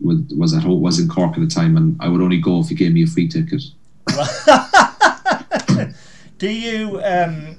was 0.00 0.54
at 0.54 0.62
home, 0.62 0.80
was 0.80 0.98
in 0.98 1.08
Cork 1.08 1.34
at 1.34 1.40
the 1.40 1.46
time, 1.46 1.76
and 1.76 1.96
I 2.00 2.08
would 2.08 2.20
only 2.20 2.40
go 2.40 2.60
if 2.60 2.68
he 2.68 2.74
gave 2.74 2.92
me 2.92 3.04
a 3.04 3.06
free 3.06 3.28
ticket. 3.28 3.62
Do 6.38 6.50
you 6.50 7.00
um, 7.02 7.56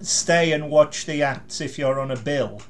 stay 0.00 0.52
and 0.52 0.70
watch 0.70 1.06
the 1.06 1.22
acts 1.22 1.60
if 1.60 1.78
you're 1.78 2.00
on 2.00 2.10
a 2.10 2.16
bill? 2.16 2.62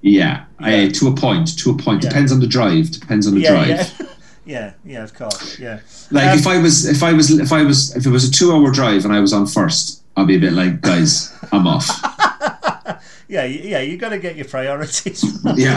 Yeah, 0.00 0.44
Yeah. 0.60 0.86
Uh, 0.86 0.90
to 0.90 1.08
a 1.08 1.14
point. 1.14 1.58
To 1.58 1.70
a 1.70 1.76
point. 1.76 2.02
Yeah. 2.04 2.10
Depends 2.10 2.32
on 2.32 2.40
the 2.40 2.46
drive. 2.46 2.90
Depends 2.90 3.26
on 3.26 3.34
the 3.34 3.40
Yeah, 3.40 3.50
drive. 3.50 3.68
yeah, 3.68 4.06
yeah, 4.46 4.72
yeah. 4.84 5.02
Of 5.04 5.14
course, 5.14 5.58
yeah. 5.58 5.80
Like 6.10 6.28
Um, 6.32 6.38
if 6.38 6.46
I 6.46 6.58
was, 6.58 6.86
if 6.86 7.02
I 7.02 7.12
was, 7.12 7.30
if 7.30 7.52
I 7.52 7.62
was, 7.64 7.94
if 7.96 8.06
it 8.06 8.10
was 8.10 8.24
a 8.28 8.30
two-hour 8.30 8.70
drive 8.70 9.04
and 9.04 9.12
I 9.14 9.20
was 9.20 9.32
on 9.32 9.46
first, 9.46 10.02
I'd 10.16 10.26
be 10.26 10.36
a 10.36 10.40
bit 10.40 10.52
like, 10.52 10.80
guys, 10.80 11.32
I'm 11.52 11.66
off. 11.66 11.88
Yeah, 13.30 13.44
yeah. 13.44 13.80
You 13.80 13.98
got 13.98 14.08
to 14.08 14.18
get 14.18 14.36
your 14.36 14.46
priorities 14.46 15.22
right. 15.44 15.58
Yeah. 15.58 15.76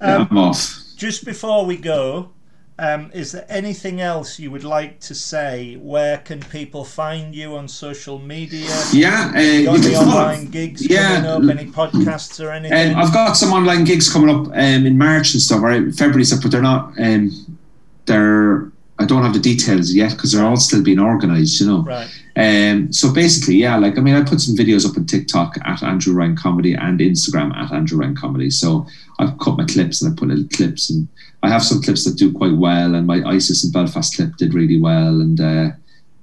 Um, 0.00 0.28
I'm 0.30 0.38
off. 0.38 0.78
Just 0.96 1.26
before 1.26 1.66
we 1.66 1.76
go, 1.76 2.30
um, 2.78 3.10
is 3.14 3.32
there 3.32 3.46
anything 3.48 4.00
else 4.00 4.38
you 4.38 4.50
would 4.50 4.64
like 4.64 4.98
to 5.00 5.14
say? 5.14 5.74
Where 5.76 6.18
can 6.18 6.40
people 6.40 6.84
find 6.84 7.34
you 7.34 7.54
on 7.56 7.68
social 7.68 8.18
media? 8.18 8.68
Yeah, 8.92 9.30
uh, 9.34 9.38
any 9.38 9.66
online 9.94 10.46
gigs 10.46 10.84
Yeah. 10.88 11.20
coming 11.22 11.50
up? 11.50 11.58
Any 11.58 11.70
podcasts 11.70 12.42
or 12.44 12.50
anything? 12.50 12.94
Um, 12.94 13.00
I've 13.00 13.12
got 13.12 13.34
some 13.34 13.52
online 13.52 13.84
gigs 13.84 14.12
coming 14.12 14.34
up 14.34 14.46
um, 14.48 14.86
in 14.86 14.96
March 14.98 15.32
and 15.34 15.42
stuff, 15.42 15.60
right? 15.62 15.94
February 15.94 16.24
stuff, 16.24 16.40
but 16.42 16.50
they're 16.50 16.62
not. 16.62 16.92
Um, 16.98 17.58
they're. 18.06 18.70
I 18.98 19.04
don't 19.04 19.22
have 19.22 19.32
the 19.34 19.40
details 19.40 19.92
yet 19.92 20.12
because 20.12 20.32
they're 20.32 20.44
all 20.44 20.56
still 20.56 20.82
being 20.82 21.00
organised, 21.00 21.60
you 21.60 21.66
know. 21.66 21.82
right. 21.82 22.08
Um, 22.34 22.92
so 22.92 23.12
basically, 23.12 23.56
yeah, 23.56 23.76
like 23.76 23.98
I 23.98 24.00
mean, 24.00 24.14
I 24.14 24.22
put 24.22 24.40
some 24.40 24.56
videos 24.56 24.88
up 24.88 24.96
on 24.96 25.06
TikTok 25.06 25.56
at 25.64 25.82
Andrew 25.82 26.14
Ryan 26.14 26.36
Comedy 26.36 26.74
and 26.74 26.98
Instagram 26.98 27.54
at 27.54 27.72
Andrew 27.72 27.98
Ryan 27.98 28.16
Comedy. 28.16 28.50
So 28.50 28.86
I've 29.18 29.38
cut 29.38 29.58
my 29.58 29.66
clips 29.66 30.00
and 30.00 30.12
I 30.12 30.18
put 30.18 30.28
little 30.28 30.48
clips, 30.48 30.90
and 30.90 31.08
I 31.42 31.48
have 31.48 31.62
some 31.62 31.82
clips 31.82 32.04
that 32.04 32.16
do 32.16 32.32
quite 32.32 32.56
well. 32.56 32.94
And 32.94 33.06
my 33.06 33.22
ISIS 33.24 33.64
and 33.64 33.72
Belfast 33.72 34.16
clip 34.16 34.36
did 34.36 34.54
really 34.54 34.80
well, 34.80 35.20
and 35.20 35.40
uh, 35.40 35.70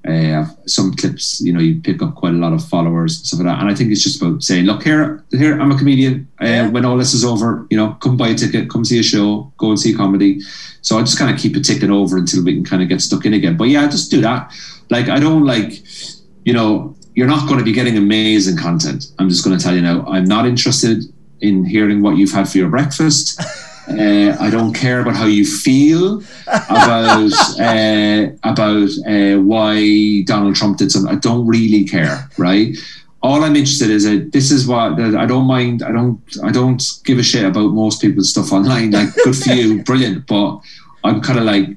uh, 0.08 0.46
some 0.66 0.94
clips, 0.94 1.42
you 1.42 1.52
know, 1.52 1.60
you 1.60 1.82
pick 1.82 2.02
up 2.02 2.16
quite 2.16 2.34
a 2.34 2.38
lot 2.38 2.54
of 2.54 2.66
followers 2.66 3.18
and 3.18 3.28
stuff 3.28 3.40
like 3.40 3.48
that. 3.48 3.60
And 3.62 3.70
I 3.70 3.76
think 3.76 3.92
it's 3.92 4.04
just 4.04 4.22
about 4.22 4.42
saying, 4.42 4.66
look, 4.66 4.84
here, 4.84 5.24
here, 5.32 5.60
I'm 5.60 5.72
a 5.72 5.78
comedian. 5.78 6.28
Uh, 6.40 6.70
When 6.70 6.86
all 6.86 6.98
this 6.98 7.14
is 7.14 7.26
over, 7.26 7.68
you 7.70 7.78
know, 7.78 7.94
come 8.00 8.16
buy 8.16 8.30
a 8.30 8.36
ticket, 8.36 8.70
come 8.70 8.86
see 8.86 9.00
a 9.00 9.04
show, 9.04 9.52
go 9.58 9.70
and 9.70 9.80
see 9.80 9.94
comedy. 9.94 10.40
So 10.82 10.98
I 10.98 11.02
just 11.02 11.20
kind 11.20 11.34
of 11.34 11.40
keep 11.40 11.58
it 11.58 11.66
ticking 11.66 11.92
over 11.92 12.18
until 12.18 12.44
we 12.44 12.56
can 12.56 12.64
kind 12.64 12.82
of 12.82 12.88
get 12.88 13.02
stuck 13.02 13.26
in 13.26 13.34
again. 13.34 13.58
But 13.58 13.66
yeah, 13.66 13.88
just 13.88 14.10
do 14.10 14.22
that. 14.22 14.54
Like 14.90 15.10
I 15.10 15.20
don't 15.20 15.44
like, 15.44 15.84
you 16.50 16.56
know, 16.56 16.96
you're 17.14 17.28
not 17.28 17.48
going 17.48 17.60
to 17.60 17.64
be 17.64 17.72
getting 17.72 17.96
amazing 17.96 18.58
content. 18.58 19.12
I'm 19.20 19.30
just 19.30 19.44
going 19.46 19.56
to 19.56 19.64
tell 19.64 19.76
you 19.76 19.84
now. 19.84 20.04
I'm 20.08 20.26
not 20.26 20.48
interested 20.48 21.04
in 21.42 21.64
hearing 21.64 22.02
what 22.02 22.18
you've 22.18 22.32
had 22.32 22.50
for 22.50 22.58
your 22.58 22.70
breakfast. 22.70 23.40
Uh, 23.90 24.38
I 24.40 24.52
don't 24.52 24.72
care 24.72 25.00
about 25.00 25.16
how 25.16 25.26
you 25.26 25.44
feel 25.44 26.22
about 26.46 27.32
uh, 27.60 28.28
about 28.44 28.90
uh, 29.14 29.38
why 29.52 30.22
Donald 30.26 30.56
Trump 30.56 30.78
did 30.78 30.92
something. 30.92 31.12
I 31.12 31.18
don't 31.18 31.48
really 31.48 31.86
care, 31.86 32.30
right? 32.38 32.78
All 33.24 33.44
I'm 33.44 33.56
interested 33.56 33.90
is 33.90 34.04
that 34.04 34.32
this 34.32 34.52
is 34.52 34.68
what 34.68 34.96
that 34.98 35.16
I 35.16 35.26
don't 35.26 35.48
mind. 35.48 35.82
I 35.82 35.92
don't 35.92 36.22
I 36.44 36.52
don't 36.52 36.84
give 37.04 37.18
a 37.18 37.24
shit 37.24 37.46
about 37.46 37.74
most 37.84 38.00
people's 38.00 38.30
stuff 38.30 38.54
online. 38.54 38.92
Like, 38.92 39.12
good 39.24 39.36
for 39.36 39.54
you, 39.54 39.82
brilliant. 39.90 40.28
But 40.28 40.60
I'm 41.04 41.20
kind 41.20 41.40
of 41.40 41.46
like, 41.46 41.70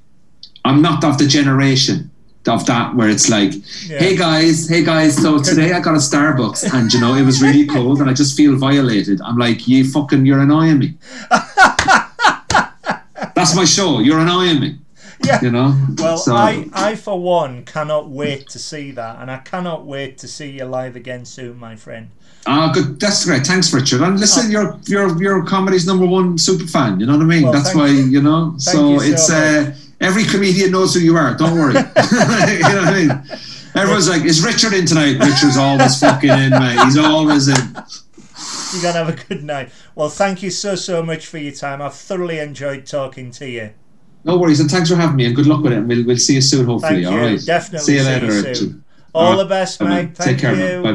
I'm 0.67 0.83
not 0.83 1.03
of 1.05 1.17
the 1.17 1.27
generation 1.27 2.12
of 2.49 2.67
that 2.67 2.95
where 2.95 3.09
it's 3.09 3.29
like, 3.29 3.53
Yeah. 3.87 3.99
hey 3.99 4.17
guys, 4.17 4.69
hey 4.69 4.83
guys. 4.85 5.17
So 5.17 5.41
today 5.43 5.73
I 5.73 5.81
got 5.81 5.95
a 5.95 5.99
Starbucks 5.99 6.73
and 6.75 6.93
you 6.93 7.01
know 7.01 7.15
it 7.15 7.23
was 7.23 7.41
really 7.43 7.67
cold 7.67 8.01
and 8.01 8.11
I 8.11 8.15
just 8.15 8.37
feel 8.37 8.57
violated. 8.57 9.21
I'm 9.21 9.37
like, 9.39 9.69
you 9.69 9.89
fucking, 9.91 10.27
you're 10.27 10.41
annoying 10.41 10.79
me. 10.79 10.95
That's 13.35 13.57
my 13.57 13.65
show. 13.65 14.01
You're 14.01 14.19
annoying 14.21 14.61
me. 14.61 14.79
Yeah. 15.25 15.41
You 15.41 15.51
know. 15.53 15.77
Well, 15.99 16.19
So- 16.19 16.35
I, 16.35 16.69
I 16.73 16.95
for 16.97 17.19
one 17.21 17.65
cannot 17.65 18.09
wait 18.09 18.49
to 18.51 18.59
see 18.59 18.91
that, 18.93 19.21
and 19.21 19.31
I 19.31 19.39
cannot 19.39 19.85
wait 19.87 20.19
to 20.19 20.29
see 20.29 20.51
you 20.51 20.65
live 20.65 20.97
again 20.97 21.25
soon, 21.25 21.59
my 21.59 21.77
friend. 21.77 22.11
Ah, 22.45 22.73
good. 22.75 22.99
That's 22.99 23.25
great. 23.25 23.47
Thanks, 23.47 23.73
Richard. 23.73 24.01
And 24.01 24.19
listen, 24.19 24.51
you're 24.51 24.77
you're 24.87 25.17
you're 25.23 25.45
comedy's 25.47 25.87
number 25.87 26.05
one 26.07 26.37
super 26.39 26.67
fan. 26.67 26.99
You 26.99 27.07
know 27.07 27.13
what 27.13 27.23
I 27.23 27.27
mean? 27.27 27.45
Well, 27.45 27.53
That's 27.53 27.73
why 27.73 27.87
you. 27.87 28.03
you 28.03 28.21
know. 28.21 28.55
so 28.59 28.91
you 28.95 28.99
so 28.99 29.05
it's 29.13 29.31
uh, 29.31 29.77
every 30.03 30.25
comedian 30.25 30.73
knows 30.73 30.95
who 30.95 31.01
you 31.01 31.17
are. 31.17 31.35
Don't 31.35 31.55
worry. 31.59 31.75
you 31.75 31.81
know 31.81 32.83
what 32.83 32.89
I 32.89 32.95
mean? 32.95 33.11
Everyone's 33.75 34.09
like, 34.09 34.25
"Is 34.25 34.45
Richard 34.45 34.75
in 34.75 34.85
tonight?" 34.87 35.19
Richard's 35.19 35.57
always 35.57 35.99
fucking 35.99 36.31
in, 36.31 36.51
mate. 36.51 36.79
He's 36.85 36.99
always 36.99 37.49
in. 37.49 37.57
You're 38.75 38.83
gonna 38.83 39.05
have 39.05 39.09
a 39.09 39.25
good 39.29 39.45
night. 39.45 39.71
Well, 39.95 40.09
thank 40.09 40.43
you 40.43 40.51
so 40.51 40.75
so 40.75 41.03
much 41.03 41.27
for 41.27 41.39
your 41.39 41.53
time. 41.53 41.81
I've 41.81 41.95
thoroughly 41.95 42.39
enjoyed 42.39 42.87
talking 42.87 43.31
to 43.33 43.49
you. 43.49 43.71
No 44.25 44.37
worries, 44.39 44.61
and 44.61 44.71
thanks 44.71 44.89
for 44.91 44.97
having 44.97 45.17
me. 45.17 45.27
And 45.27 45.35
good 45.37 45.47
luck 45.47 45.63
with 45.63 45.73
it. 45.73 45.79
And 45.79 45.89
we'll 45.89 46.05
we'll 46.07 46.17
see 46.17 46.35
you 46.35 46.41
soon. 46.43 46.67
Hopefully. 46.67 47.05
Thank 47.05 47.15
you. 47.15 47.21
right. 47.21 47.41
Definitely 47.45 47.79
See 47.87 47.95
you 47.95 48.01
see 48.01 48.05
later, 48.05 48.27
you 48.27 48.33
Richard. 48.33 48.57
soon. 48.57 48.85
All 49.15 49.27
All 49.27 49.37
the 49.37 49.45
best, 49.47 49.81
mate. 49.83 50.15
Take 50.15 50.39
care, 50.39 50.53
you. 50.55 50.59
man. 50.61 50.83
Bye. 50.83 50.91